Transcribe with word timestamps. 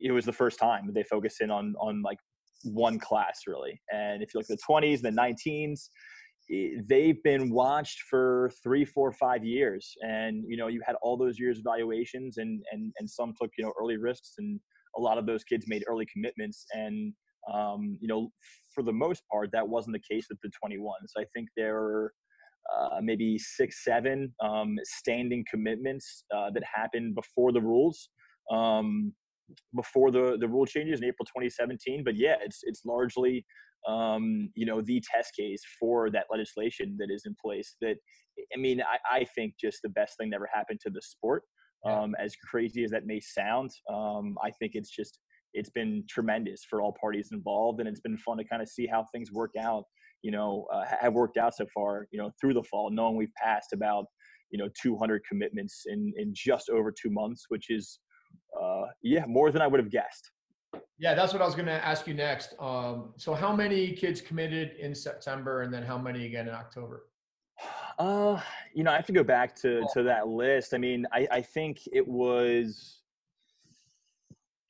it 0.00 0.10
was 0.10 0.24
the 0.24 0.32
first 0.32 0.58
time 0.58 0.90
they 0.92 1.04
focused 1.04 1.40
in 1.40 1.50
on 1.50 1.74
on 1.78 2.02
like 2.02 2.18
one 2.64 2.98
class 2.98 3.42
really. 3.46 3.80
And 3.92 4.22
if 4.22 4.34
you 4.34 4.40
look 4.40 4.50
at 4.50 4.56
the 4.56 4.62
twenties, 4.64 5.02
the 5.02 5.10
nineteens, 5.10 5.88
they've 6.48 7.22
been 7.22 7.50
watched 7.50 8.02
for 8.08 8.50
three, 8.62 8.84
four, 8.84 9.12
five 9.12 9.44
years, 9.44 9.92
and 10.02 10.44
you 10.46 10.56
know 10.56 10.68
you 10.68 10.80
had 10.86 10.96
all 11.02 11.16
those 11.16 11.38
years 11.38 11.58
evaluations, 11.58 12.38
and 12.38 12.62
and 12.72 12.92
and 12.98 13.08
some 13.08 13.32
took 13.40 13.50
you 13.58 13.64
know 13.64 13.72
early 13.80 13.96
risks, 13.96 14.34
and 14.38 14.60
a 14.96 15.00
lot 15.00 15.18
of 15.18 15.26
those 15.26 15.44
kids 15.44 15.66
made 15.68 15.84
early 15.88 16.06
commitments, 16.12 16.64
and 16.72 17.12
um, 17.52 17.98
you 18.00 18.08
know 18.08 18.30
for 18.74 18.82
the 18.82 18.92
most 18.92 19.22
part 19.30 19.50
that 19.52 19.66
wasn't 19.66 19.94
the 19.94 20.14
case 20.14 20.26
with 20.28 20.38
the 20.42 20.50
21s. 20.64 21.10
I 21.18 21.24
think 21.34 21.48
there 21.56 21.74
were 21.74 22.12
uh, 22.74 23.00
maybe 23.00 23.38
six, 23.38 23.84
seven 23.84 24.34
um, 24.44 24.76
standing 24.84 25.44
commitments 25.50 26.24
uh, 26.34 26.50
that 26.52 26.62
happened 26.64 27.14
before 27.14 27.52
the 27.52 27.60
rules. 27.60 28.08
Um, 28.52 29.12
before 29.74 30.10
the 30.10 30.36
the 30.40 30.48
rule 30.48 30.66
changes 30.66 31.00
in 31.00 31.06
April 31.06 31.26
2017. 31.26 32.02
But 32.04 32.16
yeah, 32.16 32.36
it's 32.44 32.60
it's 32.62 32.82
largely 32.84 33.44
um, 33.86 34.50
you 34.54 34.66
know 34.66 34.80
the 34.80 35.02
test 35.14 35.32
case 35.38 35.62
for 35.78 36.10
that 36.10 36.26
legislation 36.30 36.96
that 36.98 37.08
is 37.10 37.22
in 37.26 37.34
place. 37.42 37.76
That 37.80 37.96
I 38.54 38.58
mean, 38.58 38.80
I, 38.82 39.18
I 39.20 39.24
think 39.34 39.54
just 39.60 39.78
the 39.82 39.90
best 39.90 40.16
thing 40.18 40.30
that 40.30 40.36
ever 40.36 40.48
happened 40.52 40.80
to 40.82 40.90
the 40.90 41.02
sport. 41.02 41.42
Um, 41.84 42.16
as 42.18 42.34
crazy 42.50 42.82
as 42.82 42.90
that 42.90 43.06
may 43.06 43.20
sound, 43.20 43.70
um, 43.92 44.36
I 44.42 44.50
think 44.50 44.72
it's 44.74 44.90
just 44.90 45.20
it's 45.54 45.70
been 45.70 46.02
tremendous 46.08 46.64
for 46.68 46.82
all 46.82 46.96
parties 47.00 47.28
involved, 47.32 47.78
and 47.78 47.88
it's 47.88 48.00
been 48.00 48.18
fun 48.18 48.38
to 48.38 48.44
kind 48.44 48.60
of 48.60 48.68
see 48.68 48.86
how 48.86 49.04
things 49.12 49.30
work 49.32 49.52
out. 49.60 49.84
You 50.22 50.32
know, 50.32 50.66
uh, 50.72 50.84
have 51.00 51.12
worked 51.12 51.36
out 51.36 51.54
so 51.54 51.66
far. 51.72 52.08
You 52.10 52.18
know, 52.18 52.30
through 52.40 52.54
the 52.54 52.64
fall, 52.64 52.90
knowing 52.90 53.16
we've 53.16 53.34
passed 53.40 53.72
about 53.72 54.06
you 54.50 54.58
know 54.58 54.68
200 54.82 55.22
commitments 55.28 55.82
in 55.86 56.12
in 56.16 56.32
just 56.34 56.70
over 56.70 56.92
two 56.92 57.10
months, 57.10 57.44
which 57.48 57.66
is 57.70 58.00
uh, 58.60 58.86
yeah, 59.02 59.24
more 59.26 59.50
than 59.50 59.62
I 59.62 59.66
would 59.66 59.80
have 59.80 59.90
guessed. 59.90 60.30
Yeah, 60.98 61.14
that's 61.14 61.32
what 61.32 61.42
I 61.42 61.44
was 61.44 61.54
going 61.54 61.66
to 61.66 61.84
ask 61.84 62.06
you 62.06 62.14
next. 62.14 62.54
Um, 62.58 63.12
so, 63.16 63.34
how 63.34 63.54
many 63.54 63.92
kids 63.92 64.20
committed 64.20 64.76
in 64.78 64.94
September, 64.94 65.62
and 65.62 65.72
then 65.72 65.82
how 65.82 65.98
many 65.98 66.26
again 66.26 66.48
in 66.48 66.54
October? 66.54 67.06
Uh, 67.98 68.40
you 68.74 68.84
know, 68.84 68.92
I 68.92 68.96
have 68.96 69.06
to 69.06 69.12
go 69.12 69.24
back 69.24 69.54
to 69.56 69.86
to 69.92 70.02
that 70.04 70.28
list. 70.28 70.74
I 70.74 70.78
mean, 70.78 71.06
I 71.12 71.28
I 71.30 71.42
think 71.42 71.80
it 71.92 72.06
was, 72.06 73.00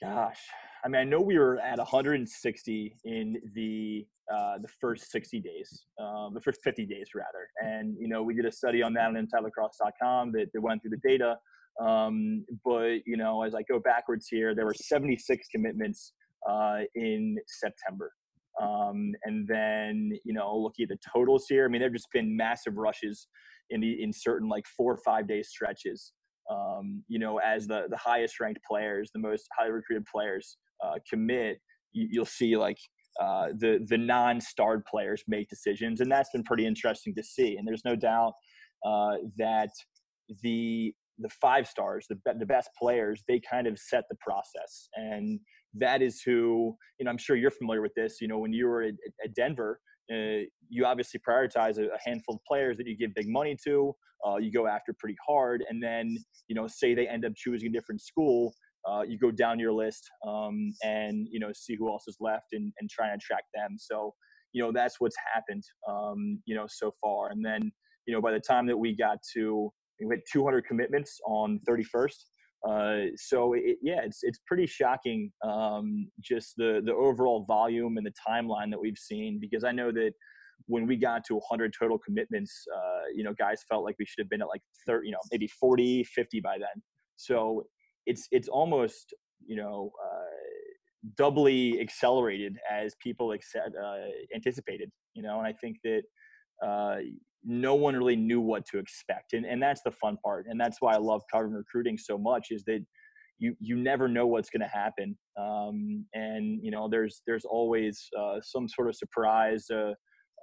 gosh, 0.03 0.41
I 0.85 0.89
mean, 0.89 1.01
I 1.01 1.05
know 1.05 1.21
we 1.21 1.39
were 1.39 1.59
at 1.61 1.79
160 1.79 2.97
in 3.05 3.37
the 3.55 4.07
uh, 4.33 4.59
the 4.59 4.69
first 4.81 5.11
60 5.11 5.41
days, 5.41 5.85
um, 6.01 6.35
the 6.35 6.41
first 6.41 6.61
50 6.63 6.87
days 6.87 7.11
rather, 7.15 7.49
and 7.61 7.97
you 7.99 8.09
know, 8.09 8.23
we 8.23 8.35
did 8.35 8.45
a 8.45 8.53
study 8.53 8.83
on 8.83 8.93
that 8.95 9.07
on 9.07 9.15
InsideLacrosse.com 9.15 10.33
that, 10.33 10.47
that 10.53 10.61
went 10.61 10.83
through 10.83 10.91
the 10.91 11.09
data. 11.09 11.37
Um, 11.85 12.45
but 12.65 12.99
you 13.07 13.17
know, 13.17 13.43
as 13.43 13.55
I 13.55 13.63
go 13.63 13.79
backwards 13.79 14.29
here, 14.31 14.55
there 14.55 14.65
were 14.65 14.75
76 14.75 15.47
commitments 15.55 16.13
uh, 16.49 16.81
in 16.95 17.37
September. 17.47 18.13
Um, 18.61 19.13
and 19.25 19.47
then 19.47 20.11
you 20.25 20.33
know, 20.33 20.57
looking 20.57 20.85
at 20.85 20.89
the 20.89 20.99
totals 21.15 21.47
here, 21.49 21.67
I 21.67 21.69
mean, 21.69 21.81
there've 21.81 21.93
just 21.93 22.09
been 22.13 22.37
massive 22.37 22.77
rushes 22.77 23.29
in 23.71 23.81
the 23.81 24.03
in 24.03 24.13
certain 24.13 24.49
like 24.49 24.65
four 24.77 24.95
or 24.95 25.01
five 25.05 25.29
day 25.29 25.43
stretches. 25.43 26.13
Um, 26.51 27.03
you 27.09 27.19
know, 27.19 27.39
as 27.39 27.67
the 27.67 27.85
the 27.91 27.97
highest 27.97 28.41
ranked 28.41 28.61
players, 28.69 29.11
the 29.13 29.21
most 29.21 29.47
highly 29.59 29.73
recruited 29.73 30.07
players 30.07 30.57
uh, 30.85 30.95
commit, 31.11 31.59
you, 31.93 32.21
will 32.21 32.27
see 32.27 32.57
like 32.57 32.79
uh, 33.21 33.49
the 33.59 33.85
the 33.89 33.99
non-starred 33.99 34.85
players 34.85 35.23
make 35.27 35.49
decisions, 35.49 36.01
and 36.01 36.11
that's 36.11 36.31
been 36.31 36.45
pretty 36.45 36.67
interesting 36.67 37.15
to 37.15 37.23
see. 37.23 37.57
And 37.57 37.67
there's 37.67 37.85
no 37.85 37.97
doubt 37.97 38.33
uh, 38.87 39.17
that 39.37 39.71
the 40.43 40.95
the 41.19 41.29
five 41.41 41.67
stars, 41.67 42.07
the 42.09 42.19
the 42.39 42.47
best 42.47 42.71
players, 42.79 43.23
they 43.29 43.41
kind 43.41 43.67
of 43.67 43.79
set 43.79 44.05
the 44.11 44.17
process, 44.21 44.89
and 44.95 45.41
that 45.75 46.03
is 46.03 46.23
who 46.23 46.77
you 46.99 47.05
know. 47.05 47.11
I'm 47.11 47.19
sure 47.19 47.37
you're 47.37 47.51
familiar 47.51 47.83
with 47.83 47.95
this. 47.95 48.19
You 48.21 48.29
know, 48.29 48.39
when 48.39 48.53
you 48.53 48.67
were 48.67 48.83
at, 48.83 48.95
at 49.25 49.35
Denver, 49.35 49.81
uh, 50.13 50.47
you 50.69 50.85
obviously 50.85 51.21
prioritize 51.29 51.79
a, 51.79 51.87
a, 51.87 51.99
handful 52.05 52.37
of 52.37 52.41
players 52.47 52.77
that 52.77 52.87
you 52.87 52.97
give 52.97 53.15
big 53.15 53.29
money 53.29 53.57
to. 53.65 53.95
Uh, 54.27 54.37
you 54.37 54.51
go 54.51 54.67
after 54.67 54.95
pretty 54.99 55.17
hard, 55.27 55.65
and 55.69 55.83
then 55.83 56.17
you 56.49 56.55
know, 56.55 56.67
say 56.67 56.95
they 56.95 57.09
end 57.09 57.25
up 57.25 57.33
choosing 57.37 57.69
a 57.69 57.73
different 57.73 58.01
school. 58.01 58.55
Uh, 58.89 59.03
you 59.03 59.19
go 59.19 59.33
down 59.33 59.59
your 59.59 59.73
list 59.73 60.09
um, 60.27 60.73
and 60.85 61.27
you 61.31 61.41
know 61.41 61.51
see 61.53 61.75
who 61.77 61.91
else 61.91 62.05
is 62.07 62.17
left 62.21 62.47
and, 62.53 62.73
and 62.79 62.89
try 62.89 63.07
and 63.09 63.21
attract 63.21 63.47
them. 63.55 63.77
So 63.79 64.15
you 64.53 64.63
know 64.63 64.71
that's 64.73 65.01
what's 65.01 65.17
happened 65.35 65.65
um, 65.89 66.41
you 66.47 66.55
know 66.55 66.67
so 66.69 66.93
far. 67.03 67.31
And 67.31 67.45
then 67.45 67.73
you 68.07 68.15
know 68.15 68.21
by 68.21 68.33
the 68.33 68.41
time 68.41 68.67
that 68.69 68.77
we 68.77 68.97
got 68.97 69.19
to 69.35 69.73
we 70.01 70.15
had 70.15 70.21
200 70.31 70.67
commitments 70.67 71.19
on 71.27 71.61
31st. 71.69 72.17
Uh, 72.69 73.11
so 73.17 73.53
it, 73.53 73.77
yeah, 73.83 74.01
it's 74.03 74.21
it's 74.23 74.41
pretty 74.47 74.67
shocking, 74.67 75.31
um, 75.45 76.09
just 76.21 76.55
the 76.57 76.81
the 76.85 76.93
overall 76.93 77.45
volume 77.47 77.97
and 77.97 78.07
the 78.07 78.13
timeline 78.29 78.71
that 78.71 78.81
we've 78.81 78.99
seen. 78.99 79.39
Because 79.41 79.63
I 79.63 79.73
know 79.73 79.93
that 79.93 80.13
when 80.67 80.87
we 80.87 80.97
got 80.97 81.25
to 81.27 81.35
100 81.35 81.75
total 81.79 81.99
commitments, 81.99 82.65
uh, 82.75 83.09
you 83.15 83.23
know, 83.23 83.35
guys 83.35 83.63
felt 83.69 83.85
like 83.85 83.95
we 83.99 84.07
should 84.07 84.21
have 84.21 84.31
been 84.31 84.43
at 84.43 84.49
like 84.49 84.63
30, 84.87 85.07
you 85.07 85.13
know, 85.13 85.21
maybe 85.31 85.47
40, 85.47 86.05
50 86.05 86.41
by 86.41 86.57
then. 86.59 86.83
So 87.17 87.67
it's 88.07 88.27
it's 88.31 88.49
almost 88.49 89.15
you 89.47 89.57
know 89.57 89.91
uh, 90.05 91.13
doubly 91.17 91.81
accelerated 91.81 92.57
as 92.71 92.95
people 93.03 93.33
accept, 93.33 93.71
uh, 93.81 93.97
anticipated. 94.35 94.91
You 95.15 95.23
know, 95.23 95.39
and 95.39 95.47
I 95.47 95.53
think 95.53 95.77
that 95.85 96.03
uh, 96.65 96.97
no 97.47 97.75
one 97.75 97.97
really 97.97 98.17
knew 98.17 98.41
what 98.41 98.67
to 98.67 98.79
expect, 98.79 99.33
and 99.33 99.47
and 99.47 99.63
that's 99.63 99.83
the 99.83 99.93
fun 99.93 100.19
part, 100.25 100.47
and 100.49 100.61
that's 100.61 100.79
why 100.81 100.95
I 100.95 100.99
love 100.99 101.23
covering 101.33 101.55
recruiting 101.55 101.97
so 101.97 102.19
much 102.19 102.49
is 102.51 102.65
that 102.65 102.85
you 103.39 103.55
you 103.61 103.77
never 103.77 104.09
know 104.09 104.27
what's 104.27 104.51
going 104.51 104.61
to 104.61 104.67
happen, 104.67 105.17
um, 105.39 106.05
and 106.15 106.59
you 106.63 106.71
know 106.71 106.89
there's 106.89 107.23
there's 107.27 107.45
always 107.45 108.09
uh, 108.19 108.41
some 108.43 108.69
sort 108.69 108.89
of 108.89 108.97
surprise. 108.97 109.67
Uh, 109.71 109.93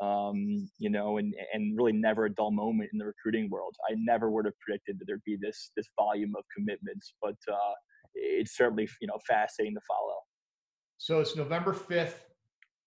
um, 0.01 0.67
you 0.79 0.89
know, 0.89 1.17
and 1.17 1.33
and 1.53 1.77
really 1.77 1.94
never 1.94 2.25
a 2.25 2.33
dull 2.33 2.51
moment 2.51 2.89
in 2.94 3.00
the 3.00 3.05
recruiting 3.05 3.50
world. 3.50 3.75
I 3.89 3.95
never 3.97 4.31
would 4.31 4.45
have 4.45 4.57
predicted 4.59 4.97
that 5.00 5.05
there'd 5.05 5.23
be 5.25 5.38
this 5.39 5.71
this 5.75 5.88
volume 6.00 6.33
of 6.38 6.44
commitments, 6.55 7.13
but 7.21 7.35
uh, 7.51 7.73
it's 8.15 8.55
certainly 8.55 8.88
you 9.01 9.07
know 9.07 9.19
fascinating 9.27 9.75
to 9.75 9.81
follow. 9.88 10.17
So 10.97 11.19
it's 11.19 11.35
November 11.35 11.73
fifth. 11.73 12.25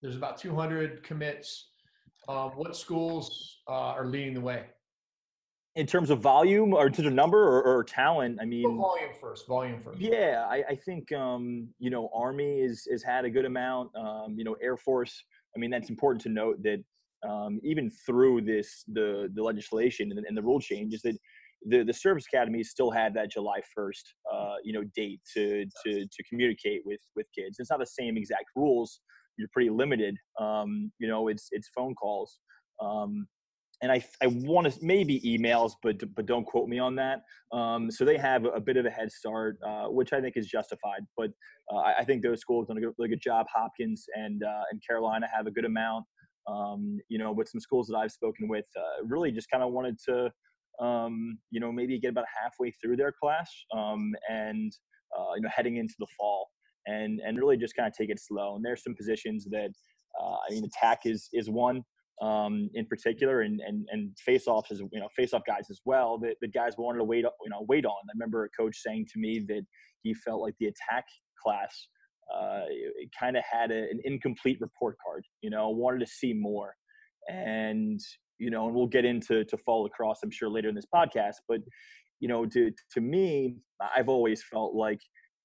There's 0.03 0.17
about 0.17 0.39
200 0.39 1.03
commits. 1.03 1.69
Um, 2.29 2.51
what 2.51 2.77
schools 2.77 3.59
uh, 3.69 3.95
are 3.95 4.07
leading 4.07 4.35
the 4.35 4.41
way? 4.41 4.65
In 5.77 5.87
terms 5.87 6.11
of 6.11 6.21
volume 6.21 6.73
or 6.73 6.87
in 6.87 6.93
terms 6.93 7.07
of 7.07 7.13
number 7.13 7.43
or, 7.43 7.63
or 7.63 7.85
talent, 7.85 8.39
I 8.41 8.47
mean, 8.47 8.79
volume 8.79 9.11
first. 9.21 9.47
Volume 9.47 9.81
first. 9.83 10.01
Yeah, 10.01 10.47
I, 10.49 10.65
I 10.71 10.75
think 10.75 11.13
um, 11.13 11.69
you 11.79 11.91
know 11.91 12.11
Army 12.15 12.61
is 12.61 12.89
has 12.91 13.03
had 13.03 13.25
a 13.25 13.31
good 13.31 13.45
amount. 13.45 13.95
Um, 13.95 14.35
you 14.37 14.45
know, 14.45 14.57
Air 14.63 14.77
Force. 14.77 15.23
I 15.55 15.59
mean, 15.59 15.71
that's 15.71 15.91
important 15.91 16.23
to 16.23 16.31
note 16.31 16.63
that 16.63 16.83
um, 17.29 17.61
even 17.63 17.91
through 17.91 18.43
this 18.43 18.85
the 18.89 19.31
the 19.35 19.43
legislation 19.43 20.11
and, 20.11 20.25
and 20.27 20.37
the 20.37 20.43
rule 20.43 20.61
changes 20.61 21.03
that 21.03 21.17
the 21.69 21.85
the 21.85 21.93
service 21.93 22.25
academies 22.33 22.71
still 22.71 22.91
had 22.91 23.13
that 23.15 23.31
July 23.31 23.61
1st, 23.79 24.03
uh, 24.33 24.55
you 24.65 24.73
know, 24.73 24.85
date 24.95 25.21
to 25.35 25.67
to 25.85 26.07
to 26.07 26.23
communicate 26.29 26.83
with 26.85 27.01
with 27.15 27.27
kids. 27.37 27.59
It's 27.59 27.71
not 27.71 27.81
the 27.81 27.87
same 27.87 28.17
exact 28.17 28.47
rules. 28.57 29.01
You're 29.39 29.49
pretty 29.53 29.71
limited. 29.71 30.17
Um, 30.41 30.93
you 30.99 31.09
know, 31.09 31.29
it's 31.29 31.49
it's 31.53 31.69
phone 31.75 31.95
calls. 31.95 32.39
Um, 32.81 33.27
and 33.83 33.93
I, 33.93 34.03
I 34.23 34.29
want 34.29 34.73
to 34.73 34.79
maybe 34.85 35.21
emails, 35.21 35.73
but 35.83 35.97
but 36.15 36.25
don't 36.25 36.47
quote 36.47 36.69
me 36.69 36.79
on 36.79 36.95
that. 36.97 37.21
Um, 37.53 37.91
so 37.91 38.05
they 38.05 38.17
have 38.17 38.47
a 38.47 38.61
bit 38.61 38.79
of 38.79 38.87
a 38.87 38.91
head 38.91 39.13
start, 39.13 39.59
uh, 39.67 39.87
which 39.87 40.13
I 40.15 40.21
think 40.21 40.37
is 40.37 40.47
justified. 40.47 41.03
But 41.17 41.31
uh, 41.71 41.79
I, 41.79 41.99
I, 41.99 42.05
think 42.05 42.23
those 42.23 42.41
schools 42.41 42.69
done 42.69 42.79
a 42.79 42.81
really 42.99 43.11
good 43.11 43.21
job. 43.21 43.47
Hopkins 43.55 44.07
and 44.15 44.43
uh, 44.43 44.63
and 44.71 44.81
Carolina 44.87 45.27
have 45.35 45.47
a 45.47 45.51
good 45.51 45.67
amount. 45.67 46.07
Um, 46.49 46.99
you 47.09 47.19
know, 47.19 47.35
but 47.35 47.49
some 47.49 47.61
schools 47.61 47.89
that 47.89 47.97
I've 47.97 48.13
spoken 48.13 48.49
with 48.49 48.65
uh, 48.79 49.05
really 49.05 49.31
just 49.31 49.51
kind 49.51 49.63
of 49.63 49.73
wanted 49.73 49.99
to 50.09 50.31
um, 50.81 51.39
you 51.51 51.61
know, 51.61 51.73
maybe 51.73 51.99
get 51.99 52.11
about 52.11 52.27
halfway 52.43 52.71
through 52.71 52.97
their 52.97 53.13
class 53.13 53.51
um, 53.75 54.13
and, 54.29 54.73
uh, 55.17 55.35
you 55.35 55.43
know, 55.43 55.49
heading 55.55 55.77
into 55.77 55.95
the 55.99 56.07
fall 56.19 56.49
and, 56.87 57.21
and 57.25 57.39
really 57.39 57.57
just 57.57 57.75
kind 57.77 57.87
of 57.87 57.95
take 57.95 58.11
it 58.11 58.21
slow. 58.21 58.57
And 58.57 58.65
there's 58.65 58.83
some 58.83 58.95
positions 58.95 59.47
that, 59.51 59.71
uh, 60.21 60.37
I 60.49 60.53
mean, 60.53 60.65
attack 60.65 61.01
is, 61.05 61.29
is 61.33 61.51
one 61.51 61.83
um, 62.23 62.71
in 62.75 62.87
particular 62.87 63.43
and, 63.43 63.61
and, 63.61 63.87
and 63.91 64.17
face-offs 64.19 64.71
is, 64.71 64.81
you 64.93 65.01
know, 65.01 65.09
face-off 65.17 65.43
guys 65.47 65.67
as 65.71 65.81
well 65.85 66.19
that 66.19 66.37
the 66.41 66.49
guys 66.49 66.75
wanted 66.79 66.99
to 66.99 67.05
wait, 67.05 67.25
you 67.25 67.51
know, 67.51 67.65
wait 67.69 67.85
on. 67.85 67.93
I 67.93 68.13
remember 68.15 68.45
a 68.45 68.49
coach 68.51 68.77
saying 68.79 69.07
to 69.13 69.19
me 69.19 69.45
that 69.49 69.63
he 70.03 70.15
felt 70.15 70.41
like 70.41 70.55
the 70.59 70.67
attack 70.67 71.05
class 71.43 71.89
uh, 72.35 72.63
kind 73.19 73.37
of 73.37 73.45
had 73.51 73.71
a, 73.71 73.77
an 73.77 74.01
incomplete 74.05 74.59
report 74.61 74.97
card, 75.05 75.25
you 75.43 75.51
know, 75.51 75.69
wanted 75.71 76.01
to 76.01 76.07
see 76.07 76.33
more. 76.33 76.75
And 77.29 78.01
you 78.39 78.51
know, 78.51 78.67
and 78.67 78.75
we'll 78.75 78.87
get 78.87 79.05
into 79.05 79.45
to 79.45 79.57
fall 79.59 79.83
lacrosse 79.83 80.19
I'm 80.23 80.31
sure, 80.31 80.51
later 80.51 80.69
in 80.69 80.75
this 80.75 80.87
podcast. 80.95 81.37
But 81.49 81.61
you 82.21 82.29
know, 82.29 82.47
to 82.47 82.71
to 82.93 83.01
me, 83.01 83.57
I've 83.81 84.09
always 84.09 84.43
felt 84.43 84.75
like 84.75 85.01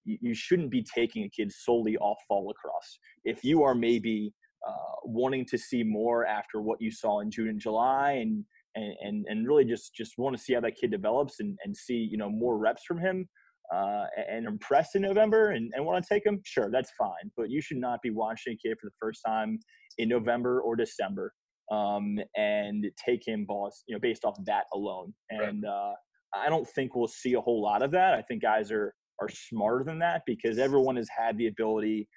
you, 0.06 0.18
you 0.22 0.34
shouldn't 0.34 0.72
be 0.72 0.84
taking 0.96 1.24
a 1.24 1.30
kid 1.30 1.52
solely 1.52 1.98
off 1.98 2.18
fall 2.28 2.48
lacrosse. 2.48 3.00
If 3.24 3.44
you 3.44 3.64
are 3.64 3.76
maybe 3.76 4.34
uh, 4.68 4.96
wanting 5.04 5.46
to 5.48 5.58
see 5.58 5.84
more 5.84 6.26
after 6.26 6.62
what 6.62 6.82
you 6.82 6.92
saw 6.92 7.20
in 7.22 7.32
June 7.32 7.50
and 7.50 7.60
July, 7.60 8.14
and 8.14 8.44
and 8.76 9.26
and 9.28 9.48
really 9.48 9.66
just 9.66 9.94
just 9.94 10.14
want 10.18 10.36
to 10.36 10.42
see 10.42 10.54
how 10.54 10.62
that 10.62 10.76
kid 10.76 10.92
develops 10.92 11.40
and 11.40 11.58
and 11.64 11.76
see 11.76 12.08
you 12.10 12.18
know 12.18 12.30
more 12.30 12.58
reps 12.58 12.84
from 12.88 13.00
him. 13.00 13.28
Uh, 13.74 14.06
and 14.30 14.46
impressed 14.48 14.98
in 14.98 15.02
November 15.02 15.52
and, 15.52 15.72
and 15.74 15.86
want 15.86 16.04
to 16.04 16.14
take 16.14 16.26
him, 16.26 16.42
sure, 16.44 16.70
that's 16.70 16.92
fine. 16.98 17.32
But 17.38 17.50
you 17.50 17.62
should 17.62 17.78
not 17.78 18.02
be 18.02 18.10
watching 18.10 18.52
a 18.52 18.68
kid 18.68 18.76
for 18.78 18.88
the 18.88 18.96
first 19.00 19.22
time 19.26 19.60
in 19.98 20.10
November 20.10 20.60
or 20.60 20.76
December 20.76 21.32
um, 21.72 22.20
and 22.36 22.86
take 23.04 23.26
him 23.26 23.46
boss, 23.46 23.84
you 23.88 23.96
know, 23.96 24.00
based 24.00 24.26
off 24.26 24.36
that 24.46 24.66
alone. 24.74 25.14
And 25.30 25.66
uh, 25.66 25.94
I 26.36 26.50
don't 26.50 26.68
think 26.68 26.96
we'll 26.96 27.08
see 27.08 27.34
a 27.34 27.42
whole 27.42 27.62
lot 27.62 27.82
of 27.82 27.92
that. 27.92 28.14
I 28.14 28.22
think 28.22 28.42
guys 28.42 28.72
are 28.72 28.94
are 29.22 29.30
smarter 29.30 29.84
than 29.84 30.00
that 30.00 30.24
because 30.26 30.58
everyone 30.58 30.96
has 30.96 31.08
had 31.16 31.38
the 31.38 31.48
ability 31.48 32.08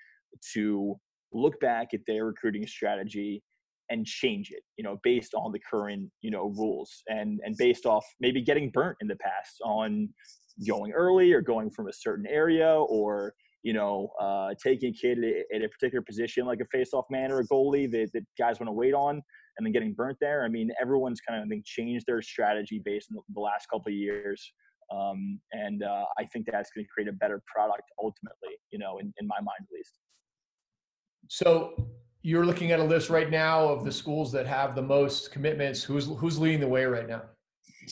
to 0.55 0.95
look 1.33 1.59
back 1.61 1.89
at 1.95 2.01
their 2.07 2.27
recruiting 2.27 2.67
strategy 2.67 3.43
and 3.91 4.07
change 4.07 4.51
it, 4.51 4.63
you 4.79 4.85
know, 4.85 4.99
based 5.03 5.35
on 5.35 5.53
the 5.53 5.61
current, 5.71 6.11
you 6.23 6.31
know, 6.31 6.53
rules 6.57 7.03
and 7.09 7.41
and 7.45 7.57
based 7.59 7.87
off 7.87 8.05
maybe 8.21 8.41
getting 8.41 8.71
burnt 8.71 8.97
in 9.01 9.09
the 9.09 9.17
past 9.17 9.61
on 9.65 10.09
going 10.67 10.93
early 10.93 11.33
or 11.33 11.43
going 11.43 11.71
from 11.71 11.89
a 11.89 11.93
certain 11.93 12.27
area 12.27 12.73
or 12.75 13.35
you 13.65 13.73
know, 13.73 14.11
uh, 14.21 14.51
taking 14.63 14.91
a 14.91 14.93
kid 14.93 15.19
at 15.55 15.63
a 15.63 15.69
particular 15.71 16.03
position 16.03 16.45
like 16.45 16.61
a 16.61 16.67
face-off 16.67 17.07
man 17.11 17.33
or 17.33 17.41
a 17.41 17.49
goalie 17.49 17.91
that, 17.91 18.11
that 18.13 18.23
guys 18.39 18.61
want 18.61 18.69
to 18.69 18.73
wait 18.73 18.93
on 18.93 19.23
and 19.57 19.67
then 19.67 19.73
getting 19.73 19.95
burnt 19.95 20.19
there. 20.21 20.45
I 20.45 20.49
mean, 20.49 20.71
everyone's 20.81 21.21
kind 21.27 21.41
of 21.41 21.47
I 21.47 21.49
think 21.49 21.65
changed 21.65 22.05
their 22.07 22.21
strategy 22.21 22.83
based 22.85 23.09
on 23.11 23.23
the 23.35 23.41
last 23.41 23.67
couple 23.73 23.89
of 23.89 23.95
years. 23.95 24.53
Um, 24.93 25.41
and 25.53 25.83
uh, 25.83 26.05
I 26.19 26.25
think 26.25 26.47
that's 26.51 26.71
going 26.75 26.85
to 26.85 26.91
create 26.93 27.09
a 27.09 27.13
better 27.13 27.43
product 27.53 27.85
ultimately, 28.03 28.57
you 28.71 28.79
know, 28.79 28.99
in, 28.99 29.13
in 29.19 29.27
my 29.27 29.37
mind 29.37 29.61
at 29.61 29.73
least. 29.73 29.99
So 31.29 31.75
you're 32.23 32.47
looking 32.47 32.73
at 32.73 32.81
a 32.81 32.85
list 32.85 33.11
right 33.11 33.31
now 33.31 33.69
of 33.69 33.85
the 33.85 33.93
schools 33.93 34.33
that 34.33 34.47
have 34.47 34.75
the 34.75 34.83
most 34.83 35.33
commitments. 35.33 35.83
Who's 35.83 36.07
who's 36.07 36.39
leading 36.39 36.61
the 36.61 36.69
way 36.69 36.85
right 36.85 37.09
now? 37.09 37.23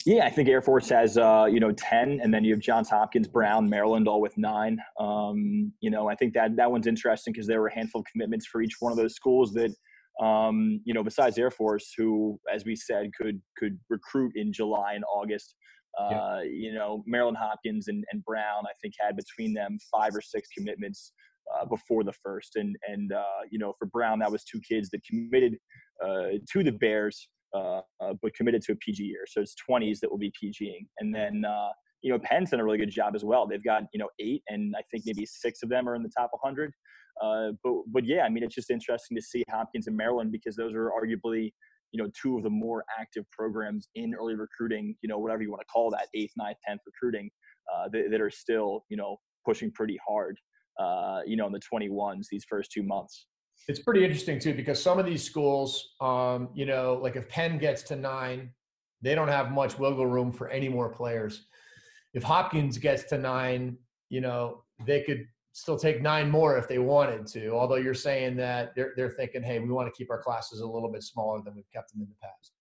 Yeah, 0.05 0.25
I 0.25 0.29
think 0.31 0.49
Air 0.49 0.61
Force 0.61 0.89
has 0.89 1.17
uh, 1.17 1.45
you 1.49 1.59
know 1.59 1.71
ten, 1.71 2.19
and 2.21 2.33
then 2.33 2.43
you 2.43 2.53
have 2.53 2.61
Johns 2.61 2.89
Hopkins, 2.89 3.27
Brown, 3.27 3.69
Maryland, 3.69 4.07
all 4.07 4.21
with 4.21 4.37
nine. 4.37 4.79
Um, 4.99 5.71
you 5.81 5.89
know, 5.89 6.09
I 6.09 6.15
think 6.15 6.33
that 6.33 6.55
that 6.55 6.69
one's 6.69 6.87
interesting 6.87 7.33
because 7.33 7.47
there 7.47 7.61
were 7.61 7.67
a 7.67 7.73
handful 7.73 8.01
of 8.01 8.07
commitments 8.11 8.45
for 8.47 8.61
each 8.61 8.75
one 8.79 8.91
of 8.91 8.97
those 8.97 9.15
schools 9.15 9.53
that 9.53 9.73
um, 10.21 10.81
you 10.85 10.93
know, 10.93 11.03
besides 11.03 11.37
Air 11.37 11.51
Force, 11.51 11.93
who, 11.97 12.39
as 12.53 12.65
we 12.65 12.75
said, 12.75 13.11
could 13.19 13.41
could 13.57 13.79
recruit 13.89 14.33
in 14.35 14.53
July 14.53 14.93
and 14.93 15.03
August. 15.13 15.55
Uh. 15.99 16.39
You 16.43 16.73
know, 16.73 17.03
Maryland 17.05 17.37
Hopkins 17.37 17.87
and, 17.87 18.03
and 18.11 18.23
Brown, 18.25 18.63
I 18.65 18.73
think, 18.81 18.93
had 18.99 19.15
between 19.15 19.53
them 19.53 19.77
five 19.91 20.15
or 20.15 20.21
six 20.21 20.49
commitments 20.57 21.13
uh, 21.53 21.65
before 21.65 22.03
the 22.03 22.13
first, 22.13 22.55
and 22.55 22.75
and 22.87 23.11
uh, 23.11 23.43
you 23.49 23.59
know, 23.59 23.73
for 23.77 23.85
Brown, 23.85 24.19
that 24.19 24.31
was 24.31 24.43
two 24.43 24.59
kids 24.67 24.89
that 24.91 25.01
committed 25.03 25.57
uh, 26.03 26.37
to 26.51 26.63
the 26.63 26.71
Bears, 26.71 27.27
uh, 27.55 27.81
uh, 28.01 28.13
but 28.21 28.33
committed 28.33 28.61
to 28.63 28.71
a 28.71 28.75
PG 28.77 29.03
year. 29.03 29.25
So 29.27 29.41
it's 29.41 29.55
20s 29.69 29.99
that 29.99 30.09
will 30.09 30.17
be 30.17 30.31
PGing, 30.41 30.87
and 30.99 31.13
then 31.13 31.43
you 32.03 32.11
know, 32.11 32.19
Penn's 32.19 32.51
done 32.51 32.59
a 32.59 32.63
really 32.63 32.77
good 32.77 32.91
job 32.91 33.15
as 33.15 33.23
well. 33.23 33.47
They've 33.47 33.63
got 33.63 33.83
you 33.93 33.99
know 33.99 34.09
eight, 34.19 34.43
and 34.49 34.75
I 34.77 34.81
think 34.91 35.03
maybe 35.05 35.25
six 35.25 35.63
of 35.63 35.69
them 35.69 35.87
are 35.87 35.95
in 35.95 36.03
the 36.03 36.11
top 36.15 36.29
100. 36.31 36.71
Uh, 37.21 37.51
but 37.63 37.73
but 37.87 38.05
yeah, 38.05 38.23
I 38.23 38.29
mean, 38.29 38.43
it's 38.43 38.55
just 38.55 38.69
interesting 38.69 39.15
to 39.15 39.21
see 39.21 39.43
Hopkins 39.49 39.87
and 39.87 39.95
Maryland 39.95 40.31
because 40.31 40.55
those 40.55 40.73
are 40.73 40.91
arguably 40.91 41.53
you 41.93 42.03
know 42.03 42.09
two 42.19 42.35
of 42.37 42.43
the 42.43 42.49
more 42.49 42.83
active 42.99 43.23
programs 43.31 43.87
in 43.95 44.13
early 44.13 44.35
recruiting. 44.35 44.95
You 45.01 45.09
know, 45.09 45.19
whatever 45.19 45.43
you 45.43 45.51
want 45.51 45.61
to 45.61 45.71
call 45.71 45.89
that, 45.91 46.07
eighth, 46.13 46.33
ninth, 46.35 46.57
tenth 46.67 46.81
recruiting 46.85 47.29
uh, 47.73 47.87
that, 47.93 48.09
that, 48.11 48.19
are 48.19 48.31
still 48.31 48.83
you 48.89 48.97
know 48.97 49.17
pushing 49.45 49.71
pretty 49.71 49.97
hard. 50.05 50.37
Uh, 50.79 51.21
you 51.25 51.35
know, 51.35 51.45
in 51.45 51.53
the 51.53 51.61
21s 51.71 52.25
these 52.31 52.43
first 52.49 52.71
two 52.71 52.81
months. 52.81 53.27
It's 53.67 53.79
pretty 53.79 54.03
interesting 54.03 54.39
too 54.39 54.55
because 54.55 54.81
some 54.81 54.97
of 54.97 55.05
these 55.05 55.23
schools, 55.23 55.93
um, 56.01 56.49
you 56.55 56.65
know, 56.65 56.99
like 56.99 57.15
if 57.15 57.29
Penn 57.29 57.59
gets 57.59 57.83
to 57.83 57.95
nine, 57.95 58.49
they 59.03 59.13
don't 59.13 59.27
have 59.27 59.51
much 59.51 59.77
wiggle 59.77 60.07
room 60.07 60.31
for 60.31 60.49
any 60.49 60.67
more 60.67 60.89
players. 60.89 61.45
If 62.15 62.23
Hopkins 62.23 62.79
gets 62.79 63.03
to 63.05 63.19
nine, 63.19 63.77
you 64.09 64.21
know, 64.21 64.63
they 64.85 65.03
could 65.03 65.27
still 65.53 65.77
take 65.77 66.01
nine 66.01 66.29
more 66.29 66.57
if 66.57 66.67
they 66.67 66.79
wanted 66.79 67.25
to. 67.27 67.49
Although 67.49 67.75
you're 67.75 67.93
saying 67.93 68.35
that 68.37 68.75
they're 68.75 68.93
they're 68.97 69.11
thinking, 69.11 69.41
hey, 69.41 69.59
we 69.59 69.69
want 69.69 69.87
to 69.87 69.97
keep 69.97 70.09
our 70.11 70.21
classes 70.21 70.59
a 70.59 70.67
little 70.67 70.91
bit 70.91 71.03
smaller 71.03 71.41
than 71.43 71.55
we've 71.55 71.71
kept 71.71 71.93
them 71.93 72.01
in 72.01 72.09
the 72.09 72.15
past. 72.21 72.51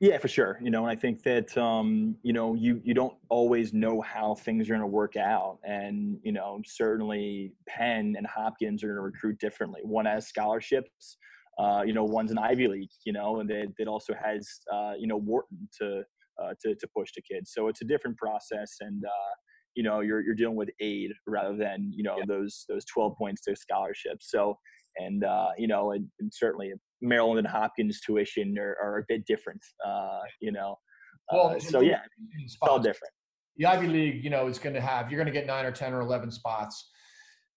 Yeah, 0.00 0.18
for 0.18 0.28
sure. 0.28 0.58
You 0.62 0.70
know, 0.70 0.86
and 0.86 0.90
I 0.90 1.00
think 1.00 1.22
that 1.22 1.56
um, 1.56 2.16
you 2.22 2.32
know 2.32 2.54
you 2.54 2.80
you 2.82 2.94
don't 2.94 3.14
always 3.28 3.72
know 3.72 4.00
how 4.00 4.34
things 4.34 4.68
are 4.68 4.72
going 4.72 4.80
to 4.80 4.86
work 4.86 5.16
out, 5.16 5.58
and 5.62 6.18
you 6.24 6.32
know 6.32 6.60
certainly 6.64 7.52
Penn 7.68 8.14
and 8.16 8.26
Hopkins 8.26 8.82
are 8.82 8.88
going 8.88 8.96
to 8.96 9.02
recruit 9.02 9.38
differently. 9.38 9.82
One 9.84 10.06
has 10.06 10.26
scholarships. 10.26 11.18
Uh, 11.56 11.82
you 11.86 11.92
know, 11.92 12.02
one's 12.02 12.32
an 12.32 12.38
Ivy 12.38 12.66
League, 12.66 12.90
you 13.04 13.12
know, 13.12 13.38
and 13.38 13.48
that, 13.48 13.72
that 13.78 13.86
also 13.86 14.12
has, 14.20 14.48
uh, 14.72 14.94
you 14.98 15.06
know, 15.06 15.18
Wharton 15.18 15.68
to, 15.78 16.02
uh, 16.42 16.52
to, 16.60 16.74
to 16.74 16.88
push 16.88 17.12
to 17.12 17.22
kids. 17.22 17.52
So 17.54 17.68
it's 17.68 17.80
a 17.80 17.84
different 17.84 18.16
process. 18.16 18.74
And, 18.80 19.04
uh, 19.04 19.34
you 19.74 19.82
know 19.82 20.00
you're 20.00 20.20
you're 20.20 20.34
dealing 20.34 20.56
with 20.56 20.70
aid 20.80 21.12
rather 21.26 21.56
than 21.56 21.90
you 21.94 22.02
know 22.02 22.16
yeah. 22.18 22.24
those 22.26 22.64
those 22.68 22.84
12 22.86 23.16
points 23.16 23.42
to 23.42 23.54
scholarships 23.56 24.30
so 24.30 24.56
and 24.96 25.24
uh, 25.24 25.48
you 25.58 25.66
know 25.66 25.92
and, 25.92 26.06
and, 26.20 26.32
certainly 26.32 26.72
maryland 27.00 27.38
and 27.38 27.48
hopkins 27.48 28.00
tuition 28.00 28.56
are, 28.58 28.76
are 28.82 28.98
a 28.98 29.04
bit 29.08 29.24
different 29.26 29.60
uh, 29.86 30.20
you 30.40 30.52
know 30.52 30.76
well, 31.32 31.48
uh, 31.48 31.58
so 31.58 31.80
yeah 31.80 32.00
it's 32.44 32.56
all 32.62 32.78
different 32.78 33.12
the 33.56 33.66
ivy 33.66 33.86
league 33.86 34.22
you 34.22 34.30
know 34.30 34.46
is 34.46 34.58
going 34.58 34.74
to 34.74 34.80
have 34.80 35.10
you're 35.10 35.18
going 35.22 35.32
to 35.32 35.38
get 35.38 35.46
nine 35.46 35.64
or 35.64 35.72
ten 35.72 35.92
or 35.92 36.00
11 36.00 36.30
spots 36.30 36.90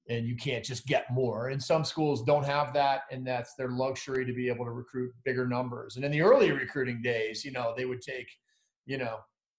and 0.09 0.27
you 0.27 0.35
can't 0.35 0.63
just 0.63 0.85
get 0.85 1.11
more. 1.11 1.49
And 1.49 1.61
some 1.61 1.83
schools 1.83 2.23
don't 2.23 2.45
have 2.45 2.73
that, 2.73 3.01
and 3.11 3.25
that's 3.25 3.55
their 3.55 3.69
luxury 3.69 4.25
to 4.25 4.33
be 4.33 4.47
able 4.47 4.65
to 4.65 4.71
recruit 4.71 5.11
bigger 5.25 5.47
numbers. 5.47 5.95
And 5.95 6.05
in 6.05 6.11
the 6.11 6.21
early 6.21 6.51
recruiting 6.51 7.01
days, 7.01 7.43
you 7.43 7.51
know, 7.51 7.73
they 7.75 7.85
would 7.85 8.01
take, 8.01 8.27
you 8.85 8.97
know, 8.97 9.17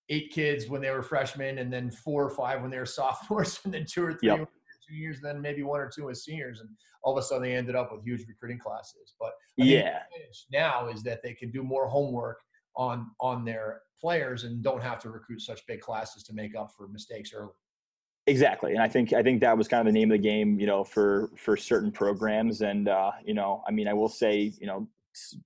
eight 0.09 0.31
kids 0.33 0.69
when 0.69 0.81
they 0.81 0.91
were 0.91 1.03
freshmen, 1.03 1.59
and 1.59 1.73
then 1.73 1.91
four 1.91 2.25
or 2.25 2.31
five 2.31 2.63
when 2.63 2.71
they 2.71 2.79
were 2.79 2.87
sophomores, 3.01 3.61
and 3.65 3.75
then 3.75 3.85
two 3.85 4.05
or 4.05 4.15
three 4.15 4.29
yep. 4.29 4.49
juniors, 4.89 5.21
then 5.21 5.41
maybe 5.41 5.63
one 5.63 5.81
or 5.81 5.91
two 5.95 6.11
as 6.11 6.25
seniors, 6.25 6.61
and 6.61 6.69
all 7.03 7.17
of 7.17 7.23
a 7.23 7.27
sudden 7.27 7.43
they 7.43 7.55
ended 7.55 7.77
up 7.77 7.93
with 7.93 8.05
huge 8.05 8.27
recruiting 8.29 8.59
classes. 8.59 9.15
But 9.21 9.33
I 9.59 9.63
mean, 9.63 9.71
yeah, 9.71 10.01
now 10.53 10.89
is 10.89 11.03
that 11.05 11.23
they 11.23 11.35
can 11.35 11.51
do 11.51 11.63
more 11.63 11.89
homework 11.89 12.41
on 12.77 13.11
on 13.21 13.45
their 13.45 13.83
players 14.01 14.45
and 14.45 14.63
don't 14.63 14.83
have 14.83 15.01
to 15.01 15.11
recruit 15.11 15.41
such 15.41 15.67
big 15.67 15.81
classes 15.81 16.23
to 16.25 16.33
make 16.33 16.57
up 16.57 16.71
for 16.77 16.89
mistakes 16.89 17.33
early. 17.35 17.53
Exactly, 18.27 18.73
and 18.73 18.83
I 18.83 18.89
think 18.89 19.13
I 19.13 19.23
think 19.23 19.41
that 19.41 19.57
was 19.57 19.69
kind 19.69 19.87
of 19.87 19.93
the 19.93 19.99
name 19.99 20.11
of 20.11 20.19
the 20.19 20.23
game, 20.23 20.61
you 20.61 20.67
know, 20.67 20.85
for 20.85 21.31
for 21.37 21.57
certain 21.57 21.91
programs. 21.91 22.61
And 22.61 22.89
uh, 22.89 23.13
you 23.25 23.35
know, 23.35 23.63
I 23.67 23.73
mean, 23.73 23.89
I 23.89 23.95
will 23.95 24.09
say, 24.09 24.53
you 24.61 24.67
know, 24.67 24.87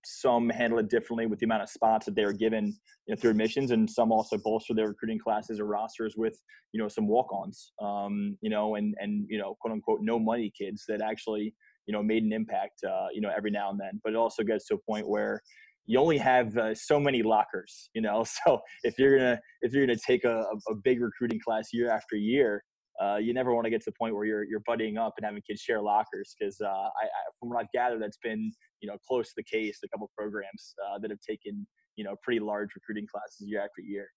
some 0.05 0.49
handle 0.49 0.79
it 0.79 0.89
differently 0.89 1.27
with 1.27 1.39
the 1.39 1.47
amount 1.47 1.63
of 1.63 1.69
spots 1.69 2.07
that 2.07 2.15
they 2.15 2.25
are 2.25 2.33
given 2.33 2.67
you 3.07 3.15
know, 3.15 3.21
through 3.21 3.31
admissions, 3.31 3.71
and 3.71 3.89
some 3.89 4.13
also 4.13 4.39
bolster 4.39 4.75
their 4.75 4.89
recruiting 4.89 5.19
classes 5.19 5.61
or 5.61 5.67
rosters 5.67 6.15
with 6.17 6.39
you 6.73 6.81
know 6.81 6.89
some 6.89 7.07
walk-ons, 7.07 7.73
um, 7.81 8.37
you 8.41 8.51
know, 8.51 8.77
and 8.77 8.95
and 8.99 9.27
you 9.29 9.39
know, 9.39 9.57
quote 9.61 9.73
unquote, 9.73 10.01
no 10.03 10.19
money 10.19 10.53
kids 10.57 10.85
that 10.89 11.01
actually 11.01 11.55
you 11.87 11.93
know 11.93 12.03
made 12.03 12.23
an 12.23 12.33
impact, 12.33 12.83
uh, 12.89 13.07
you 13.13 13.21
know, 13.21 13.31
every 13.37 13.51
now 13.51 13.71
and 13.71 13.81
then. 13.81 14.01
But 14.05 14.13
it 14.13 14.17
also 14.17 14.43
gets 14.43 14.67
to 14.69 14.75
a 14.75 14.79
point 14.79 15.09
where 15.09 15.41
you 15.87 15.99
only 15.99 16.19
have 16.19 16.57
uh, 16.57 16.75
so 16.75 17.01
many 17.01 17.23
lockers, 17.23 17.91
you 17.95 18.03
know. 18.03 18.25
So 18.25 18.61
if 18.85 18.99
you're 18.99 19.17
gonna 19.17 19.41
if 19.63 19.73
you're 19.73 19.87
gonna 19.87 19.99
take 19.99 20.25
a, 20.25 20.45
a 20.69 20.75
big 20.83 21.01
recruiting 21.01 21.41
class 21.45 21.69
year 21.73 21.91
after 21.91 22.17
year, 22.17 22.63
uh, 23.03 23.17
you 23.17 23.35
never 23.35 23.55
want 23.55 23.65
to 23.65 23.71
get 23.71 23.81
to 23.81 23.91
the 23.91 23.97
point 23.99 24.15
where 24.15 24.25
you're 24.25 24.45
you're 24.45 24.63
buddying 24.69 24.99
up 24.99 25.15
and 25.17 25.25
having 25.25 25.43
kids 25.43 25.61
share 25.61 25.81
lockers 25.81 26.35
because 26.39 26.61
uh, 26.61 26.69
I, 26.69 27.05
I, 27.05 27.21
from 27.39 27.49
what 27.49 27.59
I've 27.59 27.73
gathered, 27.73 28.03
that's 28.03 28.19
been 28.23 28.53
you 28.83 28.89
know 28.89 28.97
close 29.07 29.29
to 29.29 29.35
the 29.37 29.45
case. 29.45 29.79
A 29.85 29.89
couple 29.89 30.11
programs 30.17 30.75
uh, 30.85 30.99
that 30.99 31.11
have 31.11 31.21
taken 31.21 31.67
you 31.97 32.05
know 32.05 32.17
pretty 32.23 32.41
large 32.41 32.75
recruiting 32.75 33.07
classes 33.07 33.47
year 33.49 33.61
after 33.61 33.81
year. 33.81 34.09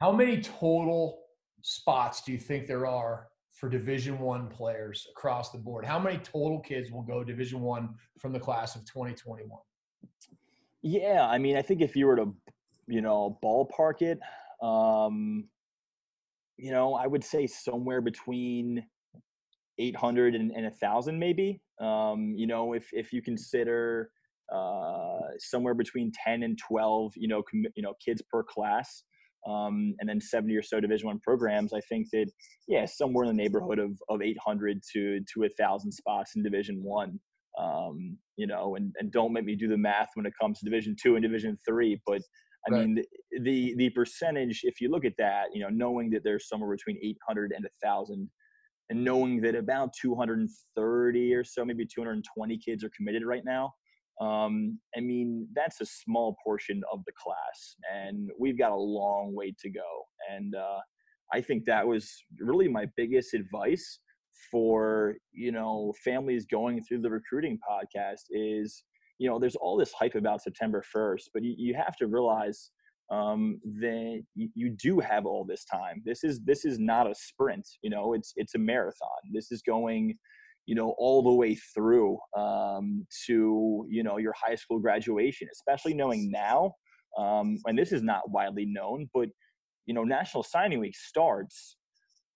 How 0.00 0.12
many 0.12 0.40
total 0.40 1.22
spots 1.62 2.22
do 2.22 2.32
you 2.32 2.38
think 2.38 2.66
there 2.66 2.86
are 2.86 3.26
for 3.52 3.68
Division 3.68 4.18
One 4.20 4.48
players 4.48 5.06
across 5.10 5.50
the 5.50 5.58
board? 5.58 5.84
How 5.84 5.98
many 5.98 6.18
total 6.18 6.60
kids 6.60 6.92
will 6.92 7.02
go 7.02 7.24
Division 7.24 7.60
One 7.60 7.90
from 8.18 8.32
the 8.32 8.40
class 8.40 8.76
of 8.76 8.84
2021? 8.86 9.48
Yeah, 10.82 11.26
I 11.28 11.38
mean, 11.38 11.56
I 11.56 11.62
think 11.62 11.80
if 11.80 11.96
you 11.96 12.06
were 12.06 12.16
to, 12.16 12.32
you 12.86 13.00
know, 13.00 13.38
ballpark 13.42 14.00
it, 14.02 14.20
um, 14.64 15.48
you 16.56 16.70
know, 16.70 16.94
I 16.94 17.06
would 17.06 17.24
say 17.24 17.46
somewhere 17.46 18.00
between 18.00 18.84
800 19.78 20.34
and, 20.34 20.50
and 20.52 20.64
1,000 20.64 21.18
maybe. 21.18 21.60
Um, 21.80 22.34
you 22.36 22.46
know, 22.46 22.72
if, 22.72 22.88
if 22.92 23.12
you 23.12 23.22
consider 23.22 24.10
uh, 24.52 25.18
somewhere 25.38 25.74
between 25.74 26.12
10 26.24 26.42
and 26.42 26.58
12, 26.58 27.12
you 27.16 27.28
know, 27.28 27.42
com- 27.42 27.72
you 27.76 27.82
know, 27.82 27.94
kids 28.04 28.22
per 28.30 28.42
class, 28.42 29.04
um, 29.46 29.94
and 30.00 30.08
then 30.08 30.20
70 30.20 30.54
or 30.56 30.62
so 30.62 30.80
Division 30.80 31.06
One 31.06 31.20
programs, 31.20 31.72
I 31.72 31.80
think 31.88 32.08
that, 32.12 32.26
yeah, 32.66 32.84
somewhere 32.86 33.24
in 33.24 33.28
the 33.28 33.42
neighborhood 33.42 33.78
of, 33.78 33.92
of 34.08 34.20
800 34.20 34.80
to, 34.92 35.20
to 35.20 35.40
1,000 35.40 35.92
spots 35.92 36.32
in 36.36 36.42
Division 36.42 36.82
One. 36.82 37.20
Um, 37.58 38.18
you 38.36 38.46
know, 38.46 38.76
and, 38.76 38.94
and 39.00 39.10
don't 39.10 39.32
make 39.32 39.44
me 39.44 39.56
do 39.56 39.66
the 39.66 39.76
math 39.76 40.10
when 40.14 40.26
it 40.26 40.32
comes 40.40 40.58
to 40.58 40.64
Division 40.64 40.94
Two 41.00 41.16
and 41.16 41.22
Division 41.24 41.58
Three, 41.66 42.00
but 42.06 42.22
I 42.68 42.72
right. 42.72 42.86
mean, 42.86 42.94
the, 43.30 43.40
the, 43.40 43.74
the 43.76 43.90
percentage, 43.90 44.60
if 44.64 44.80
you 44.80 44.90
look 44.90 45.04
at 45.04 45.16
that, 45.18 45.46
you 45.52 45.62
know, 45.62 45.68
knowing 45.70 46.10
that 46.10 46.24
there's 46.24 46.48
somewhere 46.48 46.70
between 46.70 46.98
800 47.02 47.52
and 47.52 47.64
1,000, 47.82 48.28
and 48.90 49.04
knowing 49.04 49.40
that 49.42 49.54
about 49.54 49.92
230 50.00 51.34
or 51.34 51.44
so, 51.44 51.64
maybe 51.64 51.86
220 51.86 52.58
kids 52.58 52.82
are 52.84 52.90
committed 52.96 53.24
right 53.24 53.44
now, 53.44 53.72
um, 54.20 54.78
I 54.96 55.00
mean, 55.00 55.46
that's 55.54 55.80
a 55.80 55.86
small 55.86 56.36
portion 56.42 56.82
of 56.92 57.04
the 57.04 57.12
class, 57.12 57.76
and 57.92 58.30
we've 58.38 58.58
got 58.58 58.72
a 58.72 58.76
long 58.76 59.34
way 59.34 59.54
to 59.60 59.70
go. 59.70 60.06
And 60.30 60.54
uh, 60.54 60.78
I 61.32 61.40
think 61.40 61.64
that 61.66 61.86
was 61.86 62.10
really 62.40 62.68
my 62.68 62.86
biggest 62.96 63.34
advice 63.34 64.00
for 64.50 65.16
you 65.32 65.50
know 65.50 65.92
families 66.04 66.46
going 66.46 66.82
through 66.82 67.00
the 67.00 67.10
recruiting 67.10 67.58
podcast 67.68 68.22
is 68.30 68.84
you 69.18 69.28
know, 69.28 69.38
there's 69.38 69.56
all 69.56 69.76
this 69.76 69.92
hype 69.92 70.14
about 70.14 70.42
September 70.42 70.82
1st, 70.94 71.24
but 71.34 71.42
you, 71.42 71.54
you 71.58 71.74
have 71.74 71.96
to 71.96 72.06
realize 72.06 72.70
um, 73.10 73.60
that 73.80 74.22
you, 74.34 74.48
you, 74.54 74.70
do 74.70 75.00
have 75.00 75.24
all 75.24 75.44
this 75.44 75.64
time. 75.64 76.02
This 76.04 76.24
is 76.24 76.40
this 76.44 76.64
is 76.64 76.78
not 76.78 77.10
a 77.10 77.14
sprint. 77.14 77.66
You 77.82 77.90
know, 77.90 78.12
it's 78.14 78.32
it's 78.36 78.54
a 78.54 78.58
marathon. 78.58 79.08
This 79.32 79.50
is 79.50 79.62
going, 79.62 80.16
you 80.66 80.74
know, 80.74 80.94
all 80.98 81.22
the 81.22 81.32
way 81.32 81.54
through 81.74 82.18
um, 82.36 83.06
to 83.26 83.86
you 83.88 84.02
know 84.02 84.18
your 84.18 84.34
high 84.34 84.54
school 84.54 84.78
graduation. 84.78 85.48
Especially 85.52 85.94
knowing 85.94 86.30
now, 86.30 86.74
um, 87.18 87.58
and 87.66 87.78
this 87.78 87.92
is 87.92 88.02
not 88.02 88.30
widely 88.30 88.66
known, 88.66 89.08
but 89.14 89.28
you 89.86 89.94
know, 89.94 90.04
National 90.04 90.42
Signing 90.42 90.80
Week 90.80 90.96
starts 90.96 91.76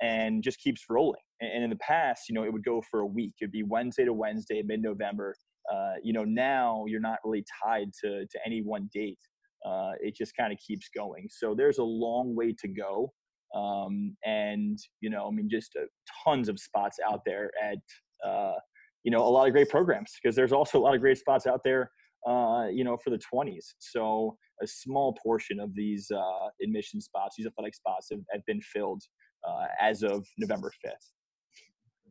and 0.01 0.43
just 0.43 0.59
keeps 0.59 0.85
rolling. 0.89 1.21
And 1.41 1.65
in 1.65 1.71
the 1.71 1.77
past, 1.77 2.29
you 2.29 2.35
know, 2.35 2.45
it 2.45 2.53
would 2.53 2.65
go 2.65 2.83
for 2.91 3.01
a 3.01 3.07
week. 3.07 3.35
It'd 3.41 3.53
be 3.53 3.63
Wednesday 3.63 4.05
to 4.05 4.13
Wednesday, 4.13 4.63
mid-November 4.65 5.35
uh, 5.71 5.95
you 6.03 6.13
know, 6.13 6.25
now 6.25 6.85
you're 6.87 7.01
not 7.01 7.19
really 7.25 7.45
tied 7.65 7.91
to, 8.03 8.27
to 8.27 8.39
any 8.45 8.63
one 8.63 8.89
date. 8.93 9.19
Uh, 9.65 9.93
it 10.01 10.15
just 10.17 10.37
kind 10.37 10.53
of 10.53 10.59
keeps 10.59 10.89
going. 10.95 11.29
So 11.31 11.55
there's 11.55 11.79
a 11.79 11.85
long 11.85 12.35
way 12.35 12.55
to 12.61 12.69
go. 12.69 13.13
Um, 13.55 14.17
and, 14.25 14.79
you 15.01 15.11
know, 15.11 15.29
I 15.29 15.31
mean, 15.31 15.49
just 15.51 15.77
uh, 15.79 15.85
tons 16.25 16.49
of 16.49 16.59
spots 16.59 16.99
out 17.07 17.21
there 17.27 17.51
at, 17.63 17.79
uh, 18.27 18.55
you 19.05 19.11
know, 19.11 19.19
a 19.19 19.29
lot 19.29 19.47
of 19.47 19.53
great 19.53 19.69
programs 19.69 20.13
because 20.21 20.35
there's 20.35 20.53
also 20.53 20.79
a 20.79 20.81
lot 20.81 20.95
of 20.95 21.01
great 21.01 21.19
spots 21.19 21.47
out 21.47 21.61
there, 21.65 21.91
uh, 22.27 22.67
you 22.71 22.83
know, 22.83 22.97
for 22.97 23.11
the 23.11 23.21
20s. 23.33 23.75
So 23.79 24.37
a 24.63 24.67
small 24.67 25.17
portion 25.23 25.61
of 25.61 25.75
these 25.75 26.11
uh, 26.11 26.49
admission 26.63 27.01
spots, 27.01 27.37
these 27.37 27.47
athletic 27.47 27.75
spots 27.75 28.09
have, 28.11 28.21
have 28.33 28.43
been 28.47 28.61
filled 28.61 29.03
as 29.81 30.03
of 30.03 30.25
November 30.39 30.73
5th. 30.87 31.11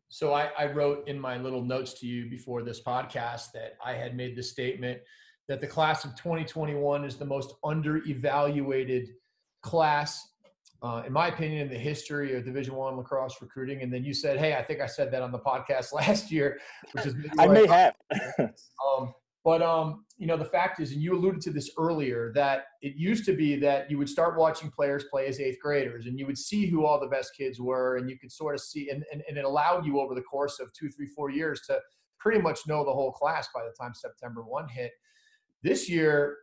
So 0.09 0.33
I, 0.33 0.49
I, 0.59 0.65
wrote 0.65 1.07
in 1.07 1.17
my 1.17 1.37
little 1.37 1.63
notes 1.63 1.93
to 2.01 2.05
you 2.05 2.29
before 2.29 2.63
this 2.63 2.83
podcast 2.83 3.53
that 3.53 3.77
I 3.83 3.93
had 3.93 4.13
made 4.13 4.35
the 4.35 4.43
statement 4.43 4.99
that 5.47 5.61
the 5.61 5.67
class 5.67 6.05
of 6.05 6.15
2021 6.15 7.05
is 7.05 7.17
the 7.17 7.25
most 7.25 7.53
under-evaluated 7.63 9.09
class, 9.61 10.27
uh, 10.81 11.03
in 11.05 11.13
my 11.13 11.27
opinion, 11.27 11.61
in 11.61 11.69
the 11.69 11.77
history 11.77 12.35
of 12.35 12.45
Division 12.45 12.75
One 12.75 12.97
lacrosse 12.97 13.41
recruiting. 13.41 13.81
And 13.81 13.93
then 13.93 14.03
you 14.03 14.13
said, 14.13 14.39
"Hey, 14.39 14.55
I 14.55 14.63
think 14.63 14.81
I 14.81 14.87
said 14.87 15.11
that 15.11 15.21
on 15.21 15.31
the 15.31 15.39
podcast 15.39 15.93
last 15.93 16.31
year," 16.31 16.59
which 16.93 17.05
is 17.05 17.15
I 17.37 17.47
may 17.47 17.67
have. 17.67 17.93
um, 18.39 19.13
but 19.43 19.61
um, 19.63 20.05
you 20.17 20.27
know, 20.27 20.37
the 20.37 20.45
fact 20.45 20.79
is, 20.79 20.91
and 20.91 21.01
you 21.01 21.15
alluded 21.15 21.41
to 21.41 21.51
this 21.51 21.71
earlier, 21.77 22.31
that 22.35 22.65
it 22.81 22.95
used 22.95 23.25
to 23.25 23.35
be 23.35 23.55
that 23.57 23.89
you 23.89 23.97
would 23.97 24.09
start 24.09 24.37
watching 24.37 24.69
players 24.69 25.05
play 25.11 25.25
as 25.27 25.39
eighth 25.39 25.57
graders, 25.59 26.05
and 26.05 26.19
you 26.19 26.27
would 26.27 26.37
see 26.37 26.67
who 26.67 26.85
all 26.85 26.99
the 26.99 27.07
best 27.07 27.31
kids 27.35 27.59
were, 27.59 27.97
and 27.97 28.09
you 28.09 28.19
could 28.19 28.31
sort 28.31 28.53
of 28.53 28.61
see, 28.61 28.89
and, 28.89 29.03
and, 29.11 29.23
and 29.27 29.37
it 29.37 29.45
allowed 29.45 29.85
you 29.85 29.99
over 29.99 30.13
the 30.13 30.21
course 30.21 30.59
of 30.59 30.71
two, 30.73 30.89
three, 30.89 31.07
four 31.07 31.31
years 31.31 31.61
to 31.67 31.79
pretty 32.19 32.39
much 32.39 32.67
know 32.67 32.85
the 32.85 32.93
whole 32.93 33.11
class 33.11 33.47
by 33.53 33.61
the 33.63 33.73
time 33.79 33.93
September 33.95 34.43
one 34.43 34.67
hit. 34.67 34.91
This 35.63 35.89
year, 35.89 36.37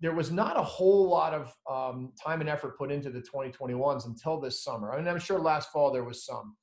there 0.00 0.14
was 0.14 0.30
not 0.30 0.58
a 0.58 0.62
whole 0.62 1.08
lot 1.08 1.32
of 1.32 1.52
um, 1.70 2.12
time 2.22 2.40
and 2.40 2.50
effort 2.50 2.76
put 2.76 2.92
into 2.92 3.10
the 3.10 3.20
2021s 3.20 4.06
until 4.06 4.40
this 4.40 4.62
summer. 4.62 4.92
I 4.92 4.98
mean, 4.98 5.08
I'm 5.08 5.18
sure 5.18 5.38
last 5.38 5.70
fall 5.72 5.90
there 5.90 6.04
was 6.04 6.24
some, 6.24 6.56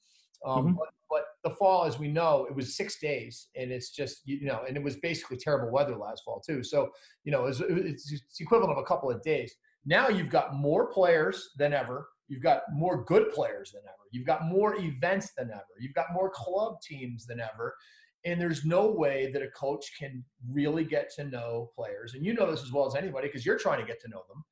um, 0.46 0.66
mm-hmm. 0.66 0.74
but, 0.74 0.90
but, 1.10 1.24
the 1.44 1.50
fall, 1.50 1.84
as 1.84 2.00
we 2.00 2.08
know, 2.08 2.46
it 2.50 2.56
was 2.56 2.78
six 2.78 3.00
days, 3.02 3.50
and 3.58 3.70
it's 3.70 3.90
just 3.90 4.22
you 4.24 4.46
know, 4.46 4.62
and 4.66 4.78
it 4.78 4.84
was 4.84 4.96
basically 4.96 5.36
terrible 5.36 5.70
weather 5.70 5.98
last 5.98 6.24
fall 6.24 6.40
too. 6.40 6.64
So 6.64 6.90
you 7.26 7.34
know, 7.34 7.48
it's, 7.48 7.60
it's 7.60 8.40
equivalent 8.40 8.72
of 8.72 8.82
a 8.82 8.86
couple 8.86 9.12
of 9.12 9.22
days. 9.24 9.54
Now 9.86 10.08
you've 10.08 10.30
got 10.30 10.56
more 10.56 10.90
players 10.90 11.50
than 11.58 11.74
ever. 11.74 12.08
You've 12.30 12.44
got 12.44 12.62
more 12.72 13.04
good 13.04 13.32
players 13.32 13.72
than 13.74 13.82
ever. 13.84 14.04
You've 14.12 14.26
got 14.26 14.46
more 14.46 14.76
events 14.76 15.34
than 15.38 15.50
ever. 15.52 15.66
You've 15.80 15.94
got 15.94 16.14
more 16.14 16.32
club 16.34 16.76
teams 16.82 17.26
than 17.26 17.42
ever. 17.42 17.76
And 18.26 18.40
there's 18.40 18.64
no 18.64 18.90
way 18.90 19.32
that 19.34 19.42
a 19.42 19.50
coach 19.50 19.92
can 20.00 20.24
really 20.50 20.86
get 20.86 21.14
to 21.16 21.26
know 21.26 21.72
players. 21.76 22.14
And 22.14 22.26
you 22.26 22.34
know 22.34 22.50
this 22.50 22.64
as 22.64 22.72
well 22.72 22.86
as 22.86 22.96
anybody 22.96 23.28
because 23.28 23.46
you're 23.46 23.58
trying 23.58 23.82
to 23.82 23.86
get 23.86 24.00
to 24.02 24.08
know 24.08 24.24
them. 24.30 24.44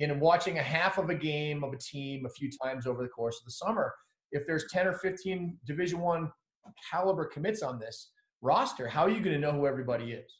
And 0.00 0.20
watching 0.20 0.58
a 0.58 0.62
half 0.62 0.98
of 0.98 1.10
a 1.10 1.14
game 1.14 1.62
of 1.62 1.72
a 1.72 1.78
team 1.78 2.26
a 2.26 2.30
few 2.30 2.50
times 2.62 2.86
over 2.86 3.02
the 3.02 3.08
course 3.08 3.38
of 3.38 3.44
the 3.44 3.52
summer, 3.52 3.92
if 4.32 4.46
there's 4.46 4.64
10 4.70 4.86
or 4.86 4.94
15 4.94 5.58
division 5.66 6.00
one 6.00 6.30
caliber 6.90 7.24
commits 7.24 7.62
on 7.62 7.78
this 7.78 8.12
roster 8.42 8.86
how 8.86 9.02
are 9.02 9.10
you 9.10 9.20
going 9.20 9.34
to 9.34 9.40
know 9.40 9.52
who 9.52 9.66
everybody 9.66 10.12
is 10.12 10.38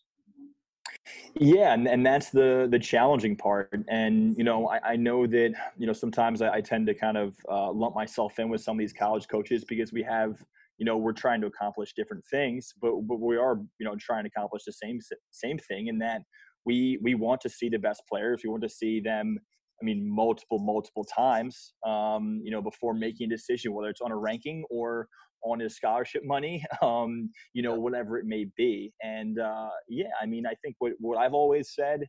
yeah 1.35 1.75
and, 1.75 1.89
and 1.89 2.05
that's 2.05 2.31
the 2.31 2.69
the 2.71 2.79
challenging 2.79 3.37
part 3.37 3.69
and 3.89 4.37
you 4.39 4.45
know 4.45 4.69
i, 4.69 4.93
I 4.93 4.97
know 4.97 5.27
that 5.27 5.55
you 5.77 5.87
know 5.87 5.93
sometimes 5.93 6.43
I, 6.43 6.55
I 6.55 6.61
tend 6.61 6.87
to 6.87 6.95
kind 6.95 7.17
of 7.17 7.35
uh, 7.51 7.73
lump 7.73 7.95
myself 7.95 8.39
in 8.39 8.49
with 8.49 8.61
some 8.61 8.77
of 8.77 8.79
these 8.79 8.93
college 8.93 9.29
coaches 9.29 9.65
because 9.65 9.93
we 9.93 10.03
have 10.03 10.45
you 10.81 10.87
know 10.87 10.97
we're 10.97 11.13
trying 11.13 11.41
to 11.41 11.47
accomplish 11.47 11.93
different 11.95 12.25
things 12.31 12.73
but, 12.83 12.93
but 13.07 13.21
we 13.21 13.37
are 13.37 13.59
you 13.79 13.87
know 13.87 13.95
trying 14.01 14.25
to 14.25 14.31
accomplish 14.35 14.63
the 14.67 14.73
same 14.73 14.99
same 15.31 15.59
thing 15.59 15.87
in 15.87 15.99
that 15.99 16.23
we 16.67 16.99
we 17.03 17.15
want 17.15 17.41
to 17.41 17.49
see 17.49 17.69
the 17.69 17.79
best 17.79 18.03
players 18.11 18.41
we 18.43 18.51
want 18.51 18.63
to 18.63 18.69
see 18.69 19.01
them 19.01 19.39
I 19.81 19.85
mean, 19.85 20.07
multiple, 20.07 20.59
multiple 20.59 21.05
times, 21.05 21.73
um, 21.87 22.41
you 22.45 22.51
know, 22.51 22.61
before 22.61 22.93
making 22.93 23.27
a 23.27 23.35
decision, 23.35 23.73
whether 23.73 23.89
it's 23.89 24.03
on 24.03 24.13
a 24.13 24.17
ranking 24.17 24.65
or 24.69 25.09
on 25.43 25.61
his 25.61 25.75
scholarship 25.75 26.23
money, 26.25 26.63
um, 26.83 27.31
you 27.55 27.63
know, 27.63 27.75
whatever 27.75 28.19
it 28.19 28.27
may 28.27 28.47
be. 28.57 28.93
And 29.03 29.39
uh, 29.39 29.71
yeah, 29.89 30.11
I 30.21 30.27
mean, 30.27 30.47
I 30.47 30.55
think 30.63 30.77
what, 30.79 30.93
what 30.99 31.19
I've 31.19 31.35
always 31.35 31.73
said, 31.75 32.01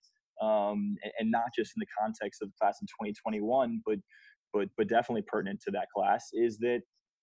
um, 0.41 0.97
and, 1.03 1.13
and, 1.19 1.31
not 1.31 1.45
just 1.55 1.73
in 1.75 1.79
the 1.79 1.85
context 1.99 2.41
of 2.41 2.49
the 2.49 2.53
class 2.59 2.79
in 2.81 2.87
2021, 2.87 3.81
but 3.85 3.97
but 4.53 4.67
but 4.75 4.87
definitely 4.87 5.23
pertinent 5.27 5.61
to 5.61 5.71
that 5.71 5.87
class 5.95 6.29
is 6.33 6.57
that 6.59 6.81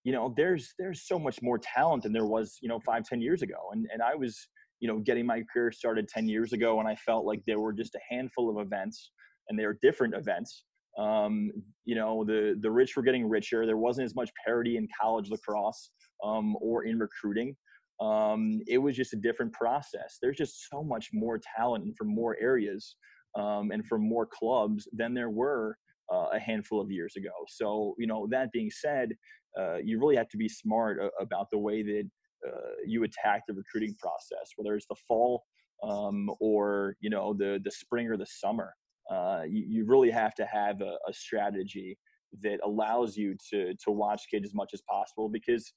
you 0.09 0.15
know 0.15 0.33
there's 0.37 0.73
there's 0.79 1.03
so 1.07 1.19
much 1.19 1.43
more 1.43 1.59
talent 1.59 2.03
than 2.05 2.13
there 2.13 2.31
was 2.37 2.57
you 2.63 2.69
know 2.71 2.81
five 2.81 3.05
ten 3.05 3.21
years 3.21 3.43
ago, 3.43 3.61
and 3.73 3.87
and 3.93 4.01
I 4.01 4.15
was 4.15 4.35
you 4.81 4.89
know 4.89 4.99
getting 5.01 5.27
my 5.27 5.43
career 5.53 5.71
started 5.73 6.09
10 6.09 6.29
years 6.29 6.53
ago 6.53 6.79
and 6.79 6.89
i 6.89 6.95
felt 6.95 7.25
like 7.27 7.43
there 7.49 7.59
were 7.59 7.73
just 7.73 7.97
a 7.97 8.01
handful 8.09 8.49
of 8.49 8.65
events 8.65 9.11
and 9.49 9.59
they 9.59 9.67
were 9.67 9.79
different 9.83 10.15
events. 10.15 10.65
Um, 10.99 11.51
you 11.85 11.95
know 11.95 12.25
the 12.25 12.57
the 12.61 12.71
rich 12.71 12.97
were 12.97 13.03
getting 13.03 13.29
richer. 13.29 13.67
There 13.67 13.77
wasn't 13.77 14.07
as 14.07 14.17
much 14.17 14.31
parity 14.45 14.77
in 14.77 14.89
college 15.01 15.31
lacrosse 15.31 15.91
um, 16.25 16.57
or 16.61 16.85
in 16.85 16.99
recruiting. 16.99 17.57
Um, 18.01 18.61
it 18.67 18.79
was 18.79 18.97
just 18.97 19.13
a 19.13 19.17
different 19.17 19.53
process. 19.53 20.19
There's 20.21 20.37
just 20.37 20.69
so 20.71 20.83
much 20.83 21.11
more 21.13 21.41
talent 21.57 21.85
and 21.85 21.97
from 21.97 22.09
more 22.09 22.37
areas 22.41 22.97
um, 23.37 23.71
and 23.73 23.87
from 23.87 24.03
more 24.03 24.27
clubs 24.27 24.89
than 24.93 25.15
there 25.15 25.31
were 25.31 25.77
uh, 26.13 26.29
a 26.33 26.39
handful 26.39 26.81
of 26.81 26.91
years 26.91 27.15
ago. 27.17 27.37
So 27.49 27.95
you 27.99 28.07
know 28.07 28.27
that 28.31 28.51
being 28.53 28.71
said 28.71 29.11
uh, 29.59 29.77
you 29.77 29.99
really 29.99 30.17
have 30.17 30.29
to 30.29 30.37
be 30.37 30.49
smart 30.49 30.99
about 31.21 31.49
the 31.51 31.59
way 31.59 31.83
that 31.83 32.09
uh, 32.47 32.71
you 32.87 33.05
attack 33.05 33.43
the 33.49 33.55
recruiting 33.55 33.95
process, 33.99 34.53
whether 34.57 34.75
it's 34.77 34.87
the 34.87 34.97
fall 35.07 35.45
um, 35.83 36.31
or 36.41 36.97
you 37.01 37.11
know 37.11 37.35
the 37.35 37.61
the 37.65 37.71
spring 37.71 38.09
or 38.09 38.17
the 38.17 38.27
summer. 38.27 38.75
Uh, 39.11 39.43
you, 39.49 39.65
you, 39.67 39.87
really 39.87 40.11
have 40.11 40.35
to 40.35 40.45
have 40.45 40.83
a, 40.83 40.99
a, 41.09 41.13
strategy 41.15 41.97
that 42.43 42.59
allows 42.63 43.17
you 43.17 43.35
to 43.51 43.73
to 43.83 43.91
watch 43.91 44.25
kids 44.31 44.45
as 44.45 44.55
much 44.55 44.71
as 44.75 44.83
possible 44.87 45.31
because 45.31 45.73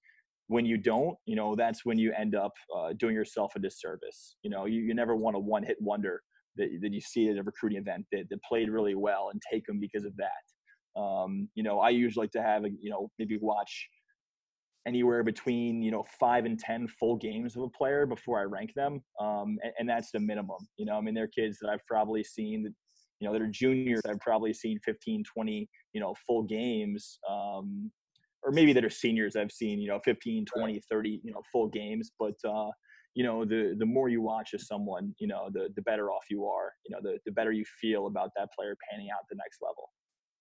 when 0.47 0.65
you 0.65 0.77
don't, 0.77 1.15
you 1.25 1.38
know, 1.38 1.55
that's 1.55 1.85
when 1.85 1.97
you 1.97 2.11
end 2.11 2.35
up 2.35 2.51
uh, 2.75 2.91
doing 3.00 3.15
yourself 3.15 3.53
a 3.55 3.59
disservice. 3.59 4.35
You 4.43 4.50
know, 4.50 4.65
you, 4.65 4.81
you 4.81 4.93
never 4.93 5.15
want 5.15 5.38
a 5.38 5.39
one 5.39 5.63
hit 5.63 5.77
wonder 5.79 6.21
that, 6.57 6.67
that 6.81 6.91
you 6.91 7.00
see 7.00 7.29
at 7.29 7.38
a 7.38 7.43
recruiting 7.43 7.79
event 7.79 8.05
that, 8.11 8.25
that 8.29 8.43
played 8.43 8.69
really 8.69 8.95
well 8.95 9.29
and 9.31 9.41
take 9.50 9.65
them 9.65 9.79
because 9.79 10.03
of 10.03 10.13
that. 10.17 10.43
Um, 10.95 11.50
you 11.55 11.63
know, 11.63 11.79
I 11.79 11.89
usually 11.89 12.24
like 12.24 12.31
to 12.31 12.41
have, 12.41 12.65
a, 12.65 12.69
you 12.69 12.89
know, 12.89 13.10
maybe 13.17 13.38
watch 13.39 13.88
anywhere 14.88 15.24
between 15.24 15.81
you 15.81 15.91
know 15.91 16.03
five 16.19 16.45
and 16.45 16.57
ten 16.57 16.88
full 16.88 17.15
games 17.15 17.55
of 17.55 17.63
a 17.63 17.69
player 17.69 18.05
before 18.05 18.39
I 18.39 18.43
rank 18.43 18.74
them, 18.75 19.01
um, 19.19 19.57
and, 19.63 19.74
and, 19.79 19.89
that's 19.89 20.12
the 20.12 20.19
minimum. 20.19 20.57
You 20.77 20.86
know, 20.86 20.98
I 20.98 21.01
mean, 21.01 21.13
they're 21.13 21.27
kids 21.27 21.57
that 21.62 21.69
I've 21.69 21.86
probably 21.88 22.24
seen 22.24 22.63
that 22.63 22.74
you 23.19 23.27
know 23.27 23.33
that 23.33 23.41
are 23.41 23.48
juniors. 23.48 24.01
I've 24.07 24.19
probably 24.19 24.53
seen 24.53 24.79
15, 24.83 25.24
20, 25.33 25.69
you 25.93 26.01
know, 26.01 26.15
full 26.25 26.43
games. 26.43 27.19
Um, 27.29 27.91
or 28.43 28.51
maybe 28.51 28.74
that 28.74 28.83
are 28.83 28.89
seniors 28.89 29.36
I've 29.36 29.51
seen, 29.51 29.79
you 29.79 29.88
know, 29.88 30.00
15, 30.03 30.45
20, 30.45 30.81
30, 30.89 31.21
you 31.24 31.31
know, 31.31 31.41
full 31.51 31.67
games. 31.67 32.12
But, 32.19 32.33
uh, 32.43 32.71
you 33.13 33.24
know, 33.24 33.45
the, 33.45 33.75
the 33.77 33.86
more 33.86 34.10
you 34.10 34.19
watch 34.19 34.55
as 34.55 34.65
someone, 34.65 35.13
you 35.19 35.27
know, 35.27 35.50
the, 35.53 35.69
the 35.75 35.83
better 35.83 36.10
off 36.10 36.24
you 36.27 36.48
are, 36.48 36.74
you 36.83 36.95
know, 36.95 37.00
the, 37.03 37.19
the 37.27 37.31
better 37.33 37.51
you 37.51 37.63
feel 37.79 38.07
about 38.07 38.31
that 38.36 38.50
player 38.57 38.75
panning 38.89 39.10
out 39.12 39.25
the 39.29 39.36
next 39.36 39.60
level 39.62 39.89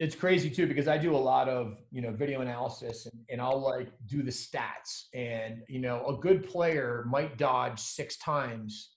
it's 0.01 0.15
crazy 0.15 0.49
too 0.49 0.67
because 0.67 0.89
I 0.89 0.97
do 0.97 1.15
a 1.15 1.17
lot 1.17 1.49
of 1.49 1.77
you 1.93 2.01
know 2.01 2.11
video 2.11 2.41
analysis 2.41 3.07
and, 3.07 3.21
and 3.29 3.41
I'll 3.41 3.61
like 3.61 3.93
do 4.07 4.23
the 4.23 4.31
stats 4.31 5.05
and 5.15 5.63
you 5.69 5.79
know 5.79 6.05
a 6.07 6.17
good 6.17 6.49
player 6.49 7.05
might 7.09 7.37
dodge 7.37 7.79
six 7.79 8.17
times 8.17 8.95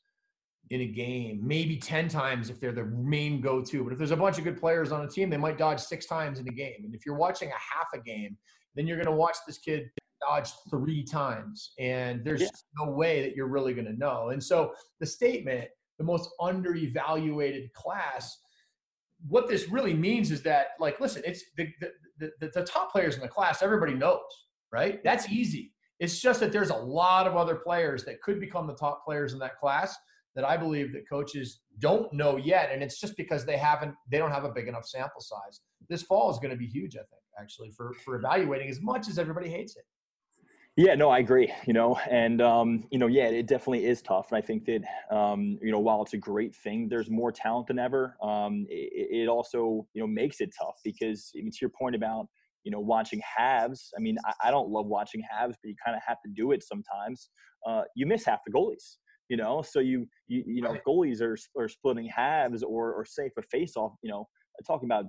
in 0.70 0.80
a 0.80 0.88
game, 0.88 1.42
maybe 1.44 1.78
ten 1.78 2.08
times 2.08 2.50
if 2.50 2.60
they're 2.60 2.72
the 2.72 2.86
main 2.86 3.42
go-to. 3.42 3.84
But 3.84 3.92
if 3.92 4.00
there's 4.00 4.12
a 4.12 4.18
bunch 4.18 4.38
of 4.38 4.46
good 4.46 4.58
players 4.58 4.94
on 4.94 5.04
a 5.04 5.08
team, 5.08 5.30
they 5.30 5.38
might 5.38 5.58
dodge 5.58 5.82
six 5.82 6.06
times 6.06 6.40
in 6.40 6.48
a 6.48 6.52
game. 6.52 6.86
And 6.86 6.96
if 6.96 7.06
you're 7.06 7.18
watching 7.18 7.50
a 7.50 7.52
half 7.52 7.88
a 7.94 8.00
game, 8.00 8.38
then 8.74 8.88
you're 8.88 8.98
going 8.98 9.06
to 9.06 9.12
watch 9.12 9.36
this 9.46 9.58
kid 9.58 9.92
dodge 10.22 10.50
three 10.70 11.04
times, 11.04 11.74
and 11.80 12.24
there's 12.24 12.42
yeah. 12.42 12.48
no 12.80 12.92
way 12.92 13.22
that 13.22 13.36
you're 13.36 13.50
really 13.50 13.74
going 13.74 13.88
to 13.88 13.98
know. 13.98 14.30
And 14.30 14.42
so 14.42 14.74
the 15.02 15.06
statement, 15.06 15.68
the 15.98 16.06
most 16.06 16.30
under-evaluated 16.40 17.74
class 17.74 18.38
what 19.28 19.48
this 19.48 19.70
really 19.70 19.94
means 19.94 20.32
is 20.32 20.42
that, 20.44 20.68
like, 20.80 21.00
listen, 21.00 21.22
it's 21.26 21.44
the, 21.58 21.68
the, 22.20 22.32
the, 22.40 22.52
the 22.54 22.64
top 22.64 22.92
players 22.92 23.16
in 23.16 23.22
the 23.22 23.28
class, 23.28 23.62
everybody 23.62 23.94
knows, 23.94 24.20
right? 24.72 25.04
That's 25.04 25.30
easy. 25.30 25.74
It's 26.00 26.20
just 26.20 26.40
that 26.42 26.52
there's 26.52 26.70
a 26.70 26.76
lot 26.76 27.28
of 27.28 27.38
other 27.38 27.56
players 27.56 28.04
that 28.06 28.22
could 28.22 28.40
become 28.40 28.68
the 28.68 28.76
top 28.76 29.06
players 29.06 29.34
in 29.34 29.40
that 29.40 29.58
class 29.60 29.96
that 30.36 30.44
I 30.44 30.58
believe 30.58 30.92
that 30.94 31.08
coaches 31.08 31.62
don't 31.80 32.12
know 32.12 32.38
yet. 32.38 32.72
And 32.72 32.82
it's 32.84 33.00
just 33.00 33.16
because 33.16 33.46
they 33.46 33.58
haven't, 33.58 33.94
they 34.10 34.18
don't 34.18 34.32
have 34.32 34.46
a 34.46 34.52
big 34.52 34.68
enough 34.68 34.86
sample 34.86 35.22
size. 35.22 35.62
This 35.90 36.02
fall 36.02 36.32
is 36.32 36.40
going 36.40 36.52
to 36.52 36.58
be 36.58 36.66
huge, 36.66 36.96
I 36.96 37.00
think, 37.00 37.22
actually, 37.40 37.72
for, 37.72 37.94
for 38.04 38.16
evaluating 38.16 38.70
as 38.70 38.82
much 38.82 39.08
as 39.08 39.20
everybody 39.20 39.50
hates 39.50 39.78
it. 39.78 39.84
Yeah, 40.76 40.96
no, 40.96 41.10
I 41.10 41.20
agree. 41.20 41.54
You 41.68 41.74
know, 41.74 42.00
and 42.10 42.42
um, 42.42 42.86
you 42.92 42.98
know, 42.98 43.06
yeah, 43.06 43.26
it 43.28 43.46
definitely 43.46 43.86
is 43.86 44.02
tough. 44.02 44.32
And 44.32 44.38
I 44.38 44.42
think 44.42 44.66
that 44.66 44.82
um, 45.16 45.60
you 45.62 45.72
know, 45.72 45.80
while 45.80 46.02
it's 46.02 46.14
a 46.14 46.18
great 46.18 46.56
thing, 46.56 46.88
there's 46.90 47.12
more 47.12 47.32
talent 47.32 47.68
than 47.68 47.78
ever. 47.78 48.18
Um, 48.24 48.66
it, 48.70 49.26
it 49.26 49.28
also 49.28 49.86
you 49.94 50.02
know 50.02 50.08
makes 50.08 50.42
it 50.42 50.50
tough 50.60 50.76
because 50.84 51.32
I 51.38 51.42
mean, 51.42 51.52
to 51.52 51.58
your 51.62 51.70
point 51.70 51.96
about 51.96 52.28
you 52.64 52.72
know 52.72 52.80
watching 52.80 53.22
halves. 53.38 53.92
I 53.96 54.02
mean, 54.02 54.18
I, 54.26 54.48
I 54.48 54.52
don't 54.52 54.70
love 54.70 54.88
watching 54.88 55.22
halves, 55.30 55.56
but 55.62 55.70
you 55.70 55.76
kind 55.86 55.96
of 55.96 56.02
have 56.08 56.18
to 56.26 56.32
do 56.34 56.52
it 56.54 56.64
sometimes. 56.64 57.30
Uh, 57.68 57.84
you 57.96 58.08
miss 58.08 58.26
half 58.26 58.40
the 58.46 58.52
goalies. 58.52 58.98
You 59.30 59.38
know, 59.38 59.62
so 59.62 59.80
you 59.80 60.08
you, 60.28 60.44
you 60.48 60.62
know 60.64 60.76
goalies 60.88 61.22
are 61.22 61.38
are 61.56 61.68
splitting 61.68 62.08
halves 62.08 62.64
or 62.64 62.94
or 62.94 63.06
say 63.06 63.30
for 63.36 63.44
face 63.44 63.78
off. 63.78 63.94
You 64.02 64.10
know, 64.10 64.28
talking 64.66 64.88
about 64.88 65.06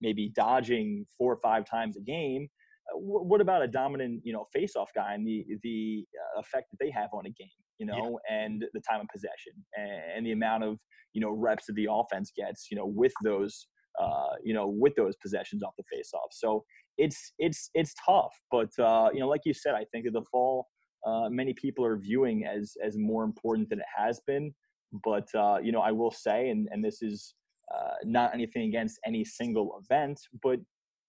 maybe 0.00 0.32
dodging 0.34 1.06
four 1.16 1.32
or 1.32 1.36
five 1.36 1.64
times 1.64 1.96
a 1.96 2.00
game 2.00 2.48
what 2.94 3.40
about 3.40 3.62
a 3.62 3.68
dominant, 3.68 4.20
you 4.24 4.32
know, 4.32 4.46
face-off 4.52 4.90
guy 4.94 5.14
and 5.14 5.26
the 5.26 5.44
the 5.62 6.04
uh, 6.36 6.40
effect 6.40 6.70
that 6.70 6.78
they 6.78 6.90
have 6.90 7.08
on 7.12 7.26
a 7.26 7.30
game, 7.30 7.48
you 7.78 7.86
know, 7.86 8.18
yeah. 8.28 8.44
and 8.44 8.64
the 8.72 8.80
time 8.80 9.00
of 9.00 9.06
possession 9.12 9.52
and 9.76 10.26
the 10.26 10.32
amount 10.32 10.64
of 10.64 10.78
you 11.12 11.20
know 11.20 11.30
reps 11.30 11.66
that 11.66 11.74
the 11.74 11.88
offense 11.90 12.32
gets, 12.36 12.68
you 12.70 12.76
know, 12.76 12.86
with 12.86 13.12
those 13.24 13.66
uh, 14.00 14.34
you 14.42 14.54
know 14.54 14.68
with 14.68 14.94
those 14.96 15.16
possessions 15.16 15.62
off 15.62 15.72
the 15.76 15.84
face-off. 15.92 16.30
So 16.32 16.64
it's 16.98 17.32
it's 17.38 17.70
it's 17.74 17.94
tough, 18.06 18.34
but 18.50 18.70
uh, 18.78 19.10
you 19.12 19.20
know, 19.20 19.28
like 19.28 19.42
you 19.44 19.54
said, 19.54 19.74
I 19.74 19.84
think 19.92 20.04
that 20.04 20.12
the 20.12 20.24
fall 20.30 20.66
uh, 21.06 21.28
many 21.28 21.52
people 21.52 21.84
are 21.84 21.96
viewing 21.96 22.46
as 22.46 22.74
as 22.84 22.96
more 22.96 23.24
important 23.24 23.68
than 23.68 23.80
it 23.80 23.86
has 23.96 24.20
been. 24.26 24.54
But 25.04 25.28
uh, 25.34 25.58
you 25.62 25.72
know, 25.72 25.80
I 25.80 25.92
will 25.92 26.10
say, 26.10 26.50
and 26.50 26.68
and 26.70 26.84
this 26.84 27.02
is 27.02 27.34
uh, 27.74 27.94
not 28.04 28.34
anything 28.34 28.68
against 28.68 28.98
any 29.06 29.24
single 29.24 29.80
event, 29.82 30.20
but 30.42 30.60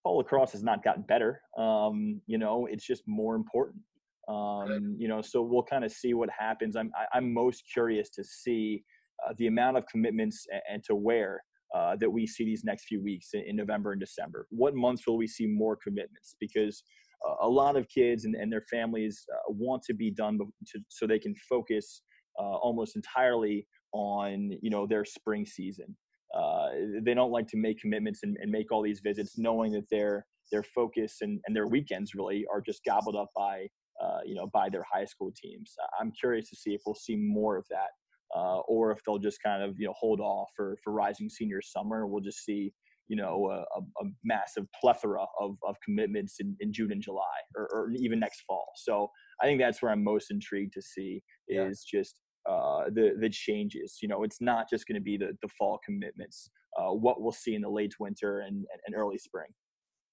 fall 0.03 0.17
lacrosse 0.17 0.51
has 0.51 0.63
not 0.63 0.83
gotten 0.83 1.03
better. 1.03 1.41
Um, 1.57 2.21
you 2.27 2.37
know, 2.37 2.67
it's 2.69 2.85
just 2.85 3.03
more 3.07 3.35
important. 3.35 3.81
Um, 4.27 4.95
you 4.97 5.07
know, 5.07 5.21
so 5.21 5.41
we'll 5.41 5.63
kind 5.63 5.83
of 5.83 5.91
see 5.91 6.13
what 6.13 6.29
happens. 6.37 6.75
I'm 6.75 6.91
I, 6.95 7.01
am 7.01 7.07
i 7.13 7.17
am 7.17 7.33
most 7.33 7.63
curious 7.71 8.09
to 8.11 8.23
see 8.23 8.83
uh, 9.25 9.33
the 9.37 9.47
amount 9.47 9.77
of 9.77 9.85
commitments 9.87 10.45
and, 10.51 10.61
and 10.71 10.83
to 10.85 10.95
where 10.95 11.41
uh, 11.73 11.95
that 11.95 12.09
we 12.09 12.27
see 12.27 12.45
these 12.45 12.63
next 12.63 12.85
few 12.85 13.01
weeks 13.01 13.29
in, 13.33 13.41
in, 13.47 13.55
November 13.55 13.93
and 13.93 13.99
December. 13.99 14.47
What 14.51 14.75
months 14.75 15.07
will 15.07 15.17
we 15.17 15.27
see 15.27 15.47
more 15.47 15.75
commitments? 15.75 16.35
Because 16.39 16.83
uh, 17.27 17.47
a 17.47 17.49
lot 17.49 17.75
of 17.75 17.87
kids 17.89 18.25
and, 18.25 18.35
and 18.35 18.51
their 18.51 18.63
families 18.69 19.25
uh, 19.33 19.51
want 19.51 19.81
to 19.83 19.93
be 19.93 20.11
done 20.11 20.37
to, 20.37 20.79
so 20.89 21.07
they 21.07 21.19
can 21.19 21.33
focus 21.49 22.03
uh, 22.39 22.43
almost 22.43 22.95
entirely 22.95 23.67
on 23.91 24.51
you 24.61 24.69
know 24.69 24.87
their 24.87 25.05
spring 25.05 25.45
season. 25.45 25.95
Uh, 26.33 26.69
they 27.01 27.13
don't 27.13 27.31
like 27.31 27.47
to 27.47 27.57
make 27.57 27.79
commitments 27.79 28.21
and, 28.23 28.37
and, 28.41 28.51
make 28.51 28.71
all 28.71 28.81
these 28.81 29.01
visits 29.01 29.37
knowing 29.37 29.71
that 29.71 29.87
their 29.91 30.25
their 30.51 30.63
focus 30.63 31.17
and, 31.21 31.39
and 31.45 31.55
their 31.55 31.67
weekends 31.67 32.15
really 32.15 32.43
are 32.51 32.59
just 32.59 32.83
gobbled 32.85 33.15
up 33.15 33.29
by 33.35 33.67
uh, 34.03 34.19
you 34.25 34.33
know 34.33 34.47
by 34.47 34.69
their 34.69 34.85
high 34.91 35.05
school 35.05 35.31
teams. 35.35 35.75
I'm 35.99 36.11
curious 36.11 36.49
to 36.49 36.55
see 36.55 36.71
if 36.71 36.81
we'll 36.85 36.95
see 36.95 37.15
more 37.15 37.55
of 37.57 37.65
that 37.69 37.89
uh, 38.35 38.59
or 38.67 38.91
if 38.91 38.99
they'll 39.05 39.19
just 39.19 39.41
kind 39.43 39.61
of 39.61 39.75
you 39.79 39.85
know 39.85 39.93
hold 39.95 40.19
off 40.19 40.49
for 40.55 40.77
for 40.83 40.91
rising 40.91 41.29
senior 41.29 41.61
summer. 41.61 42.07
We'll 42.07 42.23
just 42.23 42.43
see 42.43 42.73
you 43.07 43.15
know 43.15 43.49
a, 43.51 43.79
a 43.79 44.09
massive 44.23 44.65
plethora 44.79 45.25
of, 45.39 45.57
of 45.67 45.75
commitments 45.83 46.37
in, 46.39 46.55
in 46.61 46.71
june 46.71 46.91
and 46.91 47.01
july 47.01 47.37
or, 47.55 47.67
or, 47.73 47.91
even 47.97 48.19
next 48.19 48.41
fall. 48.47 48.71
So 48.75 49.09
i 49.41 49.45
think 49.45 49.59
that's 49.59 49.81
where 49.81 49.91
i'm 49.91 50.03
most 50.03 50.31
intrigued 50.31 50.73
to 50.73 50.81
see 50.81 51.21
is 51.49 51.85
yeah. 51.91 51.99
just 51.99 52.15
uh, 52.49 52.85
the 52.85 53.15
the 53.19 53.29
changes. 53.29 53.99
You 54.01 54.07
know, 54.07 54.23
it's 54.23 54.41
not 54.41 54.69
just 54.69 54.87
going 54.87 54.95
to 54.95 55.01
be 55.01 55.17
the 55.17 55.37
the 55.41 55.47
fall 55.47 55.79
commitments. 55.83 56.49
Uh, 56.77 56.91
what 56.91 57.21
we'll 57.21 57.31
see 57.31 57.53
in 57.53 57.61
the 57.61 57.69
late 57.69 57.93
winter 57.99 58.39
and, 58.39 58.65
and 58.87 58.95
early 58.95 59.17
spring. 59.19 59.45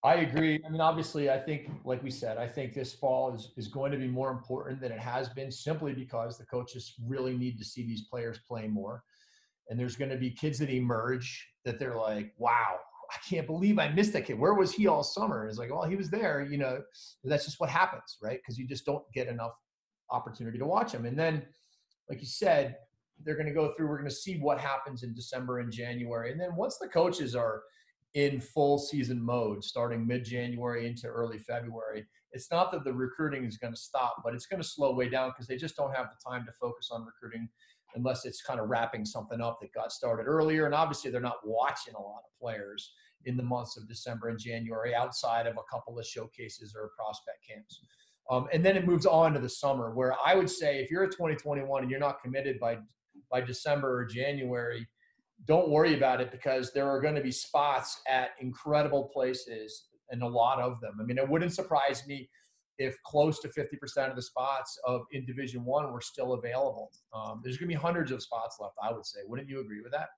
I 0.03 0.17
agree. 0.17 0.63
I 0.67 0.71
mean, 0.71 0.81
obviously, 0.81 1.31
I 1.31 1.39
think, 1.39 1.71
like 1.85 2.03
we 2.03 2.11
said, 2.11 2.39
I 2.39 2.47
think 2.47 2.73
this 2.73 2.95
fall 2.95 3.35
is, 3.35 3.53
is 3.57 3.69
going 3.69 3.93
to 3.93 3.99
be 3.99 4.09
more 4.09 4.31
important 4.31 4.81
than 4.81 4.93
it 4.93 4.99
has 4.99 5.29
been 5.29 5.53
simply 5.53 5.93
because 5.93 6.39
the 6.39 6.47
coaches 6.47 6.95
really 7.07 7.37
need 7.37 7.59
to 7.59 7.65
see 7.65 7.87
these 7.87 8.09
players 8.09 8.41
play 8.49 8.67
more. 8.67 9.03
And 9.69 9.79
there's 9.79 9.97
going 9.97 10.11
to 10.11 10.17
be 10.17 10.31
kids 10.31 10.59
that 10.59 10.71
emerge 10.71 11.47
that 11.65 11.79
they're 11.79 11.97
like, 11.97 12.33
wow, 12.39 12.77
I 13.11 13.17
can't 13.29 13.47
believe 13.47 13.79
I 13.79 13.89
missed 13.89 14.15
that 14.15 14.25
kid. 14.25 14.39
Where 14.39 14.55
was 14.55 14.73
he 14.73 14.87
all 14.87 15.03
summer? 15.03 15.47
It's 15.47 15.59
like, 15.59 15.71
well, 15.71 15.85
he 15.85 15.97
was 15.97 16.09
there. 16.09 16.47
You 16.51 16.59
know, 16.59 16.81
that's 17.25 17.45
just 17.45 17.61
what 17.61 17.69
happens, 17.69 18.17
right? 18.23 18.39
Because 18.39 18.59
you 18.59 18.67
just 18.67 18.87
don't 18.87 19.05
get 19.13 19.29
enough 19.29 19.53
opportunity 20.11 20.59
to 20.59 20.67
watch 20.67 20.93
him. 20.93 21.05
And 21.05 21.19
then 21.19 21.43
like 22.11 22.21
you 22.21 22.27
said, 22.27 22.77
they're 23.25 23.37
going 23.37 23.47
to 23.47 23.55
go 23.55 23.73
through. 23.75 23.89
We're 23.89 23.99
going 23.99 24.11
to 24.11 24.15
see 24.15 24.39
what 24.39 24.61
happens 24.61 25.03
in 25.03 25.15
December 25.15 25.61
and 25.61 25.73
January, 25.73 26.33
and 26.33 26.41
then 26.41 26.55
once 26.57 26.77
the 26.77 26.89
coaches 26.89 27.35
are 27.35 27.63
in 28.15 28.41
full 28.41 28.79
season 28.79 29.23
mode 29.23 29.63
starting 29.63 30.07
mid 30.07 30.25
January 30.25 30.87
into 30.87 31.07
early 31.07 31.39
February. 31.39 32.05
It's 32.33 32.51
not 32.51 32.73
that 32.73 32.85
the 32.85 32.93
recruiting 32.93 33.45
is 33.45 33.57
going 33.57 33.73
to 33.73 33.81
stop, 33.81 34.17
but 34.25 34.35
it's 34.35 34.47
going 34.47 34.63
to 34.63 34.69
slow 34.69 34.95
way 34.95 35.09
down 35.09 35.31
because 35.31 35.47
they 35.47 35.57
just 35.57 35.77
don't 35.77 35.95
have 35.95 36.07
the 36.07 36.31
time 36.31 36.45
to 36.47 36.53
focus 36.61 36.91
on 36.93 37.05
recruiting 37.05 37.49
unless 37.95 38.25
it's 38.25 38.43
kind 38.43 38.61
of 38.61 38.69
wrapping 38.69 39.05
something 39.05 39.41
up 39.41 39.59
that 39.61 39.73
got 39.73 39.93
started 39.93 40.25
earlier. 40.25 40.67
And 40.67 40.75
obviously, 40.75 41.11
they're 41.11 41.21
not 41.21 41.45
watching 41.45 41.95
a 41.95 42.03
lot 42.03 42.23
of 42.25 42.41
players 42.41 42.93
in 43.27 43.37
the 43.37 43.43
months 43.43 43.77
of 43.77 43.89
December 43.89 44.29
and 44.29 44.39
January 44.39 44.95
outside 44.95 45.47
of 45.47 45.57
a 45.57 45.75
couple 45.75 45.99
of 45.99 46.07
showcases 46.07 46.75
or 46.77 46.91
prospect 46.97 47.39
camps. 47.49 47.81
Um, 48.31 48.47
and 48.53 48.65
then 48.65 48.77
it 48.77 48.87
moves 48.87 49.07
on 49.07 49.35
to 49.35 49.41
the 49.41 49.49
summer, 49.49 49.93
where 49.93 50.15
I 50.25 50.35
would 50.35 50.49
say 50.49 50.79
if 50.79 50.91
you're 50.91 51.03
a 51.03 51.11
2021 51.11 51.83
and 51.83 51.91
you're 51.91 52.01
not 52.01 52.23
committed 52.23 52.61
by 52.61 52.79
by 53.31 53.41
December 53.41 53.99
or 53.99 54.05
January, 54.05 54.87
don't 55.47 55.69
worry 55.69 55.95
about 55.97 56.21
it 56.21 56.31
because 56.31 56.73
there 56.73 56.89
are 56.89 57.01
going 57.01 57.15
to 57.15 57.21
be 57.21 57.33
spots 57.33 58.01
at 58.09 58.31
incredible 58.41 59.11
places 59.13 59.87
and 60.11 60.23
a 60.23 60.27
lot 60.27 60.61
of 60.61 60.81
them. 60.81 60.99
I 61.01 61.05
mean, 61.05 61.19
it 61.19 61.29
wouldn't 61.29 61.53
surprise 61.53 62.07
me 62.07 62.29
if 62.79 63.01
close 63.03 63.41
to 63.41 63.49
50% 63.49 64.11
of 64.11 64.17
the 64.17 64.23
spots 64.23 64.79
of 64.87 65.03
in 65.13 65.27
Division 65.27 65.65
One 65.65 65.93
were 65.93 66.01
still 66.01 66.33
available. 66.33 66.91
Um, 67.15 67.41
there's 67.43 67.57
going 67.57 67.69
to 67.69 67.75
be 67.75 67.81
hundreds 67.81 68.11
of 68.11 68.23
spots 68.23 68.57
left, 68.61 68.75
I 68.83 68.93
would 68.93 69.07
say. 69.07 69.21
Wouldn't 69.27 69.49
you 69.49 69.61
agree 69.61 69.83
with 69.83 69.93
that? 69.93 70.09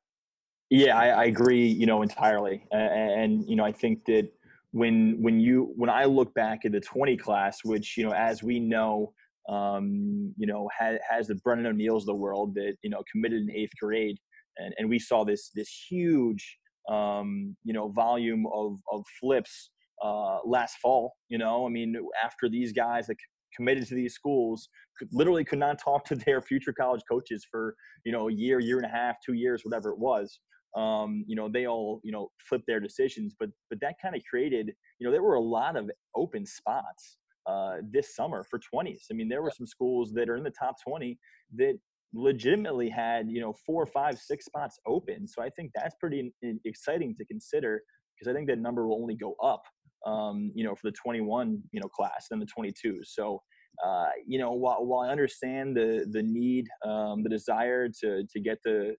Yeah, 0.70 0.96
I, 0.96 1.08
I 1.08 1.24
agree. 1.24 1.66
You 1.66 1.86
know, 1.86 2.02
entirely, 2.02 2.66
and, 2.70 3.12
and 3.12 3.48
you 3.48 3.56
know, 3.56 3.64
I 3.64 3.72
think 3.72 4.04
that 4.06 4.30
when 4.72 5.16
when 5.20 5.38
you 5.38 5.72
when 5.76 5.90
I 5.90 6.04
look 6.04 6.34
back 6.34 6.60
at 6.64 6.72
the 6.72 6.80
20 6.80 7.16
class, 7.16 7.58
which 7.62 7.96
you 7.96 8.04
know, 8.04 8.12
as 8.12 8.42
we 8.42 8.58
know, 8.58 9.12
um, 9.48 10.34
you 10.36 10.46
know, 10.46 10.68
has, 10.76 10.98
has 11.08 11.26
the 11.28 11.36
Brennan 11.36 11.66
O'Neills 11.66 12.04
of 12.04 12.06
the 12.06 12.14
world 12.14 12.54
that 12.54 12.74
you 12.82 12.90
know 12.90 13.02
committed 13.10 13.42
in 13.42 13.50
eighth 13.50 13.72
grade, 13.80 14.18
and 14.56 14.74
and 14.78 14.88
we 14.88 14.98
saw 14.98 15.24
this 15.24 15.50
this 15.54 15.68
huge 15.88 16.58
um, 16.90 17.56
you 17.64 17.72
know 17.72 17.90
volume 17.90 18.46
of 18.52 18.78
of 18.90 19.04
flips 19.20 19.70
uh, 20.02 20.38
last 20.44 20.76
fall. 20.78 21.12
You 21.28 21.38
know, 21.38 21.66
I 21.66 21.68
mean, 21.68 21.94
after 22.24 22.48
these 22.48 22.72
guys 22.72 23.06
that 23.08 23.16
committed 23.54 23.86
to 23.86 23.94
these 23.94 24.14
schools 24.14 24.70
could 24.98 25.08
literally 25.12 25.44
could 25.44 25.58
not 25.58 25.78
talk 25.78 26.06
to 26.06 26.14
their 26.14 26.40
future 26.40 26.72
college 26.72 27.02
coaches 27.10 27.46
for 27.50 27.74
you 28.04 28.12
know 28.12 28.30
a 28.30 28.32
year, 28.32 28.58
year 28.58 28.78
and 28.78 28.86
a 28.86 28.88
half, 28.88 29.16
two 29.24 29.34
years, 29.34 29.62
whatever 29.64 29.90
it 29.90 29.98
was. 29.98 30.40
Um, 30.76 31.24
you 31.26 31.36
know, 31.36 31.48
they 31.48 31.66
all 31.66 32.00
you 32.02 32.12
know 32.12 32.30
flipped 32.48 32.66
their 32.66 32.80
decisions, 32.80 33.34
but 33.38 33.50
but 33.70 33.80
that 33.80 33.96
kind 34.00 34.16
of 34.16 34.22
created 34.28 34.72
you 34.98 35.06
know 35.06 35.12
there 35.12 35.22
were 35.22 35.34
a 35.34 35.40
lot 35.40 35.76
of 35.76 35.90
open 36.16 36.46
spots 36.46 37.18
uh, 37.46 37.76
this 37.90 38.14
summer 38.14 38.44
for 38.48 38.58
20s. 38.58 39.04
I 39.10 39.14
mean, 39.14 39.28
there 39.28 39.42
were 39.42 39.52
some 39.56 39.66
schools 39.66 40.12
that 40.14 40.28
are 40.28 40.36
in 40.36 40.44
the 40.44 40.50
top 40.50 40.76
20 40.86 41.18
that 41.56 41.78
legitimately 42.14 42.88
had 42.88 43.30
you 43.30 43.40
know 43.40 43.54
four, 43.66 43.86
five, 43.86 44.18
six 44.18 44.44
spots 44.46 44.78
open. 44.86 45.26
So 45.26 45.42
I 45.42 45.50
think 45.50 45.72
that's 45.74 45.94
pretty 46.00 46.32
exciting 46.64 47.14
to 47.16 47.24
consider 47.24 47.82
because 48.16 48.30
I 48.30 48.34
think 48.34 48.48
that 48.48 48.58
number 48.58 48.86
will 48.86 49.00
only 49.00 49.16
go 49.16 49.34
up 49.42 49.62
um, 50.06 50.50
you 50.54 50.64
know, 50.64 50.74
for 50.74 50.90
the 50.90 50.92
21, 50.92 51.62
you 51.72 51.80
know, 51.80 51.88
class 51.88 52.26
than 52.30 52.38
the 52.38 52.46
22. 52.46 53.00
So, 53.04 53.42
uh, 53.84 54.06
you 54.26 54.38
know, 54.38 54.52
while, 54.52 54.84
while 54.84 55.08
I 55.08 55.12
understand 55.12 55.76
the 55.76 56.06
the 56.10 56.22
need, 56.22 56.68
um, 56.84 57.22
the 57.22 57.28
desire 57.28 57.88
to 58.00 58.24
to 58.24 58.40
get 58.40 58.58
the 58.64 58.96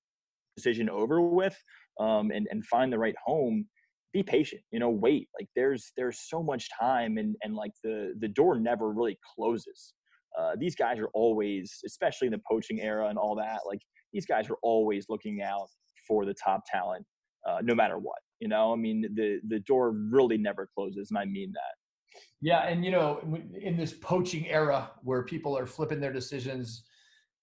decision 0.55 0.89
over 0.89 1.21
with, 1.21 1.55
um, 1.99 2.31
and 2.31 2.47
and 2.49 2.65
find 2.65 2.91
the 2.91 2.99
right 2.99 3.15
home, 3.25 3.65
be 4.13 4.23
patient. 4.23 4.61
You 4.71 4.79
know, 4.79 4.89
wait. 4.89 5.27
Like 5.37 5.47
there's 5.55 5.91
there's 5.97 6.19
so 6.27 6.43
much 6.43 6.69
time, 6.79 7.17
and 7.17 7.35
and 7.43 7.55
like 7.55 7.71
the 7.83 8.13
the 8.19 8.27
door 8.27 8.59
never 8.59 8.91
really 8.91 9.17
closes. 9.35 9.93
Uh, 10.39 10.53
these 10.57 10.75
guys 10.75 10.99
are 10.99 11.09
always, 11.13 11.79
especially 11.85 12.27
in 12.27 12.31
the 12.31 12.41
poaching 12.49 12.81
era 12.81 13.07
and 13.07 13.17
all 13.17 13.35
that. 13.35 13.59
Like 13.67 13.81
these 14.13 14.25
guys 14.25 14.49
are 14.49 14.57
always 14.63 15.05
looking 15.09 15.41
out 15.41 15.67
for 16.07 16.25
the 16.25 16.33
top 16.33 16.61
talent, 16.71 17.05
uh, 17.47 17.59
no 17.61 17.75
matter 17.75 17.97
what. 17.97 18.17
You 18.39 18.47
know, 18.47 18.73
I 18.73 18.75
mean, 18.75 19.05
the 19.15 19.39
the 19.47 19.59
door 19.59 19.91
really 19.91 20.37
never 20.37 20.67
closes, 20.75 21.09
and 21.11 21.17
I 21.17 21.25
mean 21.25 21.51
that. 21.53 22.19
Yeah, 22.41 22.67
and 22.67 22.83
you 22.83 22.91
know, 22.91 23.21
in 23.59 23.77
this 23.77 23.93
poaching 23.93 24.47
era 24.47 24.91
where 25.03 25.23
people 25.23 25.57
are 25.57 25.65
flipping 25.65 25.99
their 25.99 26.13
decisions, 26.13 26.83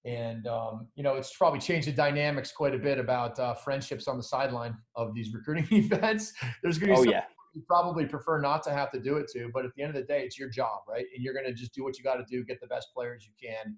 and 0.05 0.47
um, 0.47 0.89
you 0.95 1.03
know, 1.03 1.15
it's 1.15 1.37
probably 1.37 1.61
changed 1.61 1.87
the 1.87 1.93
dynamics 1.93 2.53
quite 2.53 2.75
a 2.75 2.79
bit 2.79 2.99
about 2.99 3.39
uh, 3.39 3.55
friendships 3.55 4.09
on 4.09 4.17
the 4.17 4.23
sideline 4.23 4.77
of 4.97 5.15
these 5.15 5.33
recruiting 5.35 5.67
events. 5.71 6.33
There's 6.63 6.79
going 6.79 6.95
to 6.95 7.03
be 7.03 7.09
oh, 7.09 7.13
yeah. 7.13 7.25
you 7.55 7.63
probably 7.67 8.07
prefer 8.07 8.41
not 8.41 8.63
to 8.65 8.71
have 8.71 8.91
to 8.93 9.01
do 9.01 9.17
it 9.19 9.31
to, 9.33 9.51
but 9.53 9.65
at 9.65 9.73
the 9.77 9.83
end 9.83 9.95
of 9.95 10.01
the 10.01 10.07
day, 10.07 10.23
it's 10.23 10.39
your 10.39 10.49
job, 10.49 10.81
right? 10.89 11.05
And 11.15 11.23
you're 11.23 11.35
going 11.35 11.47
to 11.47 11.53
just 11.53 11.75
do 11.75 11.85
what 11.85 11.99
you 11.99 12.05
got 12.05 12.15
to 12.15 12.25
do, 12.31 12.45
get 12.45 12.61
the 12.61 12.67
best 12.67 12.89
players 12.95 13.27
you 13.27 13.49
can. 13.49 13.77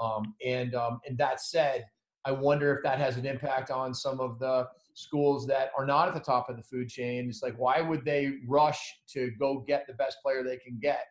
Um, 0.00 0.34
and 0.44 0.74
um, 0.74 1.00
and 1.06 1.18
that 1.18 1.40
said, 1.40 1.84
I 2.24 2.32
wonder 2.32 2.74
if 2.74 2.82
that 2.82 2.98
has 2.98 3.16
an 3.16 3.26
impact 3.26 3.70
on 3.70 3.92
some 3.92 4.20
of 4.20 4.38
the 4.38 4.68
schools 4.94 5.46
that 5.46 5.70
are 5.76 5.86
not 5.86 6.08
at 6.08 6.14
the 6.14 6.20
top 6.20 6.48
of 6.48 6.56
the 6.56 6.62
food 6.62 6.88
chain. 6.88 7.28
It's 7.28 7.42
like, 7.42 7.54
why 7.56 7.80
would 7.80 8.04
they 8.04 8.38
rush 8.46 8.80
to 9.12 9.30
go 9.38 9.64
get 9.66 9.86
the 9.86 9.94
best 9.94 10.18
player 10.22 10.42
they 10.42 10.56
can 10.56 10.78
get 10.80 11.04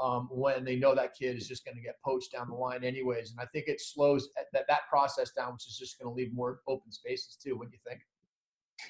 um, 0.00 0.28
when 0.30 0.64
they 0.64 0.76
know 0.76 0.94
that 0.94 1.14
kid 1.18 1.36
is 1.36 1.48
just 1.48 1.64
going 1.64 1.76
to 1.76 1.82
get 1.82 1.96
poached 2.04 2.32
down 2.32 2.48
the 2.48 2.54
line 2.54 2.84
anyways? 2.84 3.30
And 3.30 3.40
I 3.40 3.46
think 3.46 3.68
it 3.68 3.80
slows 3.80 4.28
that, 4.52 4.66
that 4.68 4.80
process 4.88 5.30
down, 5.30 5.54
which 5.54 5.66
is 5.66 5.78
just 5.78 5.98
going 5.98 6.12
to 6.12 6.16
leave 6.16 6.32
more 6.34 6.60
open 6.68 6.92
spaces 6.92 7.36
too. 7.42 7.56
What 7.56 7.70
do 7.70 7.76
you 7.76 7.80
think? 7.88 8.00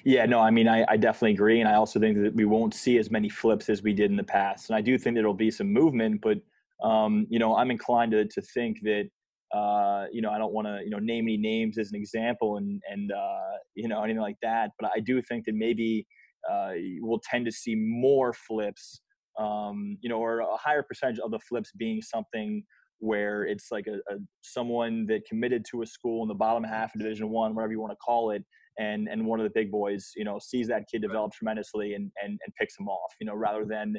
Yeah, 0.03 0.25
no, 0.25 0.39
I 0.39 0.51
mean, 0.51 0.67
I, 0.67 0.85
I, 0.89 0.97
definitely 0.97 1.31
agree. 1.31 1.61
And 1.61 1.69
I 1.69 1.75
also 1.75 1.97
think 1.97 2.17
that 2.21 2.35
we 2.35 2.43
won't 2.43 2.73
see 2.73 2.97
as 2.97 3.09
many 3.09 3.29
flips 3.29 3.69
as 3.69 3.81
we 3.81 3.93
did 3.93 4.11
in 4.11 4.17
the 4.17 4.23
past. 4.23 4.69
And 4.69 4.75
I 4.75 4.81
do 4.81 4.97
think 4.97 5.15
there'll 5.15 5.33
be 5.33 5.49
some 5.49 5.71
movement, 5.71 6.21
but, 6.21 6.39
um, 6.85 7.25
you 7.29 7.39
know, 7.39 7.55
I'm 7.55 7.71
inclined 7.71 8.11
to, 8.11 8.25
to 8.25 8.41
think 8.41 8.81
that 8.83 9.09
uh, 9.53 10.05
you 10.11 10.21
know, 10.21 10.29
I 10.29 10.37
don't 10.37 10.53
want 10.53 10.67
to, 10.67 10.81
you 10.83 10.89
know, 10.89 10.99
name 10.99 11.25
any 11.25 11.37
names 11.37 11.77
as 11.77 11.91
an 11.91 11.95
example 11.95 12.57
and, 12.57 12.81
and, 12.89 13.11
uh, 13.11 13.57
you 13.75 13.87
know, 13.87 14.03
anything 14.03 14.21
like 14.21 14.37
that. 14.41 14.71
But 14.79 14.91
I 14.93 14.99
do 14.99 15.21
think 15.21 15.45
that 15.45 15.55
maybe 15.55 16.05
uh, 16.49 16.71
we'll 16.99 17.21
tend 17.23 17.45
to 17.45 17.51
see 17.51 17.75
more 17.75 18.33
flips, 18.33 19.01
um, 19.37 19.97
you 20.01 20.09
know, 20.09 20.19
or 20.19 20.39
a 20.39 20.57
higher 20.57 20.83
percentage 20.83 21.19
of 21.19 21.31
the 21.31 21.39
flips 21.39 21.71
being 21.77 22.01
something 22.01 22.63
where 22.99 23.43
it's 23.43 23.71
like 23.71 23.85
a, 23.87 23.97
a 24.11 24.17
someone 24.41 25.05
that 25.05 25.25
committed 25.27 25.63
to 25.71 25.83
a 25.83 25.85
school 25.85 26.23
in 26.23 26.27
the 26.27 26.33
bottom 26.33 26.63
half 26.63 26.95
of 26.95 27.01
Division 27.01 27.29
One, 27.29 27.53
whatever 27.53 27.71
you 27.71 27.79
want 27.79 27.91
to 27.91 27.97
call 27.97 28.31
it, 28.31 28.43
and 28.79 29.07
and 29.07 29.25
one 29.25 29.39
of 29.39 29.43
the 29.43 29.51
big 29.53 29.71
boys, 29.71 30.11
you 30.15 30.23
know, 30.23 30.39
sees 30.39 30.67
that 30.67 30.85
kid 30.91 31.01
develop 31.01 31.31
tremendously 31.33 31.93
and 31.93 32.11
and, 32.23 32.39
and 32.43 32.55
picks 32.59 32.77
him 32.77 32.87
off, 32.87 33.13
you 33.19 33.27
know, 33.27 33.35
rather 33.35 33.65
than 33.65 33.95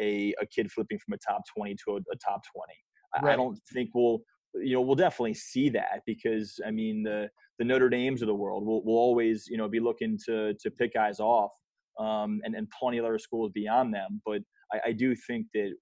a, 0.00 0.34
a 0.40 0.46
kid 0.46 0.70
flipping 0.70 0.98
from 0.98 1.14
a 1.14 1.18
top 1.18 1.42
20 1.56 1.74
to 1.74 1.92
a, 1.92 1.96
a 1.96 2.16
top 2.16 2.42
20. 2.54 3.24
Right. 3.24 3.32
I 3.32 3.36
don't 3.36 3.58
think 3.72 3.90
we'll 3.94 4.20
you 4.54 4.74
know, 4.74 4.80
we'll 4.80 4.96
definitely 4.96 5.34
see 5.34 5.68
that 5.70 6.02
because 6.06 6.58
I 6.66 6.70
mean 6.70 7.02
the 7.02 7.28
the 7.58 7.64
Notre 7.64 7.88
Dames 7.88 8.22
of 8.22 8.28
the 8.28 8.34
world 8.34 8.66
will 8.66 8.84
will 8.84 8.96
always 8.96 9.46
you 9.48 9.56
know 9.56 9.68
be 9.68 9.80
looking 9.80 10.18
to 10.26 10.54
to 10.54 10.70
pick 10.70 10.94
guys 10.94 11.20
off, 11.20 11.52
um, 11.98 12.40
and 12.44 12.54
and 12.54 12.68
plenty 12.70 12.98
of 12.98 13.04
other 13.04 13.18
schools 13.18 13.50
beyond 13.52 13.94
them. 13.94 14.20
But 14.24 14.42
I, 14.72 14.88
I 14.88 14.92
do 14.92 15.14
think 15.14 15.46
that 15.54 15.72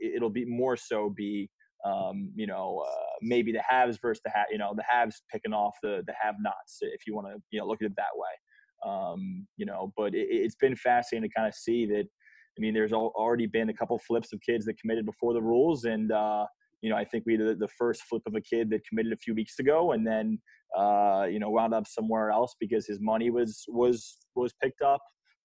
it'll 0.00 0.30
be 0.30 0.44
more 0.44 0.76
so 0.76 1.10
be 1.10 1.50
um, 1.84 2.30
you 2.34 2.46
know 2.46 2.84
uh, 2.86 3.14
maybe 3.22 3.52
the 3.52 3.62
haves 3.66 3.98
versus 4.00 4.20
the 4.24 4.30
ha- 4.30 4.46
you 4.50 4.58
know 4.58 4.72
the 4.76 4.84
haves 4.88 5.22
picking 5.32 5.52
off 5.52 5.76
the 5.82 6.02
the 6.06 6.14
have-nots 6.20 6.78
if 6.82 7.06
you 7.06 7.14
want 7.14 7.28
to 7.28 7.34
you 7.50 7.60
know 7.60 7.66
look 7.66 7.82
at 7.82 7.86
it 7.86 7.96
that 7.96 8.14
way. 8.14 8.90
Um, 8.90 9.46
you 9.56 9.66
know, 9.66 9.92
but 9.96 10.14
it, 10.14 10.42
has 10.42 10.56
been 10.56 10.74
fascinating 10.74 11.28
to 11.28 11.34
kind 11.34 11.48
of 11.48 11.54
see 11.54 11.86
that. 11.86 12.04
I 12.58 12.60
mean, 12.60 12.74
there's 12.74 12.92
already 12.92 13.46
been 13.46 13.70
a 13.70 13.74
couple 13.74 13.98
flips 13.98 14.32
of 14.32 14.40
kids 14.40 14.66
that 14.66 14.78
committed 14.78 15.06
before 15.06 15.32
the 15.32 15.40
rules, 15.40 15.84
and 15.84 16.10
uh, 16.10 16.44
you 16.82 16.90
know, 16.90 16.96
I 16.96 17.04
think 17.04 17.24
we 17.26 17.36
did 17.36 17.58
the 17.58 17.68
first 17.68 18.02
flip 18.02 18.22
of 18.26 18.34
a 18.34 18.40
kid 18.40 18.70
that 18.70 18.80
committed 18.86 19.12
a 19.12 19.16
few 19.16 19.34
weeks 19.34 19.58
ago, 19.58 19.92
and 19.92 20.06
then 20.06 20.38
uh, 20.76 21.26
you 21.30 21.38
know 21.38 21.50
wound 21.50 21.74
up 21.74 21.86
somewhere 21.86 22.30
else 22.30 22.54
because 22.58 22.86
his 22.86 23.00
money 23.00 23.30
was 23.30 23.64
was 23.68 24.18
was 24.34 24.52
picked 24.62 24.82
up. 24.82 25.00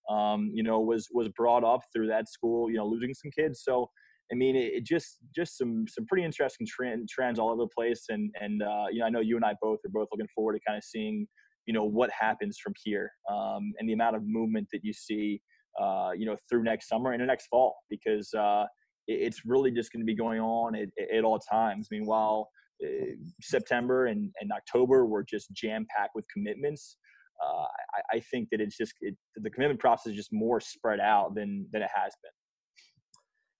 Um, 0.09 0.51
you 0.53 0.63
know, 0.63 0.79
was 0.79 1.07
was 1.13 1.29
brought 1.29 1.63
up 1.63 1.81
through 1.93 2.07
that 2.07 2.29
school. 2.29 2.69
You 2.69 2.77
know, 2.77 2.87
losing 2.87 3.13
some 3.13 3.31
kids. 3.31 3.61
So 3.63 3.89
I 4.31 4.35
mean, 4.35 4.55
it, 4.55 4.73
it 4.73 4.85
just 4.85 5.19
just 5.35 5.57
some 5.57 5.85
some 5.87 6.05
pretty 6.05 6.23
interesting 6.23 6.67
trend, 6.67 7.09
trends 7.09 7.39
all 7.39 7.49
over 7.49 7.63
the 7.63 7.67
place. 7.67 8.05
And 8.09 8.31
and 8.39 8.61
uh, 8.61 8.85
you 8.91 8.99
know, 8.99 9.05
I 9.05 9.09
know 9.09 9.19
you 9.19 9.35
and 9.35 9.45
I 9.45 9.55
both 9.61 9.79
are 9.85 9.91
both 9.91 10.07
looking 10.11 10.27
forward 10.33 10.53
to 10.53 10.59
kind 10.67 10.77
of 10.77 10.83
seeing 10.83 11.27
you 11.65 11.73
know 11.73 11.83
what 11.83 12.09
happens 12.17 12.57
from 12.63 12.73
here 12.83 13.11
um, 13.31 13.73
and 13.79 13.89
the 13.89 13.93
amount 13.93 14.15
of 14.15 14.23
movement 14.25 14.67
that 14.73 14.81
you 14.83 14.93
see. 14.93 15.41
Uh, 15.77 16.11
you 16.15 16.25
know, 16.25 16.37
through 16.49 16.63
next 16.63 16.87
summer 16.87 17.11
and 17.11 17.21
the 17.21 17.25
next 17.25 17.47
fall, 17.47 17.75
because 17.89 18.33
uh, 18.33 18.63
it's 19.07 19.45
really 19.45 19.71
just 19.71 19.91
going 19.91 19.99
to 19.99 20.05
be 20.05 20.15
going 20.15 20.39
on 20.39 20.73
at, 20.73 20.87
at 21.13 21.25
all 21.25 21.37
times. 21.37 21.89
I 21.91 21.95
mean, 21.95 22.05
while 22.05 22.49
uh, 22.83 23.11
September 23.41 24.05
and, 24.05 24.31
and 24.39 24.51
October 24.51 25.05
were 25.05 25.23
just 25.23 25.51
jam 25.51 25.85
packed 25.95 26.11
with 26.15 26.25
commitments, 26.33 26.95
uh, 27.43 27.65
I, 28.13 28.17
I, 28.17 28.19
think 28.19 28.49
that 28.51 28.61
it's 28.61 28.77
just 28.77 28.93
it, 29.01 29.15
the 29.35 29.49
commitment 29.49 29.79
process 29.79 30.11
is 30.11 30.17
just 30.17 30.31
more 30.31 30.59
spread 30.59 30.99
out 30.99 31.35
than 31.35 31.67
than 31.71 31.81
it 31.81 31.89
has 31.93 32.13
been. 32.23 32.31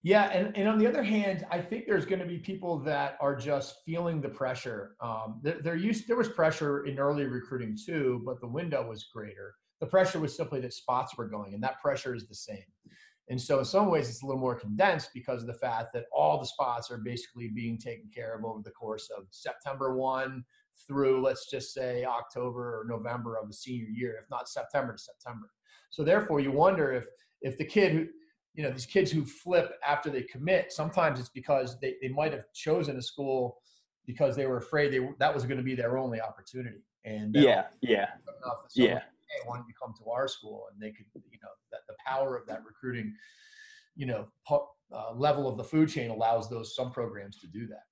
Yeah, 0.04 0.26
and, 0.26 0.56
and 0.56 0.70
on 0.70 0.78
the 0.78 0.86
other 0.86 1.02
hand, 1.02 1.48
I 1.50 1.60
think 1.60 1.88
there's 1.88 2.06
going 2.06 2.20
to 2.20 2.28
be 2.28 2.38
people 2.38 2.78
that 2.82 3.18
are 3.20 3.36
just 3.36 3.78
feeling 3.88 4.22
the 4.22 4.30
pressure. 4.30 4.96
Um, 5.02 5.40
there, 5.42 5.60
there 5.64 5.76
used 5.76 6.08
there 6.08 6.16
was 6.16 6.30
pressure 6.30 6.86
in 6.86 7.00
early 7.00 7.26
recruiting 7.26 7.76
too, 7.76 8.22
but 8.24 8.40
the 8.40 8.48
window 8.48 8.88
was 8.88 9.06
greater. 9.12 9.56
The 9.82 9.88
pressure 9.88 10.20
was 10.20 10.36
simply 10.36 10.62
that 10.62 10.74
spots 10.74 11.18
were 11.18 11.28
going, 11.28 11.56
and 11.56 11.64
that 11.64 11.82
pressure 11.82 12.14
is 12.14 12.28
the 12.28 12.36
same. 12.36 12.64
And 13.30 13.42
so, 13.42 13.58
in 13.58 13.66
some 13.66 13.90
ways, 13.90 14.08
it's 14.08 14.22
a 14.22 14.28
little 14.28 14.40
more 14.40 14.54
condensed 14.54 15.10
because 15.14 15.42
of 15.42 15.48
the 15.48 15.56
fact 15.56 15.88
that 15.94 16.06
all 16.16 16.40
the 16.40 16.46
spots 16.46 16.92
are 16.92 17.00
basically 17.00 17.48
being 17.48 17.80
taken 17.80 18.08
care 18.14 18.38
of 18.38 18.46
over 18.46 18.62
the 18.64 18.72
course 18.72 19.10
of 19.18 19.26
September 19.32 19.96
1 19.96 20.44
through, 20.88 21.22
let's 21.22 21.50
just 21.50 21.74
say, 21.74 22.06
October 22.06 22.80
or 22.80 22.86
November 22.88 23.38
of 23.38 23.48
the 23.48 23.54
senior 23.54 23.88
year, 23.88 24.18
if 24.22 24.30
not 24.30 24.50
September 24.50 24.94
to 24.94 24.98
September. 24.98 25.50
So 25.90 26.04
therefore, 26.04 26.40
you 26.40 26.52
wonder 26.52 26.92
if 26.92 27.06
if 27.42 27.58
the 27.58 27.66
kid 27.66 27.92
who 27.94 28.08
you 28.54 28.64
know 28.64 28.72
these 28.72 28.86
kids 28.86 29.12
who 29.12 29.26
flip 29.26 29.74
after 29.86 30.10
they 30.10 30.24
commit 30.24 30.72
sometimes 30.72 31.20
it's 31.20 31.30
because 31.30 31.78
they, 31.80 31.96
they 32.02 32.08
might 32.08 32.32
have 32.32 32.46
chosen 32.54 32.98
a 32.98 33.02
school 33.02 33.58
because 34.06 34.36
they 34.36 34.46
were 34.46 34.58
afraid 34.58 34.94
they 34.94 35.08
that 35.20 35.34
was 35.34 35.46
going 35.46 35.58
to 35.58 35.64
be 35.64 35.76
their 35.76 35.98
only 35.98 36.22
opportunity. 36.22 36.84
And 37.04 37.36
yeah 37.36 37.66
yeah. 37.82 38.08
yeah 38.76 39.00
hey, 39.30 39.42
why 39.46 39.58
don't 39.58 39.68
you 39.68 39.74
come 39.82 39.94
to 40.04 40.10
our 40.10 40.28
school? 40.28 40.66
And 40.72 40.82
they 40.82 40.92
could 40.92 41.06
you 41.14 41.40
know 41.44 41.50
that 41.72 41.82
the 41.88 41.96
power 42.06 42.38
of 42.38 42.48
that 42.48 42.62
recruiting 42.66 43.14
you 43.96 44.06
know 44.06 44.28
uh, 44.50 45.14
level 45.14 45.48
of 45.48 45.58
the 45.58 45.64
food 45.64 45.90
chain 45.90 46.10
allows 46.10 46.50
those 46.50 46.76
some 46.76 46.92
programs 46.92 47.40
to 47.40 47.48
do 47.48 47.68
that 47.68 47.84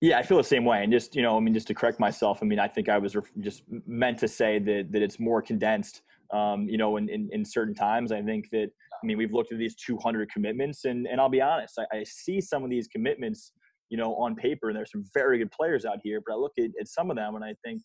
yeah, 0.00 0.18
I 0.18 0.22
feel 0.22 0.36
the 0.36 0.44
same 0.44 0.64
way. 0.64 0.82
And 0.82 0.92
just, 0.92 1.16
you 1.16 1.22
know, 1.22 1.36
I 1.36 1.40
mean, 1.40 1.54
just 1.54 1.66
to 1.68 1.74
correct 1.74 1.98
myself, 1.98 2.38
I 2.42 2.44
mean, 2.44 2.58
I 2.58 2.68
think 2.68 2.88
I 2.88 2.98
was 2.98 3.16
just 3.40 3.62
meant 3.86 4.18
to 4.18 4.28
say 4.28 4.58
that, 4.60 4.92
that 4.92 5.02
it's 5.02 5.18
more 5.18 5.42
condensed, 5.42 6.02
um, 6.32 6.68
you 6.68 6.78
know, 6.78 6.96
in, 6.96 7.08
in, 7.08 7.28
in, 7.32 7.44
certain 7.44 7.74
times. 7.74 8.12
I 8.12 8.22
think 8.22 8.48
that, 8.52 8.68
I 9.02 9.06
mean, 9.06 9.18
we've 9.18 9.32
looked 9.32 9.52
at 9.52 9.58
these 9.58 9.74
200 9.74 10.30
commitments 10.30 10.84
and, 10.84 11.06
and 11.06 11.20
I'll 11.20 11.28
be 11.28 11.40
honest, 11.40 11.78
I, 11.78 11.98
I 11.98 12.04
see 12.04 12.40
some 12.40 12.62
of 12.62 12.70
these 12.70 12.86
commitments, 12.88 13.52
you 13.90 13.98
know, 13.98 14.14
on 14.14 14.36
paper 14.36 14.68
and 14.68 14.76
there's 14.76 14.92
some 14.92 15.04
very 15.12 15.38
good 15.38 15.50
players 15.50 15.84
out 15.84 15.98
here, 16.02 16.20
but 16.24 16.34
I 16.34 16.36
look 16.36 16.52
at, 16.58 16.70
at 16.80 16.86
some 16.86 17.10
of 17.10 17.16
them 17.16 17.34
and 17.34 17.44
I 17.44 17.54
think, 17.64 17.82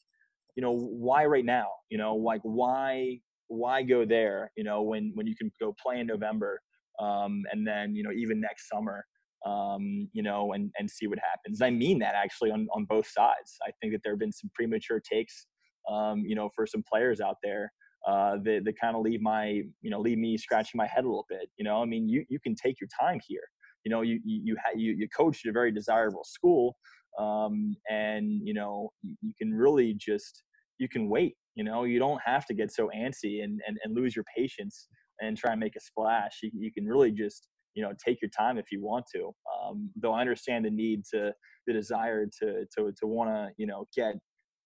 you 0.56 0.62
know, 0.62 0.74
why 0.74 1.26
right 1.26 1.46
now, 1.46 1.68
you 1.90 1.98
know, 1.98 2.16
like 2.16 2.42
why, 2.44 3.20
why 3.48 3.82
go 3.82 4.06
there, 4.06 4.52
you 4.56 4.64
know, 4.64 4.84
when, 4.84 5.12
when 5.16 5.26
you 5.26 5.36
can 5.36 5.52
go 5.60 5.76
play 5.84 6.00
in 6.00 6.08
November, 6.08 6.62
um, 7.00 7.44
and 7.52 7.66
then, 7.66 7.96
you 7.96 8.04
know, 8.04 8.12
even 8.12 8.40
next 8.40 8.70
summer, 8.70 9.06
um, 9.46 10.10
you 10.14 10.24
know, 10.24 10.54
and, 10.54 10.72
and 10.80 10.90
see 10.90 11.08
what 11.08 11.20
happens. 11.20 11.62
I 11.62 11.70
mean 11.70 12.00
that 12.00 12.16
actually 12.16 12.52
on, 12.52 12.68
on 12.74 12.86
both 12.86 13.08
sides. 13.08 13.58
I 13.66 13.72
think 13.80 13.94
that 13.94 14.02
there 14.04 14.14
have 14.14 14.20
been 14.20 14.32
some 14.32 14.50
premature 14.54 15.00
takes, 15.00 15.48
um, 15.90 16.20
you 16.26 16.36
know, 16.36 16.50
for 16.56 16.66
some 16.66 16.84
players 16.92 17.22
out 17.22 17.38
there 17.44 17.72
uh, 18.08 18.38
that, 18.44 18.62
that 18.66 18.80
kind 18.80 18.96
of 18.96 19.02
leave 19.02 19.22
my, 19.22 19.62
you 19.82 19.90
know, 19.90 20.00
leave 20.00 20.18
me 20.18 20.38
scratching 20.38 20.78
my 20.78 20.88
head 20.88 21.04
a 21.04 21.08
little 21.08 21.26
bit. 21.30 21.50
You 21.58 21.66
know, 21.66 21.82
I 21.82 21.86
mean, 21.86 22.10
you, 22.10 22.26
you 22.30 22.40
can 22.40 22.56
take 22.56 22.80
your 22.82 22.90
time 23.00 23.20
here. 23.28 23.44
You 23.84 23.92
know, 23.92 24.02
you 24.02 24.20
you 24.26 24.42
you, 24.44 24.58
ha- 24.58 24.76
you, 24.76 24.94
you 24.94 25.08
coached 25.16 25.46
at 25.46 25.50
a 25.50 25.54
very 25.54 25.72
desirable 25.72 26.26
school, 26.26 26.76
um, 27.18 27.74
and 27.90 28.42
you 28.44 28.54
know 28.54 28.90
you, 29.02 29.16
you 29.22 29.34
can 29.38 29.54
really 29.54 29.94
just 29.94 30.44
you 30.78 30.90
can 30.90 31.08
wait. 31.08 31.36
You 31.56 31.64
know, 31.64 31.86
you 31.86 31.98
don't 31.98 32.20
have 32.26 32.46
to 32.48 32.54
get 32.54 32.74
so 32.74 32.90
antsy 32.96 33.44
and, 33.44 33.62
and, 33.66 33.78
and 33.84 33.96
lose 33.96 34.14
your 34.14 34.26
patience 34.36 34.90
and 35.22 35.38
try 35.38 35.52
and 35.52 35.60
make 35.60 35.76
a 35.76 35.80
splash. 35.80 36.40
You, 36.44 36.52
you 36.54 36.72
can 36.72 36.86
really 36.86 37.12
just 37.12 37.48
you 37.78 37.84
know 37.84 37.94
take 38.04 38.20
your 38.22 38.32
time 38.36 38.58
if 38.58 38.72
you 38.72 38.82
want 38.84 39.06
to 39.14 39.32
um, 39.54 39.90
though 39.96 40.12
i 40.12 40.20
understand 40.20 40.66
the 40.66 40.70
need 40.70 41.04
to 41.06 41.32
the 41.68 41.74
desire 41.74 42.26
to 42.26 42.66
to 42.76 42.92
to 43.00 43.06
want 43.06 43.30
to 43.30 43.50
you 43.58 43.68
know 43.68 43.88
get 43.96 44.16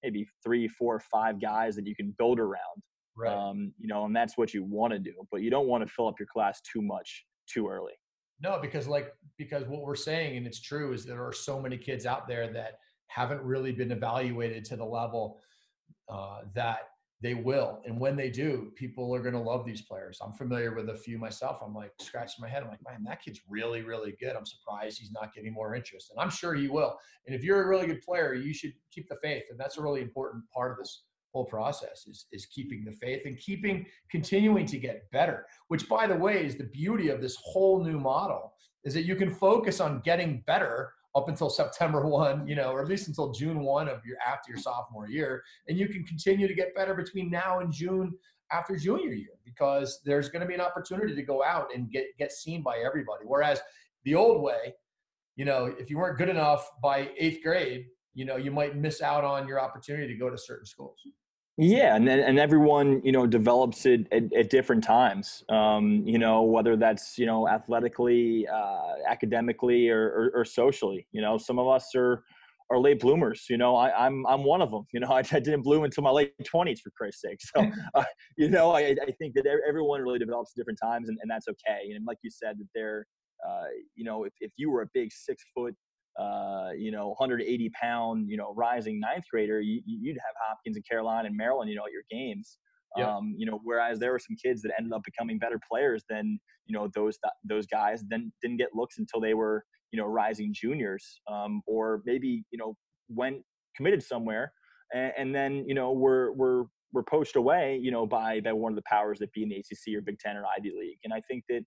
maybe 0.01 0.25
three 0.43 0.67
four 0.67 0.99
five 0.99 1.39
guys 1.39 1.75
that 1.75 1.85
you 1.85 1.93
can 1.93 2.15
build 2.17 2.39
around 2.39 2.81
right. 3.17 3.35
um, 3.35 3.73
you 3.77 3.87
know 3.87 4.05
and 4.05 4.15
that's 4.15 4.37
what 4.37 4.53
you 4.53 4.63
want 4.63 4.93
to 4.93 4.97
do 4.99 5.13
but 5.29 5.41
you 5.41 5.49
don't 5.49 5.67
want 5.67 5.85
to 5.85 5.93
fill 5.93 6.07
up 6.07 6.15
your 6.17 6.27
class 6.31 6.61
too 6.61 6.81
much 6.81 7.25
too 7.47 7.67
early 7.67 7.93
no 8.41 8.57
because 8.61 8.87
like 8.87 9.13
because 9.37 9.67
what 9.67 9.81
we're 9.81 9.93
saying 9.93 10.37
and 10.37 10.47
it's 10.47 10.61
true 10.61 10.93
is 10.93 11.03
there 11.03 11.23
are 11.23 11.33
so 11.33 11.61
many 11.61 11.77
kids 11.77 12.05
out 12.05 12.29
there 12.29 12.51
that 12.53 12.79
haven't 13.07 13.41
really 13.41 13.73
been 13.73 13.91
evaluated 13.91 14.63
to 14.63 14.77
the 14.77 14.85
level 14.85 15.41
uh, 16.07 16.39
that 16.55 16.90
they 17.21 17.35
will. 17.35 17.81
And 17.85 17.99
when 17.99 18.15
they 18.15 18.29
do, 18.29 18.71
people 18.75 19.13
are 19.13 19.21
going 19.21 19.35
to 19.35 19.39
love 19.39 19.65
these 19.65 19.81
players. 19.81 20.19
I'm 20.23 20.33
familiar 20.33 20.73
with 20.73 20.89
a 20.89 20.97
few 20.97 21.19
myself. 21.19 21.59
I'm 21.63 21.73
like 21.73 21.91
scratching 21.99 22.41
my 22.41 22.49
head. 22.49 22.63
I'm 22.63 22.69
like, 22.69 22.83
man, 22.83 23.03
that 23.05 23.23
kid's 23.23 23.41
really, 23.47 23.83
really 23.83 24.15
good. 24.19 24.35
I'm 24.35 24.45
surprised 24.45 24.99
he's 24.99 25.11
not 25.11 25.33
getting 25.33 25.53
more 25.53 25.75
interest. 25.75 26.11
And 26.11 26.19
I'm 26.19 26.31
sure 26.31 26.55
he 26.55 26.67
will. 26.67 26.97
And 27.27 27.35
if 27.35 27.43
you're 27.43 27.63
a 27.63 27.67
really 27.67 27.85
good 27.85 28.01
player, 28.01 28.33
you 28.33 28.53
should 28.53 28.73
keep 28.91 29.07
the 29.07 29.17
faith. 29.21 29.43
And 29.51 29.59
that's 29.59 29.77
a 29.77 29.81
really 29.81 30.01
important 30.01 30.43
part 30.49 30.71
of 30.71 30.77
this 30.79 31.03
whole 31.31 31.45
process 31.45 32.07
is, 32.07 32.25
is 32.31 32.45
keeping 32.47 32.83
the 32.83 32.91
faith 32.91 33.21
and 33.25 33.37
keeping 33.37 33.85
continuing 34.09 34.65
to 34.65 34.77
get 34.77 35.09
better, 35.11 35.45
which 35.69 35.87
by 35.87 36.07
the 36.07 36.15
way 36.15 36.45
is 36.45 36.55
the 36.55 36.65
beauty 36.65 37.09
of 37.09 37.21
this 37.21 37.37
whole 37.43 37.83
new 37.83 37.99
model 37.99 38.53
is 38.83 38.93
that 38.93 39.03
you 39.03 39.15
can 39.15 39.31
focus 39.31 39.79
on 39.79 40.01
getting 40.03 40.43
better 40.47 40.93
up 41.15 41.27
until 41.27 41.49
September 41.49 42.05
1, 42.07 42.47
you 42.47 42.55
know, 42.55 42.71
or 42.71 42.81
at 42.81 42.87
least 42.87 43.07
until 43.07 43.31
June 43.31 43.59
1 43.59 43.87
of 43.87 44.05
your 44.05 44.17
after 44.25 44.51
your 44.51 44.59
sophomore 44.59 45.09
year. 45.09 45.43
And 45.67 45.77
you 45.77 45.87
can 45.87 46.03
continue 46.03 46.47
to 46.47 46.53
get 46.53 46.75
better 46.75 46.93
between 46.93 47.29
now 47.29 47.59
and 47.59 47.71
June 47.71 48.13
after 48.51 48.75
junior 48.75 49.13
year 49.13 49.39
because 49.45 50.01
there's 50.05 50.29
going 50.29 50.41
to 50.41 50.47
be 50.47 50.53
an 50.53 50.61
opportunity 50.61 51.15
to 51.15 51.23
go 51.23 51.43
out 51.43 51.67
and 51.73 51.89
get 51.89 52.05
get 52.17 52.31
seen 52.31 52.61
by 52.61 52.77
everybody. 52.77 53.23
Whereas 53.25 53.61
the 54.03 54.15
old 54.15 54.41
way, 54.41 54.75
you 55.35 55.45
know, 55.45 55.73
if 55.77 55.89
you 55.89 55.97
weren't 55.97 56.17
good 56.17 56.29
enough 56.29 56.69
by 56.81 57.09
eighth 57.17 57.41
grade, 57.43 57.85
you 58.13 58.25
know, 58.25 58.35
you 58.35 58.51
might 58.51 58.75
miss 58.75 59.01
out 59.01 59.23
on 59.23 59.47
your 59.47 59.59
opportunity 59.59 60.07
to 60.07 60.19
go 60.19 60.29
to 60.29 60.37
certain 60.37 60.65
schools. 60.65 60.99
Yeah, 61.57 61.95
and 61.95 62.07
and 62.07 62.39
everyone 62.39 63.01
you 63.03 63.11
know 63.11 63.27
develops 63.27 63.85
it 63.85 64.07
at, 64.11 64.31
at 64.33 64.49
different 64.49 64.83
times. 64.83 65.43
Um, 65.49 66.03
you 66.05 66.17
know 66.17 66.43
whether 66.43 66.77
that's 66.77 67.17
you 67.17 67.25
know 67.25 67.47
athletically, 67.47 68.47
uh, 68.47 68.93
academically, 69.07 69.89
or, 69.89 70.01
or, 70.01 70.31
or 70.35 70.45
socially. 70.45 71.07
You 71.11 71.21
know 71.21 71.37
some 71.37 71.59
of 71.59 71.67
us 71.67 71.91
are 71.93 72.23
are 72.69 72.79
late 72.79 73.01
bloomers. 73.01 73.47
You 73.49 73.57
know 73.57 73.75
I, 73.75 73.89
am 74.07 74.25
I'm, 74.25 74.39
I'm 74.39 74.43
one 74.45 74.61
of 74.61 74.71
them. 74.71 74.85
You 74.93 75.01
know 75.01 75.07
I, 75.11 75.19
I, 75.19 75.39
didn't 75.39 75.63
bloom 75.63 75.83
until 75.83 76.03
my 76.03 76.09
late 76.09 76.33
twenties 76.45 76.79
for 76.79 76.91
Christ's 76.91 77.21
sake. 77.21 77.39
So 77.55 77.69
uh, 77.95 78.05
you 78.37 78.49
know 78.49 78.71
I, 78.71 78.95
I 79.07 79.11
think 79.19 79.35
that 79.35 79.45
everyone 79.67 80.01
really 80.01 80.19
develops 80.19 80.53
at 80.55 80.59
different 80.59 80.79
times, 80.81 81.09
and, 81.09 81.17
and 81.21 81.29
that's 81.29 81.47
okay. 81.49 81.91
And 81.93 82.05
like 82.07 82.17
you 82.23 82.31
said, 82.31 82.57
that 82.59 82.67
they're 82.73 83.05
uh, 83.45 83.65
you 83.95 84.05
know 84.05 84.23
if 84.23 84.33
if 84.39 84.53
you 84.55 84.71
were 84.71 84.83
a 84.83 84.89
big 84.93 85.11
six 85.11 85.43
foot 85.53 85.75
uh, 86.19 86.69
you 86.77 86.91
know, 86.91 87.09
180 87.09 87.69
pound, 87.69 88.29
you 88.29 88.37
know, 88.37 88.53
rising 88.55 88.99
ninth 88.99 89.23
grader, 89.31 89.61
you, 89.61 89.81
would 89.87 90.17
have 90.17 90.35
Hopkins 90.47 90.75
and 90.75 90.87
Carolina 90.87 91.27
and 91.27 91.37
Maryland, 91.37 91.69
you 91.69 91.75
know, 91.75 91.85
at 91.85 91.91
your 91.91 92.03
games. 92.09 92.57
Yep. 92.97 93.07
Um, 93.07 93.35
you 93.37 93.45
know, 93.45 93.59
whereas 93.63 93.99
there 93.99 94.11
were 94.11 94.19
some 94.19 94.35
kids 94.35 94.61
that 94.63 94.73
ended 94.77 94.91
up 94.91 95.01
becoming 95.05 95.39
better 95.39 95.59
players 95.69 96.03
than 96.09 96.37
you 96.65 96.77
know 96.77 96.89
those 96.93 97.17
those 97.45 97.65
guys. 97.65 98.03
Then 98.09 98.33
didn't 98.41 98.57
get 98.57 98.75
looks 98.75 98.97
until 98.97 99.21
they 99.21 99.33
were 99.33 99.63
you 99.93 99.99
know 99.99 100.05
rising 100.05 100.53
juniors, 100.53 101.21
um, 101.31 101.61
or 101.67 102.01
maybe 102.05 102.43
you 102.51 102.57
know 102.57 102.75
went 103.07 103.37
committed 103.77 104.03
somewhere, 104.03 104.51
and, 104.93 105.13
and 105.17 105.35
then 105.35 105.63
you 105.67 105.73
know 105.73 105.93
were 105.93 106.33
were 106.33 106.65
were 106.93 107.03
poached 107.03 107.35
away, 107.35 107.79
you 107.81 107.91
know, 107.91 108.05
by 108.05 108.41
by 108.41 108.53
one 108.53 108.71
of 108.71 108.75
the 108.75 108.83
powers 108.85 109.19
that 109.19 109.31
be 109.33 109.43
in 109.43 109.49
the 109.49 109.55
ACC 109.55 109.97
or 109.97 110.01
Big 110.01 110.19
Ten 110.19 110.35
or 110.35 110.43
Ivy 110.57 110.73
League. 110.77 110.99
And 111.03 111.13
I 111.13 111.21
think 111.21 111.43
that 111.49 111.63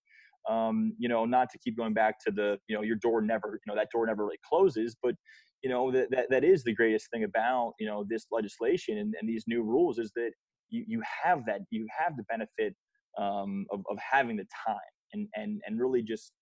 um, 0.49 0.93
you 0.99 1.09
know, 1.09 1.25
not 1.25 1.51
to 1.51 1.59
keep 1.59 1.77
going 1.77 1.95
back 1.95 2.17
to 2.27 2.31
the, 2.31 2.59
you 2.69 2.77
know, 2.77 2.83
your 2.83 2.97
door 2.97 3.23
never, 3.23 3.61
you 3.65 3.73
know, 3.73 3.77
that 3.77 3.89
door 3.93 4.07
never 4.07 4.25
really 4.25 4.39
closes, 4.49 4.97
but 5.03 5.15
you 5.63 5.71
know, 5.71 5.91
that, 5.91 6.11
that, 6.11 6.27
that 6.29 6.45
is 6.45 6.63
the 6.63 6.75
greatest 6.75 7.09
thing 7.11 7.25
about, 7.25 7.73
you 7.81 7.87
know, 7.87 8.05
this 8.09 8.27
legislation 8.31 8.99
and, 8.99 9.15
and 9.19 9.29
these 9.29 9.45
new 9.47 9.63
rules 9.63 9.99
is 9.99 10.13
that 10.15 10.31
you, 10.69 10.85
you 10.87 11.03
have 11.25 11.47
that, 11.47 11.61
you 11.71 11.87
have 11.99 12.15
the 12.19 12.23
benefit 12.25 12.77
um, 13.19 13.65
of, 13.73 13.81
of 13.91 13.97
having 13.99 14.37
the 14.37 14.45
time 14.67 14.77
and, 15.15 15.27
and, 15.35 15.63
and 15.67 15.81
really 15.81 16.03
just 16.03 16.33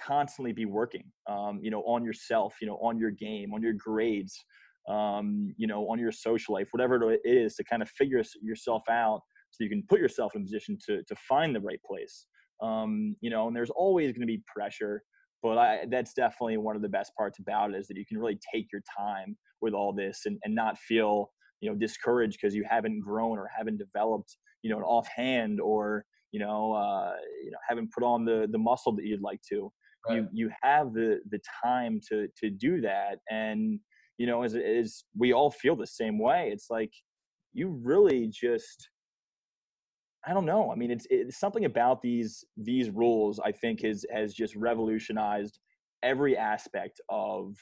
constantly 0.00 0.52
be 0.52 0.66
working, 0.66 1.02
um, 1.28 1.58
you 1.60 1.70
know, 1.72 1.80
on 1.80 2.04
yourself, 2.04 2.54
you 2.60 2.68
know, 2.68 2.76
on 2.76 2.96
your 2.96 3.10
game, 3.10 3.52
on 3.52 3.60
your 3.60 3.72
grades, 3.72 4.38
um, 4.88 5.52
you 5.56 5.66
know, 5.66 5.90
on 5.90 5.98
your 5.98 6.12
social 6.12 6.54
life, 6.54 6.68
whatever 6.70 7.12
it 7.12 7.20
is 7.24 7.56
to 7.56 7.64
kind 7.64 7.82
of 7.82 7.90
figure 7.90 8.22
yourself 8.40 8.82
out 8.88 9.20
so 9.50 9.64
you 9.64 9.70
can 9.70 9.82
put 9.88 9.98
yourself 9.98 10.36
in 10.36 10.42
a 10.42 10.44
position 10.44 10.78
to, 10.86 11.02
to 11.02 11.16
find 11.28 11.56
the 11.56 11.60
right 11.60 11.80
place 11.84 12.27
um, 12.62 13.16
you 13.20 13.30
know, 13.30 13.46
and 13.46 13.56
there's 13.56 13.70
always 13.70 14.12
going 14.12 14.22
to 14.22 14.26
be 14.26 14.42
pressure, 14.52 15.02
but 15.42 15.58
I, 15.58 15.84
that's 15.90 16.14
definitely 16.14 16.56
one 16.56 16.76
of 16.76 16.82
the 16.82 16.88
best 16.88 17.12
parts 17.16 17.38
about 17.38 17.72
it 17.72 17.76
is 17.76 17.86
that 17.88 17.96
you 17.96 18.04
can 18.06 18.18
really 18.18 18.38
take 18.52 18.66
your 18.72 18.82
time 18.98 19.36
with 19.60 19.74
all 19.74 19.92
this 19.92 20.22
and, 20.26 20.38
and 20.44 20.54
not 20.54 20.78
feel, 20.78 21.30
you 21.60 21.70
know, 21.70 21.76
discouraged 21.76 22.38
because 22.40 22.54
you 22.54 22.64
haven't 22.68 23.00
grown 23.00 23.38
or 23.38 23.48
haven't 23.56 23.78
developed, 23.78 24.36
you 24.62 24.70
know, 24.70 24.78
an 24.78 24.84
offhand 24.84 25.60
or, 25.60 26.04
you 26.32 26.40
know, 26.40 26.72
uh, 26.72 27.14
you 27.44 27.50
know, 27.50 27.58
haven't 27.68 27.92
put 27.92 28.04
on 28.04 28.24
the, 28.24 28.48
the 28.50 28.58
muscle 28.58 28.94
that 28.96 29.04
you'd 29.04 29.22
like 29.22 29.40
to. 29.48 29.70
Right. 30.08 30.16
You, 30.16 30.28
you 30.32 30.50
have 30.62 30.92
the, 30.92 31.20
the 31.30 31.40
time 31.64 32.00
to, 32.08 32.28
to 32.38 32.50
do 32.50 32.80
that. 32.82 33.18
And, 33.30 33.80
you 34.16 34.26
know, 34.26 34.42
as, 34.42 34.54
as 34.56 35.04
we 35.16 35.32
all 35.32 35.50
feel 35.50 35.76
the 35.76 35.86
same 35.86 36.18
way, 36.18 36.50
it's 36.52 36.66
like 36.70 36.92
you 37.52 37.80
really 37.82 38.28
just, 38.28 38.88
I 40.28 40.34
don't 40.34 40.44
know. 40.44 40.70
I 40.70 40.74
mean, 40.74 40.90
it's, 40.90 41.06
it's 41.08 41.38
something 41.38 41.64
about 41.64 42.02
these 42.02 42.44
these 42.56 42.90
rules. 42.90 43.40
I 43.40 43.50
think 43.50 43.82
has 43.82 44.04
has 44.12 44.34
just 44.34 44.54
revolutionized 44.56 45.58
every 46.02 46.36
aspect 46.36 47.00
of 47.08 47.56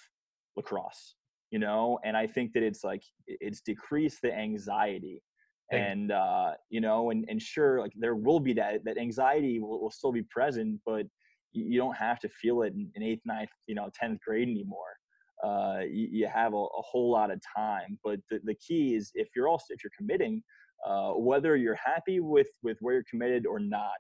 lacrosse. 0.56 1.14
You 1.52 1.60
know, 1.60 2.00
and 2.04 2.16
I 2.16 2.26
think 2.26 2.52
that 2.54 2.64
it's 2.64 2.82
like 2.82 3.02
it's 3.28 3.60
decreased 3.60 4.20
the 4.22 4.34
anxiety, 4.34 5.22
and 5.70 6.10
uh, 6.10 6.54
you 6.68 6.80
know, 6.80 7.10
and 7.10 7.24
and 7.28 7.40
sure, 7.40 7.80
like 7.80 7.92
there 7.96 8.16
will 8.16 8.40
be 8.40 8.52
that 8.54 8.84
that 8.84 8.98
anxiety 8.98 9.60
will, 9.60 9.80
will 9.80 9.92
still 9.92 10.10
be 10.10 10.22
present, 10.22 10.80
but 10.84 11.06
you 11.52 11.78
don't 11.78 11.96
have 11.96 12.18
to 12.20 12.28
feel 12.28 12.62
it 12.62 12.74
in, 12.74 12.90
in 12.96 13.02
eighth, 13.02 13.22
ninth, 13.24 13.48
you 13.66 13.74
know, 13.74 13.88
tenth 13.94 14.20
grade 14.26 14.48
anymore. 14.48 14.92
Uh, 15.42 15.80
you, 15.88 16.08
you 16.10 16.26
have 16.26 16.52
a, 16.52 16.56
a, 16.56 16.82
whole 16.82 17.10
lot 17.12 17.30
of 17.30 17.40
time, 17.56 17.98
but 18.04 18.18
the, 18.30 18.40
the 18.44 18.54
key 18.54 18.94
is 18.94 19.10
if 19.14 19.28
you're 19.34 19.48
also 19.48 19.66
if 19.70 19.82
you're 19.82 19.90
committing 19.96 20.42
uh, 20.86 21.12
whether 21.12 21.56
you're 21.56 21.74
happy 21.76 22.20
with 22.20 22.48
with 22.62 22.76
where 22.80 22.94
you're 22.94 23.04
committed 23.10 23.46
or 23.46 23.58
not 23.58 23.90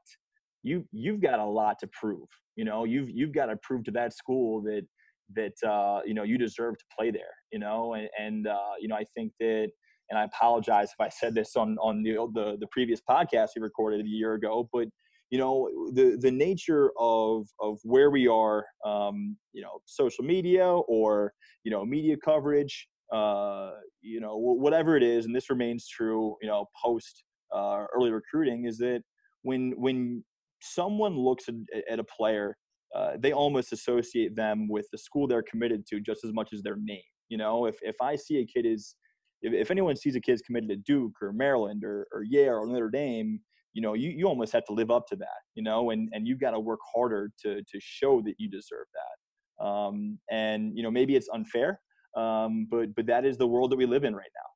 you 0.62 0.84
you've 0.92 1.20
got 1.20 1.38
a 1.38 1.44
lot 1.44 1.78
to 1.80 1.88
prove 2.00 2.28
you 2.56 2.64
know? 2.64 2.84
You've 2.84 3.10
you've 3.10 3.32
got 3.32 3.46
to 3.46 3.56
prove 3.62 3.84
to 3.84 3.90
that 3.92 4.14
school 4.14 4.62
that 4.62 4.86
that 5.34 5.68
uh, 5.68 6.00
you 6.06 6.14
know 6.14 6.22
you 6.22 6.38
deserve 6.38 6.78
to 6.78 6.84
play 6.96 7.10
there 7.10 7.34
you 7.52 7.58
know? 7.58 7.94
And, 7.94 8.08
and 8.18 8.46
uh, 8.46 8.74
you 8.80 8.88
know 8.88 8.96
i 8.96 9.04
think 9.14 9.32
that 9.40 9.70
and 10.10 10.18
I 10.18 10.24
apologize 10.24 10.90
if 10.90 11.00
I 11.00 11.08
said 11.08 11.34
this 11.34 11.56
on 11.56 11.76
on 11.78 12.02
the 12.02 12.12
the, 12.34 12.56
the 12.60 12.66
previous 12.70 13.00
podcast 13.08 13.50
we 13.56 13.62
recorded 13.62 14.04
a 14.04 14.08
year 14.08 14.34
ago, 14.34 14.68
but 14.72 14.88
you 15.30 15.38
know 15.38 15.68
the 15.92 16.16
the 16.20 16.30
nature 16.30 16.90
of 16.98 17.46
of 17.60 17.78
where 17.82 18.10
we 18.10 18.28
are, 18.28 18.64
um, 18.84 19.36
you 19.52 19.62
know, 19.62 19.80
social 19.84 20.24
media 20.24 20.66
or 20.66 21.32
you 21.64 21.70
know 21.70 21.84
media 21.84 22.16
coverage, 22.16 22.88
uh, 23.12 23.70
you 24.00 24.20
know, 24.20 24.36
whatever 24.36 24.96
it 24.96 25.02
is, 25.02 25.26
and 25.26 25.34
this 25.34 25.50
remains 25.50 25.88
true, 25.88 26.36
you 26.40 26.48
know, 26.48 26.66
post 26.82 27.24
uh, 27.54 27.84
early 27.94 28.10
recruiting, 28.10 28.66
is 28.66 28.78
that 28.78 29.02
when 29.42 29.72
when 29.76 30.24
someone 30.62 31.16
looks 31.16 31.44
at, 31.90 31.98
a 31.98 32.04
player, 32.04 32.56
uh, 32.94 33.12
they 33.18 33.32
almost 33.32 33.72
associate 33.72 34.34
them 34.34 34.68
with 34.68 34.86
the 34.92 34.98
school 34.98 35.26
they're 35.26 35.42
committed 35.42 35.86
to 35.86 36.00
just 36.00 36.24
as 36.24 36.32
much 36.32 36.52
as 36.52 36.62
their 36.62 36.76
name. 36.76 37.00
You 37.28 37.38
know, 37.38 37.66
if 37.66 37.76
if 37.82 37.96
I 38.00 38.16
see 38.16 38.38
a 38.38 38.46
kid 38.46 38.66
is 38.66 38.96
if, 39.42 39.52
if 39.52 39.70
anyone 39.70 39.96
sees 39.96 40.16
a 40.16 40.20
kid's 40.20 40.42
committed 40.42 40.68
to 40.70 40.76
Duke 40.76 41.14
or 41.22 41.32
Maryland 41.32 41.84
or, 41.84 42.06
or 42.12 42.22
Yale 42.24 42.54
or 42.54 42.66
Notre 42.66 42.90
Dame, 42.90 43.40
you 43.74 43.82
know, 43.82 43.94
you, 43.94 44.10
you 44.10 44.26
almost 44.26 44.52
have 44.52 44.64
to 44.64 44.72
live 44.72 44.90
up 44.90 45.06
to 45.08 45.16
that, 45.16 45.42
you 45.54 45.62
know, 45.62 45.90
and, 45.90 46.08
and 46.12 46.26
you've 46.26 46.40
got 46.40 46.52
to 46.52 46.60
work 46.60 46.80
harder 46.94 47.30
to, 47.42 47.56
to 47.56 47.78
show 47.78 48.22
that 48.22 48.34
you 48.38 48.48
deserve 48.48 48.86
that. 48.94 49.64
Um, 49.64 50.18
and, 50.30 50.72
you 50.74 50.82
know, 50.82 50.90
maybe 50.90 51.14
it's 51.14 51.28
unfair, 51.32 51.80
um, 52.16 52.66
but, 52.70 52.94
but 52.94 53.06
that 53.06 53.24
is 53.24 53.36
the 53.36 53.46
world 53.46 53.70
that 53.70 53.76
we 53.76 53.86
live 53.86 54.04
in 54.04 54.14
right 54.14 54.30
now. 54.34 54.46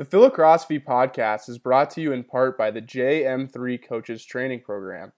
The 0.00 0.06
Philocrosophy 0.06 0.80
podcast 0.80 1.50
is 1.50 1.58
brought 1.58 1.90
to 1.90 2.00
you 2.00 2.12
in 2.12 2.24
part 2.24 2.56
by 2.56 2.70
the 2.70 2.80
JM3 2.80 3.86
Coaches 3.86 4.24
Training 4.24 4.62
Program. 4.62 5.12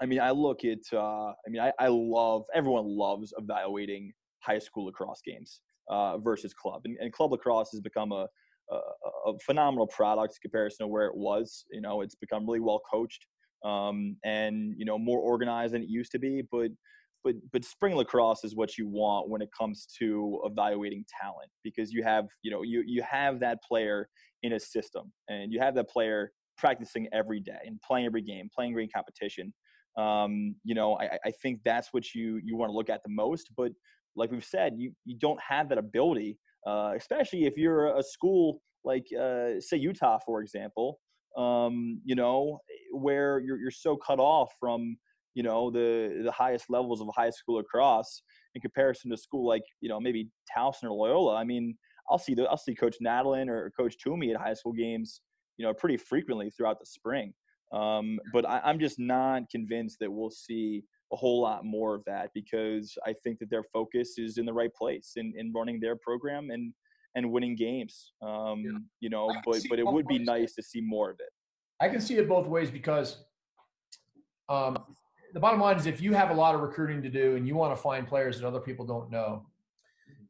I 0.00 0.06
mean, 0.06 0.20
I 0.20 0.30
look 0.30 0.64
at. 0.64 0.78
Uh, 0.90 1.28
I 1.28 1.50
mean, 1.50 1.60
I, 1.60 1.70
I 1.78 1.88
love. 1.88 2.44
Everyone 2.54 2.86
loves 2.86 3.34
evaluating 3.36 4.12
high 4.42 4.58
school 4.58 4.86
lacrosse 4.86 5.20
games 5.24 5.60
uh, 5.90 6.18
versus 6.18 6.52
club, 6.54 6.82
and, 6.84 6.96
and 7.00 7.12
club 7.12 7.32
lacrosse 7.32 7.70
has 7.72 7.80
become 7.80 8.12
a 8.12 8.26
a, 8.70 9.30
a 9.30 9.38
phenomenal 9.44 9.86
product 9.86 10.34
in 10.34 10.48
comparison 10.48 10.84
to 10.84 10.88
where 10.88 11.06
it 11.06 11.16
was. 11.16 11.64
You 11.70 11.80
know, 11.80 12.00
it's 12.00 12.14
become 12.14 12.46
really 12.46 12.60
well 12.60 12.80
coached 12.90 13.26
um, 13.64 14.16
and 14.24 14.74
you 14.76 14.84
know 14.84 14.98
more 14.98 15.20
organized 15.20 15.74
than 15.74 15.82
it 15.82 15.88
used 15.88 16.12
to 16.12 16.18
be. 16.18 16.42
But 16.50 16.70
but 17.24 17.34
but 17.52 17.64
spring 17.64 17.96
lacrosse 17.96 18.44
is 18.44 18.56
what 18.56 18.76
you 18.78 18.88
want 18.88 19.28
when 19.28 19.42
it 19.42 19.50
comes 19.56 19.86
to 19.98 20.40
evaluating 20.44 21.04
talent 21.20 21.50
because 21.62 21.92
you 21.92 22.02
have 22.02 22.26
you 22.42 22.50
know 22.50 22.62
you 22.62 22.82
you 22.86 23.02
have 23.08 23.40
that 23.40 23.62
player 23.62 24.08
in 24.42 24.54
a 24.54 24.60
system 24.60 25.12
and 25.28 25.52
you 25.52 25.60
have 25.60 25.74
that 25.74 25.88
player 25.88 26.32
practicing 26.56 27.08
every 27.12 27.40
day 27.40 27.60
and 27.64 27.80
playing 27.80 28.06
every 28.06 28.22
game, 28.22 28.48
playing 28.54 28.72
every 28.72 28.88
competition. 28.88 29.52
Um, 29.96 30.54
you 30.64 30.74
know, 30.74 30.98
I, 30.98 31.18
I 31.26 31.30
think 31.42 31.60
that's 31.64 31.88
what 31.92 32.14
you 32.14 32.40
you 32.42 32.56
want 32.56 32.70
to 32.70 32.74
look 32.74 32.90
at 32.90 33.02
the 33.02 33.10
most. 33.10 33.50
But 33.56 33.72
like 34.16 34.30
we've 34.30 34.44
said, 34.44 34.74
you 34.76 34.92
you 35.04 35.16
don't 35.18 35.40
have 35.40 35.68
that 35.68 35.78
ability 35.78 36.38
uh, 36.66 36.92
especially 36.96 37.44
if 37.44 37.56
you're 37.56 37.96
a 37.96 38.02
school 38.02 38.60
like 38.84 39.06
uh, 39.18 39.60
say 39.60 39.76
Utah, 39.76 40.18
for 40.24 40.42
example, 40.42 40.98
um, 41.36 42.00
you 42.04 42.14
know, 42.14 42.58
where 42.92 43.40
you're 43.40 43.58
you're 43.58 43.70
so 43.70 43.96
cut 43.96 44.18
off 44.18 44.52
from 44.60 44.96
you 45.34 45.42
know 45.42 45.70
the 45.70 46.22
the 46.24 46.32
highest 46.32 46.66
levels 46.68 47.00
of 47.00 47.08
high 47.16 47.30
school 47.30 47.56
lacrosse 47.56 48.22
in 48.54 48.60
comparison 48.60 49.10
to 49.10 49.16
school 49.16 49.46
like 49.46 49.62
you 49.80 49.88
know 49.88 50.00
maybe 50.00 50.28
Towson 50.56 50.84
or 50.84 50.90
Loyola. 50.90 51.36
I 51.36 51.44
mean, 51.44 51.76
I'll 52.10 52.18
see 52.18 52.34
the, 52.34 52.44
I'll 52.44 52.56
see 52.56 52.74
Coach 52.74 52.96
Nadelen 53.04 53.48
or 53.48 53.72
Coach 53.76 53.96
Toomey 53.98 54.32
at 54.32 54.40
high 54.40 54.54
school 54.54 54.72
games, 54.72 55.20
you 55.56 55.66
know, 55.66 55.72
pretty 55.72 55.96
frequently 55.96 56.50
throughout 56.50 56.78
the 56.78 56.86
spring. 56.86 57.32
Um, 57.72 58.18
but 58.32 58.48
I, 58.48 58.60
I'm 58.64 58.78
just 58.78 58.98
not 58.98 59.48
convinced 59.50 59.98
that 60.00 60.12
we'll 60.12 60.30
see 60.30 60.84
a 61.12 61.16
whole 61.16 61.40
lot 61.40 61.64
more 61.64 61.94
of 61.94 62.04
that 62.06 62.30
because 62.34 62.96
I 63.06 63.12
think 63.12 63.38
that 63.40 63.50
their 63.50 63.62
focus 63.62 64.14
is 64.18 64.38
in 64.38 64.46
the 64.46 64.52
right 64.52 64.74
place 64.74 65.12
in, 65.16 65.34
in 65.36 65.52
running 65.52 65.78
their 65.78 65.96
program 65.96 66.50
and 66.50 66.72
and 67.14 67.30
winning 67.30 67.54
games. 67.54 68.12
Um, 68.22 68.62
yeah. 68.64 68.78
You 69.00 69.10
know, 69.10 69.30
but 69.44 69.62
but 69.68 69.78
it 69.78 69.86
would 69.86 70.06
be 70.06 70.18
nice 70.18 70.54
to 70.54 70.62
see 70.62 70.80
more 70.80 71.10
of 71.10 71.20
it. 71.20 71.28
I 71.80 71.88
can 71.88 72.00
see 72.00 72.16
it 72.16 72.28
both 72.28 72.46
ways 72.46 72.70
because 72.70 73.24
um, 74.48 74.78
the 75.34 75.40
bottom 75.40 75.60
line 75.60 75.76
is 75.76 75.86
if 75.86 76.00
you 76.00 76.14
have 76.14 76.30
a 76.30 76.34
lot 76.34 76.54
of 76.54 76.62
recruiting 76.62 77.02
to 77.02 77.10
do 77.10 77.36
and 77.36 77.46
you 77.46 77.54
want 77.54 77.74
to 77.76 77.80
find 77.80 78.06
players 78.06 78.40
that 78.40 78.46
other 78.46 78.60
people 78.60 78.86
don't 78.86 79.10
know, 79.10 79.44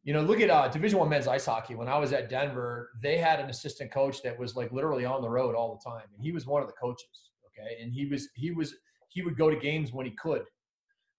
you 0.03 0.13
know, 0.13 0.23
look 0.23 0.41
at 0.41 0.51
uh, 0.51 0.67
Division 0.69 0.99
One 0.99 1.09
men's 1.09 1.29
ice 1.29 1.47
hockey. 1.47 1.77
When 1.77 1.89
I 1.89 1.99
was 1.99 2.13
at 2.13 2.29
Denver, 2.29 2.91
they 3.01 3.17
had 3.19 3.39
an 3.39 3.49
assistant 3.49 3.93
coach 3.93 4.23
that 4.23 4.37
was 4.37 4.57
like 4.57 4.73
literally 4.73 5.05
on 5.05 5.23
the 5.23 5.31
road 5.31 5.55
all 5.55 5.79
the 5.79 5.91
time, 5.91 6.07
and 6.13 6.25
he 6.25 6.33
was 6.33 6.47
one 6.47 6.63
of 6.63 6.69
the 6.69 6.75
coaches. 6.75 7.31
Okay, 7.47 7.81
and 7.81 7.93
he 7.93 8.07
was 8.07 8.29
he 8.35 8.51
was 8.51 8.75
he 9.09 9.23
would 9.23 9.37
go 9.37 9.51
to 9.51 9.57
games 9.57 9.93
when 9.93 10.07
he 10.07 10.13
could 10.13 10.43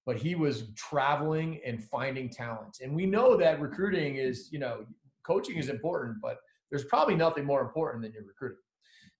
but 0.05 0.17
he 0.17 0.35
was 0.35 0.71
traveling 0.75 1.59
and 1.65 1.83
finding 1.83 2.29
talent. 2.29 2.77
And 2.81 2.93
we 2.93 3.05
know 3.05 3.37
that 3.37 3.61
recruiting 3.61 4.15
is, 4.15 4.49
you 4.51 4.59
know, 4.59 4.85
coaching 5.25 5.57
is 5.57 5.69
important, 5.69 6.17
but 6.21 6.37
there's 6.69 6.85
probably 6.85 7.15
nothing 7.15 7.45
more 7.45 7.61
important 7.61 8.03
than 8.03 8.11
your 8.11 8.23
recruiting. 8.23 8.57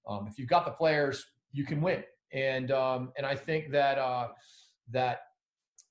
Um, 0.08 0.28
if 0.30 0.38
you've 0.38 0.50
got 0.50 0.66
the 0.66 0.72
players, 0.72 1.26
you 1.52 1.66
can 1.66 1.82
win. 1.82 2.04
And 2.34 2.72
um, 2.72 3.12
and 3.16 3.26
I 3.26 3.36
think 3.36 3.72
that 3.72 3.98
uh, 3.98 4.30
that 4.92 5.20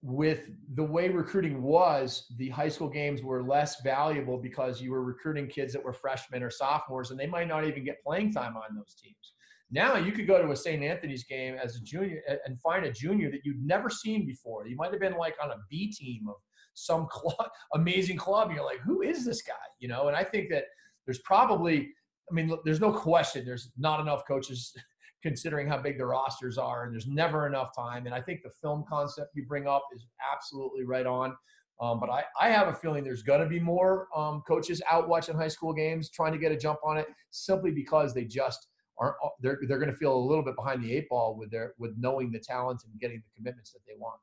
with 0.03 0.51
the 0.75 0.83
way 0.83 1.09
recruiting 1.09 1.63
was, 1.63 2.27
the 2.37 2.49
high 2.49 2.69
school 2.69 2.89
games 2.89 3.23
were 3.23 3.45
less 3.45 3.81
valuable 3.83 4.37
because 4.37 4.83
you 4.83 4.91
were 4.91 5.05
recruiting 5.05 5.47
kids 5.47 5.73
that 5.73 5.83
were 5.83 5.93
freshmen 5.93 6.43
or 6.43 6.51
sophomores, 6.51 7.13
and 7.13 7.21
they 7.21 7.29
might 7.29 7.47
not 7.47 7.65
even 7.65 7.85
get 7.85 8.03
playing 8.03 8.33
time 8.33 8.57
on 8.57 8.75
those 8.75 8.95
teams. 9.01 9.35
Now 9.73 9.97
you 9.97 10.13
could 10.13 10.27
go 10.27 10.41
to 10.41 10.53
a 10.53 10.57
St. 10.57 10.83
Anthony's 10.83 11.25
game 11.25 11.57
as 11.63 11.77
a 11.77 11.81
junior 11.81 12.21
and 12.45 12.61
find 12.61 12.85
a 12.85 12.93
junior 12.93 13.31
that 13.31 13.41
you'd 13.43 13.65
never 13.65 13.89
seen 13.89 14.27
before. 14.27 14.67
You 14.67 14.77
might 14.77 14.91
have 14.91 15.01
been 15.01 15.17
like 15.17 15.35
on 15.43 15.51
a 15.51 15.57
B 15.71 15.91
team 15.91 16.29
of 16.29 16.37
some 16.75 17.07
club, 17.11 17.49
amazing 17.75 18.19
club. 18.19 18.49
And 18.49 18.57
you're 18.57 18.67
like, 18.67 18.81
who 18.81 19.01
is 19.01 19.25
this 19.25 19.41
guy? 19.43 19.55
You 19.79 19.89
know, 19.89 20.09
and 20.09 20.17
I 20.17 20.25
think 20.25 20.51
that 20.51 20.65
there's 21.07 21.21
probably, 21.21 21.89
I 22.31 22.35
mean, 22.35 22.55
there's 22.65 22.81
no 22.81 22.93
question 22.93 23.45
there's 23.47 23.73
not 23.79 23.99
enough 23.99 24.23
coaches 24.29 24.73
considering 25.23 25.69
how 25.69 25.79
big 25.79 25.99
the 25.99 26.05
rosters 26.05 26.59
are, 26.59 26.85
and 26.85 26.93
there's 26.93 27.07
never 27.07 27.47
enough 27.47 27.75
time. 27.75 28.07
And 28.07 28.15
I 28.15 28.21
think 28.21 28.43
the 28.43 28.51
film 28.61 28.85
concept 28.89 29.31
you 29.35 29.47
bring 29.47 29.67
up 29.67 29.85
is 29.95 30.05
absolutely 30.35 30.85
right 30.85 31.07
on. 31.07 31.35
Um, 31.81 31.99
but 31.99 32.11
I, 32.11 32.25
I 32.39 32.49
have 32.51 32.69
a 32.69 32.75
feeling 32.75 33.03
there's 33.03 33.23
going 33.23 33.41
to 33.41 33.49
be 33.49 33.59
more 33.59 34.09
um, 34.15 34.43
coaches 34.47 34.83
out 34.91 35.09
watching 35.09 35.35
high 35.35 35.49
school 35.49 35.73
games, 35.73 36.11
trying 36.11 36.33
to 36.33 36.39
get 36.39 36.53
a 36.53 36.57
jump 36.57 36.79
on 36.85 36.99
it, 36.99 37.07
simply 37.31 37.71
because 37.71 38.13
they 38.13 38.25
just 38.25 38.69
Uh, 39.01 39.11
they're 39.41 39.59
they're 39.67 39.79
going 39.79 39.91
to 39.91 39.97
feel 39.97 40.15
a 40.15 40.25
little 40.25 40.45
bit 40.45 40.57
behind 40.57 40.83
the 40.83 40.93
eight 40.93 41.09
ball 41.09 41.37
with 41.37 41.51
their 41.51 41.75
with 41.79 41.95
knowing 41.99 42.31
the 42.31 42.39
talent 42.39 42.83
and 42.85 43.01
getting 43.01 43.19
the 43.19 43.37
commitments 43.37 43.73
that 43.73 43.81
they 43.87 43.95
want. 43.99 44.19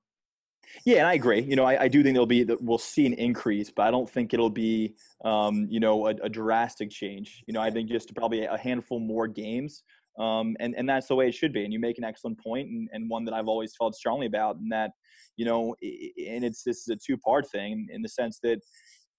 Yeah, 0.86 1.00
and 1.00 1.08
I 1.08 1.14
agree. 1.14 1.42
You 1.42 1.56
know, 1.56 1.66
I, 1.66 1.84
I 1.84 1.88
do 1.88 2.04
think 2.04 2.14
there'll 2.14 2.26
be 2.26 2.44
that 2.44 2.62
we'll 2.62 2.78
see 2.78 3.06
an 3.06 3.14
increase, 3.14 3.72
but 3.72 3.84
I 3.84 3.92
don't 3.92 4.10
think 4.10 4.34
it'll 4.34 4.50
be, 4.50 4.96
um, 5.26 5.68
you 5.70 5.80
know, 5.80 6.08
a, 6.08 6.12
a, 6.22 6.30
drastic 6.30 6.90
change. 6.90 7.44
You 7.48 7.54
know, 7.54 7.62
I 7.62 7.72
think 7.72 7.90
just 7.90 8.14
probably 8.16 8.46
a 8.46 8.58
handful 8.58 9.00
more 9.00 9.28
games, 9.28 9.84
um, 10.20 10.56
and 10.60 10.76
and 10.76 10.88
that's 10.88 11.08
the 11.08 11.16
way 11.16 11.28
it 11.28 11.34
should 11.34 11.54
be. 11.54 11.64
And 11.64 11.74
you 11.74 11.80
make 11.80 11.98
an 11.98 12.04
excellent 12.04 12.40
point, 12.40 12.70
and, 12.70 12.88
and 12.94 13.10
one 13.10 13.26
that 13.26 13.34
I've 13.34 13.48
always 13.48 13.76
felt 13.76 13.96
strongly 13.96 14.28
about, 14.28 14.58
and 14.58 14.72
that, 14.72 14.92
you 15.38 15.46
know, 15.46 15.76
and 15.82 16.44
it's 16.46 16.64
this 16.64 16.78
is 16.80 16.88
a 16.90 16.96
two 16.96 17.18
part 17.18 17.50
thing 17.50 17.88
in 17.92 18.02
the 18.02 18.10
sense 18.10 18.40
that, 18.44 18.60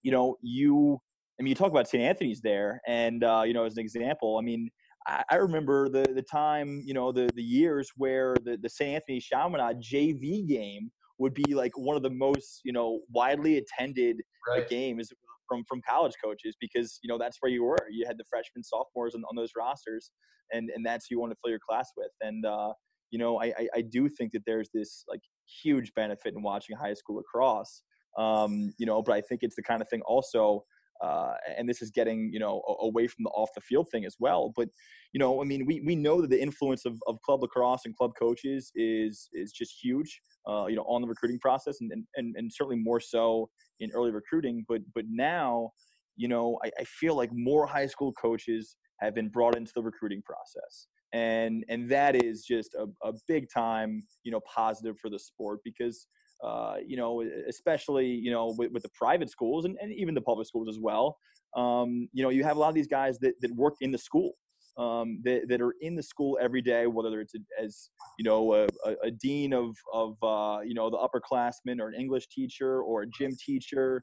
you 0.02 0.12
know, 0.12 0.36
you. 0.42 1.00
I 1.38 1.42
mean, 1.42 1.48
you 1.48 1.54
talk 1.54 1.70
about 1.70 1.88
St. 1.88 2.02
Anthony's 2.02 2.42
there, 2.42 2.82
and 2.86 3.24
uh, 3.24 3.44
you 3.46 3.54
know, 3.54 3.64
as 3.64 3.74
an 3.74 3.80
example, 3.80 4.36
I 4.36 4.42
mean, 4.42 4.68
I, 5.06 5.36
remember 5.36 5.88
the 5.88 6.12
the 6.14 6.22
time, 6.22 6.82
you 6.84 6.94
know, 6.94 7.10
the 7.12 7.30
the 7.34 7.42
years 7.42 7.90
where 7.96 8.36
the 8.44 8.58
the 8.60 8.68
St. 8.68 8.94
Anthony 8.94 9.20
Chaminade 9.20 9.76
JV 9.80 10.46
game 10.46 10.90
would 11.18 11.34
be 11.34 11.54
like 11.54 11.76
one 11.76 11.96
of 11.96 12.02
the 12.02 12.10
most 12.10 12.60
you 12.64 12.72
know 12.72 13.00
widely 13.10 13.58
attended 13.58 14.20
right. 14.48 14.68
games 14.68 15.12
from 15.48 15.64
from 15.68 15.80
college 15.88 16.14
coaches 16.22 16.56
because 16.60 16.98
you 17.02 17.08
know 17.08 17.18
that's 17.18 17.38
where 17.40 17.50
you 17.50 17.64
were. 17.64 17.78
You 17.90 18.06
had 18.06 18.18
the 18.18 18.24
freshmen, 18.28 18.62
sophomores 18.62 19.14
on, 19.14 19.22
on 19.28 19.36
those 19.36 19.52
rosters, 19.56 20.10
and 20.52 20.70
and 20.74 20.84
that's 20.84 21.06
who 21.08 21.16
you 21.16 21.20
want 21.20 21.32
to 21.32 21.36
fill 21.42 21.50
your 21.50 21.60
class 21.66 21.90
with. 21.96 22.10
And 22.20 22.44
uh, 22.44 22.72
you 23.10 23.18
know, 23.18 23.40
I, 23.40 23.46
I, 23.46 23.68
I 23.76 23.80
do 23.82 24.08
think 24.08 24.32
that 24.32 24.42
there's 24.46 24.68
this 24.72 25.04
like 25.08 25.20
huge 25.62 25.92
benefit 25.94 26.34
in 26.34 26.42
watching 26.42 26.76
high 26.76 26.94
school 26.94 27.16
lacrosse. 27.16 27.82
Um, 28.18 28.72
you 28.78 28.86
know, 28.86 29.02
but 29.02 29.12
I 29.12 29.20
think 29.20 29.42
it's 29.42 29.56
the 29.56 29.62
kind 29.62 29.82
of 29.82 29.88
thing 29.88 30.02
also 30.04 30.64
uh, 31.02 31.34
and 31.56 31.68
this 31.68 31.82
is 31.82 31.90
getting 31.90 32.30
you 32.32 32.38
know 32.38 32.62
away 32.80 33.06
from 33.06 33.24
the 33.24 33.30
off 33.30 33.50
the 33.54 33.60
field 33.60 33.88
thing 33.90 34.04
as 34.04 34.16
well. 34.18 34.52
But 34.54 34.68
you 35.12 35.18
know, 35.18 35.40
I 35.40 35.44
mean, 35.44 35.66
we, 35.66 35.80
we 35.84 35.96
know 35.96 36.20
that 36.20 36.30
the 36.30 36.40
influence 36.40 36.84
of, 36.84 37.00
of 37.06 37.20
club 37.22 37.42
lacrosse 37.42 37.82
and 37.84 37.96
club 37.96 38.12
coaches 38.18 38.70
is 38.74 39.28
is 39.32 39.52
just 39.52 39.74
huge. 39.82 40.20
Uh, 40.48 40.66
you 40.66 40.76
know, 40.76 40.82
on 40.82 41.02
the 41.02 41.08
recruiting 41.08 41.38
process, 41.38 41.78
and, 41.80 41.92
and 42.16 42.34
and 42.36 42.52
certainly 42.52 42.76
more 42.76 43.00
so 43.00 43.48
in 43.80 43.90
early 43.92 44.10
recruiting. 44.10 44.64
But 44.68 44.80
but 44.94 45.04
now, 45.08 45.70
you 46.16 46.28
know, 46.28 46.58
I, 46.64 46.70
I 46.80 46.84
feel 46.84 47.14
like 47.16 47.30
more 47.32 47.66
high 47.66 47.86
school 47.86 48.12
coaches 48.12 48.76
have 49.00 49.14
been 49.14 49.28
brought 49.28 49.56
into 49.56 49.72
the 49.74 49.82
recruiting 49.82 50.22
process 50.22 50.88
and 51.12 51.64
and 51.68 51.88
that 51.90 52.22
is 52.22 52.44
just 52.44 52.74
a, 52.74 52.86
a 53.06 53.12
big 53.26 53.48
time 53.52 54.02
you 54.22 54.30
know 54.30 54.40
positive 54.40 54.96
for 54.98 55.10
the 55.10 55.18
sport 55.18 55.58
because 55.64 56.06
uh, 56.42 56.76
you 56.86 56.96
know, 56.96 57.22
especially 57.48 58.06
you 58.06 58.30
know 58.30 58.54
with, 58.56 58.72
with 58.72 58.82
the 58.82 58.88
private 58.90 59.30
schools 59.30 59.64
and, 59.64 59.76
and, 59.80 59.92
even 59.92 60.14
the 60.14 60.20
public 60.20 60.46
schools 60.46 60.68
as 60.68 60.78
well. 60.78 61.18
Um, 61.56 62.08
you 62.12 62.22
know, 62.22 62.30
you 62.30 62.44
have 62.44 62.56
a 62.56 62.60
lot 62.60 62.68
of 62.68 62.74
these 62.74 62.86
guys 62.86 63.18
that, 63.18 63.34
that 63.40 63.50
work 63.54 63.74
in 63.80 63.90
the 63.90 63.98
school, 63.98 64.32
um, 64.78 65.20
that, 65.24 65.48
that 65.48 65.60
are 65.60 65.74
in 65.80 65.96
the 65.96 66.02
school 66.02 66.38
every 66.40 66.62
day, 66.62 66.86
whether 66.86 67.20
it's 67.20 67.34
a, 67.34 67.62
as 67.62 67.90
you 68.18 68.24
know 68.24 68.54
a, 68.54 68.66
a 69.02 69.10
dean 69.10 69.52
of 69.52 69.76
of 69.92 70.16
uh, 70.22 70.60
you 70.64 70.74
know 70.74 70.88
the 70.90 70.96
upperclassmen 70.96 71.80
or 71.80 71.88
an 71.88 71.94
English 71.94 72.28
teacher 72.28 72.80
or 72.80 73.02
a 73.02 73.06
gym 73.06 73.32
teacher, 73.44 74.02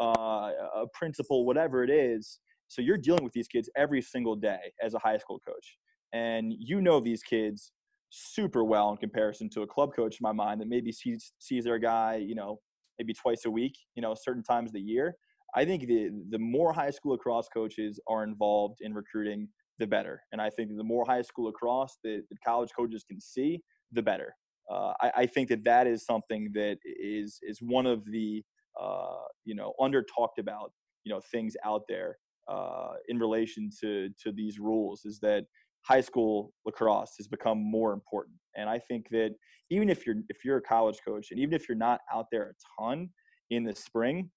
uh, 0.00 0.50
a 0.74 0.86
principal, 0.92 1.46
whatever 1.46 1.84
it 1.84 1.90
is. 1.90 2.40
So 2.68 2.82
you're 2.82 2.98
dealing 2.98 3.24
with 3.24 3.32
these 3.32 3.48
kids 3.48 3.70
every 3.76 4.02
single 4.02 4.36
day 4.36 4.72
as 4.82 4.92
a 4.92 4.98
high 4.98 5.16
school 5.16 5.40
coach, 5.46 5.78
and 6.12 6.52
you 6.58 6.82
know 6.82 7.00
these 7.00 7.22
kids 7.22 7.72
super 8.10 8.64
well 8.64 8.90
in 8.90 8.96
comparison 8.96 9.48
to 9.50 9.62
a 9.62 9.66
club 9.66 9.90
coach 9.94 10.14
in 10.20 10.22
my 10.22 10.32
mind 10.32 10.60
that 10.60 10.68
maybe 10.68 10.92
sees 10.92 11.32
sees 11.38 11.64
their 11.64 11.78
guy, 11.78 12.16
you 12.16 12.34
know, 12.34 12.60
maybe 12.98 13.12
twice 13.12 13.44
a 13.44 13.50
week, 13.50 13.76
you 13.94 14.02
know, 14.02 14.14
certain 14.14 14.42
times 14.42 14.70
of 14.70 14.74
the 14.74 14.80
year. 14.80 15.14
I 15.54 15.64
think 15.64 15.86
the 15.86 16.10
the 16.30 16.38
more 16.38 16.72
high 16.72 16.90
school 16.90 17.12
lacrosse 17.12 17.48
coaches 17.52 18.00
are 18.08 18.24
involved 18.24 18.78
in 18.80 18.94
recruiting, 18.94 19.48
the 19.78 19.86
better. 19.86 20.22
And 20.32 20.40
I 20.40 20.50
think 20.50 20.76
the 20.76 20.84
more 20.84 21.04
high 21.06 21.22
school 21.22 21.46
lacrosse 21.46 21.98
that, 22.04 22.22
college 22.44 22.70
coaches 22.76 23.04
can 23.08 23.20
see, 23.20 23.62
the 23.92 24.02
better. 24.02 24.34
Uh, 24.70 24.92
I, 25.00 25.12
I, 25.16 25.26
think 25.26 25.48
that 25.48 25.64
that 25.64 25.86
is 25.86 26.04
something 26.04 26.50
that 26.52 26.76
is 26.84 27.38
is 27.42 27.60
one 27.62 27.86
of 27.86 28.04
the 28.04 28.44
uh, 28.78 29.24
you 29.44 29.54
know 29.54 29.72
under 29.80 30.02
talked 30.02 30.38
about 30.38 30.72
you 31.04 31.12
know 31.12 31.20
things 31.32 31.56
out 31.64 31.82
there 31.88 32.18
uh, 32.48 32.92
in 33.08 33.18
relation 33.18 33.70
to 33.80 34.10
to 34.22 34.30
these 34.30 34.58
rules 34.58 35.06
is 35.06 35.18
that 35.20 35.44
high 35.88 36.00
school 36.02 36.52
lacrosse 36.66 37.14
has 37.16 37.26
become 37.26 37.58
more 37.58 37.92
important. 37.92 38.36
And 38.56 38.68
I 38.68 38.78
think 38.78 39.08
that 39.10 39.34
even 39.70 39.88
if 39.88 40.06
you're 40.06 40.16
if 40.28 40.44
you're 40.44 40.58
a 40.58 40.62
college 40.62 40.98
coach 41.06 41.28
and 41.30 41.40
even 41.40 41.54
if 41.54 41.68
you're 41.68 41.78
not 41.78 42.00
out 42.12 42.26
there 42.30 42.50
a 42.50 42.82
ton 42.82 43.08
in 43.50 43.64
the 43.64 43.74
spring, 43.74 44.30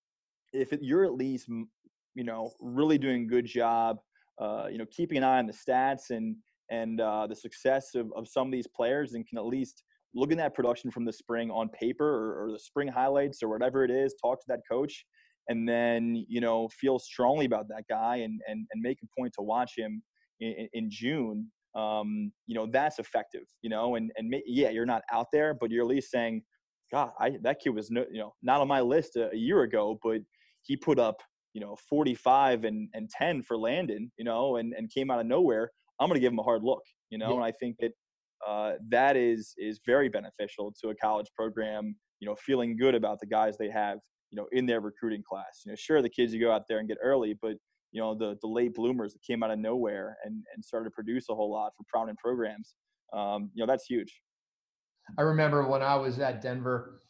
if 0.53 0.71
you're 0.81 1.05
at 1.05 1.13
least 1.13 1.47
you 1.49 2.23
know 2.23 2.51
really 2.59 2.97
doing 2.97 3.23
a 3.23 3.27
good 3.27 3.45
job, 3.45 3.97
uh, 4.39 4.67
you 4.71 4.77
know 4.77 4.85
keeping 4.91 5.17
an 5.17 5.23
eye 5.23 5.39
on 5.39 5.47
the 5.47 5.53
stats 5.53 6.09
and 6.09 6.35
and 6.69 7.01
uh, 7.01 7.27
the 7.27 7.35
success 7.35 7.95
of, 7.95 8.11
of 8.15 8.29
some 8.29 8.47
of 8.47 8.53
these 8.53 8.67
players 8.67 9.13
and 9.13 9.27
can 9.27 9.37
at 9.37 9.45
least 9.45 9.83
look 10.15 10.31
at 10.31 10.37
that 10.37 10.53
production 10.53 10.89
from 10.89 11.03
the 11.03 11.11
spring 11.11 11.51
on 11.51 11.67
paper 11.69 12.07
or, 12.07 12.45
or 12.45 12.51
the 12.51 12.59
spring 12.59 12.87
highlights 12.87 13.43
or 13.43 13.49
whatever 13.49 13.83
it 13.83 13.91
is, 13.91 14.15
talk 14.21 14.39
to 14.39 14.45
that 14.47 14.61
coach 14.69 15.05
and 15.49 15.67
then 15.67 16.23
you 16.29 16.39
know 16.39 16.69
feel 16.69 16.99
strongly 16.99 17.45
about 17.45 17.67
that 17.67 17.83
guy 17.89 18.17
and 18.17 18.39
and, 18.47 18.65
and 18.71 18.81
make 18.81 18.99
a 19.03 19.07
point 19.19 19.33
to 19.33 19.41
watch 19.41 19.73
him 19.77 20.01
in, 20.41 20.67
in 20.73 20.89
June, 20.89 21.49
um, 21.75 22.31
you 22.47 22.55
know, 22.55 22.67
that's 22.69 22.99
effective, 22.99 23.43
you 23.61 23.69
know, 23.69 23.95
and, 23.95 24.11
and 24.17 24.33
yeah, 24.45 24.69
you're 24.69 24.85
not 24.85 25.03
out 25.11 25.27
there, 25.31 25.53
but 25.53 25.71
you're 25.71 25.83
at 25.83 25.87
least 25.87 26.11
saying, 26.11 26.41
God, 26.91 27.11
I, 27.19 27.37
that 27.43 27.59
kid 27.63 27.69
was 27.69 27.89
no, 27.89 28.05
you 28.11 28.19
know, 28.19 28.33
not 28.43 28.59
on 28.59 28.67
my 28.67 28.81
list 28.81 29.15
a, 29.15 29.31
a 29.31 29.37
year 29.37 29.61
ago, 29.61 29.97
but 30.03 30.19
he 30.63 30.75
put 30.75 30.99
up, 30.99 31.21
you 31.53 31.61
know, 31.61 31.77
45 31.89 32.65
and, 32.65 32.89
and 32.93 33.09
10 33.09 33.43
for 33.43 33.57
Landon, 33.57 34.11
you 34.17 34.25
know, 34.25 34.57
and, 34.57 34.73
and 34.73 34.91
came 34.91 35.09
out 35.09 35.19
of 35.19 35.25
nowhere. 35.25 35.71
I'm 35.99 36.07
going 36.07 36.15
to 36.15 36.21
give 36.21 36.33
him 36.33 36.39
a 36.39 36.43
hard 36.43 36.63
look, 36.63 36.81
you 37.09 37.17
know, 37.17 37.29
yeah. 37.29 37.35
and 37.35 37.43
I 37.43 37.51
think 37.51 37.77
that 37.79 37.91
uh, 38.45 38.73
that 38.89 39.15
is, 39.15 39.53
is 39.57 39.79
very 39.85 40.09
beneficial 40.09 40.73
to 40.81 40.89
a 40.89 40.95
college 40.95 41.27
program, 41.35 41.95
you 42.19 42.27
know, 42.27 42.35
feeling 42.35 42.75
good 42.75 42.95
about 42.95 43.19
the 43.19 43.27
guys 43.27 43.55
they 43.57 43.69
have, 43.69 43.99
you 44.31 44.35
know, 44.35 44.47
in 44.51 44.65
their 44.65 44.81
recruiting 44.81 45.23
class. 45.27 45.61
You 45.63 45.71
know, 45.71 45.75
sure, 45.75 46.01
the 46.01 46.09
kids 46.09 46.33
you 46.33 46.41
go 46.41 46.51
out 46.51 46.63
there 46.67 46.79
and 46.79 46.87
get 46.87 46.97
early, 47.03 47.37
but 47.41 47.53
you 47.91 48.01
know 48.01 48.15
the 48.15 48.37
the 48.41 48.47
late 48.47 48.73
bloomers 48.73 49.13
that 49.13 49.21
came 49.21 49.43
out 49.43 49.51
of 49.51 49.59
nowhere 49.59 50.17
and 50.23 50.43
and 50.53 50.63
started 50.63 50.85
to 50.85 50.91
produce 50.91 51.29
a 51.29 51.35
whole 51.35 51.51
lot 51.51 51.73
for 51.77 51.83
prominent 51.87 52.19
programs. 52.19 52.75
Um, 53.13 53.51
you 53.53 53.63
know 53.63 53.71
that's 53.71 53.85
huge. 53.85 54.21
I 55.17 55.23
remember 55.23 55.67
when 55.67 55.81
I 55.81 55.95
was 55.95 56.19
at 56.19 56.41
Denver. 56.41 57.01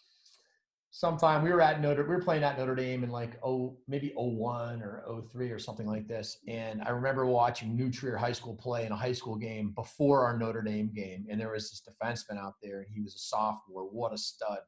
Sometime 0.93 1.41
we 1.41 1.51
were 1.51 1.61
at 1.61 1.79
Notre, 1.79 2.03
we 2.03 2.09
were 2.09 2.21
playing 2.21 2.43
at 2.43 2.57
Notre 2.57 2.75
Dame 2.75 3.05
in 3.05 3.11
like 3.11 3.39
oh 3.45 3.77
maybe 3.88 4.11
01 4.17 4.82
or 4.82 5.23
03 5.32 5.49
or 5.49 5.59
something 5.59 5.88
like 5.88 6.05
this. 6.05 6.39
And 6.49 6.82
I 6.82 6.89
remember 6.89 7.25
watching 7.25 7.77
New 7.77 7.89
Trier 7.89 8.17
High 8.17 8.34
School 8.34 8.55
play 8.55 8.86
in 8.86 8.91
a 8.91 8.97
high 8.97 9.13
school 9.13 9.38
game 9.38 9.71
before 9.73 10.25
our 10.25 10.38
Notre 10.38 10.61
Dame 10.61 10.91
game. 10.93 11.27
And 11.29 11.39
there 11.39 11.53
was 11.53 11.69
this 11.69 11.82
defenseman 11.88 12.38
out 12.38 12.55
there, 12.61 12.79
and 12.79 12.88
he 12.93 12.99
was 13.01 13.15
a 13.15 13.19
sophomore. 13.19 13.84
What 13.84 14.13
a 14.13 14.17
stud! 14.17 14.59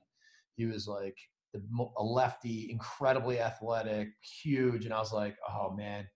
He 0.55 0.65
was 0.65 0.87
like 0.87 1.17
a 1.97 2.03
lefty, 2.03 2.69
incredibly 2.71 3.39
athletic, 3.39 4.09
huge, 4.21 4.85
and 4.85 4.93
I 4.93 4.99
was 4.99 5.13
like, 5.13 5.35
oh 5.49 5.71
man, 5.75 6.07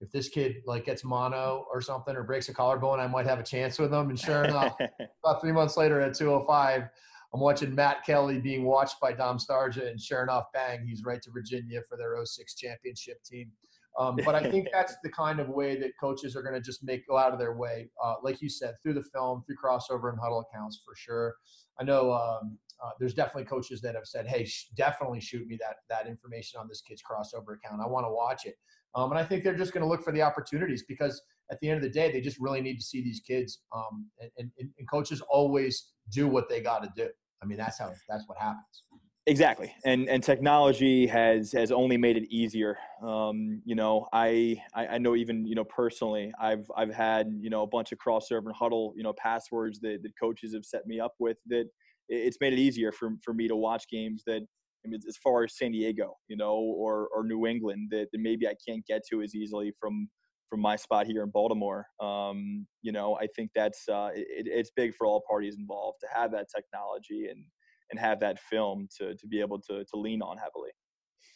if 0.00 0.10
this 0.10 0.28
kid 0.28 0.56
like 0.66 0.84
gets 0.84 1.04
mono 1.04 1.64
or 1.72 1.80
something 1.80 2.16
or 2.16 2.24
breaks 2.24 2.48
a 2.48 2.54
collarbone, 2.54 3.00
I 3.00 3.06
might 3.06 3.26
have 3.26 3.38
a 3.38 3.44
chance 3.44 3.78
with 3.78 3.92
him. 3.92 4.10
And 4.10 4.18
sure 4.18 4.44
enough, 4.44 4.76
about 5.24 5.40
three 5.40 5.52
months 5.52 5.76
later 5.76 6.00
at 6.00 6.14
205, 6.14 6.88
I'm 7.34 7.40
watching 7.40 7.74
Matt 7.74 8.04
Kelly 8.04 8.40
being 8.40 8.64
watched 8.64 9.00
by 9.00 9.12
Dom 9.12 9.38
Starsia, 9.38 9.88
and 9.88 10.00
sure 10.00 10.22
enough, 10.22 10.46
bang, 10.52 10.84
he's 10.86 11.04
right 11.04 11.22
to 11.22 11.30
Virginia 11.30 11.80
for 11.88 11.96
their 11.96 12.14
06 12.22 12.54
championship 12.56 13.22
team. 13.24 13.50
Um, 13.98 14.16
but 14.24 14.34
I 14.34 14.50
think 14.50 14.68
that's 14.72 14.96
the 15.02 15.10
kind 15.10 15.38
of 15.38 15.48
way 15.48 15.78
that 15.78 15.92
coaches 16.00 16.34
are 16.34 16.42
going 16.42 16.54
to 16.54 16.60
just 16.60 16.82
make 16.82 17.06
go 17.06 17.18
out 17.18 17.32
of 17.32 17.38
their 17.38 17.54
way, 17.54 17.90
uh, 18.02 18.14
like 18.22 18.40
you 18.40 18.48
said, 18.48 18.74
through 18.82 18.94
the 18.94 19.04
film, 19.04 19.44
through 19.46 19.56
Krossover 19.62 20.10
and 20.10 20.18
Hudl 20.18 20.42
accounts 20.42 20.82
for 20.84 20.94
sure. 20.94 21.34
I 21.78 21.84
know 21.84 22.12
um, 22.12 22.58
uh, 22.82 22.90
there's 22.98 23.14
definitely 23.14 23.44
coaches 23.44 23.80
that 23.82 23.94
have 23.94 24.06
said, 24.06 24.26
"Hey, 24.26 24.44
sh- 24.44 24.68
definitely 24.74 25.20
shoot 25.20 25.46
me 25.46 25.56
that 25.60 25.76
that 25.88 26.06
information 26.06 26.60
on 26.60 26.68
this 26.68 26.80
kid's 26.80 27.02
Krossover 27.02 27.56
account. 27.56 27.80
I 27.82 27.86
want 27.86 28.06
to 28.06 28.10
watch 28.12 28.46
it." 28.46 28.56
Um, 28.94 29.10
and 29.10 29.18
I 29.18 29.24
think 29.24 29.44
they're 29.44 29.56
just 29.56 29.72
going 29.72 29.82
to 29.82 29.88
look 29.88 30.02
for 30.02 30.12
the 30.12 30.22
opportunities 30.22 30.84
because 30.86 31.22
at 31.50 31.60
the 31.60 31.68
end 31.68 31.76
of 31.76 31.82
the 31.82 31.90
day, 31.90 32.10
they 32.10 32.20
just 32.20 32.38
really 32.40 32.60
need 32.60 32.76
to 32.76 32.82
see 32.82 33.02
these 33.02 33.20
kids. 33.20 33.60
Um, 33.74 34.06
and, 34.20 34.50
and, 34.58 34.70
and 34.78 34.90
coaches 34.90 35.22
always 35.30 35.92
do 36.10 36.26
what 36.26 36.48
they 36.48 36.60
got 36.60 36.82
to 36.82 36.92
do. 36.96 37.08
I 37.42 37.46
mean, 37.46 37.58
that's 37.58 37.78
how 37.78 37.92
that's 38.08 38.24
what 38.26 38.38
happens. 38.38 38.84
Exactly, 39.26 39.72
and 39.84 40.08
and 40.08 40.20
technology 40.20 41.06
has 41.06 41.52
has 41.52 41.70
only 41.70 41.96
made 41.96 42.16
it 42.16 42.24
easier. 42.28 42.76
Um, 43.04 43.62
you 43.64 43.76
know, 43.76 44.08
I, 44.12 44.60
I, 44.74 44.86
I 44.88 44.98
know 44.98 45.14
even 45.14 45.46
you 45.46 45.54
know 45.54 45.64
personally, 45.64 46.32
I've 46.40 46.68
I've 46.76 46.92
had 46.92 47.28
you 47.40 47.48
know 47.48 47.62
a 47.62 47.66
bunch 47.66 47.92
of 47.92 47.98
Krossover 47.98 48.46
and 48.46 48.54
Hudl 48.54 48.92
you 48.96 49.04
know 49.04 49.12
passwords 49.12 49.78
that, 49.80 50.00
that 50.02 50.12
coaches 50.20 50.54
have 50.54 50.64
set 50.64 50.86
me 50.86 50.98
up 50.98 51.14
with 51.20 51.36
that 51.46 51.66
it's 52.12 52.38
made 52.40 52.52
it 52.52 52.58
easier 52.58 52.92
for, 52.92 53.10
for 53.24 53.32
me 53.32 53.48
to 53.48 53.56
watch 53.56 53.84
games 53.90 54.22
that 54.26 54.42
I 54.84 54.88
mean, 54.88 55.00
as 55.08 55.16
far 55.16 55.44
as 55.44 55.56
San 55.56 55.72
Diego, 55.72 56.16
you 56.28 56.36
know, 56.36 56.54
or, 56.54 57.08
or 57.14 57.24
New 57.24 57.46
England 57.46 57.88
that, 57.92 58.08
that 58.12 58.20
maybe 58.20 58.48
I 58.48 58.54
can't 58.66 58.84
get 58.86 59.02
to 59.10 59.22
as 59.22 59.34
easily 59.34 59.72
from 59.78 60.08
from 60.48 60.60
my 60.60 60.76
spot 60.76 61.06
here 61.06 61.22
in 61.22 61.30
Baltimore. 61.30 61.86
Um, 61.98 62.66
you 62.82 62.92
know, 62.92 63.16
I 63.16 63.26
think 63.34 63.52
that's 63.54 63.88
uh, 63.88 64.10
it, 64.14 64.46
it's 64.46 64.70
big 64.76 64.94
for 64.94 65.06
all 65.06 65.22
parties 65.26 65.56
involved 65.58 65.98
to 66.02 66.08
have 66.14 66.30
that 66.32 66.48
technology 66.54 67.28
and 67.30 67.42
and 67.90 67.98
have 67.98 68.20
that 68.20 68.38
film 68.38 68.88
to 68.98 69.14
to 69.14 69.26
be 69.26 69.40
able 69.40 69.60
to 69.60 69.84
to 69.84 69.96
lean 69.96 70.20
on 70.20 70.36
heavily. 70.36 70.70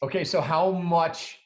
Okay, 0.02 0.24
so 0.24 0.40
how 0.40 0.70
much 0.70 1.38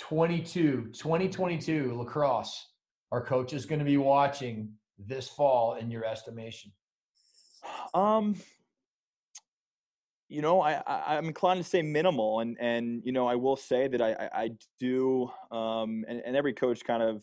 22 0.00 0.90
2022 0.92 1.94
lacrosse 1.96 2.68
are 3.10 3.24
coaches 3.24 3.66
going 3.66 3.80
to 3.80 3.84
be 3.84 3.96
watching 3.96 4.70
this 4.98 5.28
fall 5.28 5.74
in 5.74 5.90
your 5.90 6.04
estimation? 6.04 6.70
Um, 7.94 8.36
you 10.28 10.40
know, 10.40 10.62
I, 10.62 10.82
I 10.86 11.16
am 11.16 11.26
inclined 11.26 11.62
to 11.62 11.68
say 11.68 11.82
minimal, 11.82 12.40
and 12.40 12.56
and 12.58 13.02
you 13.04 13.12
know, 13.12 13.26
I 13.26 13.34
will 13.34 13.56
say 13.56 13.86
that 13.88 14.00
I 14.00 14.12
I, 14.12 14.42
I 14.44 14.50
do, 14.80 15.30
um, 15.50 16.04
and, 16.08 16.22
and 16.24 16.34
every 16.34 16.54
coach 16.54 16.82
kind 16.84 17.02
of 17.02 17.22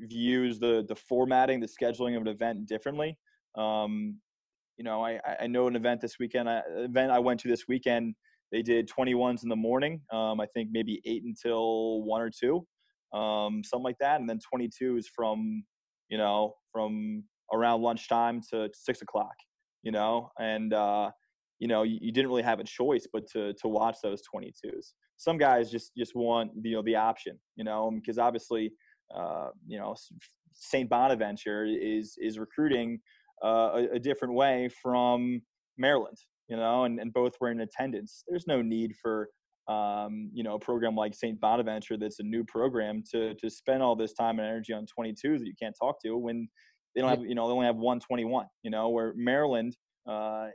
views 0.00 0.58
the 0.58 0.84
the 0.88 0.96
formatting, 0.96 1.60
the 1.60 1.68
scheduling 1.68 2.16
of 2.16 2.22
an 2.22 2.28
event 2.28 2.66
differently. 2.66 3.16
Um, 3.56 4.16
you 4.76 4.84
know, 4.84 5.04
I 5.04 5.20
I 5.40 5.46
know 5.46 5.68
an 5.68 5.76
event 5.76 6.00
this 6.00 6.18
weekend, 6.18 6.48
I, 6.48 6.62
event 6.76 7.12
I 7.12 7.20
went 7.20 7.38
to 7.40 7.48
this 7.48 7.68
weekend. 7.68 8.14
They 8.50 8.62
did 8.62 8.88
21s 8.88 9.44
in 9.44 9.48
the 9.48 9.54
morning. 9.54 10.00
Um, 10.12 10.40
I 10.40 10.46
think 10.46 10.70
maybe 10.72 11.00
eight 11.04 11.22
until 11.22 12.02
one 12.02 12.20
or 12.20 12.30
two, 12.30 12.66
um, 13.16 13.62
something 13.62 13.84
like 13.84 13.98
that, 14.00 14.20
and 14.20 14.28
then 14.28 14.40
22s 14.52 15.04
from 15.14 15.62
you 16.08 16.18
know 16.18 16.54
from 16.72 17.22
around 17.52 17.82
lunchtime 17.82 18.40
to 18.50 18.68
six 18.74 19.02
o'clock. 19.02 19.34
You 19.82 19.92
know, 19.92 20.30
and 20.38 20.72
uh, 20.74 21.10
you 21.58 21.68
know 21.68 21.82
you, 21.82 21.98
you, 22.00 22.12
didn't 22.12 22.30
really 22.30 22.42
have 22.42 22.60
a 22.60 22.64
choice 22.64 23.06
but 23.12 23.26
to 23.28 23.52
to 23.54 23.68
watch 23.68 23.98
those 24.02 24.22
22s 24.34 24.94
some 25.18 25.36
guys 25.36 25.70
just 25.70 25.92
just 25.96 26.16
want 26.16 26.50
you 26.62 26.72
know 26.72 26.82
the 26.82 26.96
option 26.96 27.38
you 27.56 27.64
know 27.64 27.90
because 27.94 28.18
obviously 28.18 28.72
uh, 29.14 29.48
you 29.66 29.78
know 29.78 29.94
st 30.54 30.88
bonaventure 30.88 31.66
is 31.66 32.16
is 32.18 32.38
recruiting 32.38 32.98
uh, 33.44 33.70
a, 33.74 33.88
a, 33.96 33.98
different 33.98 34.34
way 34.34 34.70
from 34.82 35.40
maryland 35.76 36.16
you 36.50 36.56
know 36.56 36.84
and, 36.84 37.00
and 37.00 37.12
both 37.14 37.32
were 37.40 37.50
in 37.50 37.60
attendance. 37.60 38.24
There's 38.28 38.46
no 38.46 38.60
need 38.60 38.94
for 39.00 39.30
um, 39.68 40.30
you 40.34 40.42
know 40.42 40.56
a 40.56 40.58
program 40.58 40.96
like 40.96 41.14
st 41.14 41.40
bonaventure 41.40 41.96
that's 41.96 42.18
a 42.18 42.24
new 42.24 42.44
program 42.44 43.02
to 43.12 43.34
to 43.36 43.48
spend 43.48 43.82
all 43.82 43.96
this 43.96 44.12
time 44.12 44.38
and 44.38 44.48
energy 44.48 44.72
on 44.72 44.84
22s 44.84 45.38
that 45.38 45.46
you 45.46 45.54
can't 45.58 45.76
talk 45.80 46.02
to 46.04 46.16
when 46.16 46.48
they 46.94 47.00
don't 47.00 47.10
have 47.10 47.24
you 47.24 47.34
know 47.34 47.46
they 47.48 47.54
only 47.54 47.66
have 47.66 47.76
121 47.76 48.46
you 48.62 48.70
know 48.70 48.88
where 48.88 49.12
maryland 49.16 49.76
uh, 50.08 50.48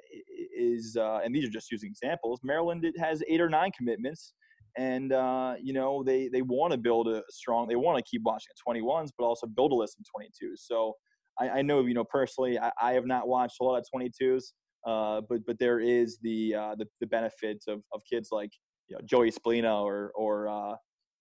is, 0.55 0.97
uh, 0.99 1.19
and 1.23 1.33
these 1.33 1.45
are 1.45 1.51
just 1.51 1.71
using 1.71 1.89
examples. 1.89 2.39
Maryland 2.43 2.85
has 2.97 3.23
eight 3.27 3.41
or 3.41 3.49
nine 3.49 3.71
commitments, 3.77 4.33
and 4.77 5.13
uh, 5.13 5.55
you 5.61 5.73
know 5.73 6.03
they 6.03 6.27
they 6.27 6.41
want 6.41 6.71
to 6.71 6.77
build 6.77 7.07
a 7.07 7.23
strong. 7.29 7.67
They 7.67 7.75
want 7.75 7.97
to 7.97 8.03
keep 8.03 8.21
watching 8.23 8.47
at 8.51 8.73
21s, 8.73 9.09
but 9.17 9.25
also 9.25 9.47
build 9.47 9.71
a 9.71 9.75
list 9.75 9.97
of 9.99 10.05
22s. 10.21 10.57
So 10.57 10.93
I, 11.39 11.49
I 11.49 11.61
know 11.61 11.85
you 11.85 11.93
know 11.93 12.03
personally, 12.03 12.59
I, 12.59 12.71
I, 12.81 12.93
have 12.93 13.05
not 13.05 13.27
watched 13.27 13.57
a 13.61 13.63
lot 13.63 13.77
of 13.77 13.85
22s, 13.95 14.43
uh, 14.85 15.21
but 15.29 15.45
but 15.45 15.57
there 15.59 15.79
is 15.79 16.17
the 16.21 16.55
uh, 16.55 16.75
the, 16.77 16.85
the 16.99 17.07
benefits 17.07 17.67
of 17.67 17.81
of 17.93 18.01
kids 18.11 18.29
like 18.31 18.51
you 18.89 18.95
know 18.95 19.01
Joey 19.05 19.31
Spallina 19.31 19.81
or 19.81 20.11
or 20.15 20.49
uh, 20.49 20.75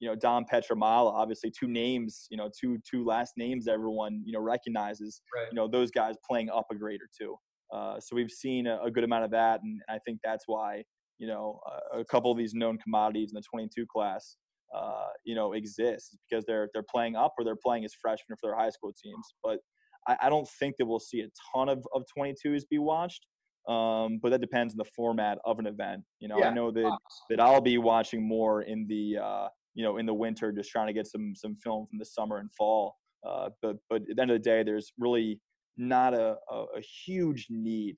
you 0.05 0.11
know 0.11 0.17
Dom 0.17 0.45
Pietramala, 0.45 1.11
obviously 1.15 1.51
two 1.51 1.67
names, 1.67 2.27
you 2.31 2.37
know 2.37 2.51
two 2.61 2.77
two 2.89 3.07
last 3.07 3.33
names 3.39 3.67
everyone 3.67 4.23
you 4.27 4.35
know 4.35 4.41
recognizes. 4.41 5.23
Right. 5.35 5.47
You 5.51 5.57
know 5.57 5.67
those 5.67 5.91
guys 5.91 6.17
playing 6.29 6.51
up 6.51 6.67
a 6.71 6.75
grade 6.75 7.01
or 7.01 7.09
two. 7.19 7.37
Uh, 7.75 7.99
so 7.99 8.15
we've 8.15 8.31
seen 8.31 8.67
a, 8.67 8.79
a, 8.85 8.91
good 8.91 9.03
amount 9.03 9.25
of 9.25 9.31
that, 9.31 9.63
and 9.63 9.81
I 9.89 9.99
think 10.05 10.21
that's 10.23 10.45
why 10.47 10.83
you 11.19 11.27
know 11.27 11.59
a, 11.95 12.01
a 12.01 12.05
couple 12.05 12.31
of 12.31 12.37
these 12.37 12.53
known 12.53 12.77
commodities 12.77 13.31
in 13.31 13.35
the 13.35 13.43
22 13.51 13.87
class, 13.91 14.37
uh, 14.77 15.07
you 15.25 15.35
know, 15.35 15.55
exist 15.55 16.19
because 16.29 16.45
they're 16.45 16.69
they're 16.75 16.85
playing 16.95 17.17
up 17.17 17.33
or 17.39 17.45
they're 17.45 17.57
playing 17.57 17.87
as 17.87 17.95
freshmen 17.95 18.37
for 18.39 18.51
their 18.51 18.59
high 18.59 18.71
school 18.71 18.93
teams. 19.03 19.35
But 19.43 19.61
I, 20.07 20.17
I 20.25 20.29
don't 20.29 20.49
think 20.61 20.77
that 20.79 20.85
we'll 20.85 21.01
see 21.01 21.21
a 21.21 21.29
ton 21.55 21.71
of 21.71 21.83
of 21.95 22.03
22s 22.17 22.65
be 22.71 22.79
watched. 22.79 23.27
Um, 23.67 24.19
but 24.23 24.29
that 24.29 24.43
depends 24.43 24.75
on 24.75 24.77
the 24.77 24.91
format 24.95 25.39
of 25.47 25.59
an 25.59 25.67
event. 25.67 26.03
You 26.21 26.29
know, 26.29 26.37
yeah. 26.39 26.51
I 26.51 26.53
know 26.53 26.71
that 26.71 26.99
that 27.31 27.41
I'll 27.41 27.63
be 27.63 27.79
watching 27.79 28.23
more 28.29 28.61
in 28.61 28.87
the 28.87 29.17
uh, 29.23 29.49
you 29.75 29.85
know 29.85 29.99
in 29.99 30.07
the 30.07 30.15
winter, 30.15 30.53
just 30.53 30.71
trying 30.71 30.87
to 30.87 30.93
get 30.93 31.07
some 31.07 31.35
some 31.35 31.57
film 31.57 31.87
from 31.87 31.99
the 31.99 32.05
summer 32.05 32.39
and 32.39 32.51
fall. 32.57 32.97
Uh, 33.27 33.51
but 33.63 33.77
but 33.89 34.03
at 34.11 34.17
the 34.17 34.23
end 34.23 34.31
of 34.31 34.37
the 34.37 34.51
day, 34.51 34.63
there's 34.63 34.93
really 34.99 35.41
not 35.77 36.15
a, 36.15 36.37
a, 36.51 36.65
a 36.77 36.81
huge 37.07 37.47
need, 37.51 37.97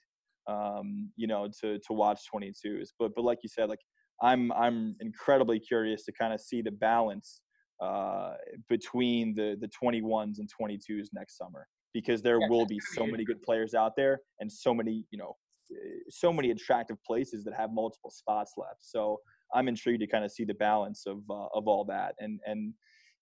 um, 0.48 1.10
you 1.16 1.26
know, 1.26 1.48
to 1.60 1.78
to 1.78 1.92
watch 1.92 2.20
22s. 2.32 2.88
But 2.98 3.12
but 3.14 3.24
like 3.24 3.38
you 3.42 3.48
said, 3.48 3.68
like 3.68 3.80
I'm 4.22 4.52
I'm 4.52 4.96
incredibly 5.00 5.58
curious 5.60 6.04
to 6.04 6.12
kind 6.12 6.32
of 6.32 6.40
see 6.40 6.62
the 6.62 6.70
balance 6.70 7.42
uh, 7.82 8.34
between 8.68 9.34
the 9.34 9.56
the 9.60 9.68
21s 9.68 10.38
and 10.38 10.48
22s 10.60 11.08
next 11.12 11.36
summer 11.36 11.66
because 11.92 12.22
there 12.22 12.38
yeah, 12.40 12.48
will 12.48 12.66
be 12.66 12.80
so 12.94 13.06
many 13.06 13.24
good 13.24 13.42
players 13.42 13.74
out 13.74 13.92
there 13.96 14.20
and 14.40 14.50
so 14.50 14.74
many 14.74 15.04
you 15.10 15.18
know 15.18 15.36
eh, 15.72 15.98
so 16.08 16.32
many 16.32 16.50
attractive 16.50 16.96
places 17.06 17.44
that 17.44 17.54
have 17.54 17.70
multiple 17.72 18.10
spots 18.10 18.52
left. 18.56 18.80
So 18.80 19.18
I'm 19.54 19.68
intrigued 19.68 20.00
to 20.00 20.06
kind 20.06 20.24
of 20.24 20.32
see 20.32 20.44
the 20.44 20.54
balance 20.54 21.04
of 21.06 21.18
uh, 21.30 21.46
of 21.54 21.66
all 21.66 21.84
that 21.86 22.14
and 22.18 22.40
and 22.46 22.72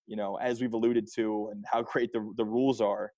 you 0.07 0.17
know 0.17 0.37
as 0.37 0.61
we've 0.61 0.75
alluded 0.75 1.09
to 1.17 1.49
and 1.53 1.65
how 1.71 1.83
great 1.83 2.13
the 2.13 2.33
the 2.37 2.45
rules 2.45 2.81
are 2.81 3.11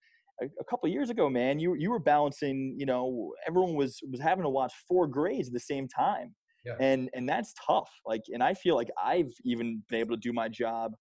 a, 0.43 0.47
a 0.61 0.65
couple 0.65 0.89
years 0.89 1.11
ago, 1.11 1.29
man, 1.29 1.59
you 1.59 1.75
you 1.75 1.91
were 1.91 1.99
balancing. 1.99 2.75
You 2.79 2.87
know, 2.87 3.33
everyone 3.47 3.75
was 3.75 4.01
was 4.11 4.21
having 4.21 4.45
to 4.45 4.51
watch 4.51 4.73
four 4.89 5.07
grades 5.07 5.49
at 5.49 5.55
the 5.55 5.61
same 5.61 5.89
time, 5.89 6.35
yeah. 6.65 6.75
and 6.81 7.09
and 7.15 7.29
that's 7.29 7.55
tough. 7.67 7.91
Like, 8.05 8.23
and 8.33 8.43
I 8.43 8.55
feel 8.55 8.75
like 8.75 8.91
I've 9.03 9.33
even 9.45 9.83
been 9.89 10.01
able 10.01 10.15
to 10.15 10.21
do 10.21 10.33
my 10.33 10.49
job, 10.49 10.93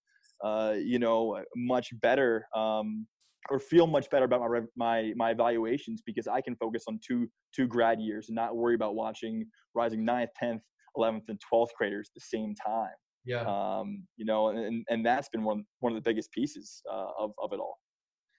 uh, 0.43 0.76
you 0.78 0.99
know, 0.99 1.43
much 1.56 1.89
better. 2.01 2.47
Um, 2.56 3.08
or 3.51 3.60
feel 3.60 3.86
much 3.86 4.10
better 4.10 4.26
about 4.26 4.41
my 4.41 4.62
my 4.76 5.14
my 5.16 5.30
evaluations 5.30 6.01
because 6.03 6.28
I 6.28 6.41
can 6.41 6.56
focus 6.56 6.86
on 6.88 6.99
two 7.06 7.28
two 7.56 7.68
grad 7.68 8.01
years 8.01 8.30
and 8.30 8.36
not 8.36 8.56
worry 8.56 8.74
about 8.74 8.95
watching 8.95 9.45
rising 9.76 10.03
ninth, 10.03 10.32
tenth, 10.36 10.64
eleventh, 10.97 11.25
and 11.29 11.39
twelfth 11.39 11.73
graders 11.77 12.09
at 12.09 12.13
the 12.15 12.37
same 12.37 12.55
time. 12.55 12.93
Yeah. 13.25 13.41
Um, 13.41 14.03
you 14.17 14.25
know, 14.25 14.49
and 14.49 14.85
and 14.89 15.05
that's 15.05 15.29
been 15.29 15.43
one 15.43 15.65
one 15.79 15.93
of 15.93 16.01
the 16.01 16.07
biggest 16.07 16.31
pieces 16.31 16.81
uh, 16.91 17.07
of 17.17 17.31
of 17.41 17.53
it 17.53 17.59
all. 17.59 17.77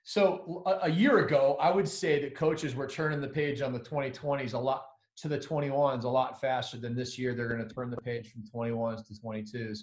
So 0.05 0.63
a, 0.67 0.87
a 0.87 0.89
year 0.89 1.27
ago, 1.27 1.57
I 1.61 1.73
would 1.73 1.89
say 1.89 2.21
that 2.21 2.37
coaches 2.37 2.77
were 2.77 2.87
turning 2.87 3.21
the 3.21 3.29
page 3.29 3.61
on 3.61 3.73
the 3.73 3.81
2020s 3.81 4.55
a 4.55 4.59
lot 4.59 4.87
to 5.17 5.29
the 5.29 5.39
21s 5.39 6.05
a 6.05 6.09
lot 6.09 6.41
faster 6.41 6.77
than 6.77 6.95
this 6.95 7.19
year. 7.19 7.35
They're 7.35 7.49
going 7.49 7.67
to 7.67 7.75
turn 7.75 7.91
the 7.91 7.97
page 7.97 8.31
from 8.31 8.45
21s 8.55 9.07
to 9.09 9.15
22s. 9.15 9.81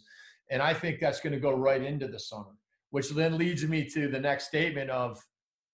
And 0.49 0.61
I 0.61 0.73
think 0.73 0.99
that's 0.99 1.19
going 1.19 1.33
to 1.33 1.39
go 1.39 1.51
right 1.51 1.81
into 1.81 2.07
the 2.07 2.19
summer, 2.19 2.55
which 2.91 3.09
then 3.09 3.37
leads 3.37 3.65
me 3.65 3.83
to 3.89 4.07
the 4.07 4.19
next 4.19 4.47
statement 4.47 4.89
of 4.89 5.21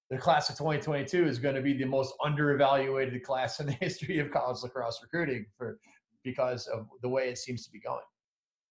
the 0.10 0.18
class 0.18 0.50
of 0.50 0.58
2022 0.58 1.28
is 1.28 1.38
going 1.38 1.56
to 1.56 1.62
be 1.62 1.74
the 1.74 1.86
most 1.86 2.14
underevaluated 2.26 3.22
class 3.22 3.60
in 3.60 3.68
the 3.68 3.74
history 3.80 4.20
of 4.20 4.32
college 4.32 4.64
lacrosse 4.64 5.00
recruiting 5.04 5.46
for 5.58 5.78
because 6.24 6.68
of 6.68 6.88
the 7.02 7.10
way 7.10 7.30
it 7.30 7.38
seems 7.38 7.66
to 7.66 7.72
be 7.72 7.80
going. 7.80 8.04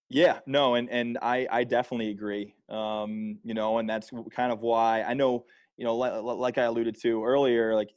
Yeah, 0.09 0.39
no, 0.47 0.75
and 0.75 0.89
and 0.89 1.17
I 1.21 1.47
I 1.51 1.63
definitely 1.63 2.09
agree. 2.09 2.55
Um, 2.67 3.39
you 3.43 3.53
know, 3.53 3.77
and 3.77 3.87
that's 3.89 4.11
kind 4.31 4.51
of 4.51 4.61
why 4.61 5.03
I 5.03 5.13
know 5.13 5.45
you 5.79 5.85
know, 5.85 5.95
like, 5.95 6.57
I 6.57 6.63
alluded 6.63 6.99
to 7.03 7.23
earlier, 7.23 7.73
like 7.73 7.89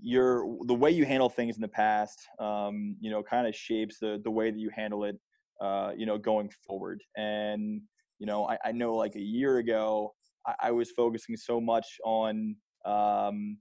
your 0.00 0.46
the 0.66 0.74
way 0.74 0.90
you 0.90 1.04
handle 1.04 1.28
things 1.28 1.54
in 1.56 1.60
the 1.60 1.68
past, 1.68 2.18
um, 2.38 2.96
you 2.98 3.10
know, 3.10 3.22
kind 3.22 3.46
of 3.46 3.54
shapes 3.54 3.98
the 3.98 4.20
the 4.24 4.30
way 4.30 4.50
that 4.50 4.58
you 4.58 4.70
handle 4.74 5.04
it, 5.04 5.16
uh, 5.60 5.92
you 5.94 6.06
know, 6.06 6.16
going 6.16 6.50
forward. 6.66 7.02
And 7.14 7.82
you 8.18 8.26
know, 8.26 8.48
I, 8.48 8.56
I 8.64 8.72
know 8.72 8.94
like 8.94 9.16
a 9.16 9.20
year 9.20 9.58
ago, 9.58 10.14
I, 10.46 10.54
I 10.62 10.70
was 10.70 10.92
focusing 10.92 11.36
so 11.36 11.60
much 11.60 11.86
on 12.06 12.56
um, 12.86 13.58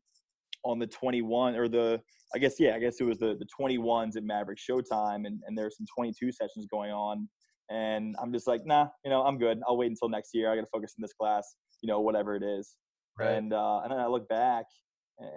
on 0.64 0.80
the 0.80 0.88
21 0.88 1.58
or 1.58 1.68
the 1.68 2.02
I 2.36 2.40
guess 2.40 2.60
yeah, 2.60 2.76
I 2.76 2.80
guess 2.80 3.00
it 3.00 3.04
was 3.04 3.20
the 3.20 3.38
the 3.38 3.48
21s 3.60 4.18
at 4.18 4.24
Maverick 4.24 4.60
Showtime, 4.60 5.28
and 5.28 5.42
and 5.46 5.58
there's 5.58 5.78
some 5.78 5.86
22 5.96 6.32
sessions 6.32 6.68
going 6.72 6.92
on. 6.92 7.28
And 7.70 8.16
I'm 8.22 8.34
just 8.34 8.48
like, 8.48 8.66
nah, 8.66 8.88
you 9.06 9.10
know, 9.10 9.24
I'm 9.24 9.38
good. 9.38 9.60
I'll 9.68 9.78
wait 9.78 9.90
until 9.90 10.10
next 10.10 10.32
year. 10.34 10.52
I 10.52 10.56
got 10.56 10.62
to 10.62 10.68
focus 10.72 10.94
in 10.98 11.02
this 11.02 11.14
class, 11.14 11.56
you 11.82 11.88
know, 11.88 12.02
whatever 12.02 12.36
it 12.36 12.44
is. 12.44 12.76
Right. 13.18 13.32
And 13.32 13.54
uh, 13.54 13.82
and 13.84 13.92
then 13.92 14.00
I 14.00 14.08
look 14.08 14.28
back, 14.28 14.66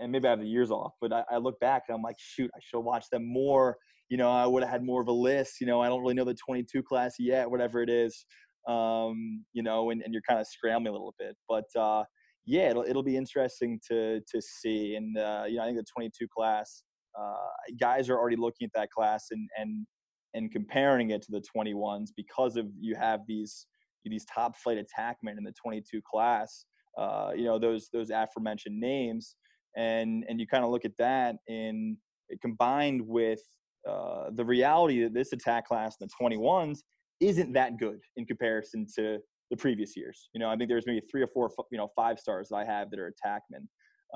and 0.01 0.11
maybe 0.11 0.27
I 0.27 0.31
have 0.31 0.41
the 0.41 0.47
years 0.47 0.71
off, 0.71 0.93
but 1.01 1.13
I, 1.13 1.23
I 1.31 1.37
look 1.37 1.59
back 1.61 1.85
and 1.89 1.97
I'm 1.97 2.03
like, 2.03 2.17
shoot, 2.19 2.51
I 2.55 2.59
should 2.63 2.79
have 2.79 2.85
watched 2.85 3.11
them 3.11 3.27
more. 3.27 3.77
You 4.09 4.17
know, 4.17 4.31
I 4.31 4.47
would 4.47 4.63
have 4.63 4.71
had 4.71 4.85
more 4.85 5.01
of 5.01 5.09
a 5.09 5.13
list. 5.13 5.61
You 5.61 5.67
know, 5.67 5.81
I 5.81 5.89
don't 5.89 6.01
really 6.01 6.15
know 6.15 6.25
the 6.25 6.35
22 6.35 6.83
class 6.83 7.15
yet, 7.19 7.51
whatever 7.51 7.83
it 7.83 7.91
is. 7.91 8.25
Um, 8.69 9.45
you 9.53 9.63
know, 9.63 9.91
and, 9.91 10.03
and 10.03 10.13
you're 10.13 10.23
kind 10.29 10.41
of 10.41 10.47
scrambling 10.47 10.89
a 10.89 10.93
little 10.93 11.15
bit, 11.19 11.37
but 11.49 11.65
uh, 11.79 12.03
yeah, 12.47 12.71
it'll 12.71 12.85
it'll 12.85 13.03
be 13.03 13.17
interesting 13.17 13.81
to 13.89 14.21
to 14.21 14.41
see. 14.41 14.95
And 14.95 15.19
uh, 15.19 15.45
you 15.49 15.57
know, 15.57 15.63
I 15.63 15.67
think 15.67 15.79
the 15.79 15.85
22 15.95 16.27
class 16.35 16.83
uh, 17.19 17.35
guys 17.79 18.09
are 18.09 18.17
already 18.17 18.37
looking 18.37 18.67
at 18.67 18.71
that 18.75 18.91
class 18.91 19.27
and 19.31 19.49
and 19.59 19.87
and 20.35 20.53
comparing 20.53 21.11
it 21.11 21.23
to 21.23 21.33
the 21.33 21.43
21s 21.57 22.09
because 22.17 22.57
of 22.57 22.67
you 22.79 22.95
have 22.95 23.21
these 23.27 23.67
these 24.05 24.25
top 24.33 24.57
flight 24.57 24.79
attackmen 24.79 25.37
in 25.37 25.43
the 25.43 25.53
22 25.61 26.01
class 26.09 26.65
uh, 26.97 27.33
you 27.35 27.45
know 27.45 27.59
those 27.59 27.89
those 27.93 28.11
aforementioned 28.11 28.79
names 28.79 29.35
and 29.77 30.25
and 30.29 30.39
you 30.39 30.47
kind 30.47 30.65
of 30.65 30.71
look 30.71 30.85
at 30.85 30.97
that 30.99 31.37
in 31.49 31.97
combined 32.41 33.01
with 33.05 33.41
uh, 33.89 34.31
the 34.35 34.45
reality 34.45 35.03
that 35.03 35.15
this 35.15 35.33
attack 35.33 35.67
class 35.67 35.97
in 36.01 36.07
the 36.07 36.37
21s 36.37 36.79
isn't 37.21 37.53
that 37.53 37.79
good 37.79 37.99
in 38.17 38.25
comparison 38.25 38.87
to 38.95 39.19
the 39.51 39.57
previous 39.57 39.97
years 39.97 40.29
you 40.35 40.41
know 40.41 40.49
i 40.49 40.57
think 40.57 40.69
there's 40.69 40.87
maybe 40.87 41.01
three 41.11 41.23
or 41.23 41.29
four 41.29 41.49
you 41.71 41.79
know 41.79 41.89
five 41.95 42.19
stars 42.19 42.49
that 42.51 42.57
i 42.57 42.65
have 42.65 42.91
that 42.91 42.99
are 42.99 43.13
attackmen 43.13 43.67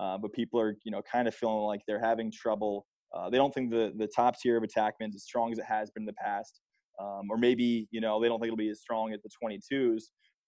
uh, 0.01 0.17
but 0.19 0.33
people 0.33 0.59
are 0.61 0.77
you 0.85 0.93
know 0.93 1.03
kind 1.03 1.27
of 1.29 1.35
feeling 1.35 1.65
like 1.65 1.81
they're 1.87 2.01
having 2.01 2.31
trouble 2.31 2.87
Uh, 3.13 3.29
they 3.31 3.37
don't 3.37 3.53
think 3.53 3.71
the 3.71 3.93
the 3.97 4.07
top 4.07 4.35
tier 4.41 4.57
of 4.57 4.63
attackmen 4.63 5.09
is 5.09 5.17
as 5.17 5.25
strong 5.25 5.51
as 5.53 5.59
it 5.59 5.65
has 5.65 5.91
been 5.91 6.03
in 6.03 6.07
the 6.07 6.13
past, 6.29 6.61
um, 7.03 7.23
or 7.31 7.37
maybe 7.37 7.89
you 7.91 8.01
know 8.01 8.21
they 8.21 8.29
don't 8.29 8.39
think 8.39 8.49
it'll 8.53 8.57
be 8.57 8.71
as 8.71 8.81
strong 8.81 9.13
as 9.13 9.21
the 9.23 9.31
22s. 9.43 10.03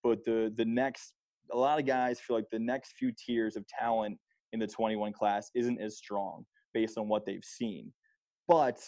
But 0.04 0.18
the 0.24 0.52
the 0.56 0.64
next, 0.64 1.14
a 1.50 1.56
lot 1.56 1.80
of 1.80 1.86
guys 1.86 2.20
feel 2.20 2.36
like 2.36 2.50
the 2.52 2.58
next 2.72 2.94
few 2.98 3.10
tiers 3.24 3.56
of 3.56 3.64
talent 3.66 4.16
in 4.52 4.60
the 4.60 4.66
21 4.66 5.12
class 5.12 5.50
isn't 5.54 5.80
as 5.80 5.96
strong 5.96 6.44
based 6.72 6.96
on 6.98 7.08
what 7.08 7.26
they've 7.26 7.44
seen. 7.58 7.92
But 8.46 8.78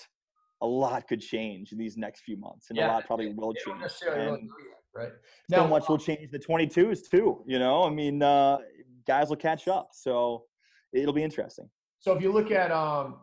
a 0.63 0.67
lot 0.67 1.09
could 1.09 1.21
change 1.21 1.73
in 1.73 1.79
these 1.79 1.97
next 1.97 2.21
few 2.23 2.37
months, 2.37 2.67
and 2.71 2.77
yeah, 2.79 2.87
a 2.87 2.95
lot 2.95 3.07
probably 3.07 3.33
will 3.35 3.55
change. 3.55 3.83
And 4.29 4.49
right 4.95 5.13
now, 5.49 5.59
so 5.59 5.69
much 5.69 5.89
will 5.89 5.99
change 5.99 6.31
the 6.31 6.39
22s 6.39 7.09
too. 7.11 7.43
You 7.47 7.59
know, 7.59 7.85
I 7.85 7.91
mean, 7.91 8.23
uh, 8.23 8.59
guys 9.07 9.29
will 9.29 9.37
catch 9.37 9.69
up, 9.69 9.91
so 9.93 10.45
it'll 10.93 11.13
be 11.13 11.23
interesting. 11.23 11.69
So 12.01 12.13
if 12.13 12.23
you 12.23 12.33
look 12.33 12.51
at 12.51 12.71
um, 12.71 13.17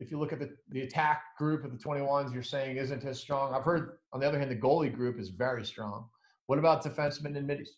if 0.00 0.10
you 0.10 0.18
look 0.18 0.32
at 0.32 0.38
the, 0.38 0.50
the 0.70 0.82
attack 0.82 1.22
group 1.36 1.64
of 1.64 1.72
the 1.72 1.78
21s, 1.78 2.32
you're 2.32 2.42
saying 2.42 2.76
isn't 2.76 3.04
as 3.04 3.18
strong. 3.18 3.54
I've 3.54 3.64
heard, 3.64 3.98
on 4.12 4.20
the 4.20 4.26
other 4.26 4.38
hand, 4.38 4.50
the 4.50 4.56
goalie 4.56 4.94
group 4.94 5.18
is 5.18 5.30
very 5.30 5.64
strong. 5.64 6.08
What 6.46 6.58
about 6.58 6.84
defensemen 6.84 7.36
and 7.36 7.46
middies? 7.46 7.76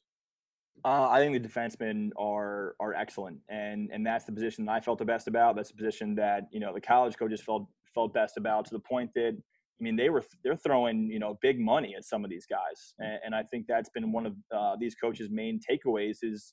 Uh, 0.84 1.08
I 1.08 1.18
think 1.18 1.40
the 1.40 1.46
defensemen 1.46 2.10
are 2.16 2.74
are 2.80 2.94
excellent, 2.94 3.38
and 3.48 3.90
and 3.92 4.06
that's 4.06 4.24
the 4.24 4.32
position 4.32 4.64
that 4.64 4.72
I 4.72 4.80
felt 4.80 4.98
the 4.98 5.04
best 5.04 5.28
about. 5.28 5.56
That's 5.56 5.70
the 5.70 5.76
position 5.76 6.14
that 6.14 6.48
you 6.52 6.60
know 6.60 6.72
the 6.72 6.80
college 6.80 7.16
coaches 7.18 7.42
felt 7.42 7.66
felt 7.94 8.14
best 8.14 8.36
about 8.36 8.64
to 8.66 8.70
the 8.72 8.80
point 8.80 9.10
that 9.14 9.36
I 9.80 9.82
mean 9.82 9.96
they 9.96 10.10
were 10.10 10.24
they're 10.44 10.56
throwing 10.56 11.08
you 11.10 11.18
know 11.18 11.38
big 11.40 11.58
money 11.58 11.94
at 11.96 12.04
some 12.04 12.24
of 12.24 12.30
these 12.30 12.46
guys, 12.46 12.94
and, 12.98 13.18
and 13.26 13.34
I 13.34 13.42
think 13.44 13.66
that's 13.66 13.90
been 13.90 14.12
one 14.12 14.26
of 14.26 14.34
uh, 14.54 14.76
these 14.78 14.94
coaches' 14.94 15.28
main 15.30 15.58
takeaways 15.58 16.18
is 16.22 16.52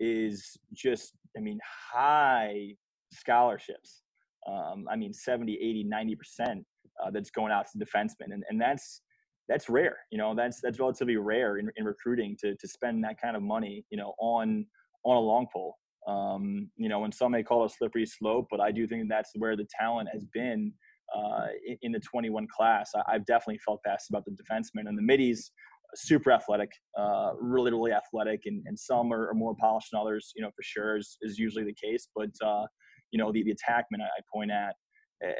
is 0.00 0.56
just 0.72 1.14
I 1.36 1.40
mean 1.40 1.58
high 1.92 2.74
scholarships 3.12 4.02
um, 4.48 4.86
I 4.90 4.96
mean, 4.96 5.12
70, 5.12 5.54
80, 5.54 5.84
90% 5.92 6.64
uh, 7.04 7.10
that's 7.10 7.30
going 7.30 7.52
out 7.52 7.66
to 7.72 7.78
defensemen. 7.78 8.32
And, 8.32 8.44
and 8.48 8.60
that's, 8.60 9.02
that's 9.48 9.68
rare, 9.68 9.98
you 10.10 10.18
know, 10.18 10.34
that's, 10.34 10.60
that's 10.60 10.78
relatively 10.78 11.16
rare 11.16 11.58
in, 11.58 11.70
in 11.76 11.84
recruiting 11.84 12.36
to, 12.40 12.54
to 12.54 12.68
spend 12.68 13.02
that 13.04 13.20
kind 13.20 13.36
of 13.36 13.42
money, 13.42 13.84
you 13.90 13.96
know, 13.96 14.14
on, 14.18 14.66
on 15.04 15.16
a 15.16 15.20
long 15.20 15.46
pole. 15.52 15.74
Um, 16.06 16.70
you 16.76 16.88
know, 16.88 17.04
and 17.04 17.12
some 17.12 17.32
may 17.32 17.42
call 17.42 17.64
it 17.64 17.72
a 17.72 17.74
slippery 17.74 18.06
slope, 18.06 18.46
but 18.50 18.60
I 18.60 18.70
do 18.70 18.86
think 18.86 19.08
that's 19.08 19.30
where 19.36 19.56
the 19.56 19.66
talent 19.78 20.08
has 20.12 20.24
been 20.32 20.72
uh, 21.16 21.46
in, 21.82 21.92
the 21.92 22.00
21 22.00 22.46
class. 22.54 22.90
I, 22.94 23.12
have 23.12 23.26
definitely 23.26 23.58
felt 23.58 23.80
best 23.84 24.10
about 24.10 24.24
the 24.24 24.32
defensemen 24.32 24.88
and 24.88 24.96
the 24.96 25.02
middies, 25.02 25.50
super 25.94 26.32
athletic, 26.32 26.70
uh, 26.98 27.32
really, 27.40 27.70
really 27.70 27.92
athletic, 27.92 28.42
and, 28.46 28.62
and 28.66 28.78
some 28.78 29.12
are, 29.12 29.28
are, 29.28 29.34
more 29.34 29.54
polished 29.58 29.88
than 29.92 30.00
others, 30.00 30.32
you 30.36 30.42
know, 30.42 30.50
for 30.50 30.62
sure 30.62 30.96
is, 30.98 31.16
is 31.22 31.38
usually 31.38 31.64
the 31.64 31.74
case. 31.74 32.08
But, 32.14 32.30
uh, 32.44 32.66
you 33.10 33.18
know, 33.18 33.32
the, 33.32 33.42
the 33.42 33.54
attackmen 33.54 34.02
I, 34.02 34.20
point 34.32 34.50
at 34.50 34.74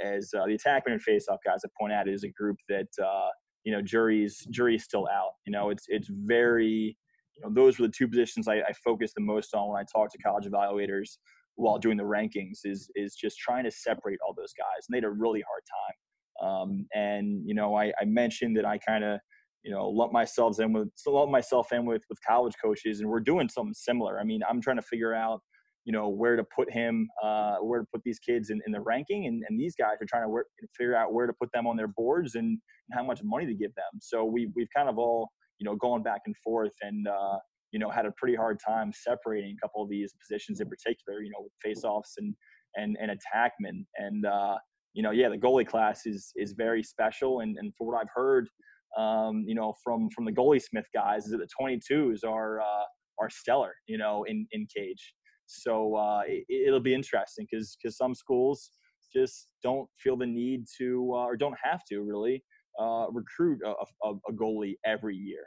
as 0.05 0.31
uh, 0.35 0.47
the 0.47 0.59
attackmen 0.59 0.93
and 0.93 1.01
faceoff 1.05 1.39
guys 1.45 1.61
I 1.65 1.69
point 1.79 1.93
at 1.93 2.09
is 2.09 2.25
a 2.25 2.29
group 2.29 2.57
that, 2.69 2.89
uh, 3.03 3.29
you 3.65 3.73
know, 3.73 3.83
jury's 3.83 4.47
jury's 4.51 4.85
still 4.85 5.07
out. 5.13 5.33
You 5.47 5.53
know, 5.53 5.71
it's 5.71 5.85
it's 5.89 6.09
very, 6.11 6.97
you 7.37 7.43
know, 7.43 7.51
those 7.53 7.79
were 7.79 7.87
the 7.87 7.93
two 7.97 8.09
positions 8.09 8.49
I, 8.49 8.57
I 8.57 8.73
focused 8.85 9.15
the 9.15 9.23
most 9.23 9.55
on 9.55 9.69
when 9.69 9.81
I 9.81 9.85
talked 9.93 10.13
to 10.13 10.19
college 10.19 10.47
evaluators 10.47 11.19
while 11.59 11.79
doing 11.79 11.97
the 11.97 12.05
rankings. 12.05 12.61
Is 12.65 12.91
is 12.95 13.15
just 13.15 13.39
trying 13.39 13.65
to 13.65 13.71
separate 13.71 14.19
all 14.27 14.35
those 14.35 14.55
guys, 14.57 14.87
and 14.87 14.95
they 14.95 14.99
had 14.99 15.05
a 15.05 15.11
really 15.11 15.43
hard 15.43 15.63
time. 15.79 16.49
Um, 16.49 16.87
and 16.95 17.43
you 17.45 17.55
know, 17.55 17.77
I, 17.77 17.93
I 18.01 18.05
mentioned 18.05 18.57
that 18.57 18.65
I 18.65 18.79
kind 18.79 19.05
of 19.05 19.21
you 19.65 19.73
know 19.73 19.89
lump 19.89 20.13
myself 20.13 20.61
in 20.61 20.73
with 20.73 20.89
lump 21.07 21.31
myself 21.31 21.73
in 21.73 21.85
with 21.85 22.03
with 22.09 22.19
college 22.27 22.55
coaches, 22.63 23.01
and 23.01 23.09
we're 23.09 23.21
doing 23.21 23.49
something 23.49 23.75
similar. 23.75 24.21
I 24.21 24.25
mean, 24.25 24.41
I'm 24.49 24.61
trying 24.61 24.77
to 24.77 24.83
figure 24.83 25.15
out 25.15 25.41
you 25.85 25.93
know 25.93 26.09
where 26.09 26.37
to 26.37 26.45
put 26.45 26.73
him, 26.73 27.09
uh, 27.23 27.57
where 27.57 27.81
to 27.81 27.87
put 27.93 28.03
these 28.05 28.19
kids 28.19 28.51
in, 28.51 28.61
in 28.67 28.73
the 28.73 28.81
ranking, 28.81 29.27
and, 29.27 29.43
and 29.49 29.59
these 29.59 29.75
guys 29.75 29.97
are 30.01 30.07
trying 30.07 30.25
to 30.25 30.29
work, 30.29 30.47
figure 30.77 30.97
out 30.97 31.13
where 31.13 31.27
to 31.27 31.33
put 31.33 31.51
them 31.53 31.67
on 31.67 31.77
their 31.77 31.89
boards 31.89 32.35
and, 32.35 32.47
and 32.47 32.95
how 32.95 33.03
much 33.03 33.21
money 33.25 33.47
to 33.47 33.55
give 33.55 33.75
them. 33.75 34.01
So 34.01 34.25
we 34.25 34.51
we've 34.55 34.69
kind 34.75 34.89
of 34.89 34.99
all 34.99 35.31
you 35.59 35.65
know 35.65 35.77
going 35.77 36.03
back 36.03 36.23
and 36.27 36.37
forth 36.37 36.75
and 36.83 37.09
uh, 37.09 37.39
you 37.73 37.79
know 37.79 37.91
had 37.91 38.07
a 38.07 38.13
pretty 38.17 38.35
hard 38.35 38.59
time 38.65 38.93
separating 38.93 39.57
a 39.57 39.61
couple 39.67 39.83
of 39.83 39.89
these 39.89 40.15
positions 40.21 40.61
in 40.61 40.69
particular. 40.69 41.23
You 41.23 41.31
know, 41.31 41.47
with 41.47 41.53
faceoffs 41.65 42.15
and 42.19 42.35
and 42.77 42.97
and 43.01 43.11
attackmen 43.11 43.85
and 43.97 44.27
uh, 44.27 44.57
you 44.95 45.03
know 45.03 45.11
yeah 45.11 45.29
the 45.29 45.39
goalie 45.39 45.67
class 45.67 46.07
is 46.07 46.33
is 46.37 46.53
very 46.53 46.83
special 46.83 47.41
and 47.41 47.57
and 47.59 47.73
for 47.77 47.87
what 47.87 48.01
I've 48.01 48.11
heard 48.15 48.49
um, 48.97 49.45
you 49.47 49.55
know 49.55 49.75
from 49.83 50.09
from 50.11 50.25
the 50.25 50.33
goalie 50.33 50.63
smith 50.63 50.87
guys 50.95 51.25
is 51.25 51.33
that 51.33 51.39
the 51.39 51.49
22s 51.61 52.25
are 52.25 52.61
uh, 52.61 52.85
are 53.19 53.31
stellar 53.31 53.75
you 53.87 53.99
know 53.99 54.25
in 54.25 54.47
in 54.53 54.67
cage 54.75 55.15
so 55.47 55.95
uh, 55.95 56.21
it, 56.27 56.71
will 56.71 56.81
be 56.81 56.95
interesting 56.95 57.47
because 57.51 57.77
because 57.81 57.97
some 57.97 58.15
schools 58.15 58.71
just 59.15 59.49
don't 59.63 59.89
feel 59.99 60.17
the 60.17 60.27
need 60.27 60.65
to 60.77 61.11
uh, 61.15 61.25
or 61.25 61.37
don't 61.37 61.57
have 61.63 61.81
to 61.91 62.03
really 62.03 62.45
uh, 62.79 63.07
recruit 63.11 63.59
a, 63.65 63.71
a, 63.71 64.13
a, 64.29 64.33
goalie 64.33 64.75
every 64.85 65.17
year. 65.17 65.45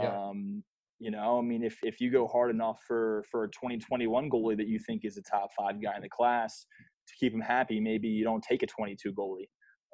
Yeah. 0.00 0.16
Um, 0.16 0.62
you 0.98 1.10
know, 1.10 1.38
I 1.38 1.42
mean, 1.42 1.62
if, 1.62 1.76
if 1.82 2.00
you 2.00 2.10
go 2.10 2.26
hard 2.26 2.50
enough 2.50 2.80
for, 2.86 3.24
for 3.30 3.44
a 3.44 3.48
2021 3.48 4.30
goalie 4.30 4.56
that 4.56 4.68
you 4.68 4.78
think 4.78 5.04
is 5.04 5.16
a 5.16 5.22
top 5.22 5.50
five 5.56 5.82
guy 5.82 5.94
in 5.96 6.02
the 6.02 6.08
class 6.08 6.66
to 7.06 7.14
keep 7.18 7.32
him 7.32 7.40
happy, 7.40 7.80
maybe 7.80 8.08
you 8.08 8.24
don't 8.24 8.42
take 8.42 8.62
a 8.62 8.66
22 8.66 9.12
goalie. 9.12 9.48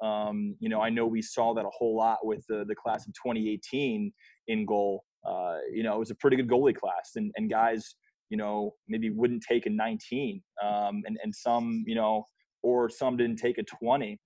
Um, 0.05 0.55
you 0.59 0.67
know, 0.67 0.81
I 0.81 0.89
know 0.89 1.05
we 1.05 1.21
saw 1.21 1.53
that 1.53 1.65
a 1.65 1.69
whole 1.69 1.95
lot 1.95 2.25
with 2.25 2.43
the, 2.49 2.65
the 2.67 2.75
class 2.75 3.07
of 3.07 3.13
2018 3.13 4.11
in 4.47 4.65
goal. 4.65 5.03
Uh, 5.27 5.57
you 5.71 5.83
know, 5.83 5.95
it 5.95 5.99
was 5.99 6.11
a 6.11 6.15
pretty 6.15 6.37
good 6.37 6.49
goalie 6.49 6.75
class, 6.75 7.11
and, 7.15 7.31
and 7.37 7.49
guys 7.49 7.95
you 8.29 8.37
know, 8.37 8.73
maybe 8.87 9.09
wouldn't 9.09 9.43
take 9.47 9.65
a 9.65 9.69
19, 9.69 10.41
um, 10.63 11.03
and 11.05 11.17
and 11.23 11.33
some, 11.33 11.83
you 11.85 11.95
know, 11.95 12.25
or 12.63 12.89
some 12.89 13.17
didn't 13.17 13.37
take 13.37 13.57
a 13.57 13.63
20. 13.63 14.19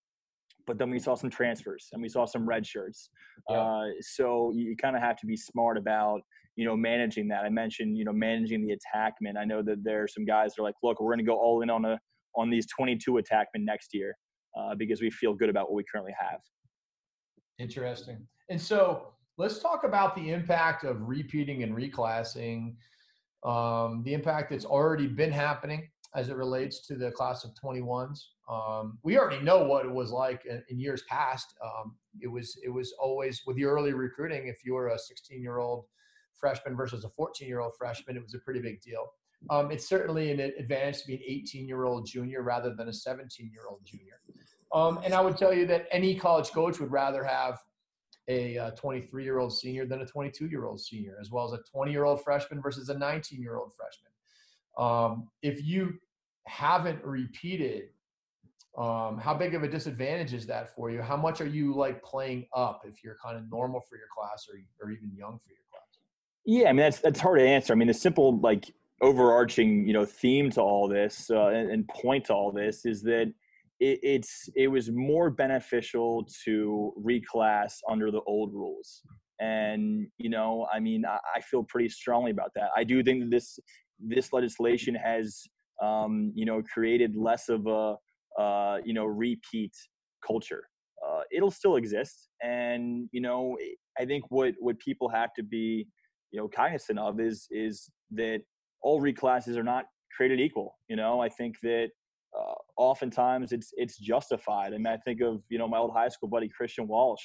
But 0.66 0.78
then 0.78 0.90
we 0.92 1.00
saw 1.00 1.16
some 1.16 1.32
transfers 1.32 1.88
and 1.94 2.02
we 2.02 2.10
saw 2.10 2.26
some 2.26 2.48
red 2.48 2.66
shirts. 2.66 3.10
Yeah. 3.50 3.58
Uh, 3.58 3.86
so 4.02 4.52
you, 4.54 4.70
you 4.70 4.78
kind 4.78 4.96
of 4.96 5.02
have 5.02 5.18
to 5.18 5.26
be 5.26 5.36
smart 5.36 5.78
about, 5.78 6.22
you 6.60 6.66
know, 6.66 6.76
managing 6.76 7.30
that. 7.30 7.46
I 7.46 7.50
mentioned, 7.50 7.98
you 7.98 8.04
know, 8.04 8.12
managing 8.12 8.68
the 8.68 8.76
attackmen. 8.76 9.38
I 9.38 9.46
know 9.46 9.62
that 9.62 9.82
there 9.82 10.04
are 10.04 10.10
some 10.10 10.26
guys 10.26 10.54
that 10.54 10.62
are 10.62 10.66
like, 10.66 10.76
look, 10.84 11.00
we're 11.00 11.08
going 11.08 11.20
to 11.20 11.24
go 11.24 11.38
all 11.38 11.62
in 11.62 11.70
on 11.70 11.86
a 11.86 11.98
on 12.36 12.50
these 12.50 12.68
22 12.78 13.14
attackmen 13.14 13.64
next 13.64 13.94
year 13.94 14.14
uh, 14.60 14.76
because 14.76 15.00
we 15.00 15.10
feel 15.10 15.34
good 15.34 15.48
about 15.48 15.70
what 15.70 15.76
we 15.76 15.86
currently 15.90 16.14
have. 16.20 16.42
Interesting. 17.60 18.28
And 18.50 18.60
so 18.60 19.14
let's 19.38 19.60
talk 19.60 19.86
about 19.86 20.18
the 20.18 20.32
impact 20.32 20.84
of 20.84 20.98
repeating 21.08 21.64
and 21.64 21.74
reclassing 21.74 22.76
um, 23.46 24.04
the 24.04 24.14
impact 24.14 24.52
that's 24.52 24.66
already 24.66 25.08
been 25.08 25.32
happening 25.32 25.88
as 26.14 26.28
it 26.28 26.36
relates 26.36 26.86
to 26.88 26.96
the 26.96 27.10
class 27.12 27.46
of 27.46 27.52
21s. 27.64 28.20
Um, 28.52 29.00
we 29.04 29.18
already 29.18 29.42
know 29.42 29.64
what 29.64 29.86
it 29.86 29.92
was 29.92 30.12
like 30.12 30.46
in, 30.46 30.62
in 30.68 30.78
years 30.78 31.04
past. 31.08 31.56
Um, 31.64 31.96
it 32.20 32.28
was 32.28 32.60
it 32.66 32.70
was 32.70 32.94
always 33.00 33.44
with 33.48 33.56
the 33.56 33.64
early 33.64 33.94
recruiting. 33.94 34.48
If 34.48 34.66
you 34.66 34.74
were 34.74 34.90
a 34.90 35.00
16 35.00 35.42
year 35.42 35.60
old 35.60 35.86
freshman 36.40 36.76
versus 36.76 37.04
a 37.04 37.10
14 37.10 37.48
year 37.48 37.60
old 37.60 37.74
freshman, 37.78 38.16
it 38.16 38.24
was 38.24 38.34
a 38.34 38.40
pretty 38.40 38.62
big 38.62 38.82
deal. 38.82 39.06
Um, 39.50 39.72
it's 39.72 39.88
certainly 39.88 40.32
an 40.32 40.40
advantage 40.40 41.02
to 41.02 41.08
be 41.08 41.16
an 41.16 41.22
18 41.26 41.68
year 41.68 41.86
old 41.86 42.06
junior 42.06 42.42
rather 42.42 42.74
than 42.74 42.90
a 42.90 42.94
17 42.94 43.50
year 43.52 43.64
old 43.70 43.80
junior. 43.86 44.20
Um, 44.74 45.00
and 45.04 45.14
I 45.14 45.22
would 45.22 45.38
tell 45.38 45.54
you 45.54 45.66
that 45.68 45.88
any 45.92 46.16
college 46.16 46.50
coach 46.52 46.80
would 46.80 46.92
rather 46.92 47.24
have 47.24 47.60
a 48.28 48.72
23 48.78 49.24
year 49.24 49.40
old 49.40 49.58
senior 49.58 49.86
than 49.86 50.02
a 50.02 50.06
22 50.06 50.48
year 50.48 50.66
old 50.66 50.80
senior, 50.80 51.18
as 51.20 51.32
well 51.32 51.46
as 51.46 51.54
a 51.54 51.64
20 51.72 51.92
year 51.92 52.04
old 52.04 52.24
freshman 52.24 52.62
versus 52.62 52.90
a 52.90 52.98
19 52.98 53.42
year 53.42 53.58
old 53.58 53.72
freshman. 53.74 54.12
Um, 54.78 55.30
if 55.42 55.66
you 55.66 55.96
haven't 56.46 57.04
repeated, 57.04 57.90
um, 58.78 59.18
how 59.18 59.34
big 59.34 59.56
of 59.56 59.64
a 59.64 59.68
disadvantage 59.68 60.34
is 60.34 60.46
that 60.46 60.76
for 60.76 60.92
you? 60.92 61.02
How 61.02 61.18
much 61.18 61.42
are 61.42 61.48
you 61.48 61.74
like 61.74 62.04
playing 62.04 62.46
up 62.54 62.84
if 62.86 63.04
you're 63.04 63.18
kind 63.24 63.36
of 63.36 63.50
normal 63.50 63.82
for 63.82 63.98
your 63.98 64.08
class 64.16 64.48
or, 64.48 64.60
or 64.86 64.92
even 64.92 65.12
young 65.16 65.40
for 65.40 65.50
your? 65.50 65.60
Yeah, 66.46 66.70
I 66.70 66.74
mean 66.74 66.84
that's 66.84 67.00
that's 67.00 67.20
hard 67.20 67.40
to 67.40 67.48
answer. 67.48 67.74
I 67.74 67.76
mean 67.76 67.88
the 67.88 67.94
simple 67.94 68.40
like 68.40 68.74
overarching 69.02 69.88
you 69.88 69.94
know 69.94 70.06
theme 70.06 70.50
to 70.52 70.62
all 70.62 70.88
this 70.88 71.30
uh, 71.30 71.48
and, 71.48 71.72
and 71.72 71.88
point 71.88 72.26
to 72.26 72.34
all 72.34 72.52
this 72.52 72.86
is 72.86 73.02
that 73.04 73.32
it, 73.80 74.00
it's 74.04 74.50
it 74.56 74.68
was 74.68 74.92
more 74.92 75.30
beneficial 75.30 76.28
to 76.46 76.94
reclass 77.02 77.78
under 77.90 78.12
the 78.12 78.22
old 78.22 78.54
rules. 78.54 79.02
And 79.40 80.08
you 80.18 80.30
know 80.30 80.68
i 80.74 80.80
mean 80.80 81.06
I, 81.06 81.18
I, 81.36 81.40
feel 81.42 81.64
pretty 81.64 81.90
strongly 81.90 82.32
about 82.32 82.52
that. 82.56 82.70
I 82.76 82.84
do 82.84 83.02
think 83.04 83.22
that 83.22 83.32
this 83.32 83.60
this 84.00 84.34
legislation 84.34 84.96
has 84.96 85.44
um, 85.82 86.32
you 86.36 86.46
know 86.46 86.62
created 86.74 87.16
less 87.16 87.48
of 87.48 87.68
a 87.68 87.96
uh, 88.42 88.78
you 88.84 88.94
know 88.94 89.06
repeat 89.06 89.74
culture. 90.26 90.64
Uh, 91.08 91.22
it'll 91.32 91.52
still 91.52 91.78
exist. 91.78 92.30
And 92.42 93.08
you 93.12 93.22
know 93.22 93.58
i 94.00 94.06
think 94.06 94.24
what 94.30 94.54
what 94.60 94.80
people 94.80 95.10
have 95.10 95.34
to 95.34 95.44
be 95.44 95.88
you 96.32 96.40
know 96.40 96.48
cognizant 96.48 97.00
of 97.00 97.20
is 97.20 97.48
is 97.52 97.90
that 98.12 98.40
all 98.82 99.02
reclasses 99.02 99.58
are 99.58 99.64
not 99.64 99.86
created 100.16 100.40
equal 100.40 100.78
you 100.88 100.96
know 100.96 101.20
i 101.20 101.30
think 101.30 101.56
that 101.62 101.90
uh, 102.38 102.54
oftentimes 102.78 103.52
it's 103.52 103.74
it's 103.76 103.98
justified. 103.98 104.74
I 104.74 104.78
mean, 104.78 104.86
I 104.86 104.98
think 104.98 105.20
of 105.20 105.42
you 105.50 105.58
know 105.58 105.68
my 105.68 105.80
old 105.80 105.92
high 105.92 106.10
school 106.10 106.30
buddy 106.30 106.48
Christian 106.48 106.88
Walsh, 106.88 107.24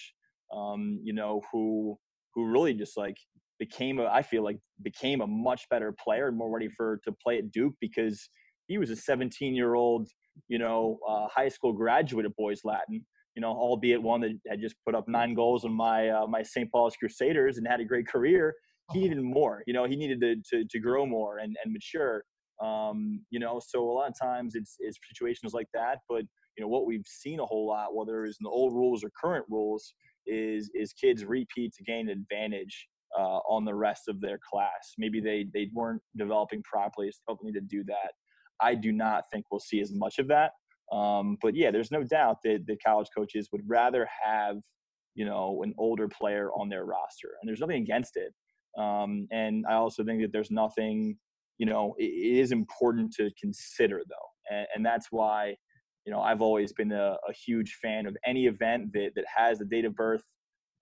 um, 0.51 0.99
you 1.05 1.13
know, 1.13 1.43
who 1.53 1.99
who 2.35 2.47
really 2.51 2.73
just 2.73 2.97
like 2.97 3.19
became 3.59 3.99
a 3.99 4.07
I 4.07 4.23
feel 4.23 4.43
like 4.43 4.59
became 4.83 5.21
a 5.21 5.27
much 5.27 5.69
better 5.69 5.95
player 6.03 6.29
and 6.29 6.39
more 6.39 6.51
ready 6.51 6.71
for 6.75 7.01
to 7.05 7.13
play 7.23 7.37
at 7.37 7.53
Duke 7.53 7.75
because 7.83 8.31
he 8.67 8.79
was 8.79 8.89
a 8.89 8.97
17 8.97 9.55
year 9.55 9.75
old 9.75 10.09
you 10.49 10.59
know, 10.59 10.99
uh, 11.09 11.27
high 11.29 11.49
school 11.49 11.73
graduate 11.73 12.27
of 12.27 12.35
boys 12.37 12.61
Latin. 12.65 13.05
You 13.37 13.41
know, 13.41 13.51
albeit 13.51 14.01
one 14.01 14.21
that 14.21 14.31
had 14.49 14.61
just 14.61 14.77
put 14.85 14.95
up 14.95 15.09
nine 15.09 15.35
goals 15.35 15.65
in 15.65 15.73
my 15.73 16.09
uh, 16.09 16.27
my 16.27 16.43
St. 16.43 16.71
Paul's 16.71 16.97
Crusaders 16.97 17.59
and 17.59 17.67
had 17.67 17.81
a 17.81 17.85
great 17.85 18.07
career. 18.07 18.55
He 18.93 19.01
needed 19.01 19.23
more. 19.23 19.63
You 19.67 19.73
know, 19.73 19.85
he 19.85 19.97
needed 19.97 20.21
to 20.21 20.37
to, 20.51 20.65
to 20.69 20.79
grow 20.79 21.07
more 21.07 21.39
and, 21.39 21.57
and 21.65 21.73
mature. 21.73 22.25
Um, 22.63 23.25
you 23.31 23.41
know, 23.41 23.61
so 23.67 23.83
a 23.83 23.93
lot 23.93 24.09
of 24.09 24.15
times 24.21 24.55
it's 24.55 24.77
it's 24.79 24.99
situations 25.09 25.55
like 25.55 25.69
that. 25.75 25.99
But 26.09 26.25
you 26.57 26.63
know, 26.63 26.69
what 26.69 26.87
we've 26.87 27.07
seen 27.07 27.41
a 27.41 27.47
whole 27.47 27.67
lot, 27.67 27.95
whether 27.95 28.25
it's 28.25 28.39
in 28.41 28.45
the 28.45 28.51
old 28.51 28.75
rules 28.75 29.03
or 29.03 29.11
current 29.21 29.45
rules, 29.49 29.95
is 30.27 30.71
is 30.75 30.93
kids 30.93 31.25
repeat 31.25 31.73
to 31.75 31.85
gain 31.85 32.09
advantage 32.09 32.89
uh, 33.19 33.39
on 33.49 33.65
the 33.65 33.75
rest 33.75 34.09
of 34.09 34.21
their 34.21 34.39
class. 34.51 34.95
Maybe 34.99 35.21
they 35.21 35.47
they 35.53 35.71
weren't 35.73 36.03
developing 36.17 36.63
properly, 36.63 37.11
so 37.11 37.39
they 37.43 37.51
need 37.51 37.59
to 37.59 37.61
do 37.61 37.85
that. 37.85 38.13
I 38.61 38.75
do 38.75 38.93
not 38.93 39.25
think 39.33 39.47
we'll 39.51 39.61
see 39.61 39.81
as 39.81 39.93
much 39.93 40.19
of 40.19 40.29
that. 40.29 40.53
Um, 40.93 41.39
but 41.43 41.57
yeah, 41.57 41.71
there's 41.71 41.91
no 41.91 42.05
doubt 42.05 42.39
that 42.45 42.65
the 42.67 42.77
college 42.77 43.09
coaches 43.17 43.49
would 43.53 43.63
rather 43.67 44.07
have 44.25 44.57
you 45.15 45.25
know 45.25 45.63
an 45.65 45.75
older 45.79 46.09
player 46.09 46.51
on 46.53 46.69
their 46.69 46.85
roster, 46.85 47.33
and 47.41 47.49
there's 47.49 47.61
nothing 47.61 47.83
against 47.83 48.17
it. 48.17 48.33
Um, 48.79 49.29
and 49.31 49.65
I 49.69 49.75
also 49.75 50.05
think 50.05 50.23
that 50.23 50.33
there's 50.33 50.51
nothing, 50.51 51.17
you 51.59 51.67
know, 51.67 51.95
it, 51.99 52.05
it 52.05 52.39
is 52.41 52.53
important 52.53 53.13
to 53.15 53.31
consider 53.41 54.03
though, 54.09 54.55
and, 54.55 54.67
and 54.75 54.87
that's 54.87 55.09
why 55.11 55.57
you 56.05 56.13
know 56.13 56.21
I've 56.21 56.43
always 56.43 56.73
been 56.73 56.93
a, 56.93 57.17
a, 57.29 57.33
huge 57.33 57.79
fan 57.81 58.07
of 58.07 58.17
any 58.27 58.47
event 58.47 58.93
that 58.93 59.13
that 59.15 59.25
has 59.35 59.61
a 59.61 59.65
date 59.65 59.85
of 59.85 59.95
birth 59.95 60.23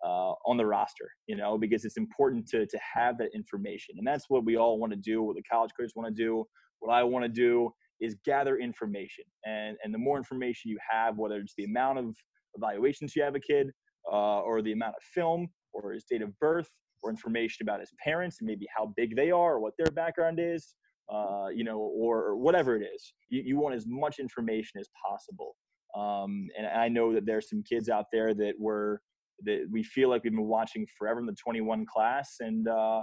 uh, 0.05 0.33
on 0.47 0.57
the 0.57 0.67
roster, 0.67 1.09
you 1.27 1.37
know, 1.37 1.57
because 1.59 1.85
it's 1.85 1.97
important 1.97 2.47
to 2.49 2.67
to 2.67 2.79
have 2.95 3.19
that 3.19 3.29
information, 3.35 3.97
and 3.99 4.07
that's 4.07 4.25
what 4.29 4.45
we 4.45 4.57
all 4.57 4.79
want 4.79 4.93
to 4.93 4.99
do. 4.99 5.23
What 5.23 5.37
the 5.37 5.43
college 5.51 5.73
coaches 5.77 5.93
want 5.95 6.15
to 6.15 6.23
do, 6.23 6.45
what 6.81 6.93
I 6.93 7.03
want 7.05 7.25
to 7.25 7.29
do 7.29 7.71
is 8.01 8.17
gather 8.25 8.59
information, 8.59 9.25
and 9.45 9.77
and 9.85 9.93
the 9.93 9.99
more 9.99 10.17
information 10.17 10.71
you 10.71 10.79
have, 10.91 11.19
whether 11.19 11.37
it's 11.37 11.55
the 11.57 11.65
amount 11.65 11.99
of 11.99 12.17
evaluations 12.55 13.15
you 13.15 13.23
have 13.23 13.35
a 13.35 13.41
kid, 13.41 13.71
uh, 14.11 14.41
or 14.41 14.63
the 14.63 14.73
amount 14.73 14.95
of 14.97 15.03
film, 15.03 15.49
or 15.73 15.93
his 15.93 16.05
date 16.05 16.23
of 16.23 16.37
birth, 16.39 16.69
or 17.03 17.11
information 17.11 17.67
about 17.67 17.81
his 17.81 17.93
parents, 18.03 18.39
and 18.41 18.47
maybe 18.47 18.67
how 18.77 18.93
big 18.97 19.17
they 19.17 19.31
are, 19.31 19.55
or 19.55 19.61
what 19.61 19.75
their 19.77 19.91
background 19.93 20.39
is, 20.41 20.75
uh, 21.13 21.49
you 21.49 21.65
know, 21.65 21.79
or, 21.79 22.25
or, 22.25 22.37
whatever 22.37 22.77
it 22.77 22.87
is. 22.95 23.13
You, 23.29 23.43
you, 23.45 23.59
want 23.59 23.75
as 23.75 23.87
much 23.87 24.19
information 24.19 24.81
as 24.81 24.89
possible. 25.05 25.57
Um, 25.97 26.49
and 26.57 26.67
I 26.67 26.89
know 26.89 27.13
that 27.13 27.27
there's 27.27 27.51
some 27.51 27.63
kids 27.63 27.89
out 27.89 28.07
there 28.13 28.35
that 28.35 28.55
were 28.59 29.01
that 29.45 29.67
we 29.71 29.83
feel 29.83 30.09
like 30.09 30.23
we've 30.25 30.33
been 30.33 30.47
watching 30.47 30.87
forever 30.99 31.21
in 31.21 31.27
the 31.27 31.35
21 31.43 31.87
class, 31.87 32.37
and 32.41 32.67
uh, 32.69 33.03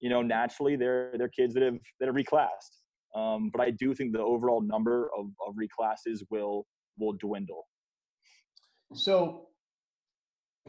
you 0.00 0.08
know, 0.08 0.22
naturally 0.22 0.76
they're 0.76 1.12
they're 1.16 1.28
kids 1.28 1.54
that 1.54 1.62
have 1.62 1.78
that 1.98 2.06
have 2.06 2.14
reclassed. 2.14 2.80
Um, 3.14 3.50
but 3.52 3.60
I 3.60 3.70
do 3.70 3.94
think 3.94 4.12
the 4.12 4.20
overall 4.20 4.60
number 4.60 5.10
of, 5.18 5.26
of 5.46 5.54
reclasses 5.56 6.24
will 6.30 6.66
will 6.98 7.14
dwindle. 7.14 7.66
So 8.94 9.48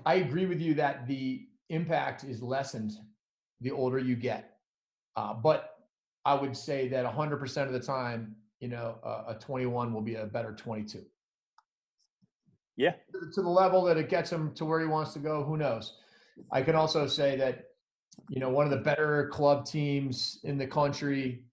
I 0.05 0.15
agree 0.15 0.45
with 0.45 0.61
you 0.61 0.73
that 0.75 1.07
the 1.07 1.47
impact 1.71 2.23
is 2.23 2.41
lessened 2.41 2.91
the 3.61 3.71
older 3.71 3.99
you 3.99 4.15
get. 4.15 4.57
Uh, 5.15 5.33
but 5.33 5.75
I 6.25 6.33
would 6.35 6.55
say 6.55 6.87
that 6.89 7.05
100% 7.05 7.65
of 7.65 7.73
the 7.73 7.79
time, 7.79 8.35
you 8.59 8.67
know, 8.67 8.97
uh, 9.03 9.23
a 9.29 9.35
21 9.35 9.93
will 9.93 10.01
be 10.01 10.15
a 10.15 10.25
better 10.25 10.53
22. 10.53 11.03
Yeah. 12.77 12.93
To 13.33 13.41
the 13.41 13.49
level 13.49 13.83
that 13.85 13.97
it 13.97 14.09
gets 14.09 14.31
him 14.31 14.53
to 14.55 14.65
where 14.65 14.79
he 14.79 14.85
wants 14.85 15.13
to 15.13 15.19
go, 15.19 15.43
who 15.43 15.57
knows? 15.57 15.97
I 16.51 16.61
can 16.61 16.75
also 16.75 17.07
say 17.07 17.35
that, 17.37 17.65
you 18.29 18.39
know, 18.39 18.49
one 18.49 18.65
of 18.65 18.71
the 18.71 18.77
better 18.77 19.29
club 19.31 19.65
teams 19.65 20.39
in 20.43 20.57
the 20.57 20.67
country, 20.67 21.43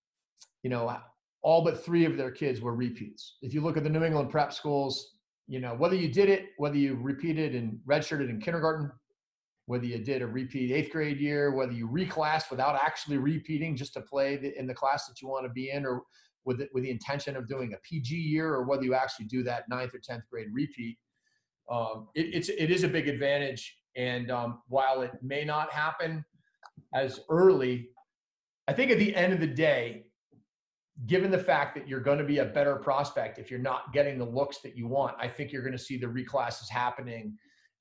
you 0.62 0.70
know, 0.70 0.96
all 1.42 1.62
but 1.62 1.84
three 1.84 2.04
of 2.04 2.16
their 2.16 2.30
kids 2.30 2.60
were 2.60 2.74
repeats. 2.74 3.36
If 3.42 3.54
you 3.54 3.60
look 3.60 3.76
at 3.76 3.84
the 3.84 3.90
New 3.90 4.04
England 4.04 4.30
prep 4.30 4.52
schools, 4.52 5.14
you 5.46 5.60
know, 5.60 5.74
whether 5.74 5.94
you 5.94 6.08
did 6.12 6.28
it, 6.28 6.50
whether 6.58 6.76
you 6.76 6.94
repeated 7.00 7.54
and 7.54 7.78
redshirted 7.86 8.28
in 8.28 8.40
kindergarten, 8.40 8.90
whether 9.68 9.84
you 9.84 9.98
did 9.98 10.22
a 10.22 10.26
repeat 10.26 10.72
eighth 10.72 10.90
grade 10.90 11.20
year, 11.20 11.50
whether 11.50 11.72
you 11.72 11.86
reclassed 11.86 12.50
without 12.50 12.74
actually 12.74 13.18
repeating 13.18 13.76
just 13.76 13.92
to 13.92 14.00
play 14.00 14.34
the, 14.38 14.58
in 14.58 14.66
the 14.66 14.72
class 14.72 15.06
that 15.06 15.20
you 15.20 15.28
want 15.28 15.44
to 15.44 15.50
be 15.50 15.70
in, 15.70 15.84
or 15.84 16.04
with 16.46 16.62
it, 16.62 16.70
with 16.72 16.84
the 16.84 16.90
intention 16.90 17.36
of 17.36 17.46
doing 17.46 17.74
a 17.74 17.76
PG 17.86 18.14
year, 18.14 18.48
or 18.54 18.64
whether 18.64 18.82
you 18.82 18.94
actually 18.94 19.26
do 19.26 19.42
that 19.42 19.68
ninth 19.68 19.94
or 19.94 19.98
tenth 19.98 20.24
grade 20.32 20.46
repeat. 20.54 20.96
Um, 21.70 22.08
it, 22.14 22.34
it's 22.34 22.48
it 22.48 22.70
is 22.70 22.82
a 22.82 22.88
big 22.88 23.08
advantage, 23.08 23.76
and 23.94 24.30
um, 24.30 24.62
while 24.68 25.02
it 25.02 25.12
may 25.22 25.44
not 25.44 25.70
happen 25.70 26.24
as 26.94 27.20
early, 27.28 27.90
I 28.68 28.72
think 28.72 28.90
at 28.90 28.98
the 28.98 29.14
end 29.14 29.34
of 29.34 29.40
the 29.40 29.46
day, 29.46 30.06
given 31.04 31.30
the 31.30 31.38
fact 31.38 31.74
that 31.74 31.86
you're 31.86 32.00
going 32.00 32.18
to 32.18 32.24
be 32.24 32.38
a 32.38 32.46
better 32.46 32.76
prospect 32.76 33.38
if 33.38 33.50
you're 33.50 33.60
not 33.60 33.92
getting 33.92 34.16
the 34.16 34.24
looks 34.24 34.60
that 34.62 34.78
you 34.78 34.88
want, 34.88 35.14
I 35.20 35.28
think 35.28 35.52
you're 35.52 35.62
going 35.62 35.76
to 35.76 35.78
see 35.78 35.98
the 35.98 36.08
reclasses 36.08 36.70
happening 36.70 37.36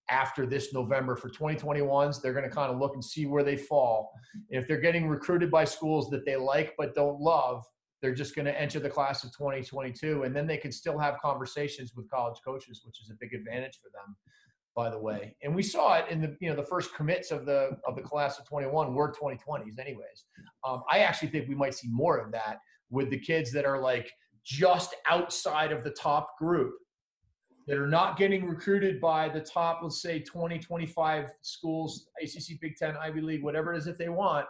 after 0.09 0.45
this 0.45 0.73
November 0.73 1.15
for 1.15 1.29
2021s. 1.29 2.21
They're 2.21 2.33
going 2.33 2.47
to 2.47 2.55
kind 2.55 2.71
of 2.71 2.79
look 2.79 2.93
and 2.93 3.03
see 3.03 3.25
where 3.25 3.43
they 3.43 3.57
fall. 3.57 4.11
And 4.51 4.61
if 4.61 4.67
they're 4.67 4.79
getting 4.79 5.07
recruited 5.07 5.51
by 5.51 5.65
schools 5.65 6.09
that 6.09 6.25
they 6.25 6.35
like 6.35 6.73
but 6.77 6.95
don't 6.95 7.19
love, 7.19 7.63
they're 8.01 8.13
just 8.13 8.35
going 8.35 8.45
to 8.45 8.59
enter 8.59 8.79
the 8.79 8.89
class 8.89 9.23
of 9.23 9.31
2022 9.31 10.23
and 10.23 10.35
then 10.35 10.47
they 10.47 10.57
can 10.57 10.71
still 10.71 10.97
have 10.97 11.15
conversations 11.21 11.93
with 11.95 12.09
college 12.09 12.37
coaches 12.45 12.81
which 12.85 13.01
is 13.01 13.09
a 13.09 13.15
big 13.19 13.33
advantage 13.33 13.79
for 13.81 13.89
them 13.89 14.15
by 14.75 14.89
the 14.89 14.99
way 14.99 15.35
and 15.41 15.53
we 15.53 15.63
saw 15.63 15.95
it 15.95 16.05
in 16.09 16.21
the 16.21 16.35
you 16.39 16.49
know 16.49 16.55
the 16.55 16.63
first 16.63 16.93
commits 16.95 17.31
of 17.31 17.45
the 17.45 17.71
of 17.87 17.95
the 17.95 18.01
class 18.01 18.37
of 18.39 18.45
21 18.45 18.93
were 18.93 19.11
2020s 19.11 19.79
anyways 19.79 20.25
um, 20.67 20.83
i 20.89 20.99
actually 20.99 21.27
think 21.27 21.47
we 21.47 21.55
might 21.55 21.73
see 21.73 21.87
more 21.89 22.17
of 22.17 22.31
that 22.31 22.57
with 22.89 23.09
the 23.09 23.19
kids 23.19 23.51
that 23.51 23.65
are 23.65 23.81
like 23.81 24.11
just 24.45 24.95
outside 25.09 25.71
of 25.71 25.83
the 25.83 25.91
top 25.91 26.37
group 26.37 26.73
that 27.68 27.78
are 27.78 27.88
not 27.88 28.18
getting 28.18 28.45
recruited 28.45 29.01
by 29.01 29.28
the 29.28 29.41
top, 29.41 29.82
let's 29.84 30.01
say 30.01 30.20
20, 30.22 30.57
25 30.57 31.30
schools, 31.41 32.07
ACC, 32.22 32.59
Big 32.61 32.78
Ten, 32.78 32.95
Ivy 32.95 33.22
League, 33.22 33.43
whatever 33.43 33.74
it 33.74 33.78
is 33.78 33.86
that 33.86 33.97
they 33.97 34.09
want. 34.09 34.45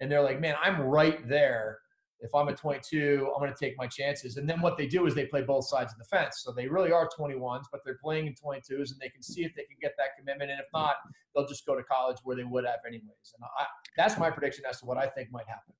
And 0.00 0.10
they're 0.10 0.22
like, 0.22 0.40
man, 0.40 0.56
I'm 0.62 0.80
right 0.80 1.26
there. 1.28 1.78
If 2.20 2.34
I'm 2.34 2.48
a 2.48 2.54
22, 2.54 3.30
I'm 3.32 3.40
going 3.40 3.52
to 3.52 3.58
take 3.58 3.76
my 3.78 3.86
chances. 3.86 4.36
And 4.36 4.48
then 4.48 4.60
what 4.60 4.76
they 4.76 4.86
do 4.86 5.06
is 5.06 5.14
they 5.14 5.26
play 5.26 5.42
both 5.42 5.68
sides 5.68 5.92
of 5.92 5.98
the 5.98 6.04
fence. 6.04 6.40
So 6.42 6.50
they 6.50 6.66
really 6.66 6.90
are 6.90 7.08
21s, 7.08 7.64
but 7.70 7.82
they're 7.84 7.98
playing 8.02 8.26
in 8.26 8.32
22s 8.34 8.90
and 8.90 9.00
they 9.00 9.10
can 9.10 9.22
see 9.22 9.44
if 9.44 9.54
they 9.54 9.64
can 9.64 9.76
get 9.80 9.92
that 9.98 10.16
commitment. 10.18 10.50
And 10.50 10.58
if 10.58 10.66
not, 10.72 10.96
they'll 11.34 11.46
just 11.46 11.66
go 11.66 11.76
to 11.76 11.84
college 11.84 12.16
where 12.24 12.34
they 12.34 12.44
would 12.44 12.64
have 12.64 12.80
anyways. 12.86 13.34
And 13.34 13.44
I, 13.44 13.66
that's 13.96 14.18
my 14.18 14.30
prediction 14.30 14.64
as 14.68 14.80
to 14.80 14.86
what 14.86 14.96
I 14.96 15.06
think 15.06 15.30
might 15.30 15.46
happen. 15.46 15.74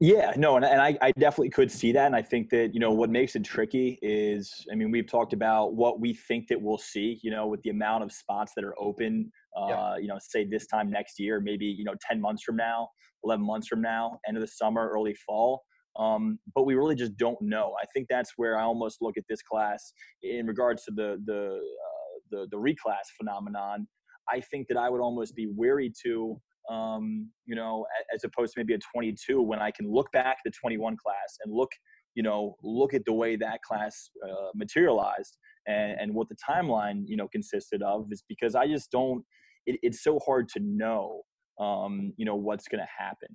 Yeah, 0.00 0.32
no, 0.36 0.56
and, 0.56 0.64
and 0.64 0.80
I, 0.80 0.98
I 1.00 1.12
definitely 1.12 1.50
could 1.50 1.70
see 1.70 1.92
that. 1.92 2.06
And 2.06 2.16
I 2.16 2.22
think 2.22 2.50
that, 2.50 2.74
you 2.74 2.80
know, 2.80 2.90
what 2.90 3.10
makes 3.10 3.36
it 3.36 3.44
tricky 3.44 3.98
is, 4.02 4.66
I 4.70 4.74
mean, 4.74 4.90
we've 4.90 5.06
talked 5.06 5.32
about 5.32 5.74
what 5.74 6.00
we 6.00 6.12
think 6.12 6.48
that 6.48 6.60
we'll 6.60 6.78
see, 6.78 7.20
you 7.22 7.30
know, 7.30 7.46
with 7.46 7.62
the 7.62 7.70
amount 7.70 8.02
of 8.02 8.10
spots 8.10 8.52
that 8.56 8.64
are 8.64 8.74
open, 8.78 9.30
uh, 9.56 9.66
yeah. 9.68 9.96
you 9.98 10.08
know, 10.08 10.18
say 10.20 10.44
this 10.44 10.66
time 10.66 10.90
next 10.90 11.20
year, 11.20 11.40
maybe, 11.40 11.66
you 11.66 11.84
know, 11.84 11.94
10 12.10 12.20
months 12.20 12.42
from 12.42 12.56
now, 12.56 12.88
11 13.22 13.46
months 13.46 13.68
from 13.68 13.80
now, 13.80 14.18
end 14.26 14.36
of 14.36 14.40
the 14.40 14.48
summer, 14.48 14.88
early 14.88 15.14
fall. 15.26 15.62
Um, 15.96 16.40
but 16.56 16.64
we 16.64 16.74
really 16.74 16.96
just 16.96 17.16
don't 17.16 17.40
know. 17.40 17.72
I 17.80 17.86
think 17.94 18.08
that's 18.10 18.32
where 18.36 18.58
I 18.58 18.64
almost 18.64 18.98
look 19.00 19.16
at 19.16 19.24
this 19.28 19.42
class 19.42 19.92
in 20.24 20.46
regards 20.46 20.82
to 20.84 20.90
the, 20.90 21.22
the, 21.24 21.60
uh, 21.60 22.18
the, 22.32 22.48
the 22.50 22.56
reclass 22.56 23.06
phenomenon. 23.16 23.86
I 24.28 24.40
think 24.40 24.66
that 24.68 24.76
I 24.76 24.90
would 24.90 25.00
almost 25.00 25.36
be 25.36 25.46
wary 25.46 25.92
to, 26.04 26.40
um, 26.70 27.30
you 27.46 27.54
know, 27.54 27.86
as 28.14 28.24
opposed 28.24 28.54
to 28.54 28.60
maybe 28.60 28.74
a 28.74 28.78
22 28.94 29.40
when 29.42 29.58
I 29.58 29.70
can 29.70 29.90
look 29.90 30.10
back 30.12 30.38
the 30.44 30.50
21 30.50 30.96
class 30.96 31.36
and 31.44 31.54
look, 31.54 31.70
you 32.14 32.22
know, 32.22 32.56
look 32.62 32.94
at 32.94 33.04
the 33.04 33.12
way 33.12 33.36
that 33.36 33.62
class 33.62 34.10
uh, 34.24 34.50
materialized 34.54 35.36
and, 35.66 35.98
and 36.00 36.14
what 36.14 36.28
the 36.28 36.36
timeline, 36.36 37.02
you 37.06 37.16
know, 37.16 37.28
consisted 37.28 37.82
of 37.82 38.06
is 38.10 38.22
because 38.28 38.54
I 38.54 38.66
just 38.66 38.90
don't, 38.90 39.24
it, 39.66 39.78
it's 39.82 40.02
so 40.02 40.18
hard 40.24 40.48
to 40.50 40.60
know, 40.60 41.22
um, 41.60 42.12
you 42.16 42.24
know, 42.24 42.36
what's 42.36 42.68
going 42.68 42.80
to 42.80 43.04
happen. 43.04 43.28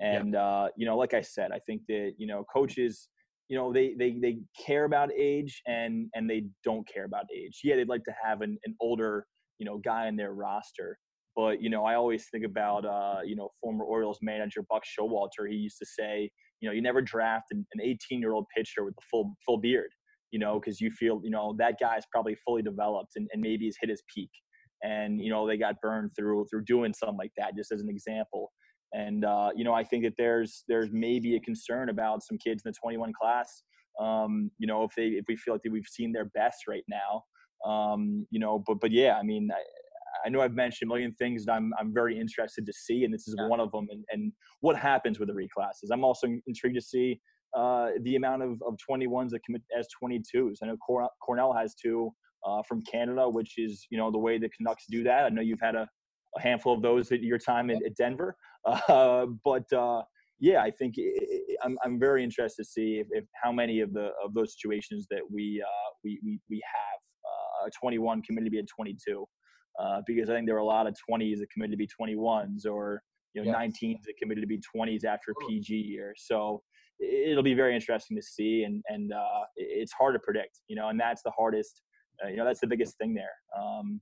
And, 0.00 0.34
yeah. 0.34 0.44
uh, 0.44 0.68
you 0.76 0.86
know, 0.86 0.96
like 0.96 1.14
I 1.14 1.20
said, 1.20 1.52
I 1.52 1.60
think 1.60 1.82
that, 1.88 2.14
you 2.18 2.26
know, 2.26 2.44
coaches, 2.52 3.08
you 3.48 3.56
know, 3.56 3.72
they, 3.72 3.94
they, 3.98 4.16
they 4.20 4.38
care 4.66 4.84
about 4.84 5.10
age 5.16 5.62
and, 5.66 6.08
and 6.14 6.28
they 6.28 6.44
don't 6.64 6.86
care 6.88 7.04
about 7.04 7.24
age. 7.34 7.60
Yeah. 7.62 7.76
They'd 7.76 7.88
like 7.88 8.04
to 8.04 8.14
have 8.22 8.40
an, 8.40 8.58
an 8.64 8.74
older, 8.80 9.26
you 9.58 9.66
know, 9.66 9.78
guy 9.78 10.08
in 10.08 10.16
their 10.16 10.32
roster 10.32 10.98
but 11.36 11.60
you 11.60 11.70
know, 11.70 11.84
I 11.84 11.94
always 11.94 12.26
think 12.30 12.44
about 12.44 12.84
uh, 12.84 13.20
you 13.24 13.36
know 13.36 13.50
former 13.60 13.84
Orioles 13.84 14.18
manager 14.22 14.62
Buck 14.68 14.82
Showalter. 14.84 15.48
He 15.48 15.56
used 15.56 15.78
to 15.78 15.86
say, 15.86 16.30
you 16.60 16.68
know, 16.68 16.74
you 16.74 16.82
never 16.82 17.02
draft 17.02 17.46
an 17.50 17.66
18 17.82 18.20
year 18.20 18.32
old 18.32 18.46
pitcher 18.56 18.84
with 18.84 18.94
a 18.94 19.04
full 19.10 19.34
full 19.44 19.58
beard, 19.58 19.90
you 20.30 20.38
know, 20.38 20.60
because 20.60 20.80
you 20.80 20.90
feel 20.90 21.20
you 21.24 21.30
know 21.30 21.54
that 21.58 21.76
guy's 21.80 22.04
probably 22.12 22.36
fully 22.44 22.62
developed 22.62 23.12
and, 23.16 23.28
and 23.32 23.42
maybe 23.42 23.66
has 23.66 23.76
hit 23.80 23.90
his 23.90 24.02
peak. 24.14 24.30
And 24.82 25.20
you 25.20 25.30
know 25.30 25.46
they 25.46 25.56
got 25.56 25.80
burned 25.80 26.10
through 26.16 26.46
through 26.50 26.64
doing 26.64 26.94
something 26.94 27.18
like 27.18 27.32
that, 27.36 27.56
just 27.56 27.72
as 27.72 27.80
an 27.80 27.88
example. 27.88 28.52
And 28.92 29.24
uh, 29.24 29.50
you 29.56 29.64
know 29.64 29.74
I 29.74 29.82
think 29.82 30.04
that 30.04 30.14
there's 30.16 30.64
there's 30.68 30.90
maybe 30.92 31.36
a 31.36 31.40
concern 31.40 31.88
about 31.88 32.22
some 32.22 32.38
kids 32.38 32.62
in 32.64 32.70
the 32.70 32.76
21 32.80 33.12
class. 33.20 33.62
Um, 34.00 34.50
you 34.58 34.66
know 34.66 34.84
if 34.84 34.92
they 34.96 35.08
if 35.08 35.24
we 35.28 35.36
feel 35.36 35.54
like 35.54 35.62
we've 35.70 35.86
seen 35.86 36.12
their 36.12 36.26
best 36.26 36.68
right 36.68 36.84
now. 36.88 37.24
Um, 37.64 38.26
you 38.30 38.38
know, 38.38 38.62
but 38.66 38.78
but 38.80 38.90
yeah, 38.90 39.16
I 39.16 39.22
mean, 39.22 39.48
I 40.24 40.28
know 40.28 40.40
I've 40.40 40.54
mentioned 40.54 40.90
a 40.90 40.94
million 40.94 41.12
things 41.14 41.44
that 41.46 41.52
I'm, 41.52 41.72
I'm 41.78 41.92
very 41.92 42.18
interested 42.18 42.66
to 42.66 42.72
see, 42.72 43.04
and 43.04 43.12
this 43.12 43.28
is 43.28 43.34
yeah. 43.38 43.48
one 43.48 43.60
of 43.60 43.70
them. 43.72 43.86
And, 43.90 44.04
and 44.10 44.32
what 44.60 44.76
happens 44.76 45.18
with 45.18 45.28
the 45.28 45.34
reclasses? 45.34 45.90
I'm 45.90 46.04
also 46.04 46.28
intrigued 46.46 46.76
to 46.76 46.82
see, 46.82 47.20
uh, 47.54 47.90
the 48.02 48.16
amount 48.16 48.42
of, 48.42 48.60
of 48.66 48.76
21s 48.88 49.30
that 49.30 49.40
commit 49.44 49.62
as 49.78 49.86
22s. 50.02 50.56
I 50.62 50.66
know 50.66 50.76
Cornell 51.24 51.52
has 51.52 51.74
two 51.74 52.10
uh, 52.44 52.62
from 52.68 52.82
Canada, 52.82 53.28
which 53.28 53.54
is 53.58 53.86
you 53.90 53.98
know 53.98 54.10
the 54.10 54.18
way 54.18 54.38
the 54.38 54.48
Canucks 54.50 54.84
do 54.90 55.02
that. 55.04 55.24
I 55.24 55.28
know 55.28 55.40
you've 55.40 55.60
had 55.60 55.74
a, 55.74 55.88
a 56.36 56.40
handful 56.40 56.74
of 56.74 56.82
those 56.82 57.10
at 57.12 57.22
your 57.22 57.38
time 57.38 57.70
at, 57.70 57.78
at 57.84 57.96
Denver, 57.96 58.36
uh, 58.66 59.26
but 59.44 59.72
uh, 59.72 60.02
yeah, 60.40 60.62
I 60.62 60.70
think 60.70 60.94
it, 60.96 61.58
I'm 61.62 61.78
I'm 61.84 61.98
very 61.98 62.22
interested 62.24 62.64
to 62.64 62.68
see 62.68 62.98
if, 62.98 63.06
if, 63.10 63.24
how 63.42 63.52
many 63.52 63.80
of 63.80 63.92
the 63.92 64.10
of 64.22 64.34
those 64.34 64.56
situations 64.60 65.06
that 65.10 65.20
we 65.30 65.62
uh, 65.64 65.90
we, 66.02 66.20
we 66.24 66.40
we 66.50 66.60
have 66.74 67.64
uh, 67.64 67.68
a 67.68 67.70
21 67.80 68.22
committed 68.22 68.46
to 68.46 68.50
be 68.50 68.58
a 68.58 68.64
22. 68.64 69.24
Uh, 69.80 70.00
because 70.06 70.30
I 70.30 70.34
think 70.34 70.46
there 70.46 70.56
are 70.56 70.60
a 70.60 70.64
lot 70.64 70.86
of 70.86 70.96
20s 71.10 71.38
that 71.38 71.50
committed 71.50 71.72
to 71.72 71.76
be 71.76 71.88
21s 71.88 72.66
or 72.66 73.02
you 73.34 73.44
know 73.44 73.50
yeah. 73.50 73.66
19s 73.66 74.02
that 74.04 74.16
committed 74.20 74.42
to 74.42 74.46
be 74.46 74.60
20s 74.74 75.04
after 75.04 75.34
PG 75.48 75.74
year. 75.74 76.14
So 76.16 76.62
it'll 77.00 77.42
be 77.42 77.54
very 77.54 77.74
interesting 77.74 78.16
to 78.16 78.22
see, 78.22 78.64
and 78.64 78.82
and 78.88 79.12
uh, 79.12 79.44
it's 79.56 79.92
hard 79.92 80.14
to 80.14 80.18
predict, 80.18 80.60
you 80.68 80.76
know, 80.76 80.88
and 80.88 80.98
that's 80.98 81.22
the 81.22 81.32
hardest, 81.36 81.82
uh, 82.24 82.28
you 82.28 82.36
know, 82.36 82.44
that's 82.44 82.60
the 82.60 82.66
biggest 82.66 82.96
thing 82.98 83.14
there. 83.14 83.34
Um, 83.58 84.00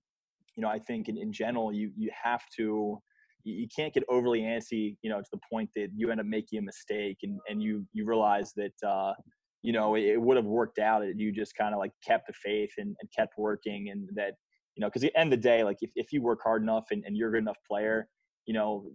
you 0.57 0.63
know, 0.63 0.69
I 0.69 0.79
think 0.79 1.09
in, 1.09 1.17
in 1.17 1.33
general, 1.33 1.73
you 1.73 1.91
you 1.97 2.11
have 2.23 2.43
to. 2.59 2.99
You 3.45 3.67
can't 3.75 3.93
get 3.93 4.05
overly 4.09 4.43
antsy, 4.43 4.97
you 5.03 5.11
know, 5.11 5.21
to 5.21 5.27
the 5.33 5.41
point 5.51 5.69
that 5.75 5.89
you 5.97 6.13
end 6.13 6.21
up 6.21 6.27
making 6.27 6.61
a 6.61 6.63
mistake, 6.63 7.19
and, 7.25 7.41
and 7.49 7.61
you 7.61 7.85
you 7.93 8.07
realize 8.07 8.53
that 8.55 8.75
uh, 8.87 9.15
you 9.63 9.73
know 9.73 9.97
it, 9.97 10.05
it 10.05 10.23
would 10.23 10.37
have 10.37 10.47
worked 10.47 10.79
out 10.79 11.03
you 11.17 11.33
just 11.33 11.57
kind 11.57 11.75
of 11.75 11.81
like 11.81 11.91
kept 12.07 12.29
the 12.29 12.33
faith 12.35 12.71
and, 12.79 12.95
and 13.01 13.11
kept 13.17 13.37
working, 13.37 13.89
and 13.91 14.09
that 14.15 14.35
you 14.77 14.81
know, 14.81 14.89
because 14.89 15.05
at 15.05 15.13
the 15.13 15.21
end 15.21 15.33
of 15.33 15.39
the 15.39 15.43
day, 15.43 15.65
like 15.65 15.79
if, 15.81 15.91
if 15.97 16.13
you 16.13 16.23
work 16.23 16.41
hard 16.43 16.63
enough 16.63 16.87
and, 16.91 17.05
and 17.07 17.17
you're 17.17 17.29
a 17.29 17.33
good 17.33 17.39
enough 17.39 17.59
player, 17.69 18.09
you 18.47 18.55
know, 18.55 18.87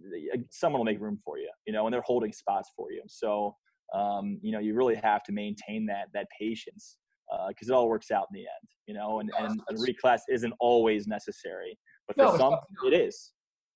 someone 0.50 0.80
will 0.80 0.84
make 0.84 1.00
room 1.00 1.18
for 1.24 1.38
you, 1.38 1.50
you 1.66 1.72
know, 1.72 1.86
and 1.86 1.94
they're 1.94 2.02
holding 2.02 2.32
spots 2.32 2.70
for 2.76 2.92
you. 2.92 3.02
So, 3.06 3.56
um, 3.94 4.38
you 4.42 4.52
know, 4.52 4.58
you 4.58 4.74
really 4.74 4.96
have 4.96 5.22
to 5.24 5.32
maintain 5.32 5.86
that, 5.86 6.08
that 6.14 6.26
patience 6.38 6.98
because 7.48 7.70
uh, 7.70 7.74
it 7.74 7.76
all 7.76 7.88
works 7.88 8.10
out 8.10 8.26
in 8.32 8.40
the 8.40 8.40
end, 8.40 8.68
you 8.86 8.94
know, 8.94 9.20
and, 9.20 9.30
and 9.38 9.60
a 9.70 9.74
reclass 9.74 10.20
isn't 10.28 10.52
always 10.60 11.06
necessary, 11.06 11.78
but 12.06 12.16
for 12.16 12.22
no, 12.22 12.36
some 12.36 12.54
it 12.86 12.94
is. 12.94 13.32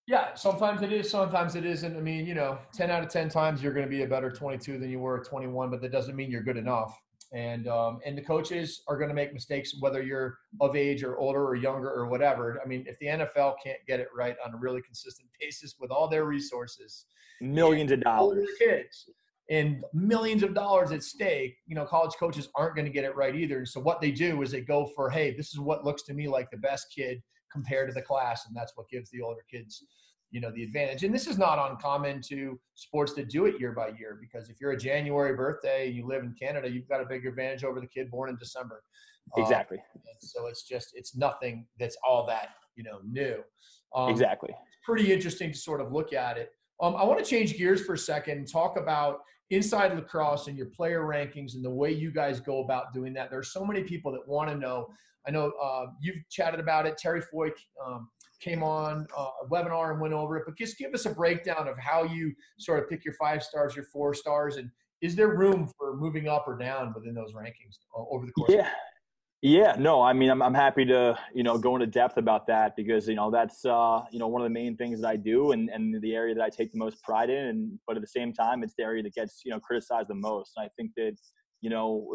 Yeah, 0.09 0.35
sometimes 0.35 0.83
it 0.83 0.93
is, 0.93 1.09
sometimes 1.09 1.55
it 1.55 1.65
isn't. 1.65 1.97
I 1.97 2.01
mean, 2.01 2.27
you 2.27 2.35
know, 2.35 2.59
10 2.75 2.91
out 2.91 3.05
of 3.05 3.09
10 3.09 3.29
times 3.29 3.63
you're 3.63 3.73
going 3.73 3.87
to 3.87 3.91
be 3.91 4.03
a 4.03 4.07
better 4.07 4.31
22 4.31 4.79
than 4.79 4.91
you 4.91 4.99
were 4.99 5.21
at 5.21 5.27
21, 5.27 5.71
but 5.71 5.81
that 5.81 5.93
doesn't 5.93 6.17
mean 6.17 6.31
you're 6.31 6.43
good 6.43 6.57
enough 6.57 6.99
and 7.33 7.67
um, 7.67 7.99
and 8.05 8.17
the 8.17 8.23
coaches 8.23 8.83
are 8.89 8.97
going 8.97 9.09
to 9.09 9.15
make 9.15 9.33
mistakes 9.33 9.75
whether 9.81 10.03
you're 10.03 10.39
of 10.61 10.77
age 10.77 11.03
or 11.03 11.19
older 11.19 11.45
or 11.45 11.55
younger 11.57 11.91
or 11.91 12.07
whatever. 12.07 12.61
I 12.63 12.69
mean, 12.69 12.85
if 12.87 12.99
the 12.99 13.07
NFL 13.07 13.55
can't 13.65 13.79
get 13.87 14.01
it 14.01 14.09
right 14.15 14.37
on 14.45 14.55
a 14.55 14.57
really 14.57 14.83
consistent 14.83 15.29
basis 15.41 15.77
with 15.81 15.91
all 15.91 16.09
their 16.09 16.25
resources, 16.25 17.07
millions 17.41 17.91
of 17.91 18.03
dollars, 18.03 18.49
kids, 18.59 19.09
and 19.51 19.83
millions 19.95 20.43
of 20.43 20.55
dollars 20.55 20.93
at 20.93 21.03
stake, 21.03 21.57
you 21.67 21.75
know, 21.75 21.87
college 21.87 22.15
coaches 22.19 22.49
aren't 22.55 22.77
going 22.77 22.87
to 22.87 22.93
get 22.93 23.05
it 23.05 23.17
right 23.17 23.35
either. 23.35 23.59
And 23.59 23.69
so 23.69 23.81
what 23.81 24.01
they 24.01 24.11
do 24.11 24.43
is 24.43 24.51
they 24.51 24.61
go 24.61 24.91
for, 24.95 25.11
hey, 25.11 25.35
this 25.35 25.53
is 25.53 25.59
what 25.59 25.85
looks 25.85 26.03
to 26.05 26.15
me 26.15 26.29
like 26.29 26.51
the 26.51 26.59
best 26.59 26.87
kid 26.95 27.23
compared 27.51 27.89
to 27.89 27.95
the 27.95 28.03
class, 28.03 28.47
and 28.47 28.57
that's 28.57 28.73
what 28.77 28.89
gives 28.89 29.11
the 29.11 29.21
older 29.21 29.45
kids 29.51 29.85
you 30.33 30.41
know 30.41 30.51
the 30.51 30.65
advantage. 30.65 31.05
And 31.05 31.15
this 31.15 31.27
is 31.27 31.39
not 31.39 31.71
uncommon 31.71 32.21
to 32.29 32.59
sports 32.75 33.13
that 33.15 33.29
do 33.29 33.45
it 33.45 33.61
year 33.61 33.73
by 33.73 33.89
year 33.89 34.19
because 34.21 34.49
if 34.49 34.61
you're 34.61 34.73
a 34.73 34.77
january 34.77 35.37
birthday 35.37 35.87
and 35.87 35.95
you 35.95 36.07
live 36.07 36.23
in 36.23 36.35
canada 36.41 36.69
you've 36.69 36.89
got 36.89 37.01
a 37.01 37.05
bigger 37.05 37.29
advantage 37.29 37.63
over 37.65 37.81
the 37.81 37.87
kid 37.87 38.11
born 38.11 38.31
in 38.31 38.37
december. 38.37 38.83
Exactly. 39.37 39.79
um, 39.79 40.03
so 40.21 40.47
it's 40.47 40.65
just 40.65 40.89
it's 40.95 41.15
nothing 41.15 41.67
that's 41.79 41.97
all 42.07 42.27
that 42.27 42.49
you 42.75 42.83
know 42.83 42.99
new. 43.09 43.37
Um, 43.95 44.11
exactly. 44.11 44.51
it's 44.51 44.79
pretty 44.85 45.13
interesting 45.13 45.53
to 45.53 45.59
sort 45.59 45.81
of 45.81 45.93
look 45.93 46.13
at 46.13 46.39
it. 46.39 46.51
Um, 46.81 46.97
i 46.97 47.05
want 47.05 47.23
to 47.23 47.25
change 47.25 47.57
gears 47.57 47.85
for 47.85 47.93
a 47.93 47.99
second 47.99 48.39
and 48.39 48.51
talk 48.51 48.77
about 48.77 49.21
inside 49.51 49.95
lacrosse 49.95 50.49
and 50.49 50.57
your 50.57 50.67
player 50.67 51.03
rankings 51.03 51.55
and 51.55 51.65
the 51.65 51.71
way 51.71 51.93
you 51.93 52.11
guys 52.11 52.41
go 52.41 52.65
about 52.65 52.93
doing 52.95 53.13
that. 53.13 53.29
There 53.31 53.39
are 53.39 53.45
so 53.45 53.65
many 53.65 53.83
people 53.85 54.11
that 54.13 54.27
want 54.27 54.49
to 54.49 54.57
know. 54.57 54.89
I 55.29 55.31
know 55.31 55.53
uh, 55.63 55.87
you've 56.01 56.17
chatted 56.31 56.59
about 56.59 56.87
it. 56.87 56.97
Terry 56.97 57.21
foy 57.21 57.51
um, 57.85 58.09
came 58.43 58.63
on 58.63 59.07
uh, 59.17 59.29
a 59.43 59.49
webinar 59.49 59.93
and 59.93 60.01
went 60.01 60.15
over 60.15 60.37
it, 60.39 60.45
but 60.47 60.57
just 60.57 60.77
give 60.79 60.93
us 60.95 61.07
a 61.07 61.11
breakdown 61.11 61.69
of 61.69 61.79
how 61.79 62.03
you 62.03 62.33
sort 62.59 62.83
of 62.83 62.89
pick 62.89 63.05
your 63.05 63.15
five 63.15 63.43
stars, 63.43 63.77
your 63.77 63.85
four 63.93 64.15
stars, 64.15 64.57
and 64.57 64.71
is 65.01 65.15
there 65.15 65.29
room 65.29 65.71
for 65.79 65.97
moving 65.97 66.29
up 66.29 66.45
or 66.47 66.57
down 66.57 66.93
within 66.95 67.15
those 67.15 67.33
rankings 67.33 67.77
uh, 67.97 68.03
over 68.11 68.27
the 68.27 68.33
course? 68.33 68.53
Yeah. 68.53 68.69
Yeah, 69.45 69.75
no, 69.77 70.01
I 70.01 70.13
mean, 70.13 70.31
I'm, 70.31 70.41
I'm 70.41 70.55
happy 70.55 70.85
to, 70.85 71.19
you 71.35 71.43
know, 71.43 71.59
go 71.59 71.75
into 71.75 71.89
depth 71.89 72.17
about 72.17 72.47
that 72.47 72.77
because, 72.77 73.09
you 73.09 73.17
know, 73.17 73.29
that's, 73.29 73.65
uh, 73.65 74.03
you 74.13 74.21
know, 74.21 74.29
one 74.29 74.41
of 74.41 74.47
the 74.47 74.55
main 74.55 74.77
things 74.77 75.01
that 75.01 75.09
I 75.09 75.17
do 75.17 75.51
and, 75.51 75.69
and 75.69 76.01
the 76.01 76.15
area 76.15 76.33
that 76.33 76.45
I 76.45 76.49
take 76.49 76.71
the 76.71 76.79
most 76.79 77.03
pride 77.03 77.29
in. 77.29 77.47
And, 77.47 77.79
but 77.85 77.97
at 77.97 78.03
the 78.03 78.09
same 78.09 78.33
time, 78.33 78.63
it's 78.63 78.75
the 78.79 78.85
area 78.85 79.03
that 79.03 79.15
gets, 79.15 79.41
you 79.45 79.51
know, 79.51 79.59
criticized 79.59 80.11
the 80.11 80.15
most. 80.15 80.53
And 80.57 80.65
I 80.65 80.71
think 80.77 80.93
that, 80.97 81.17
you 81.61 81.71
know, 81.71 82.07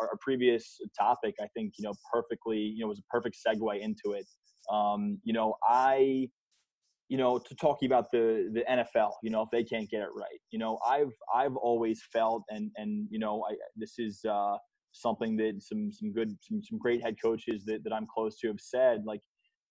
our, 0.00 0.08
our 0.08 0.16
previous 0.20 0.80
topic, 0.98 1.36
I 1.40 1.46
think, 1.54 1.74
you 1.78 1.84
know, 1.84 1.94
perfectly, 2.12 2.58
you 2.58 2.80
know, 2.80 2.88
was 2.88 2.98
a 2.98 3.08
perfect 3.08 3.36
segue 3.46 3.80
into 3.80 4.18
it. 4.18 4.26
Um, 4.70 5.18
you 5.24 5.32
know, 5.32 5.54
I, 5.66 6.28
you 7.08 7.18
know, 7.18 7.38
to 7.38 7.54
talking 7.56 7.86
about 7.86 8.10
the 8.10 8.50
the 8.52 8.64
NFL, 8.70 9.12
you 9.22 9.30
know, 9.30 9.42
if 9.42 9.48
they 9.50 9.64
can't 9.64 9.88
get 9.90 10.00
it 10.00 10.08
right, 10.14 10.40
you 10.50 10.58
know, 10.58 10.78
I've 10.86 11.12
I've 11.34 11.56
always 11.56 12.02
felt, 12.12 12.42
and 12.48 12.70
and 12.76 13.06
you 13.10 13.18
know, 13.18 13.44
I 13.48 13.54
this 13.76 13.94
is 13.98 14.24
uh, 14.24 14.56
something 14.92 15.36
that 15.36 15.62
some 15.62 15.90
some 15.92 16.12
good 16.12 16.36
some 16.40 16.62
some 16.62 16.78
great 16.78 17.02
head 17.02 17.16
coaches 17.22 17.64
that 17.66 17.84
that 17.84 17.92
I'm 17.92 18.06
close 18.12 18.38
to 18.38 18.48
have 18.48 18.60
said, 18.60 19.02
like, 19.04 19.20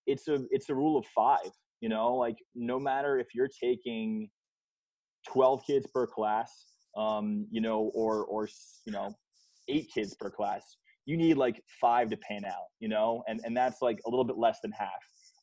it's 0.07 0.27
a 0.27 0.39
it's 0.51 0.69
a 0.69 0.75
rule 0.75 0.97
of 0.97 1.05
five, 1.15 1.51
you 1.79 1.89
know, 1.89 2.15
like 2.15 2.37
no 2.55 2.79
matter 2.79 3.19
if 3.19 3.27
you're 3.33 3.49
taking 3.61 4.29
12 5.27 5.61
kids 5.65 5.87
per 5.93 6.07
class, 6.07 6.51
um, 6.97 7.47
you 7.51 7.61
know, 7.61 7.91
or 7.93 8.25
or 8.25 8.49
you 8.85 8.91
know, 8.91 9.13
eight 9.67 9.89
kids 9.93 10.15
per 10.19 10.29
class, 10.29 10.77
you 11.05 11.17
need 11.17 11.37
like 11.37 11.61
five 11.79 12.09
to 12.09 12.17
pan 12.17 12.45
out, 12.45 12.67
you 12.79 12.87
know, 12.87 13.23
and 13.27 13.41
and 13.43 13.55
that's 13.55 13.81
like 13.81 13.99
a 14.05 14.09
little 14.09 14.25
bit 14.25 14.37
less 14.37 14.59
than 14.61 14.71
half. 14.71 14.89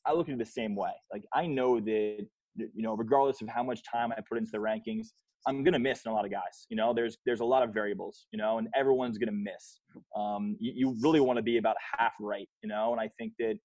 I 0.06 0.12
look 0.12 0.28
at 0.28 0.34
it 0.34 0.38
the 0.38 0.46
same 0.46 0.74
way. 0.74 0.92
Like 1.12 1.24
I 1.34 1.46
know 1.46 1.80
that 1.80 2.26
you 2.56 2.82
know, 2.82 2.94
regardless 2.94 3.40
of 3.42 3.48
how 3.48 3.62
much 3.62 3.80
time 3.90 4.12
I 4.12 4.20
put 4.28 4.38
into 4.38 4.50
the 4.52 4.58
rankings, 4.58 5.08
I'm 5.46 5.62
gonna 5.62 5.78
miss 5.78 6.06
a 6.06 6.10
lot 6.10 6.24
of 6.24 6.30
guys. 6.30 6.66
You 6.68 6.76
know, 6.76 6.92
there's 6.94 7.16
there's 7.26 7.40
a 7.40 7.44
lot 7.44 7.62
of 7.62 7.72
variables, 7.72 8.26
you 8.32 8.38
know, 8.38 8.58
and 8.58 8.68
everyone's 8.76 9.18
gonna 9.18 9.32
miss. 9.32 9.80
Um, 10.16 10.56
you, 10.58 10.72
you 10.74 10.96
really 11.02 11.20
want 11.20 11.36
to 11.38 11.42
be 11.42 11.58
about 11.58 11.76
half 11.98 12.12
right, 12.20 12.48
you 12.62 12.68
know, 12.68 12.92
and 12.92 13.00
I 13.00 13.10
think 13.18 13.34
that 13.38 13.56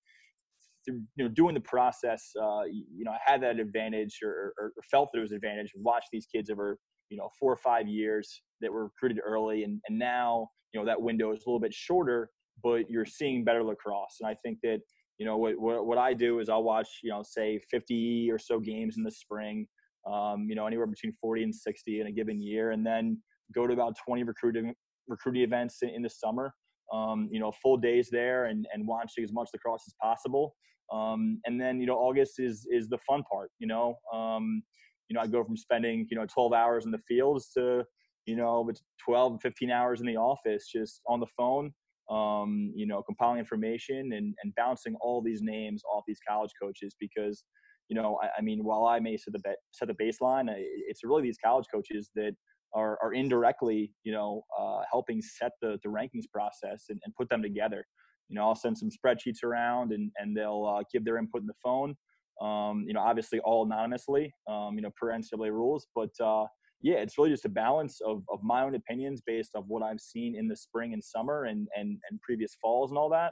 through 0.86 1.02
you 1.16 1.26
know 1.26 1.30
doing 1.30 1.54
the 1.54 1.62
process, 1.62 2.32
uh, 2.42 2.64
you 2.64 3.04
know, 3.04 3.12
I 3.12 3.20
had 3.26 3.42
that 3.44 3.60
advantage 3.60 4.20
or, 4.24 4.54
or, 4.58 4.74
felt 4.90 5.10
that 5.14 5.20
it 5.20 5.22
was 5.22 5.32
an 5.32 5.38
advantage. 5.38 5.72
Watch 5.76 6.04
these 6.12 6.26
kids 6.26 6.50
over 6.50 6.78
you 7.10 7.18
know 7.18 7.30
four 7.40 7.52
or 7.52 7.58
five 7.58 7.88
years 7.88 8.42
that 8.62 8.72
were 8.72 8.86
recruited 8.86 9.20
early, 9.26 9.64
and 9.64 9.80
and 9.88 9.98
now 9.98 10.50
you 10.74 10.80
know 10.80 10.86
that 10.86 11.02
window 11.02 11.32
is 11.32 11.44
a 11.46 11.50
little 11.50 11.60
bit 11.60 11.74
shorter, 11.74 12.30
but 12.64 12.90
you're 12.90 13.06
seeing 13.06 13.44
better 13.44 13.64
lacrosse. 13.64 14.18
And 14.20 14.30
I 14.30 14.36
think 14.44 14.60
that 14.64 14.80
you 15.18 15.26
know 15.26 15.38
what 15.38 15.60
what, 15.60 15.86
what 15.86 15.98
I 15.98 16.14
do 16.14 16.40
is 16.40 16.50
I'll 16.50 16.64
watch 16.64 16.88
you 17.04 17.12
know 17.12 17.24
say 17.24 17.60
50 17.72 18.30
or 18.32 18.40
so 18.40 18.60
games 18.60 18.98
in 18.98 19.04
the 19.04 19.12
spring, 19.12 19.68
um, 20.12 20.48
you 20.50 20.56
know 20.56 20.68
anywhere 20.68 20.88
between 20.88 21.14
40 21.22 21.44
and 21.44 21.56
60 21.56 22.02
in 22.02 22.08
a 22.08 22.12
given 22.12 22.42
year, 22.42 22.72
and 22.72 22.86
then 22.86 23.22
go 23.54 23.68
to 23.68 23.74
about 23.74 23.96
20 24.06 24.24
recruiting 24.24 24.74
recruiting 25.08 25.44
events 25.44 25.80
in, 25.82 25.90
in 25.90 26.02
the 26.02 26.10
summer. 26.10 26.54
Um, 26.92 27.30
you 27.32 27.40
know, 27.40 27.52
full 27.52 27.78
days 27.78 28.10
there 28.12 28.46
and, 28.46 28.68
and 28.72 28.86
watching 28.86 29.24
as 29.24 29.32
much 29.34 29.50
lacrosse 29.54 29.84
as 29.88 29.96
possible. 30.00 30.54
Um, 30.92 31.40
and 31.46 31.60
then, 31.60 31.80
you 31.80 31.88
know, 31.88 31.96
August 31.96 32.40
is, 32.40 32.68
is 32.70 32.88
the 32.88 33.00
fun 33.00 33.24
part, 33.24 33.50
you 33.58 33.66
know, 33.66 33.96
um, 34.14 34.62
you 35.10 35.16
know, 35.16 35.22
I 35.22 35.28
go 35.28 35.44
from 35.44 35.58
spending, 35.58 36.06
you 36.12 36.18
know, 36.18 36.26
12 36.32 36.54
hours 36.54 36.86
in 36.86 36.92
the 36.92 37.00
fields 37.08 37.50
to, 37.58 37.84
you 38.26 38.36
know, 38.36 38.68
it's 38.70 38.82
12 39.04 39.42
15 39.42 39.72
hours 39.72 40.00
in 40.00 40.08
the 40.08 40.18
office, 40.18 40.68
just 40.72 41.02
on 41.08 41.20
the 41.20 41.28
phone, 41.38 41.74
um, 42.10 42.72
you 42.76 42.86
know, 42.86 43.02
compiling 43.02 43.40
information 43.40 44.14
and, 44.14 44.36
and 44.44 44.56
bouncing 44.56 44.96
all 45.02 45.22
these 45.22 45.42
names 45.42 45.82
off 45.92 46.04
these 46.08 46.20
college 46.28 46.52
coaches 46.62 46.96
because, 47.00 47.44
you 47.90 47.96
know, 47.96 48.20
I, 48.22 48.30
I 48.38 48.42
mean, 48.42 48.64
while 48.64 48.86
I 48.86 49.00
may 49.00 49.18
set 49.18 49.34
the, 49.34 49.56
set 49.72 49.88
the 49.88 49.94
baseline, 49.94 50.46
it's 50.58 51.04
really 51.04 51.24
these 51.24 51.38
college 51.44 51.66
coaches 51.74 52.12
that 52.16 52.34
are, 52.74 52.98
are 53.04 53.14
indirectly, 53.14 53.94
you 54.04 54.12
know, 54.12 54.44
uh, 54.60 54.82
helping 54.90 55.22
set 55.22 55.52
the, 55.62 55.78
the 55.84 55.90
rankings 55.90 56.30
process 56.32 56.86
and, 56.90 57.00
and 57.06 57.14
put 57.16 57.30
them 57.30 57.42
together. 57.42 57.86
You 58.30 58.36
know, 58.36 58.44
I'll 58.44 58.56
send 58.56 58.78
some 58.78 58.90
spreadsheets 58.90 59.44
around 59.44 59.92
and, 59.92 60.12
and 60.18 60.36
they'll 60.36 60.66
uh, 60.66 60.84
give 60.92 61.06
their 61.06 61.18
input 61.18 61.42
in 61.42 61.48
the 61.48 61.54
phone. 61.64 61.96
Um, 62.42 62.84
you 62.88 62.94
know, 62.94 63.02
obviously 63.02 63.40
all 63.42 63.66
anonymously, 63.66 64.34
um, 64.50 64.76
you 64.76 64.82
know, 64.82 64.90
per 65.00 65.12
NCAA 65.12 65.52
rules, 65.52 65.88
but, 65.94 66.10
uh, 66.20 66.46
yeah, 66.84 66.96
it's 66.96 67.18
really 67.18 67.30
just 67.30 67.46
a 67.46 67.50
balance 67.50 68.02
of, 68.06 68.24
of 68.30 68.44
my 68.44 68.62
own 68.62 68.76
opinions 68.76 69.22
based 69.26 69.52
of 69.56 69.64
what 69.68 69.82
I've 69.82 70.02
seen 70.02 70.36
in 70.36 70.50
the 70.50 70.56
spring 70.56 70.92
and 70.94 71.02
summer 71.02 71.46
and, 71.46 71.68
and, 71.76 71.98
and 72.10 72.22
previous 72.22 72.58
falls 72.62 72.92
and 72.92 72.98
all 72.98 73.10
that. 73.10 73.32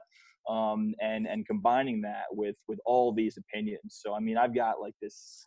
Um, 0.49 0.95
and, 1.01 1.27
and 1.27 1.45
combining 1.45 2.01
that 2.01 2.25
with, 2.31 2.55
with 2.67 2.79
all 2.85 3.13
these 3.13 3.37
opinions. 3.37 3.99
So, 4.01 4.15
I 4.15 4.19
mean, 4.19 4.37
I've 4.37 4.55
got 4.55 4.79
like 4.81 4.95
this, 5.01 5.45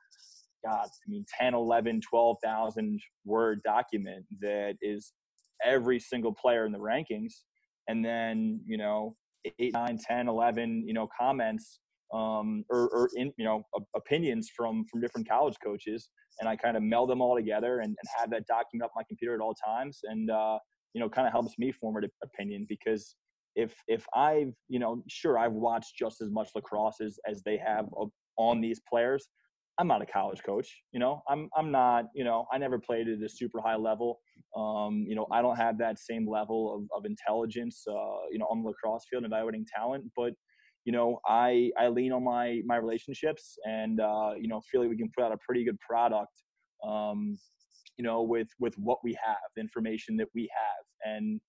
God, 0.64 0.84
I 0.86 1.08
mean, 1.08 1.24
10, 1.40 1.54
11, 1.54 2.02
12,000 2.08 3.00
word 3.24 3.60
document 3.64 4.24
that 4.40 4.74
is 4.82 5.12
every 5.64 5.98
single 5.98 6.32
player 6.32 6.66
in 6.66 6.72
the 6.72 6.78
rankings. 6.78 7.32
And 7.88 8.04
then, 8.04 8.60
you 8.66 8.76
know, 8.76 9.16
8, 9.58 9.72
9, 9.72 9.98
10, 10.06 10.28
11, 10.28 10.84
you 10.86 10.94
know, 10.94 11.08
comments 11.18 11.80
um, 12.14 12.64
or, 12.70 12.88
or 12.88 13.10
in, 13.16 13.32
you 13.36 13.44
know 13.44 13.62
opinions 13.96 14.48
from 14.56 14.84
from 14.90 15.00
different 15.00 15.28
college 15.28 15.56
coaches, 15.62 16.08
and 16.40 16.48
I 16.48 16.56
kind 16.56 16.76
of 16.76 16.82
meld 16.82 17.10
them 17.10 17.20
all 17.20 17.36
together 17.36 17.80
and, 17.80 17.88
and 17.88 18.08
have 18.18 18.30
that 18.30 18.46
document 18.46 18.84
up 18.84 18.92
my 18.96 19.02
computer 19.08 19.34
at 19.34 19.40
all 19.40 19.54
times, 19.54 20.00
and 20.04 20.30
uh, 20.30 20.58
you 20.94 21.00
know 21.00 21.08
kind 21.08 21.26
of 21.26 21.32
helps 21.32 21.58
me 21.58 21.72
form 21.72 21.96
an 21.96 22.08
opinion 22.22 22.66
because 22.68 23.16
if 23.56 23.74
if 23.88 24.06
I've 24.14 24.52
you 24.68 24.78
know 24.78 25.02
sure 25.08 25.38
I've 25.38 25.52
watched 25.52 25.96
just 25.98 26.20
as 26.22 26.30
much 26.30 26.48
lacrosse 26.54 27.00
as, 27.00 27.18
as 27.28 27.42
they 27.42 27.58
have 27.58 27.86
on 28.36 28.60
these 28.60 28.80
players. 28.88 29.28
I'm 29.76 29.88
not 29.88 30.02
a 30.02 30.06
college 30.06 30.40
coach, 30.46 30.68
you 30.92 31.00
know. 31.00 31.20
I'm 31.28 31.48
I'm 31.56 31.72
not, 31.72 32.04
you 32.14 32.22
know. 32.22 32.46
I 32.52 32.58
never 32.58 32.78
played 32.78 33.08
at 33.08 33.20
a 33.20 33.28
super 33.28 33.60
high 33.60 33.74
level. 33.74 34.20
Um, 34.56 35.04
you 35.08 35.16
know, 35.16 35.26
I 35.32 35.42
don't 35.42 35.56
have 35.56 35.78
that 35.78 35.98
same 35.98 36.30
level 36.30 36.76
of, 36.76 36.96
of 36.96 37.04
intelligence, 37.04 37.82
uh, 37.88 38.26
you 38.30 38.38
know, 38.38 38.46
on 38.52 38.62
the 38.62 38.68
lacrosse 38.68 39.04
field 39.10 39.24
evaluating 39.24 39.66
talent. 39.74 40.04
But 40.16 40.34
you 40.84 40.92
know, 40.92 41.18
I 41.26 41.70
I 41.78 41.88
lean 41.88 42.12
on 42.12 42.24
my 42.24 42.60
my 42.66 42.76
relationships, 42.76 43.56
and 43.64 44.00
uh, 44.00 44.32
you 44.38 44.48
know, 44.48 44.60
feel 44.70 44.80
like 44.82 44.90
we 44.90 44.96
can 44.96 45.10
put 45.16 45.24
out 45.24 45.32
a 45.32 45.38
pretty 45.38 45.64
good 45.64 45.78
product. 45.80 46.42
Um, 46.86 47.38
you 47.96 48.04
know, 48.04 48.22
with 48.22 48.48
with 48.58 48.74
what 48.76 48.98
we 49.02 49.16
have, 49.24 49.36
the 49.56 49.62
information 49.62 50.16
that 50.18 50.28
we 50.34 50.42
have, 50.52 51.14
and 51.14 51.40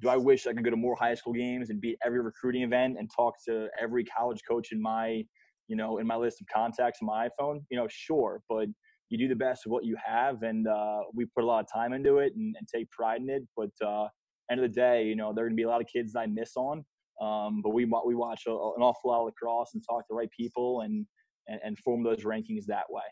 do 0.00 0.08
I 0.08 0.16
wish 0.16 0.46
I 0.46 0.52
could 0.52 0.64
go 0.64 0.70
to 0.70 0.76
more 0.76 0.96
high 0.96 1.14
school 1.14 1.32
games 1.32 1.70
and 1.70 1.80
be 1.80 1.96
every 2.04 2.20
recruiting 2.20 2.62
event 2.62 2.96
and 2.98 3.10
talk 3.14 3.34
to 3.48 3.68
every 3.80 4.04
college 4.04 4.40
coach 4.48 4.72
in 4.72 4.80
my, 4.82 5.24
you 5.68 5.76
know, 5.76 5.98
in 5.98 6.06
my 6.06 6.16
list 6.16 6.40
of 6.40 6.46
contacts 6.52 6.98
on 7.02 7.06
my 7.06 7.28
iPhone? 7.28 7.60
You 7.70 7.78
know, 7.78 7.86
sure, 7.88 8.42
but 8.48 8.66
you 9.10 9.18
do 9.18 9.28
the 9.28 9.36
best 9.36 9.66
of 9.66 9.72
what 9.72 9.84
you 9.84 9.96
have, 10.04 10.42
and 10.42 10.66
uh, 10.68 11.00
we 11.14 11.26
put 11.26 11.44
a 11.44 11.46
lot 11.46 11.60
of 11.60 11.72
time 11.72 11.92
into 11.92 12.18
it 12.18 12.32
and, 12.36 12.54
and 12.58 12.68
take 12.72 12.90
pride 12.90 13.20
in 13.20 13.30
it. 13.30 13.42
But 13.56 13.70
uh, 13.84 14.08
end 14.50 14.62
of 14.62 14.70
the 14.70 14.74
day, 14.74 15.04
you 15.04 15.16
know, 15.16 15.32
there 15.32 15.44
are 15.44 15.48
going 15.48 15.56
to 15.56 15.60
be 15.60 15.64
a 15.64 15.68
lot 15.68 15.80
of 15.80 15.86
kids 15.86 16.12
that 16.12 16.20
I 16.20 16.26
miss 16.26 16.52
on, 16.56 16.84
um, 17.20 17.62
but 17.62 17.70
we 17.70 17.84
we 17.84 18.14
watch 18.14 18.42
a, 18.46 18.50
an 18.50 18.82
awful 18.82 19.10
lot 19.10 19.20
of 19.20 19.26
lacrosse 19.26 19.74
and 19.74 19.82
talk 19.88 20.00
to 20.00 20.06
the 20.10 20.16
right 20.16 20.30
people 20.36 20.82
and, 20.82 21.06
and, 21.48 21.60
and 21.64 21.78
form 21.78 22.02
those 22.02 22.24
rankings 22.24 22.66
that 22.66 22.84
way. 22.90 23.02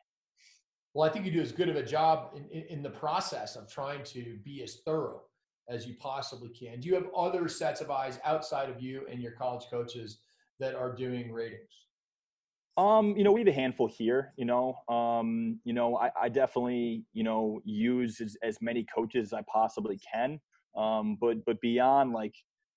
Well, 0.95 1.09
I 1.09 1.13
think 1.13 1.25
you 1.25 1.33
do 1.33 1.41
as 1.41 1.53
good 1.53 1.69
of 1.69 1.77
a 1.77 1.83
job 1.83 2.33
in, 2.37 2.45
in, 2.51 2.67
in 2.69 2.83
the 2.83 2.91
process 2.91 3.57
of 3.57 3.71
trying 3.71 4.05
to 4.05 4.39
be 4.45 4.63
as 4.63 4.81
thorough 4.85 5.23
as 5.69 5.87
you 5.87 5.95
possibly 5.99 6.51
can. 6.51 6.81
Do 6.81 6.89
you 6.89 6.95
have 6.95 7.07
other 7.17 7.49
sets 7.49 7.81
of 7.81 7.91
eyes 7.91 8.19
outside 8.25 8.69
of 8.69 8.83
you 8.83 9.07
and 9.11 9.23
your 9.23 9.33
college 9.33 9.65
coaches 9.71 10.19
that 10.59 10.75
are 10.75 10.95
doing 10.95 11.33
ratings? 11.33 11.87
Um, 12.77 13.17
you 13.17 13.25
know, 13.25 13.33
we 13.33 13.41
have 13.41 13.49
a 13.49 13.53
handful 13.53 13.87
here. 13.87 14.33
You 14.37 14.47
know, 14.47 14.77
um, 14.89 15.61
you 15.65 15.73
know, 15.73 15.97
I, 15.97 16.11
I 16.21 16.29
definitely, 16.29 17.05
you 17.13 17.23
know, 17.23 17.61
use 17.65 18.21
as, 18.21 18.37
as 18.43 18.59
many 18.61 18.85
coaches 18.95 19.29
as 19.29 19.33
I 19.33 19.43
possibly 19.51 19.99
can. 20.13 20.41
Um, 20.77 21.19
but 21.21 21.45
but 21.45 21.61
beyond 21.61 22.13
like 22.13 22.35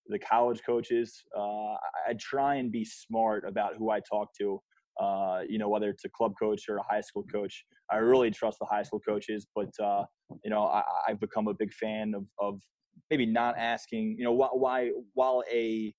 the 0.08 0.20
college 0.20 0.62
coaches, 0.66 1.24
uh, 1.38 1.74
I 2.08 2.14
try 2.20 2.56
and 2.56 2.72
be 2.72 2.86
smart 2.86 3.44
about 3.48 3.76
who 3.78 3.90
I 3.90 4.00
talk 4.00 4.30
to. 4.40 4.62
Uh, 5.02 5.42
you 5.50 5.58
know, 5.58 5.68
whether 5.68 5.90
it's 5.90 6.06
a 6.06 6.10
club 6.10 6.34
coach 6.40 6.64
or 6.70 6.78
a 6.78 6.84
high 6.90 7.02
school 7.02 7.24
coach. 7.24 7.66
I 7.92 7.98
really 7.98 8.32
trust 8.32 8.60
the 8.60 8.66
high 8.66 8.84
school 8.84 9.02
coaches, 9.02 9.46
but 9.54 9.70
uh, 9.84 10.06
you 10.44 10.50
know, 10.50 10.64
I, 10.64 10.84
have 11.08 11.20
become 11.20 11.48
a 11.50 11.54
big 11.54 11.74
fan 11.74 12.14
of, 12.16 12.26
of 12.40 12.62
maybe 13.10 13.26
not 13.26 13.58
asking. 13.58 14.16
You 14.18 14.24
know, 14.24 14.32
why, 14.32 14.48
why 14.54 14.92
while 15.14 15.44
a 15.52 15.94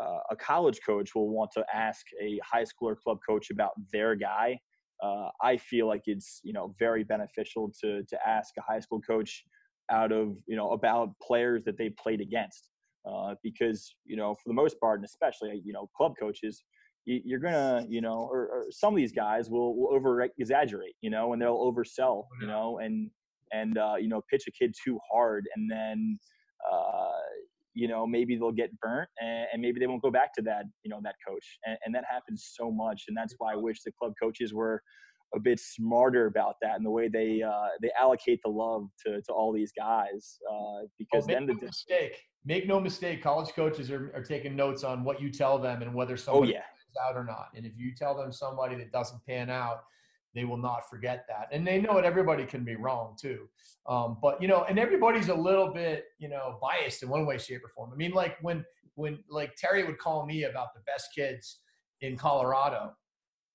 uh, 0.00 0.18
a 0.30 0.36
college 0.36 0.78
coach 0.86 1.14
will 1.14 1.30
want 1.30 1.50
to 1.54 1.64
ask 1.74 2.06
a 2.22 2.38
high 2.44 2.64
school 2.64 2.90
or 2.90 2.96
club 2.96 3.18
coach 3.26 3.50
about 3.50 3.72
their 3.92 4.14
guy. 4.14 4.58
Uh, 5.02 5.28
I 5.42 5.56
feel 5.56 5.86
like 5.86 6.02
it's 6.06 6.40
you 6.44 6.52
know 6.52 6.74
very 6.78 7.02
beneficial 7.02 7.72
to 7.82 8.02
to 8.04 8.28
ask 8.28 8.54
a 8.58 8.62
high 8.62 8.80
school 8.80 9.00
coach 9.00 9.42
out 9.90 10.12
of 10.12 10.36
you 10.46 10.56
know 10.56 10.70
about 10.70 11.10
players 11.20 11.64
that 11.64 11.76
they 11.76 11.90
played 11.90 12.20
against 12.20 12.70
uh, 13.08 13.34
because 13.42 13.94
you 14.04 14.16
know 14.16 14.34
for 14.34 14.48
the 14.48 14.54
most 14.54 14.78
part 14.80 14.98
and 14.98 15.04
especially 15.04 15.60
you 15.64 15.72
know 15.72 15.88
club 15.96 16.14
coaches 16.18 16.62
you're 17.06 17.38
gonna, 17.38 17.86
you 17.88 18.00
know, 18.00 18.28
or, 18.30 18.40
or, 18.40 18.66
some 18.70 18.92
of 18.92 18.96
these 18.96 19.12
guys 19.12 19.48
will, 19.48 19.76
will 19.76 19.94
over 19.94 20.22
exaggerate, 20.38 20.96
you 21.00 21.10
know, 21.10 21.32
and 21.32 21.40
they'll 21.40 21.56
oversell, 21.56 22.24
oh, 22.24 22.26
you 22.40 22.46
know, 22.48 22.78
and 22.78 23.10
and 23.52 23.78
uh, 23.78 23.94
you 23.98 24.08
know, 24.08 24.20
pitch 24.28 24.42
a 24.48 24.50
kid 24.50 24.74
too 24.84 24.98
hard, 25.10 25.46
and 25.54 25.70
then 25.70 26.18
uh, 26.70 27.10
you 27.74 27.86
know 27.86 28.06
maybe 28.06 28.36
they'll 28.36 28.50
get 28.50 28.70
burnt, 28.80 29.08
and, 29.20 29.46
and, 29.52 29.62
maybe 29.62 29.78
they 29.78 29.86
won't 29.86 30.02
go 30.02 30.10
back 30.10 30.34
to 30.34 30.42
that, 30.42 30.64
you 30.82 30.90
know, 30.90 30.98
that 31.04 31.14
coach, 31.26 31.58
and, 31.64 31.78
and 31.86 31.94
that 31.94 32.04
happens 32.10 32.50
so 32.54 32.72
much, 32.72 33.04
and 33.06 33.16
that's 33.16 33.34
why 33.38 33.52
I 33.52 33.56
wish 33.56 33.82
the 33.84 33.92
club 33.92 34.12
coaches 34.20 34.52
were 34.52 34.82
a 35.34 35.40
bit 35.40 35.60
smarter 35.60 36.26
about 36.26 36.54
that 36.62 36.76
and 36.76 36.86
the 36.86 36.90
way 36.90 37.08
they 37.08 37.42
uh, 37.42 37.68
they 37.82 37.90
allocate 38.00 38.40
the 38.44 38.50
love 38.50 38.86
to, 39.04 39.20
to 39.22 39.32
all 39.32 39.52
these 39.52 39.72
guys 39.76 40.38
uh, 40.50 40.86
because 40.98 41.24
oh, 41.24 41.26
then 41.26 41.46
the 41.46 41.54
mistake 41.54 42.16
make 42.46 42.66
no 42.66 42.80
mistake 42.80 43.22
college 43.22 43.54
coaches 43.54 43.90
are, 43.90 44.10
are 44.14 44.22
taking 44.22 44.56
notes 44.56 44.84
on 44.84 45.04
what 45.04 45.20
you 45.20 45.30
tell 45.30 45.58
them 45.58 45.82
and 45.82 45.92
whether 45.92 46.16
somebody 46.16 46.52
oh, 46.52 46.56
yeah 46.56 46.62
out 46.96 47.16
or 47.16 47.24
not. 47.24 47.48
And 47.54 47.66
if 47.66 47.72
you 47.76 47.94
tell 47.94 48.16
them 48.16 48.32
somebody 48.32 48.76
that 48.76 48.92
doesn't 48.92 49.24
pan 49.26 49.50
out, 49.50 49.80
they 50.34 50.44
will 50.44 50.58
not 50.58 50.88
forget 50.88 51.24
that. 51.28 51.48
And 51.50 51.66
they 51.66 51.80
know 51.80 51.94
that 51.94 52.04
everybody 52.04 52.44
can 52.44 52.64
be 52.64 52.76
wrong 52.76 53.16
too. 53.18 53.48
Um, 53.88 54.18
but 54.20 54.40
you 54.42 54.48
know, 54.48 54.64
and 54.64 54.78
everybody's 54.78 55.28
a 55.28 55.34
little 55.34 55.72
bit, 55.72 56.04
you 56.18 56.28
know, 56.28 56.58
biased 56.60 57.02
in 57.02 57.08
one 57.08 57.24
way, 57.24 57.38
shape, 57.38 57.64
or 57.64 57.68
form. 57.68 57.90
I 57.92 57.96
mean, 57.96 58.12
like 58.12 58.36
when 58.42 58.64
when 58.94 59.18
like 59.30 59.54
Terry 59.56 59.84
would 59.84 59.98
call 59.98 60.26
me 60.26 60.44
about 60.44 60.74
the 60.74 60.80
best 60.80 61.08
kids 61.14 61.60
in 62.00 62.16
Colorado. 62.16 62.92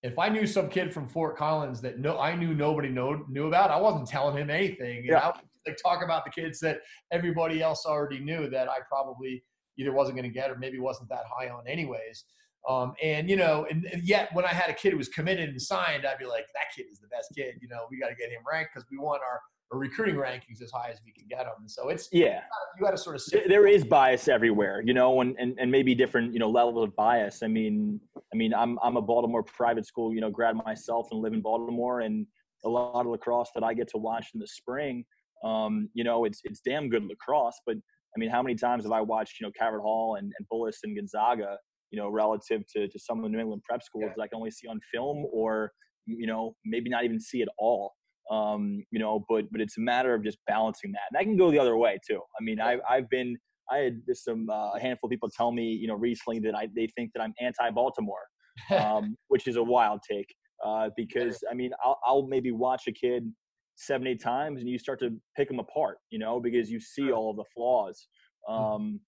If 0.04 0.18
I 0.18 0.30
knew 0.30 0.48
some 0.48 0.68
kid 0.68 0.92
from 0.92 1.08
Fort 1.08 1.38
Collins 1.38 1.80
that 1.82 2.00
no, 2.00 2.20
I 2.20 2.36
knew 2.36 2.56
nobody 2.56 2.90
know, 2.90 3.24
knew 3.30 3.48
about, 3.48 3.70
I 3.70 3.80
wasn't 3.80 4.08
telling 4.08 4.36
him 4.36 4.50
anything. 4.50 5.06
Yeah. 5.06 5.20
know, 5.20 5.34
like 5.68 5.78
talk 5.82 6.04
about 6.04 6.26
the 6.26 6.32
kids 6.32 6.60
that 6.60 6.80
everybody 7.12 7.62
else 7.62 7.86
already 7.86 8.20
knew 8.20 8.50
that 8.50 8.70
I 8.70 8.78
probably 8.88 9.44
either 9.78 9.92
wasn't 9.92 10.18
going 10.18 10.30
to 10.30 10.34
get 10.34 10.50
or 10.50 10.58
maybe 10.58 10.80
wasn't 10.80 11.10
that 11.10 11.24
high 11.34 11.50
on 11.50 11.68
anyways. 11.68 12.26
Um, 12.70 12.94
and 13.02 13.30
you 13.30 13.38
know, 13.38 13.66
and, 13.70 13.86
and, 13.86 14.04
yet 14.04 14.30
when 14.34 14.46
I 14.46 14.50
had 14.50 14.70
a 14.70 14.74
kid 14.74 14.92
who 14.92 14.98
was 14.98 15.10
committed 15.10 15.50
and 15.50 15.60
signed, 15.60 16.06
I'd 16.06 16.20
be 16.20 16.26
like, 16.26 16.46
that 16.54 16.66
kid 16.76 16.86
is 16.92 17.00
the 17.00 17.08
best 17.08 17.34
kid. 17.36 17.56
You 17.60 17.68
know, 17.68 17.88
we 17.90 18.00
got 18.00 18.10
to 18.10 18.16
get 18.16 18.30
him 18.30 18.42
ranked 18.50 18.72
because 18.74 18.88
we 18.92 19.00
want 19.00 19.22
our, 19.24 19.42
our, 19.72 19.80
recruiting 19.80 20.14
rankings 20.14 20.62
as 20.62 20.70
high 20.70 20.92
as 20.92 21.00
we 21.04 21.12
can 21.12 21.26
get 21.28 21.46
them. 21.46 21.56
And 21.60 21.72
so 21.72 21.90
it's 21.90 22.08
yeah, 22.12 22.42
you 22.78 22.86
got 22.86 22.92
to 22.92 23.00
sort 23.00 23.16
of 23.16 23.24
there 23.48 23.66
is 23.66 23.84
bias 23.84 24.28
everywhere, 24.28 24.84
you 24.86 24.94
know, 24.94 25.22
and, 25.22 25.36
and 25.40 25.58
and 25.60 25.72
maybe 25.72 25.96
different 25.96 26.34
you 26.34 26.40
know 26.40 26.52
levels 26.52 26.84
of 26.84 26.96
bias. 26.96 27.42
I 27.42 27.48
mean, 27.48 28.00
I 28.32 28.38
mean, 28.38 28.54
I'm 28.54 28.78
I'm 28.84 28.96
a 28.96 29.02
Baltimore 29.02 29.42
private 29.42 29.88
school 29.88 30.14
you 30.14 30.22
know 30.22 30.30
grad 30.30 30.56
myself 30.56 31.08
and 31.10 31.20
live 31.20 31.34
in 31.34 31.42
Baltimore, 31.42 32.02
and 32.02 32.28
a 32.64 32.70
lot 32.70 33.08
of 33.08 33.08
lacrosse 33.08 33.50
that 33.56 33.64
I 33.64 33.74
get 33.74 33.88
to 33.90 33.98
watch 33.98 34.28
in 34.36 34.40
the 34.40 34.48
spring. 34.48 35.04
Um, 35.44 35.90
you 35.94 36.04
know, 36.04 36.26
it's 36.26 36.42
it's 36.44 36.62
damn 36.62 36.90
good 36.90 37.04
lacrosse, 37.06 37.60
but 37.66 37.78
I 38.16 38.20
mean, 38.20 38.30
how 38.30 38.42
many 38.42 38.56
times 38.56 38.84
have 38.84 38.92
I 38.92 39.02
watched, 39.02 39.40
you 39.40 39.48
know, 39.48 39.52
Calvert 39.58 39.82
Hall 39.82 40.16
and, 40.16 40.32
and 40.38 40.48
Bullis 40.52 40.78
and 40.84 40.96
Gonzaga, 40.96 41.58
you 41.92 42.00
know, 42.00 42.10
relative 42.10 42.64
to, 42.76 42.88
to 42.88 43.00
some 43.00 43.18
of 43.18 43.24
the 43.24 43.30
New 43.30 43.40
England 43.40 43.64
prep 43.68 43.82
schools 43.82 44.06
yeah. 44.08 44.14
that 44.16 44.22
I 44.22 44.28
can 44.28 44.38
only 44.38 44.52
see 44.52 44.68
on 44.68 44.80
film 44.94 45.26
or, 45.32 45.72
you 46.06 46.28
know, 46.28 46.56
maybe 46.66 46.90
not 46.90 47.06
even 47.06 47.20
see 47.20 47.42
at 47.42 47.48
all. 47.58 47.94
Um, 48.30 48.84
you 48.92 49.00
know, 49.00 49.26
but 49.28 49.46
but 49.52 49.62
it's 49.62 49.78
a 49.78 49.82
matter 49.82 50.14
of 50.14 50.24
just 50.24 50.38
balancing 50.48 50.92
that. 50.92 51.02
And 51.12 51.20
that 51.20 51.24
can 51.24 51.38
go 51.38 51.52
the 51.52 51.60
other 51.60 51.76
way 51.76 52.00
too. 52.08 52.22
I 52.40 52.44
mean, 52.44 52.60
I've 52.60 52.80
I've 52.90 53.10
been 53.10 53.38
I 53.70 53.78
had 53.78 54.02
just 54.08 54.24
some 54.24 54.50
uh, 54.50 54.72
a 54.72 54.80
handful 54.80 55.08
of 55.08 55.12
people 55.12 55.30
tell 55.30 55.52
me, 55.52 55.64
you 55.64 55.88
know, 55.88 55.96
recently 55.96 56.40
that 56.40 56.56
I 56.56 56.70
they 56.76 56.88
think 56.96 57.12
that 57.14 57.22
I'm 57.22 57.34
anti-Baltimore, 57.42 58.24
um, 58.78 59.16
which 59.28 59.48
is 59.48 59.56
a 59.56 59.64
wild 59.64 60.02
take. 60.10 60.34
Uh, 60.64 60.90
because 60.96 61.44
I 61.50 61.56
mean, 61.56 61.72
I'll, 61.84 62.00
I'll 62.06 62.28
maybe 62.28 62.52
watch 62.52 62.84
a 62.88 62.92
kid 62.92 63.30
seven, 63.76 64.08
eight 64.08 64.22
times, 64.22 64.60
and 64.60 64.70
you 64.70 64.78
start 64.78 65.00
to 65.00 65.12
pick 65.36 65.48
them 65.48 65.60
apart, 65.60 65.98
you 66.10 66.20
know, 66.20 66.40
because 66.40 66.70
you 66.70 66.80
see 66.80 67.12
all 67.12 67.32
of 67.32 67.38
the 67.38 67.46
flaws. 67.54 68.08
Hmm. 68.48 68.54
Um, 68.54 69.00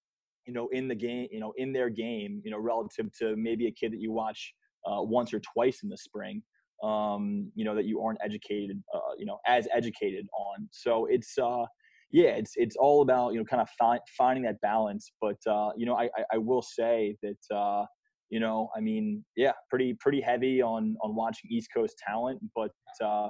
you 0.46 0.52
know, 0.52 0.68
in 0.72 0.88
the 0.88 0.94
game, 0.94 1.28
you 1.30 1.40
know, 1.40 1.54
in 1.56 1.72
their 1.72 1.88
game, 1.88 2.42
you 2.44 2.50
know, 2.50 2.58
relative 2.58 3.06
to 3.18 3.34
maybe 3.36 3.66
a 3.66 3.72
kid 3.72 3.92
that 3.92 4.00
you 4.00 4.12
watch 4.12 4.54
uh, 4.86 5.02
once 5.02 5.32
or 5.32 5.40
twice 5.40 5.82
in 5.82 5.88
the 5.88 5.96
spring, 5.96 6.42
um, 6.82 7.50
you 7.54 7.64
know, 7.64 7.74
that 7.74 7.86
you 7.86 8.02
aren't 8.02 8.18
educated, 8.22 8.82
uh, 8.94 9.14
you 9.18 9.24
know, 9.24 9.38
as 9.46 9.66
educated 9.72 10.26
on. 10.38 10.68
So 10.70 11.06
it's, 11.06 11.38
uh, 11.38 11.64
yeah, 12.10 12.30
it's 12.30 12.52
it's 12.54 12.76
all 12.76 13.02
about 13.02 13.32
you 13.32 13.40
know 13.40 13.44
kind 13.44 13.60
of 13.60 13.68
fi- 13.78 13.98
finding 14.16 14.44
that 14.44 14.60
balance. 14.60 15.12
But 15.20 15.38
uh, 15.50 15.70
you 15.76 15.84
know, 15.84 15.96
I, 15.96 16.04
I, 16.16 16.24
I 16.34 16.38
will 16.38 16.62
say 16.62 17.16
that 17.22 17.56
uh, 17.56 17.86
you 18.30 18.38
know, 18.38 18.68
I 18.76 18.80
mean, 18.80 19.24
yeah, 19.36 19.52
pretty 19.68 19.94
pretty 19.98 20.20
heavy 20.20 20.62
on 20.62 20.96
on 21.02 21.16
watching 21.16 21.50
East 21.50 21.70
Coast 21.74 21.96
talent, 22.06 22.40
but 22.54 22.70
uh, 23.02 23.28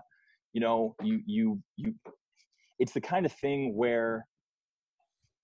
you 0.55 0.61
know, 0.61 0.95
you 1.03 1.21
you 1.27 1.63
you, 1.77 1.95
it's 2.79 2.93
the 2.93 3.01
kind 3.01 3.27
of 3.27 3.33
thing 3.33 3.77
where 3.77 4.27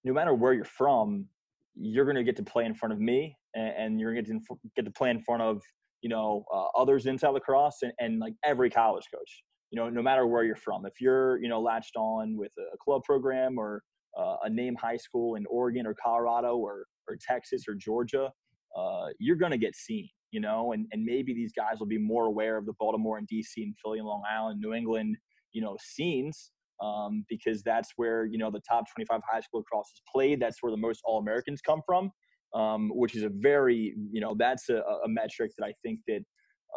no 0.05 0.15
matter 0.15 0.33
where 0.33 0.55
you're 0.55 0.65
from, 0.65 1.27
you're 1.75 2.07
going 2.07 2.17
to 2.17 2.25
get 2.25 2.37
to 2.37 2.43
play 2.43 2.65
in 2.65 2.75
front 2.75 2.93
of 2.95 3.01
me 3.01 3.37
and, 3.55 3.75
and 3.77 4.01
you're 4.01 4.15
going 4.15 4.25
to 4.25 4.41
get 4.75 4.87
to 4.87 4.91
play 4.91 5.11
in 5.11 5.21
front 5.21 5.43
of 5.43 5.61
you 6.01 6.09
know 6.09 6.45
uh, 6.55 6.67
others 6.79 7.05
in 7.05 7.19
lacrosse 7.23 7.83
and, 7.83 7.93
and 7.99 8.21
like 8.21 8.33
every 8.45 8.71
college 8.71 9.05
coach 9.15 9.43
you 9.71 9.79
know 9.79 9.91
no 9.91 10.01
matter 10.01 10.27
where 10.27 10.45
you're 10.45 10.57
from. 10.57 10.87
If 10.87 11.01
you're 11.01 11.43
you 11.43 11.49
know 11.49 11.61
latched 11.61 11.97
on 11.97 12.37
with 12.37 12.53
a 12.73 12.77
club 12.79 13.03
program 13.05 13.59
or 13.59 13.83
uh, 14.19 14.37
a 14.45 14.51
name 14.51 14.75
high 14.77 14.97
school 14.97 15.37
in 15.37 15.45
oregon 15.47 15.87
or 15.87 15.95
colorado 15.95 16.57
or, 16.57 16.85
or 17.09 17.17
texas 17.25 17.65
or 17.69 17.75
georgia 17.75 18.31
uh, 18.77 19.07
you're 19.21 19.37
going 19.37 19.53
to 19.53 19.59
get 19.59 19.77
seen 19.77 20.09
you 20.31 20.41
know 20.41 20.72
and, 20.72 20.87
and 20.93 21.05
maybe 21.05 21.35
these 21.35 21.53
guys 21.57 21.78
will 21.78 21.87
be 21.87 21.99
more 21.99 22.26
aware 22.26 22.57
of 22.57 22.66
the 22.66 22.72
baltimore 22.78 23.18
and 23.18 23.28
dc 23.28 23.47
and 23.57 23.74
philly 23.83 23.99
and 23.99 24.07
long 24.07 24.22
island 24.31 24.61
new 24.61 24.72
england 24.72 25.16
you 25.53 25.61
know 25.61 25.76
scenes 25.81 26.53
um, 26.81 27.24
because 27.28 27.62
that's 27.62 27.93
where 27.97 28.24
you 28.24 28.39
know 28.39 28.51
the 28.51 28.61
top 28.68 28.85
25 28.95 29.20
high 29.31 29.41
school 29.41 29.61
lacrosse 29.61 29.89
is 29.89 30.03
played. 30.12 30.41
That's 30.41 30.59
where 30.62 30.70
the 30.70 30.78
most 30.78 31.01
All 31.05 31.18
Americans 31.18 31.61
come 31.61 31.81
from, 31.87 32.11
um, 32.55 32.91
which 32.95 33.14
is 33.14 33.22
a 33.22 33.31
very 33.31 33.95
you 34.11 34.20
know 34.20 34.35
that's 34.39 34.68
a, 34.68 34.76
a, 34.76 35.09
metric 35.09 35.53
that 35.59 35.66
I 35.66 35.72
think 35.83 36.01
that 36.09 36.20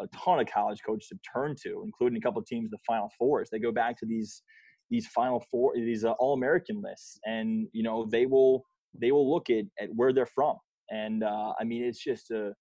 a 0.00 0.06
ton 0.16 0.40
of 0.40 0.46
college 0.46 0.80
coaches 0.86 1.08
have 1.10 1.20
turned 1.34 1.56
to, 1.64 1.82
including 1.84 2.18
a 2.18 2.20
couple 2.20 2.40
of 2.40 2.46
teams 2.46 2.70
the 2.70 2.78
Final 2.86 3.10
Fours. 3.18 3.48
They 3.50 3.58
go 3.58 3.72
back 3.72 3.98
to 4.00 4.06
these 4.06 4.42
these 4.90 5.06
Final 5.08 5.42
Four, 5.50 5.72
these 5.74 6.04
uh, 6.04 6.12
All 6.12 6.34
American 6.34 6.82
lists, 6.82 7.18
and 7.24 7.68
you 7.72 7.82
know 7.82 8.06
they 8.10 8.26
will 8.26 8.64
they 9.00 9.10
will 9.10 9.32
look 9.32 9.48
at 9.50 9.64
at 9.80 9.88
where 9.94 10.12
they're 10.12 10.26
from. 10.26 10.56
And 10.90 11.24
uh, 11.24 11.52
I 11.58 11.64
mean, 11.64 11.82
it's 11.82 12.02
just 12.02 12.30
a 12.30 12.52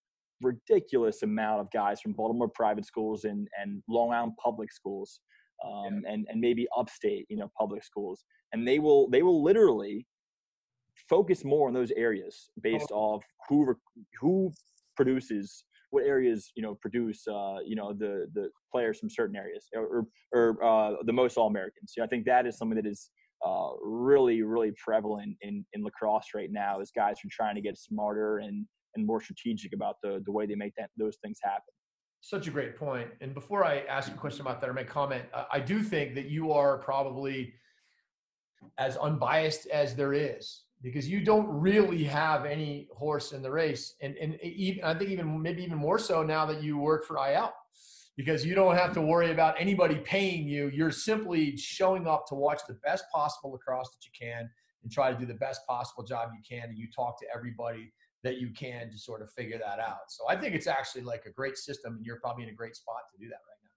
ridiculous 0.44 1.24
amount 1.24 1.62
of 1.62 1.72
guys 1.72 2.02
from 2.02 2.14
Baltimore 2.14 2.50
private 2.50 2.86
schools 2.86 3.24
and 3.24 3.48
and 3.62 3.82
Long 3.88 4.14
Island 4.14 4.34
public 4.44 4.72
schools, 4.72 5.20
um, 5.66 6.02
yeah. 6.04 6.14
and 6.14 6.28
and 6.30 6.42
maybe 6.42 6.68
upstate, 6.78 7.26
you 7.30 7.38
know, 7.38 7.52
public 7.58 7.84
schools, 7.84 8.24
and 8.52 8.68
they 8.68 8.80
will 8.80 9.10
they 9.10 9.24
will 9.24 9.44
literally 9.44 10.06
focus 11.10 11.44
more 11.44 11.68
on 11.68 11.74
those 11.74 11.92
areas 11.92 12.50
based 12.62 12.92
oh. 12.92 12.96
off 12.96 13.24
who 13.50 13.76
who 14.22 14.52
produces 14.96 15.66
what 15.90 16.04
areas 16.06 16.52
you 16.56 16.64
know 16.64 16.76
produce 16.76 17.26
uh, 17.28 17.58
you 17.66 17.76
know 17.76 17.94
the 17.94 18.28
the 18.34 18.50
players 18.72 19.00
from 19.00 19.10
certain 19.10 19.36
areas 19.36 19.68
or 19.76 20.06
or 20.34 20.64
uh, 20.64 20.96
the 21.06 21.14
most 21.14 21.38
all 21.38 21.48
Americans. 21.48 21.94
You 21.96 22.02
know, 22.02 22.06
I 22.06 22.10
think 22.10 22.26
that 22.26 22.48
is 22.48 22.58
something 22.58 22.76
that 22.76 22.88
is 22.88 23.10
uh, 23.46 23.70
really 23.82 24.42
really 24.42 24.74
prevalent 24.84 25.38
in 25.42 25.66
in 25.74 25.84
lacrosse 25.84 26.30
right 26.36 26.52
now. 26.52 26.80
Is 26.82 26.92
guys 26.92 27.18
are 27.24 27.30
trying 27.32 27.56
to 27.56 27.62
get 27.62 27.78
smarter 27.78 28.40
and 28.40 28.66
and 28.96 29.06
more 29.06 29.22
strategic 29.22 29.74
about 29.74 29.96
the 30.02 30.22
the 30.26 30.32
way 30.32 30.46
they 30.46 30.56
make 30.56 30.74
that 30.78 30.90
those 30.98 31.18
things 31.24 31.40
happen. 31.42 31.74
Such 32.22 32.48
a 32.48 32.52
great 32.52 32.78
point. 32.78 33.10
And 33.20 33.34
before 33.34 33.66
I 33.66 33.80
ask 33.80 34.10
a 34.10 34.16
question 34.16 34.42
about 34.42 34.62
that 34.62 34.70
or 34.70 34.74
make 34.74 34.88
comment, 34.88 35.26
uh, 35.34 35.44
I 35.52 35.60
do 35.60 35.84
think 35.84 36.16
that 36.16 36.30
you 36.30 36.54
are 36.54 36.78
probably 36.78 37.54
as 38.78 38.96
unbiased 38.96 39.68
as 39.68 39.94
there 39.94 40.14
is 40.14 40.62
because 40.82 41.08
you 41.08 41.22
don't 41.22 41.48
really 41.48 42.04
have 42.04 42.46
any 42.46 42.88
horse 42.96 43.34
in 43.34 43.42
the 43.42 43.52
race. 43.52 43.96
And, 44.02 44.16
and 44.18 44.40
even, 44.42 44.84
I 44.84 44.94
think 44.94 45.10
even 45.10 45.42
maybe 45.42 45.64
even 45.64 45.78
more 45.78 46.00
so 46.00 46.24
now 46.24 46.46
that 46.46 46.64
you 46.64 46.78
work 46.78 47.06
for 47.06 47.18
IL 47.18 47.52
because 48.16 48.46
you 48.46 48.54
don't 48.54 48.76
have 48.76 48.94
to 48.94 49.02
worry 49.02 49.32
about 49.32 49.56
anybody 49.60 49.96
paying 49.96 50.48
you. 50.48 50.70
You're 50.74 50.92
simply 50.92 51.58
showing 51.58 52.08
up 52.08 52.26
to 52.28 52.36
watch 52.36 52.62
the 52.68 52.76
best 52.86 53.06
possible 53.14 53.52
lacrosse 53.52 53.90
that 53.90 54.06
you 54.06 54.12
can 54.18 54.50
and 54.84 54.92
try 54.92 55.12
to 55.12 55.18
do 55.18 55.26
the 55.26 55.34
best 55.34 55.62
possible 55.68 56.04
job 56.04 56.30
you 56.34 56.42
can. 56.48 56.70
And 56.70 56.78
you 56.78 56.88
talk 56.96 57.20
to 57.20 57.26
everybody 57.34 57.92
that 58.24 58.38
you 58.38 58.50
can 58.52 58.90
to 58.90 58.98
sort 58.98 59.22
of 59.22 59.30
figure 59.32 59.58
that 59.58 59.80
out. 59.80 60.10
So 60.10 60.24
I 60.30 60.36
think 60.36 60.56
it's 60.56 60.68
actually 60.68 61.02
like 61.02 61.26
a 61.26 61.32
great 61.32 61.58
system 61.58 61.96
and 61.98 62.06
you're 62.06 62.20
probably 62.20 62.44
in 62.44 62.50
a 62.50 62.54
great 62.54 62.76
spot 62.76 63.02
to 63.12 63.18
do 63.18 63.30
that 63.30 63.36
right 63.36 63.60
now. 63.64 63.70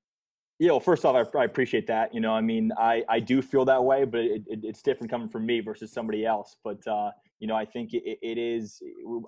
yeah, 0.59 0.71
well, 0.71 0.81
first 0.81 1.05
off, 1.05 1.29
I, 1.35 1.39
I, 1.39 1.45
appreciate 1.45 1.87
that. 1.89 2.15
You 2.15 2.21
know, 2.21 2.33
I 2.33 2.41
mean, 2.41 2.71
I, 2.79 3.03
I 3.09 3.21
do 3.21 3.43
feel 3.43 3.65
that 3.65 3.83
way, 3.83 4.05
but 4.05 4.21
it, 4.21 4.43
it, 4.47 4.61
it's 4.63 4.83
different 4.83 5.11
coming 5.11 5.29
from 5.29 5.47
me 5.47 5.61
versus 5.61 5.93
somebody 5.93 6.25
else. 6.25 6.57
But, 6.63 6.87
uh, 6.87 7.11
you 7.41 7.49
know, 7.49 7.57
I 7.57 7.65
think 7.65 7.93
it, 7.93 8.19
it 8.23 8.39
is, 8.39 8.81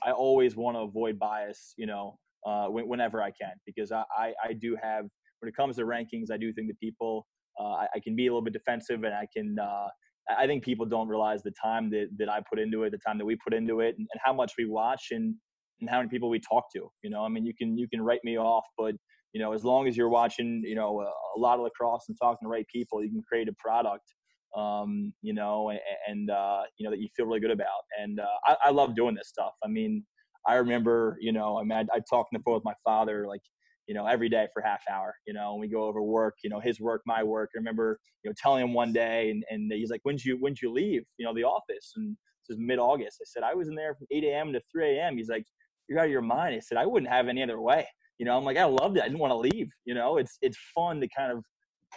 I 0.06 0.12
always 0.12 0.56
want 0.56 0.76
to 0.76 0.80
avoid 0.82 1.18
bias, 1.18 1.74
you 1.76 1.86
know, 1.86 2.18
uh, 2.46 2.66
whenever 2.68 3.20
I 3.20 3.30
can, 3.30 3.52
because 3.66 3.90
I, 3.90 4.04
I, 4.16 4.32
I, 4.44 4.52
do 4.52 4.76
have, 4.80 5.04
when 5.40 5.48
it 5.48 5.56
comes 5.56 5.76
to 5.76 5.82
rankings, 5.82 6.30
I 6.32 6.36
do 6.36 6.52
think 6.52 6.68
that 6.68 6.78
people, 6.78 7.26
uh, 7.60 7.70
I, 7.70 7.86
I, 7.96 8.00
can 8.00 8.14
be 8.14 8.28
a 8.28 8.30
little 8.30 8.42
bit 8.42 8.52
defensive 8.52 9.02
and 9.02 9.12
I 9.12 9.26
can, 9.36 9.58
uh, 9.58 9.88
I 10.36 10.46
think 10.46 10.64
people 10.64 10.86
don't 10.86 11.08
realize 11.08 11.42
the 11.42 11.52
time 11.62 11.90
that, 11.90 12.08
that 12.18 12.28
I 12.28 12.40
put 12.48 12.58
into 12.58 12.82
it, 12.84 12.90
the 12.90 12.98
time 12.98 13.18
that 13.18 13.24
we 13.24 13.36
put 13.36 13.54
into 13.54 13.80
it, 13.80 13.96
and, 13.98 14.06
and 14.12 14.20
how 14.22 14.32
much 14.32 14.52
we 14.58 14.66
watch 14.66 15.08
and, 15.10 15.34
and 15.80 15.88
how 15.88 15.98
many 15.98 16.08
people 16.08 16.28
we 16.28 16.40
talk 16.40 16.64
to. 16.74 16.88
You 17.02 17.10
know, 17.10 17.24
I 17.24 17.28
mean, 17.28 17.46
you 17.46 17.54
can 17.54 17.78
you 17.78 17.88
can 17.88 18.00
write 18.00 18.20
me 18.24 18.38
off, 18.38 18.64
but 18.76 18.94
you 19.32 19.40
know, 19.40 19.52
as 19.52 19.64
long 19.64 19.86
as 19.86 19.96
you're 19.96 20.08
watching, 20.08 20.62
you 20.64 20.74
know, 20.74 21.00
a, 21.00 21.38
lot 21.38 21.58
of 21.58 21.64
lacrosse 21.64 22.04
and 22.08 22.16
talking 22.20 22.38
to 22.42 22.46
the 22.46 22.50
right 22.50 22.66
people, 22.72 23.02
you 23.02 23.10
can 23.10 23.22
create 23.22 23.48
a 23.48 23.52
product, 23.58 24.14
um, 24.56 25.12
you 25.22 25.34
know, 25.34 25.70
and, 25.70 25.80
and 26.08 26.30
uh, 26.30 26.62
you 26.78 26.84
know 26.84 26.90
that 26.90 27.00
you 27.00 27.08
feel 27.16 27.26
really 27.26 27.40
good 27.40 27.50
about. 27.50 27.82
And 28.00 28.20
uh, 28.20 28.26
I, 28.44 28.56
I 28.66 28.70
love 28.70 28.96
doing 28.96 29.14
this 29.14 29.28
stuff. 29.28 29.52
I 29.64 29.68
mean, 29.68 30.04
I 30.46 30.54
remember, 30.54 31.16
you 31.20 31.32
know, 31.32 31.58
I 31.58 31.62
mean, 31.62 31.72
I, 31.72 31.96
I 31.96 32.00
talk 32.10 32.26
on 32.26 32.28
the 32.32 32.40
phone 32.40 32.54
with 32.54 32.64
my 32.64 32.74
father, 32.84 33.26
like, 33.26 33.42
you 33.88 33.94
know, 33.94 34.06
every 34.06 34.28
day 34.28 34.46
for 34.52 34.62
half 34.62 34.82
hour, 34.90 35.14
you 35.26 35.34
know, 35.34 35.52
and 35.52 35.60
we 35.60 35.68
go 35.68 35.84
over 35.84 36.02
work, 36.02 36.36
you 36.44 36.50
know, 36.50 36.60
his 36.60 36.78
work, 36.80 37.02
my 37.06 37.22
work. 37.22 37.50
I 37.56 37.58
remember, 37.58 37.98
you 38.22 38.30
know, 38.30 38.34
telling 38.40 38.62
him 38.62 38.74
one 38.74 38.92
day 38.92 39.30
and, 39.30 39.42
and 39.50 39.72
he's 39.72 39.90
like, 39.90 40.02
when'd 40.02 40.24
you, 40.24 40.36
when'd 40.36 40.60
you 40.62 40.70
leave, 40.70 41.02
you 41.16 41.26
know, 41.26 41.34
the 41.34 41.44
office? 41.44 41.94
And 41.96 42.16
this 42.48 42.56
is 42.56 42.60
mid 42.60 42.78
August. 42.78 43.18
I 43.20 43.26
said, 43.26 43.42
I 43.42 43.54
was 43.54 43.68
in 43.68 43.74
there 43.74 43.94
from 43.94 44.06
8 44.10 44.24
a.m. 44.24 44.52
to 44.52 44.60
3 44.70 44.98
a.m. 44.98 45.16
He's 45.16 45.28
like, 45.30 45.44
you're 45.88 45.98
out 45.98 46.04
of 46.04 46.10
your 46.12 46.22
mind. 46.22 46.54
I 46.54 46.60
said, 46.60 46.78
I 46.78 46.86
wouldn't 46.86 47.10
have 47.10 47.28
any 47.28 47.42
other 47.42 47.60
way 47.60 47.86
you 48.18 48.26
know 48.26 48.36
i'm 48.36 48.44
like 48.44 48.56
i 48.56 48.64
loved 48.64 48.96
it 48.96 49.02
i 49.02 49.06
didn't 49.06 49.18
want 49.20 49.30
to 49.30 49.36
leave 49.36 49.70
you 49.84 49.94
know 49.94 50.18
it's 50.18 50.38
it's 50.42 50.58
fun 50.74 51.00
to 51.00 51.08
kind 51.08 51.32
of 51.32 51.42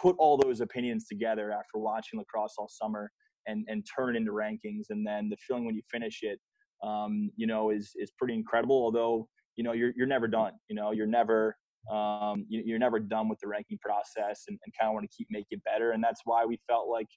put 0.00 0.16
all 0.18 0.36
those 0.38 0.60
opinions 0.60 1.06
together 1.06 1.52
after 1.52 1.76
watching 1.78 2.18
lacrosse 2.18 2.54
all 2.58 2.68
summer 2.68 3.10
and 3.46 3.66
and 3.68 3.84
turn 3.94 4.14
it 4.14 4.18
into 4.18 4.32
rankings 4.32 4.84
and 4.90 5.06
then 5.06 5.28
the 5.28 5.36
feeling 5.36 5.64
when 5.64 5.74
you 5.74 5.82
finish 5.90 6.20
it 6.22 6.38
um, 6.82 7.30
you 7.36 7.46
know 7.46 7.70
is 7.70 7.92
is 7.96 8.10
pretty 8.18 8.34
incredible 8.34 8.76
although 8.76 9.28
you 9.56 9.64
know 9.64 9.72
you're 9.72 9.92
you're 9.96 10.06
never 10.06 10.26
done 10.26 10.52
you 10.68 10.74
know 10.74 10.92
you're 10.92 11.06
never 11.06 11.56
um, 11.90 12.44
you, 12.48 12.74
are 12.74 12.78
never 12.78 13.00
done 13.00 13.28
with 13.28 13.40
the 13.40 13.48
ranking 13.48 13.78
process 13.78 14.44
and, 14.48 14.58
and 14.64 14.74
kind 14.78 14.88
of 14.88 14.94
want 14.94 15.08
to 15.08 15.16
keep 15.16 15.26
making 15.30 15.58
it 15.58 15.64
better 15.64 15.92
and 15.92 16.02
that's 16.02 16.20
why 16.24 16.44
we 16.44 16.58
felt 16.68 16.88
like 16.88 17.08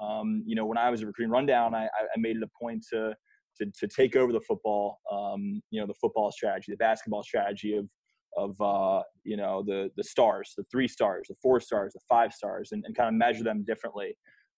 um, 0.00 0.42
you 0.46 0.54
know 0.54 0.66
when 0.66 0.78
i 0.78 0.90
was 0.90 1.02
a 1.02 1.06
recruiting 1.06 1.30
rundown 1.30 1.74
I, 1.74 1.84
I 1.84 2.18
made 2.18 2.36
it 2.36 2.42
a 2.42 2.50
point 2.60 2.84
to 2.92 3.14
to, 3.58 3.66
to 3.78 3.88
take 3.88 4.16
over 4.16 4.32
the 4.32 4.40
football, 4.40 5.00
um, 5.12 5.62
you 5.70 5.80
know, 5.80 5.86
the 5.86 5.94
football 5.94 6.32
strategy, 6.32 6.72
the 6.72 6.76
basketball 6.76 7.22
strategy 7.22 7.76
of 7.76 7.88
of 8.36 8.60
uh, 8.60 9.00
you 9.22 9.36
know 9.36 9.62
the 9.64 9.90
the 9.96 10.02
stars, 10.04 10.54
the 10.56 10.64
three 10.70 10.88
stars, 10.88 11.28
the 11.28 11.36
four 11.40 11.60
stars, 11.60 11.92
the 11.92 12.00
five 12.08 12.32
stars, 12.32 12.70
and, 12.72 12.84
and 12.84 12.96
kind 12.96 13.08
of 13.08 13.14
measure 13.14 13.44
them 13.44 13.64
differently. 13.64 14.16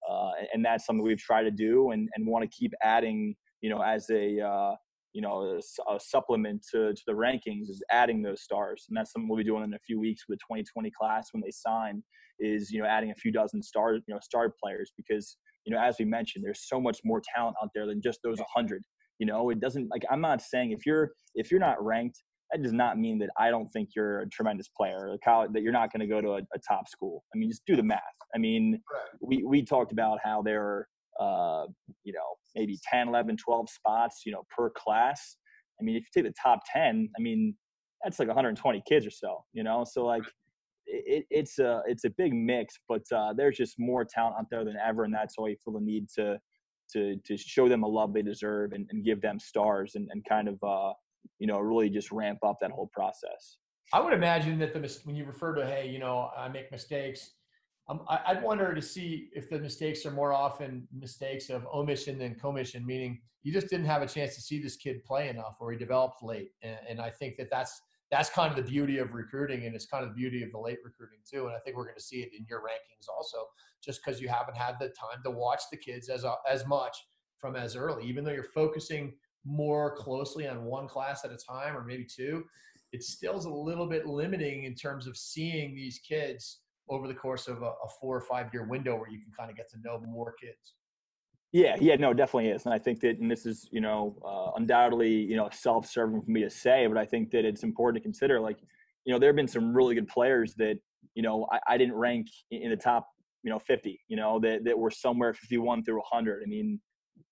Uh, 0.09 0.31
and 0.55 0.64
that's 0.64 0.87
something 0.87 1.03
we've 1.03 1.19
tried 1.19 1.43
to 1.43 1.51
do, 1.51 1.91
and, 1.91 2.09
and 2.14 2.27
want 2.27 2.43
to 2.43 2.57
keep 2.57 2.73
adding. 2.83 3.35
You 3.61 3.71
know, 3.71 3.83
as 3.83 4.09
a 4.11 4.41
uh, 4.41 4.75
you 5.17 5.23
know 5.23 5.59
a, 5.59 5.95
a, 5.95 5.99
supplement 5.99 6.62
to, 6.71 6.93
to 6.93 7.03
the 7.07 7.12
rankings 7.12 7.71
is 7.71 7.83
adding 7.91 8.21
those 8.23 8.43
stars, 8.43 8.85
and 8.89 8.97
that's 8.97 9.12
something 9.12 9.29
we'll 9.29 9.39
be 9.39 9.45
doing 9.45 9.64
in 9.64 9.73
a 9.73 9.79
few 9.79 9.99
weeks 9.99 10.25
with 10.29 10.39
the 10.39 10.55
2020 10.55 10.91
class 10.91 11.29
when 11.33 11.43
they 11.43 11.51
sign. 11.51 12.03
Is 12.39 12.71
you 12.71 12.83
know 12.83 12.87
adding 12.87 13.11
a 13.11 13.14
few 13.14 13.33
dozen 13.33 13.62
star 13.62 13.95
you 13.95 14.03
know 14.09 14.21
star 14.23 14.53
players 14.62 14.93
because 14.95 15.39
you 15.64 15.75
know 15.75 15.81
as 15.81 15.97
we 15.99 16.05
mentioned, 16.05 16.45
there's 16.45 16.69
so 16.69 16.79
much 16.79 17.01
more 17.03 17.23
talent 17.35 17.57
out 17.62 17.71
there 17.75 17.87
than 17.87 18.03
just 18.03 18.21
those 18.23 18.39
100 18.39 18.83
you 19.19 19.25
know 19.25 19.49
it 19.49 19.61
doesn't 19.61 19.89
like 19.91 20.03
i'm 20.11 20.21
not 20.21 20.43
saying 20.43 20.73
if 20.73 20.85
you're 20.85 21.12
if 21.35 21.51
you're 21.51 21.59
not 21.59 21.83
ranked 21.83 22.23
that 22.53 22.62
does 22.62 22.73
not 22.73 22.99
mean 22.99 23.19
that 23.19 23.31
I 23.39 23.51
don't 23.51 23.69
think 23.69 23.91
you're 23.97 24.21
a 24.21 24.29
tremendous 24.29 24.69
player, 24.69 25.17
college, 25.25 25.51
that 25.53 25.62
you're 25.62 25.73
not 25.73 25.93
going 25.93 26.01
to 26.01 26.07
go 26.07 26.21
to 26.21 26.35
a, 26.35 26.39
a, 26.55 26.59
top 26.67 26.89
school. 26.89 27.25
I 27.35 27.39
mean, 27.39 27.51
just 27.51 27.67
do 27.67 27.77
the 27.77 27.83
math. 27.83 28.01
I 28.35 28.39
mean, 28.39 28.81
we, 29.21 29.43
we 29.45 29.62
talked 29.64 29.93
about 29.93 30.19
how 30.23 30.43
there 30.43 30.62
are, 30.62 30.89
uh, 31.21 31.67
you 32.05 32.12
know, 32.12 32.37
maybe 32.57 32.79
10, 32.91 33.09
11, 33.09 33.37
12 33.37 33.71
spots, 33.71 34.23
you 34.27 34.33
know, 34.33 34.43
per 34.57 34.71
class. 34.71 35.37
I 35.81 35.85
mean, 35.85 35.97
if 35.97 36.03
you 36.03 36.23
take 36.23 36.31
the 36.31 36.35
top 36.43 36.61
10, 36.73 37.09
I 37.17 37.23
mean, 37.23 37.55
that's 38.03 38.19
like 38.19 38.29
120 38.29 38.83
kids 38.89 39.07
or 39.07 39.11
so, 39.11 39.45
you 39.53 39.63
know? 39.63 39.85
So 39.85 40.05
like, 40.05 40.23
it, 40.87 41.27
it's 41.31 41.59
a 41.59 41.83
it's 41.87 42.05
a 42.05 42.11
big 42.11 42.33
mix, 42.33 42.79
but 42.89 43.03
uh, 43.13 43.33
there's 43.37 43.57
just 43.57 43.75
more 43.77 44.05
talent 44.05 44.37
out 44.39 44.47
there 44.53 44.65
than 44.65 44.77
ever, 44.77 45.03
and 45.03 45.13
that's 45.13 45.35
why 45.37 45.49
you 45.49 45.57
feel 45.65 45.75
the 45.75 45.81
need 45.81 46.07
to 46.15 46.39
to 46.93 47.17
to 47.25 47.37
show 47.37 47.69
them 47.69 47.83
a 47.83 47.89
love 47.89 48.15
they 48.15 48.23
deserve 48.23 48.73
and, 48.73 48.87
and 48.91 49.05
give 49.05 49.21
them 49.21 49.41
stars 49.41 49.97
and, 49.97 50.09
and 50.13 50.25
kind 50.29 50.47
of 50.47 50.63
uh, 50.63 50.93
you 51.39 51.47
know, 51.47 51.59
really 51.59 51.91
just 51.91 52.11
ramp 52.13 52.39
up 52.47 52.59
that 52.61 52.71
whole 52.71 52.91
process. 52.93 53.59
I 53.93 54.01
would 54.01 54.13
imagine 54.13 54.59
that 54.61 54.73
the 54.73 55.01
when 55.05 55.17
you 55.17 55.25
refer 55.25 55.55
to 55.55 55.67
hey, 55.67 55.89
you 55.89 55.99
know, 55.99 56.31
I 56.37 56.49
make 56.49 56.71
mistakes. 56.73 57.33
Um, 57.89 58.03
I, 58.09 58.34
would 58.34 58.43
wonder 58.43 58.74
to 58.74 58.82
see 58.82 59.28
if 59.32 59.49
the 59.49 59.61
mistakes 59.61 60.05
are 60.07 60.11
more 60.11 60.32
often 60.32 60.89
mistakes 60.93 61.51
of 61.51 61.66
omission 61.72 62.18
than 62.18 62.34
commission, 62.34 62.84
meaning 62.84 63.20
you 63.45 63.53
just 63.53 63.68
didn't 63.68 63.87
have 63.87 64.03
a 64.03 64.09
chance 64.09 64.34
to 64.34 64.41
see 64.41 64.61
this 64.61 64.76
kid 64.76 65.05
play 65.05 65.28
enough, 65.28 65.57
or 65.61 65.70
he 65.70 65.78
developed 65.78 66.20
late. 66.22 66.51
And, 66.62 66.78
and 66.89 67.01
I 67.01 67.11
think 67.11 67.37
that 67.37 67.49
that's 67.51 67.80
that's 68.11 68.28
kind 68.30 68.51
of 68.51 68.57
the 68.57 68.68
beauty 68.68 68.99
of 68.99 69.14
recruiting, 69.14 69.66
and 69.66 69.74
it's 69.74 69.87
kind 69.87 70.05
of 70.05 70.11
the 70.11 70.16
beauty 70.16 70.43
of 70.43 70.51
the 70.51 70.59
late 70.59 70.78
recruiting 70.84 71.18
too. 71.28 71.47
And 71.47 71.55
I 71.55 71.59
think 71.61 71.76
we're 71.76 71.84
going 71.84 71.97
to 71.97 72.03
see 72.03 72.22
it 72.22 72.30
in 72.37 72.45
your 72.49 72.61
rankings 72.61 73.09
also, 73.09 73.38
just 73.84 74.04
because 74.04 74.21
you 74.21 74.29
haven't 74.29 74.57
had 74.57 74.76
the 74.80 74.88
time 74.88 75.22
to 75.25 75.30
watch 75.30 75.63
the 75.71 75.76
kids 75.76 76.08
as 76.08 76.25
as 76.50 76.67
much 76.67 76.96
from 77.38 77.54
as 77.54 77.76
early, 77.76 78.04
even 78.04 78.25
though 78.25 78.33
you're 78.33 78.42
focusing 78.42 79.14
more 79.45 79.95
closely 79.95 80.49
on 80.49 80.64
one 80.64 80.88
class 80.88 81.25
at 81.25 81.30
a 81.30 81.37
time 81.37 81.76
or 81.76 81.84
maybe 81.84 82.04
two, 82.04 82.45
it 82.91 83.04
still 83.04 83.38
is 83.38 83.45
a 83.45 83.50
little 83.50 83.87
bit 83.87 84.07
limiting 84.07 84.64
in 84.64 84.75
terms 84.75 85.07
of 85.07 85.17
seeing 85.17 85.75
these 85.75 86.00
kids 86.00 86.63
over 86.88 87.08
the 87.08 87.14
course 87.14 87.49
of 87.49 87.63
a, 87.63 87.67
a 87.67 87.88
four 88.00 88.17
or 88.17 88.21
five 88.21 88.49
year 88.53 88.67
window 88.67 88.96
where 88.96 89.11
you 89.11 89.18
can 89.18 89.33
kind 89.37 89.50
of 89.50 89.57
get 89.57 89.68
to 89.71 89.76
know 89.84 90.00
more 90.07 90.34
kids. 90.41 90.75
Yeah, 91.53 91.76
yeah, 91.80 91.96
no, 91.96 92.13
definitely 92.13 92.50
is, 92.50 92.67
and 92.67 92.75
I 92.75 92.79
think 92.79 93.00
that, 93.00 93.18
and 93.18 93.30
this 93.30 93.46
is, 93.46 93.68
you 93.72 93.80
know, 93.80 94.17
uh, 94.26 94.50
undoubtedly, 94.57 95.11
you 95.11 95.37
know, 95.37 95.49
self-serving 95.50 96.22
for 96.22 96.30
me 96.30 96.42
to 96.42 96.50
say, 96.50 96.87
but 96.87 96.99
I 96.99 97.07
think 97.07 97.30
that 97.30 97.45
it's 97.45 97.63
important 97.63 98.03
to 98.03 98.07
consider. 98.07 98.41
Like, 98.41 98.58
you 99.04 99.13
know, 99.13 99.18
there 99.18 99.29
have 99.29 99.37
been 99.37 99.49
some 99.49 99.75
really 99.75 99.95
good 99.95 100.08
players 100.08 100.54
that, 100.57 100.79
you 101.14 101.22
know, 101.22 101.46
I, 101.50 101.75
I 101.75 101.79
didn't 101.79 101.95
rank 101.95 102.26
in 102.50 102.68
the 102.68 102.76
top, 102.76 103.07
you 103.42 103.50
know, 103.50 103.58
50. 103.61 103.99
You 104.08 104.17
know, 104.17 104.41
that 104.41 104.64
that 104.64 104.79
were 104.79 104.91
somewhere 104.91 105.33
51 105.33 105.84
through 105.84 105.96
100. 105.96 106.42
I 106.45 106.46
mean, 106.46 106.80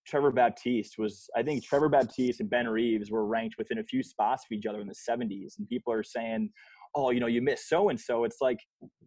Trevor 0.07 0.31
Baptiste 0.31 0.99
was, 0.99 1.29
I 1.37 1.43
think 1.43 1.65
Trevor 1.65 1.89
Baptiste 1.89 2.41
and 2.41 2.51
Ben 2.51 2.69
Reeves 2.69 3.11
were 3.11 3.27
ranked 3.27 3.57
within 3.59 3.79
a 3.79 3.85
few 3.85 4.03
spots 4.03 4.45
of 4.45 4.57
each 4.57 4.67
other 4.67 4.81
in 4.81 4.87
the 4.87 4.95
70s. 4.95 5.59
And 5.59 5.69
people 5.69 5.93
are 5.93 6.03
saying, 6.03 6.51
oh, 6.95 7.11
you 7.11 7.21
know, 7.21 7.27
you 7.27 7.43
missed 7.43 7.69
so 7.69 7.89
and 7.89 7.99
so. 7.99 8.25
It's 8.25 8.39
like 8.41 8.59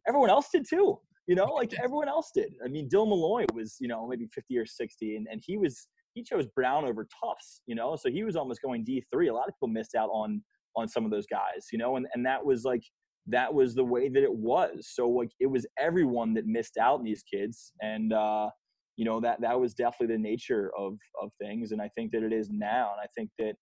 everyone 0.08 0.30
else 0.30 0.48
did 0.52 0.66
too. 0.70 1.00
You 1.28 1.36
know, 1.36 1.46
like 1.46 1.74
everyone 1.84 2.08
else 2.08 2.32
did. 2.34 2.54
I 2.64 2.70
mean, 2.70 2.88
Dylan 2.90 3.10
Molloy 3.10 3.46
was, 3.54 3.76
you 3.80 3.88
know, 3.90 4.08
maybe 4.08 4.28
50 4.34 4.58
or 4.58 4.66
60, 4.66 5.18
and, 5.18 5.28
and 5.30 5.42
he 5.46 5.58
was, 5.58 5.88
he 6.14 6.24
chose 6.24 6.46
Brown 6.56 6.86
over 6.86 7.06
Tufts, 7.22 7.62
you 7.66 7.76
know, 7.76 7.98
so 7.98 8.10
he 8.10 8.24
was 8.24 8.38
almost 8.38 8.62
going 8.62 8.86
D3. 8.86 9.30
A 9.30 9.34
lot 9.34 9.50
of 9.50 9.56
people 9.56 9.68
missed 9.68 9.96
out 9.96 10.10
on 10.12 10.42
on 10.78 10.88
some 10.88 11.04
of 11.04 11.12
those 11.12 11.26
guys, 11.26 11.68
you 11.72 11.78
know, 11.80 11.96
and, 11.98 12.06
and 12.14 12.26
that 12.26 12.46
was 12.46 12.64
like 12.64 12.84
that 13.28 13.54
was 13.54 13.76
the 13.76 13.84
way 13.84 14.08
that 14.10 14.24
it 14.24 14.34
was. 14.34 14.90
So 14.94 15.10
like 15.10 15.32
it 15.40 15.48
was 15.48 15.66
everyone 15.78 16.34
that 16.36 16.46
missed 16.46 16.78
out 16.78 17.00
on 17.00 17.04
these 17.04 17.24
kids, 17.24 17.74
and 17.82 18.14
uh, 18.14 18.50
you 18.96 19.06
know 19.06 19.20
that 19.20 19.42
that 19.42 19.60
was 19.60 19.74
definitely 19.74 20.16
the 20.16 20.22
nature 20.22 20.72
of 20.78 20.98
of 21.22 21.32
things, 21.42 21.72
and 21.72 21.82
I 21.82 21.90
think 21.90 22.12
that 22.14 22.24
it 22.24 22.32
is 22.32 22.50
now. 22.50 22.94
And 22.94 23.02
I 23.02 23.08
think 23.16 23.30
that 23.40 23.56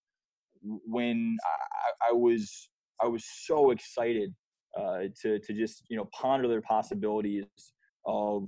when 0.61 1.37
I, 1.45 2.09
I 2.09 2.13
was 2.13 2.69
I 3.01 3.07
was 3.07 3.25
so 3.45 3.71
excited 3.71 4.33
uh, 4.77 5.03
to 5.21 5.39
to 5.39 5.53
just 5.53 5.83
you 5.89 5.97
know 5.97 6.09
ponder 6.13 6.47
their 6.47 6.61
possibilities 6.61 7.45
of 8.05 8.47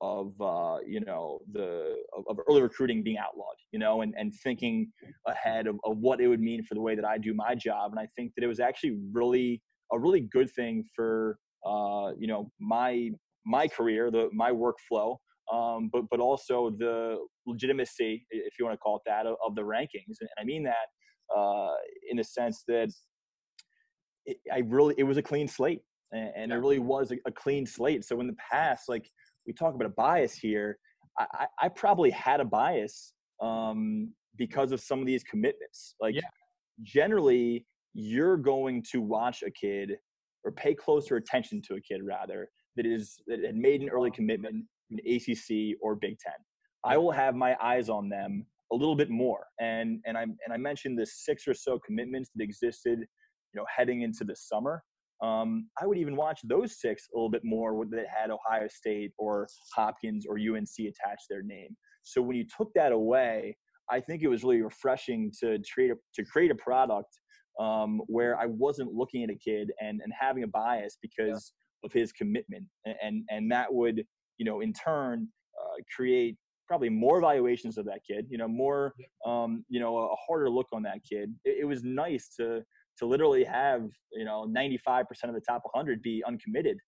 of 0.00 0.32
uh, 0.40 0.78
you 0.86 1.00
know 1.00 1.40
the 1.52 1.96
of, 2.16 2.24
of, 2.28 2.38
early 2.48 2.62
recruiting 2.62 3.02
being 3.02 3.18
outlawed, 3.18 3.56
you 3.72 3.78
know, 3.78 4.00
and 4.02 4.14
and 4.16 4.32
thinking 4.42 4.90
ahead 5.26 5.66
of, 5.66 5.76
of 5.84 5.98
what 5.98 6.20
it 6.20 6.28
would 6.28 6.40
mean 6.40 6.62
for 6.64 6.74
the 6.74 6.80
way 6.80 6.94
that 6.94 7.04
I 7.04 7.18
do 7.18 7.34
my 7.34 7.54
job, 7.54 7.92
and 7.92 8.00
I 8.00 8.08
think 8.16 8.32
that 8.36 8.44
it 8.44 8.46
was 8.46 8.60
actually 8.60 8.96
really 9.12 9.60
a 9.92 9.98
really 9.98 10.20
good 10.20 10.50
thing 10.50 10.84
for 10.94 11.38
uh, 11.66 12.12
you 12.18 12.26
know 12.26 12.50
my 12.60 13.10
my 13.46 13.68
career, 13.68 14.10
the 14.10 14.28
my 14.32 14.50
workflow, 14.50 15.16
um, 15.52 15.90
but 15.92 16.04
but 16.10 16.20
also 16.20 16.70
the 16.70 17.18
legitimacy, 17.46 18.26
if 18.30 18.54
you 18.58 18.64
want 18.64 18.74
to 18.74 18.78
call 18.78 18.96
it 18.96 19.02
that, 19.06 19.26
of, 19.26 19.36
of 19.44 19.54
the 19.54 19.62
rankings, 19.62 20.16
and 20.20 20.28
I 20.38 20.44
mean 20.44 20.62
that 20.64 21.36
uh, 21.36 21.74
in 22.10 22.16
the 22.16 22.24
sense 22.24 22.64
that 22.68 22.90
it, 24.26 24.38
I 24.52 24.58
really 24.66 24.94
it 24.98 25.04
was 25.04 25.16
a 25.16 25.22
clean 25.22 25.48
slate, 25.48 25.82
and, 26.12 26.30
and 26.36 26.50
yeah. 26.50 26.56
it 26.56 26.60
really 26.60 26.78
was 26.78 27.12
a, 27.12 27.16
a 27.26 27.32
clean 27.32 27.66
slate. 27.66 28.04
So 28.04 28.20
in 28.20 28.26
the 28.26 28.36
past, 28.50 28.88
like 28.88 29.10
we 29.46 29.52
talk 29.52 29.74
about 29.74 29.86
a 29.86 29.94
bias 29.94 30.34
here, 30.34 30.78
I, 31.18 31.46
I 31.60 31.68
probably 31.68 32.10
had 32.10 32.40
a 32.40 32.44
bias 32.44 33.12
um, 33.42 34.12
because 34.36 34.72
of 34.72 34.80
some 34.80 35.00
of 35.00 35.06
these 35.06 35.22
commitments. 35.24 35.94
Like 36.00 36.14
yeah. 36.14 36.22
generally, 36.82 37.66
you're 37.94 38.36
going 38.36 38.84
to 38.92 39.00
watch 39.00 39.42
a 39.42 39.50
kid 39.50 39.96
or 40.44 40.52
pay 40.52 40.74
closer 40.74 41.16
attention 41.16 41.60
to 41.68 41.74
a 41.74 41.80
kid 41.80 42.02
rather 42.02 42.48
that 42.76 42.86
is 42.86 43.20
that 43.26 43.40
had 43.44 43.56
made 43.56 43.82
an 43.82 43.88
early 43.90 44.10
commitment 44.10 44.64
in 44.90 44.98
ACC 45.14 45.76
or 45.82 45.94
Big 45.94 46.18
Ten. 46.18 46.34
I 46.84 46.96
will 46.96 47.10
have 47.10 47.34
my 47.34 47.56
eyes 47.60 47.88
on 47.88 48.08
them 48.08 48.46
a 48.72 48.76
little 48.76 48.96
bit 48.96 49.10
more. 49.10 49.46
And 49.60 50.00
and 50.06 50.16
I 50.16 50.22
and 50.22 50.52
I 50.52 50.56
mentioned 50.56 50.98
the 50.98 51.06
six 51.06 51.46
or 51.46 51.54
so 51.54 51.78
commitments 51.78 52.30
that 52.34 52.42
existed, 52.42 53.00
you 53.52 53.60
know, 53.60 53.66
heading 53.74 54.02
into 54.02 54.24
the 54.24 54.36
summer. 54.36 54.82
Um, 55.22 55.68
I 55.80 55.86
would 55.86 55.98
even 55.98 56.16
watch 56.16 56.40
those 56.44 56.80
six 56.80 57.06
a 57.12 57.16
little 57.16 57.30
bit 57.30 57.44
more 57.44 57.84
that 57.90 58.06
had 58.08 58.30
Ohio 58.30 58.68
State 58.68 59.12
or 59.18 59.46
Hopkins 59.74 60.24
or 60.26 60.38
UNC 60.38 60.68
attached 60.78 61.26
their 61.28 61.42
name. 61.42 61.76
So 62.02 62.22
when 62.22 62.36
you 62.36 62.46
took 62.56 62.72
that 62.74 62.92
away, 62.92 63.56
I 63.90 64.00
think 64.00 64.22
it 64.22 64.28
was 64.28 64.42
really 64.42 64.62
refreshing 64.62 65.30
to 65.40 65.58
create 65.72 65.90
a, 65.90 65.96
to 66.14 66.24
create 66.24 66.50
a 66.50 66.54
product 66.54 67.18
um, 67.58 68.00
where 68.06 68.38
I 68.38 68.46
wasn't 68.46 68.92
looking 68.92 69.24
at 69.24 69.30
a 69.30 69.34
kid 69.34 69.70
and, 69.80 70.00
and 70.02 70.12
having 70.18 70.44
a 70.44 70.48
bias 70.48 70.96
because 71.02 71.52
yeah. 71.82 71.86
of 71.86 71.92
his 71.92 72.12
commitment, 72.12 72.64
and 73.02 73.24
and 73.28 73.50
that 73.50 73.72
would 73.72 74.04
you 74.38 74.46
know 74.46 74.60
in 74.60 74.72
turn 74.72 75.28
uh, 75.60 75.82
create 75.94 76.36
probably 76.66 76.88
more 76.88 77.18
evaluations 77.18 77.76
of 77.76 77.84
that 77.86 78.00
kid. 78.08 78.26
You 78.30 78.38
know, 78.38 78.48
more 78.48 78.94
um, 79.26 79.64
you 79.68 79.80
know 79.80 79.98
a 79.98 80.16
harder 80.26 80.48
look 80.48 80.68
on 80.72 80.82
that 80.84 81.00
kid. 81.08 81.34
It, 81.44 81.58
it 81.62 81.64
was 81.64 81.82
nice 81.82 82.30
to 82.38 82.62
to 83.00 83.06
literally 83.06 83.44
have 83.44 83.82
you 84.12 84.24
know 84.24 84.46
95% 84.56 85.04
of 85.24 85.34
the 85.34 85.40
top 85.40 85.62
100 85.72 86.00
be 86.02 86.22
uncommitted 86.26 86.78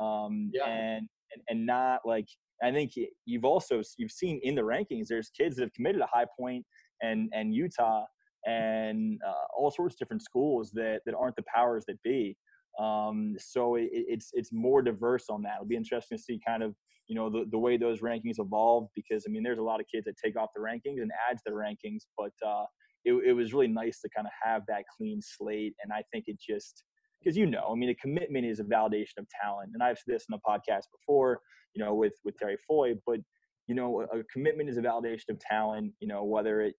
um, 0.00 0.50
yeah. 0.54 0.66
and, 0.66 1.08
and 1.32 1.42
and 1.48 1.66
not 1.66 2.00
like 2.04 2.26
I 2.62 2.70
think 2.70 2.92
you've 3.24 3.44
also 3.44 3.82
you've 3.98 4.12
seen 4.12 4.40
in 4.42 4.54
the 4.54 4.62
rankings 4.62 5.06
there's 5.08 5.30
kids 5.30 5.56
that 5.56 5.62
have 5.62 5.72
committed 5.72 6.00
a 6.00 6.08
High 6.12 6.26
Point 6.38 6.64
and 7.02 7.28
and 7.32 7.54
Utah 7.54 8.04
and 8.46 9.20
uh, 9.26 9.44
all 9.56 9.70
sorts 9.70 9.94
of 9.94 9.98
different 9.98 10.22
schools 10.22 10.70
that 10.72 11.00
that 11.06 11.14
aren't 11.14 11.36
the 11.36 11.44
powers 11.54 11.84
that 11.88 12.00
be. 12.02 12.36
Um, 12.78 13.34
so 13.38 13.74
it, 13.76 13.90
it's 13.92 14.30
it's 14.32 14.52
more 14.52 14.82
diverse 14.82 15.26
on 15.28 15.42
that. 15.42 15.56
It'll 15.56 15.66
be 15.66 15.76
interesting 15.76 16.18
to 16.18 16.22
see 16.22 16.40
kind 16.46 16.62
of 16.62 16.74
you 17.08 17.16
know 17.16 17.28
the, 17.28 17.44
the 17.50 17.58
way 17.58 17.76
those 17.76 18.00
rankings 18.00 18.38
evolve 18.38 18.88
because 18.94 19.24
I 19.28 19.30
mean 19.30 19.42
there's 19.42 19.58
a 19.58 19.62
lot 19.62 19.80
of 19.80 19.86
kids 19.92 20.06
that 20.06 20.14
take 20.22 20.36
off 20.36 20.50
the 20.54 20.62
rankings 20.62 21.02
and 21.02 21.10
add 21.28 21.36
to 21.38 21.42
the 21.46 21.52
rankings, 21.52 22.02
but 22.16 22.32
uh, 22.46 22.64
it, 23.04 23.12
it 23.26 23.32
was 23.32 23.52
really 23.52 23.68
nice 23.68 24.00
to 24.00 24.08
kind 24.14 24.26
of 24.26 24.32
have 24.42 24.62
that 24.68 24.84
clean 24.96 25.20
slate. 25.22 25.74
And 25.82 25.92
I 25.92 26.02
think 26.12 26.24
it 26.26 26.38
just, 26.40 26.84
because 27.20 27.36
you 27.36 27.46
know, 27.46 27.70
I 27.72 27.74
mean, 27.74 27.90
a 27.90 27.94
commitment 27.94 28.46
is 28.46 28.60
a 28.60 28.64
validation 28.64 29.18
of 29.18 29.26
talent. 29.42 29.70
And 29.74 29.82
I've 29.82 29.98
said 29.98 30.14
this 30.14 30.26
in 30.28 30.36
the 30.36 30.40
podcast 30.46 30.84
before, 30.92 31.40
you 31.74 31.84
know, 31.84 31.94
with, 31.94 32.14
with 32.24 32.36
Terry 32.36 32.56
Foy, 32.68 32.94
but, 33.06 33.20
you 33.66 33.74
know, 33.74 34.00
a, 34.12 34.18
a 34.18 34.24
commitment 34.32 34.68
is 34.68 34.76
a 34.76 34.82
validation 34.82 35.30
of 35.30 35.38
talent, 35.38 35.92
you 36.00 36.08
know, 36.08 36.24
whether 36.24 36.60
it, 36.62 36.74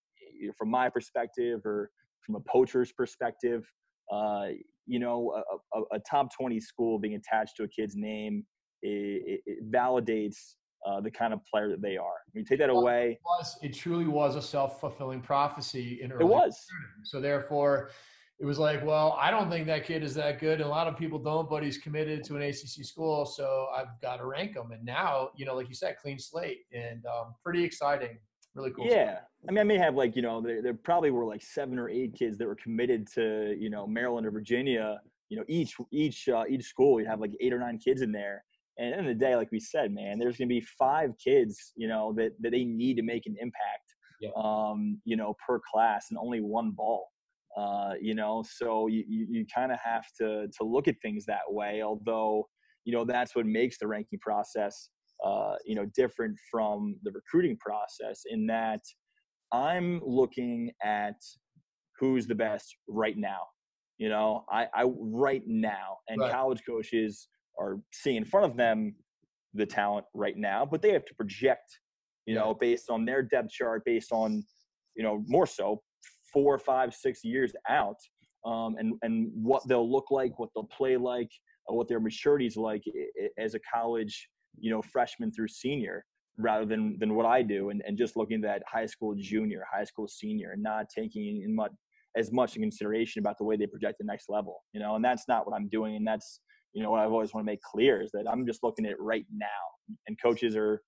from 0.58 0.70
my 0.70 0.90
perspective 0.90 1.62
or 1.66 1.90
from 2.26 2.36
a 2.36 2.40
poacher's 2.42 2.92
perspective, 2.92 3.66
uh, 4.12 4.48
you 4.86 5.00
know, 5.00 5.34
a, 5.74 5.78
a, 5.80 5.82
a, 5.94 6.00
top 6.10 6.30
20 6.38 6.60
school 6.60 7.00
being 7.00 7.16
attached 7.16 7.56
to 7.58 7.64
a 7.64 7.68
kid's 7.68 7.96
name, 7.96 8.46
it, 8.82 9.42
it 9.46 9.72
validates 9.72 10.56
uh, 10.86 11.02
the 11.02 11.12
kind 11.12 11.34
of 11.34 11.40
player 11.46 11.70
that 11.70 11.82
they 11.82 11.98
are. 11.98 12.22
When 12.32 12.42
you 12.42 12.46
take 12.46 12.60
that 12.60 12.70
away, 12.70 13.12
it, 13.12 13.20
was, 13.24 13.58
it 13.62 13.74
truly 13.74 14.06
was 14.06 14.36
a 14.36 14.42
self 14.42 14.80
fulfilling 14.80 15.22
prophecy. 15.22 16.00
In 16.02 16.12
it 16.12 16.24
was. 16.24 16.66
So 17.04 17.22
therefore, 17.22 17.92
it 18.40 18.46
was 18.46 18.60
like, 18.60 18.86
well, 18.86 19.18
I 19.20 19.32
don't 19.32 19.50
think 19.50 19.68
that 19.68 19.86
kid 19.86 20.04
is 20.04 20.14
that 20.16 20.40
good, 20.40 20.60
and 20.60 20.64
a 20.64 20.68
lot 20.68 20.88
of 20.88 20.98
people 20.98 21.20
don't, 21.20 21.50
but 21.50 21.64
he's 21.64 21.78
committed 21.78 22.24
to 22.26 22.36
an 22.36 22.42
ACC 22.42 22.84
school, 22.84 23.26
so 23.26 23.68
I've 23.76 24.02
got 24.02 24.18
to 24.18 24.26
rank 24.26 24.56
him. 24.56 24.72
And 24.72 24.84
now, 24.84 25.30
you 25.36 25.46
know, 25.46 25.56
like 25.56 25.70
you 25.70 25.76
said, 25.76 25.96
clean 26.02 26.20
slate, 26.20 26.66
and 26.74 27.06
um, 27.06 27.36
pretty 27.44 27.64
exciting. 27.64 28.18
Really 28.56 28.72
cool. 28.72 28.86
Yeah, 28.88 29.20
I 29.48 29.52
mean, 29.52 29.60
I 29.60 29.64
may 29.64 29.78
have 29.78 29.96
like 29.96 30.16
you 30.16 30.22
know, 30.22 30.42
there, 30.42 30.62
there 30.62 30.74
probably 30.74 31.10
were 31.10 31.26
like 31.26 31.42
seven 31.42 31.80
or 31.80 31.90
eight 31.90 32.16
kids 32.16 32.38
that 32.38 32.46
were 32.46 32.56
committed 32.56 33.08
to 33.16 33.56
you 33.58 33.70
know 33.70 33.88
Maryland 33.88 34.28
or 34.28 34.32
Virginia. 34.32 35.00
You 35.30 35.38
know, 35.38 35.46
each 35.48 35.76
each 35.92 36.30
uh, 36.30 36.44
each 36.48 36.64
school, 36.66 37.00
you 37.00 37.08
have 37.08 37.20
like 37.20 37.32
eight 37.40 37.54
or 37.54 37.60
nine 37.60 37.80
kids 37.80 38.02
in 38.02 38.12
there 38.12 38.44
and 38.78 38.88
at 38.88 38.92
the 38.92 38.98
end 38.98 39.10
of 39.10 39.20
the 39.20 39.26
day, 39.26 39.36
like 39.36 39.52
we 39.52 39.60
said, 39.60 39.92
man, 39.92 40.18
there's 40.18 40.38
going 40.38 40.50
to 40.50 40.54
be 40.54 40.66
five 40.80 41.12
kids, 41.24 41.74
you 41.76 41.88
know, 41.88 42.14
that, 42.18 42.32
that 42.42 42.52
they 42.52 42.64
need 42.64 42.96
to 42.98 43.04
make 43.04 43.26
an 43.26 43.36
impact, 43.40 43.96
yeah. 44.20 44.30
um, 44.36 45.00
you 45.06 45.16
know, 45.16 45.36
per 45.46 45.60
class 45.72 46.08
and 46.10 46.18
only 46.18 46.42
one 46.42 46.72
ball, 46.72 47.08
uh, 47.58 47.94
you 48.02 48.16
know, 48.16 48.44
so 48.48 48.88
you, 48.88 49.04
you, 49.08 49.28
you 49.30 49.46
kind 49.54 49.72
of 49.72 49.80
have 49.84 50.06
to, 50.20 50.48
to 50.58 50.64
look 50.64 50.88
at 50.88 50.96
things 51.02 51.26
that 51.26 51.42
way. 51.48 51.82
Although, 51.84 52.48
you 52.86 52.94
know, 52.94 53.06
that's 53.06 53.36
what 53.36 53.46
makes 53.46 53.78
the 53.78 53.88
ranking 53.88 54.20
process, 54.20 54.90
uh, 55.24 55.56
you 55.66 55.76
know, 55.76 55.86
different 55.96 56.38
from 56.50 56.96
the 57.04 57.12
recruiting 57.12 57.58
process 57.58 58.24
in 58.30 58.48
that 58.48 58.82
I'm 59.54 60.02
looking 60.04 60.72
at 60.84 61.16
who's 62.00 62.26
the 62.26 62.36
best 62.36 62.76
right 62.88 63.18
now. 63.18 63.42
You 64.00 64.10
know, 64.10 64.44
I, 64.52 64.66
I 64.74 64.86
right 64.86 65.44
now, 65.46 65.98
and 66.08 66.20
right. 66.20 66.32
college 66.32 66.64
coaches 66.68 67.28
are 67.60 67.80
seeing 67.92 68.18
in 68.18 68.26
front 68.26 68.46
of 68.50 68.58
them 68.58 68.96
the 69.54 69.66
talent 69.66 70.06
right 70.14 70.38
now, 70.38 70.66
but 70.66 70.82
they 70.82 70.92
have 70.92 71.06
to 71.06 71.16
project, 71.16 71.80
you 72.26 72.36
know, 72.36 72.54
based 72.54 72.90
on 72.90 73.06
their 73.06 73.22
depth 73.22 73.52
chart, 73.52 73.84
based 73.86 74.12
on, 74.12 74.44
you 74.96 75.04
know, 75.04 75.24
more 75.28 75.46
so 75.46 75.82
four, 76.32 76.58
five, 76.58 76.94
six 76.94 77.24
years 77.24 77.54
out, 77.70 77.98
um, 78.46 78.76
and 78.78 78.96
and 79.04 79.32
what 79.34 79.66
they'll 79.68 79.90
look 79.90 80.10
like, 80.10 80.38
what 80.40 80.50
they'll 80.56 80.64
play 80.66 80.98
like, 80.98 81.30
uh, 81.70 81.74
what 81.74 81.88
their 81.88 82.00
maturity 82.00 82.48
is 82.48 82.58
like 82.58 82.84
as 83.38 83.54
a 83.54 83.60
college, 83.72 84.28
you 84.60 84.72
know, 84.72 84.82
freshman 84.82 85.32
through 85.32 85.48
senior, 85.48 86.04
rather 86.38 86.66
than 86.66 86.98
than 87.00 87.14
what 87.14 87.26
I 87.26 87.44
do, 87.44 87.70
and 87.70 87.82
and 87.86 87.98
just 87.98 88.18
looking 88.18 88.44
at 88.44 88.64
high 88.68 88.88
school 88.88 89.14
junior, 89.16 89.64
high 89.72 89.84
school 89.86 90.08
senior, 90.08 90.52
and 90.52 90.64
not 90.64 90.90
taking 90.90 91.44
in 91.44 91.56
much 91.56 91.72
as 92.18 92.32
much 92.32 92.56
in 92.56 92.62
consideration 92.62 93.20
about 93.20 93.38
the 93.38 93.44
way 93.44 93.56
they 93.56 93.66
project 93.66 93.98
the 94.00 94.06
next 94.06 94.30
level, 94.30 94.64
you 94.72 94.80
know, 94.80 94.96
and 94.96 95.04
that's 95.04 95.28
not 95.28 95.48
what 95.48 95.56
I'm 95.56 95.68
doing, 95.70 95.96
and 95.96 96.06
that's 96.06 96.42
you 96.74 96.84
know 96.84 96.92
what 96.92 97.02
I've 97.02 97.12
always 97.12 97.34
want 97.34 97.46
to 97.46 97.52
make 97.52 97.62
clear 97.62 98.02
is 98.02 98.12
that 98.12 98.26
I'm 98.30 98.46
just 98.46 98.64
looking 98.64 98.86
at 98.86 99.00
right 99.00 99.26
now, 99.32 99.98
and 100.08 100.18
coaches 100.22 100.56
are 100.56 100.82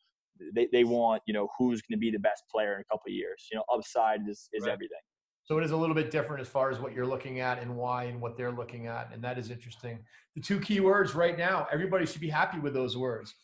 they, 0.53 0.68
they 0.72 0.84
want 0.84 1.22
you 1.26 1.34
know 1.34 1.48
who's 1.57 1.82
going 1.82 1.98
to 1.98 1.99
be 1.99 2.12
the 2.12 2.20
best 2.20 2.44
player 2.52 2.76
in 2.76 2.82
a 2.82 2.84
couple 2.86 3.07
of 3.07 3.14
years. 3.14 3.48
You 3.52 3.57
know, 3.57 3.64
upside 3.74 4.22
is 4.28 4.49
is 4.53 4.64
right. 4.64 4.72
everything. 4.72 4.98
So 5.44 5.60
it 5.60 5.64
is 5.64 5.72
a 5.72 5.78
little 5.78 5.94
bit 5.94 6.10
different 6.10 6.41
as 6.41 6.48
far 6.48 6.72
as 6.72 6.80
what 6.80 6.91
you're 6.91 7.06
looking 7.06 7.40
at 7.40 7.62
and 7.62 7.76
why 7.76 8.06
and 8.06 8.20
what 8.20 8.36
they're 8.36 8.52
looking 8.52 8.88
at, 8.88 9.12
and 9.14 9.24
that 9.24 9.38
is 9.38 9.52
interesting. 9.52 9.99
The 10.36 10.41
two 10.41 10.60
key 10.60 10.80
words 10.80 11.14
right 11.14 11.38
now, 11.38 11.68
everybody 11.72 12.06
should 12.07 12.22
be 12.22 12.30
happy 12.30 12.57
with 12.57 12.74
those 12.74 12.98
words 12.98 13.36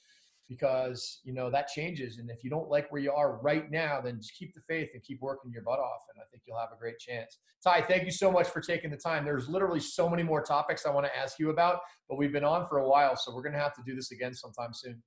because 0.51 1.21
you 1.23 1.33
know 1.33 1.49
that 1.49 1.69
changes. 1.69 2.17
And 2.17 2.29
if 2.29 2.43
you 2.43 2.49
don't 2.49 2.69
like 2.69 2.91
where 2.91 3.01
you 3.01 3.13
are 3.13 3.39
right 3.41 3.71
now 3.71 4.01
then 4.01 4.17
just 4.17 4.33
keep 4.37 4.53
the 4.53 4.59
faith 4.67 4.89
and 4.93 5.01
keep 5.01 5.21
working 5.21 5.49
your 5.49 5.61
butt 5.63 5.79
off 5.79 6.01
and 6.13 6.21
i 6.21 6.25
think 6.29 6.43
you'll 6.45 6.59
have 6.59 6.73
a 6.75 6.77
great 6.77 6.99
chance. 6.99 7.39
Ty 7.63 7.83
thank 7.83 8.03
you 8.03 8.11
so 8.11 8.29
much 8.29 8.49
for 8.49 8.59
taking 8.59 8.91
the 8.91 8.97
time. 8.97 9.23
There's 9.23 9.47
literally 9.47 9.79
so 9.79 10.09
many 10.09 10.23
more 10.23 10.43
topics 10.43 10.85
i 10.85 10.89
want 10.89 11.05
to 11.05 11.17
ask 11.17 11.39
you 11.39 11.51
about 11.51 11.79
but 12.09 12.17
we've 12.17 12.33
been 12.33 12.43
on 12.43 12.67
for 12.67 12.79
a 12.79 12.87
while 12.87 13.15
so 13.15 13.33
we're 13.33 13.43
going 13.43 13.53
to 13.53 13.59
have 13.59 13.73
to 13.75 13.81
do 13.85 13.95
this 13.95 14.11
again 14.11 14.33
sometime 14.33 14.73
soon. 14.73 15.01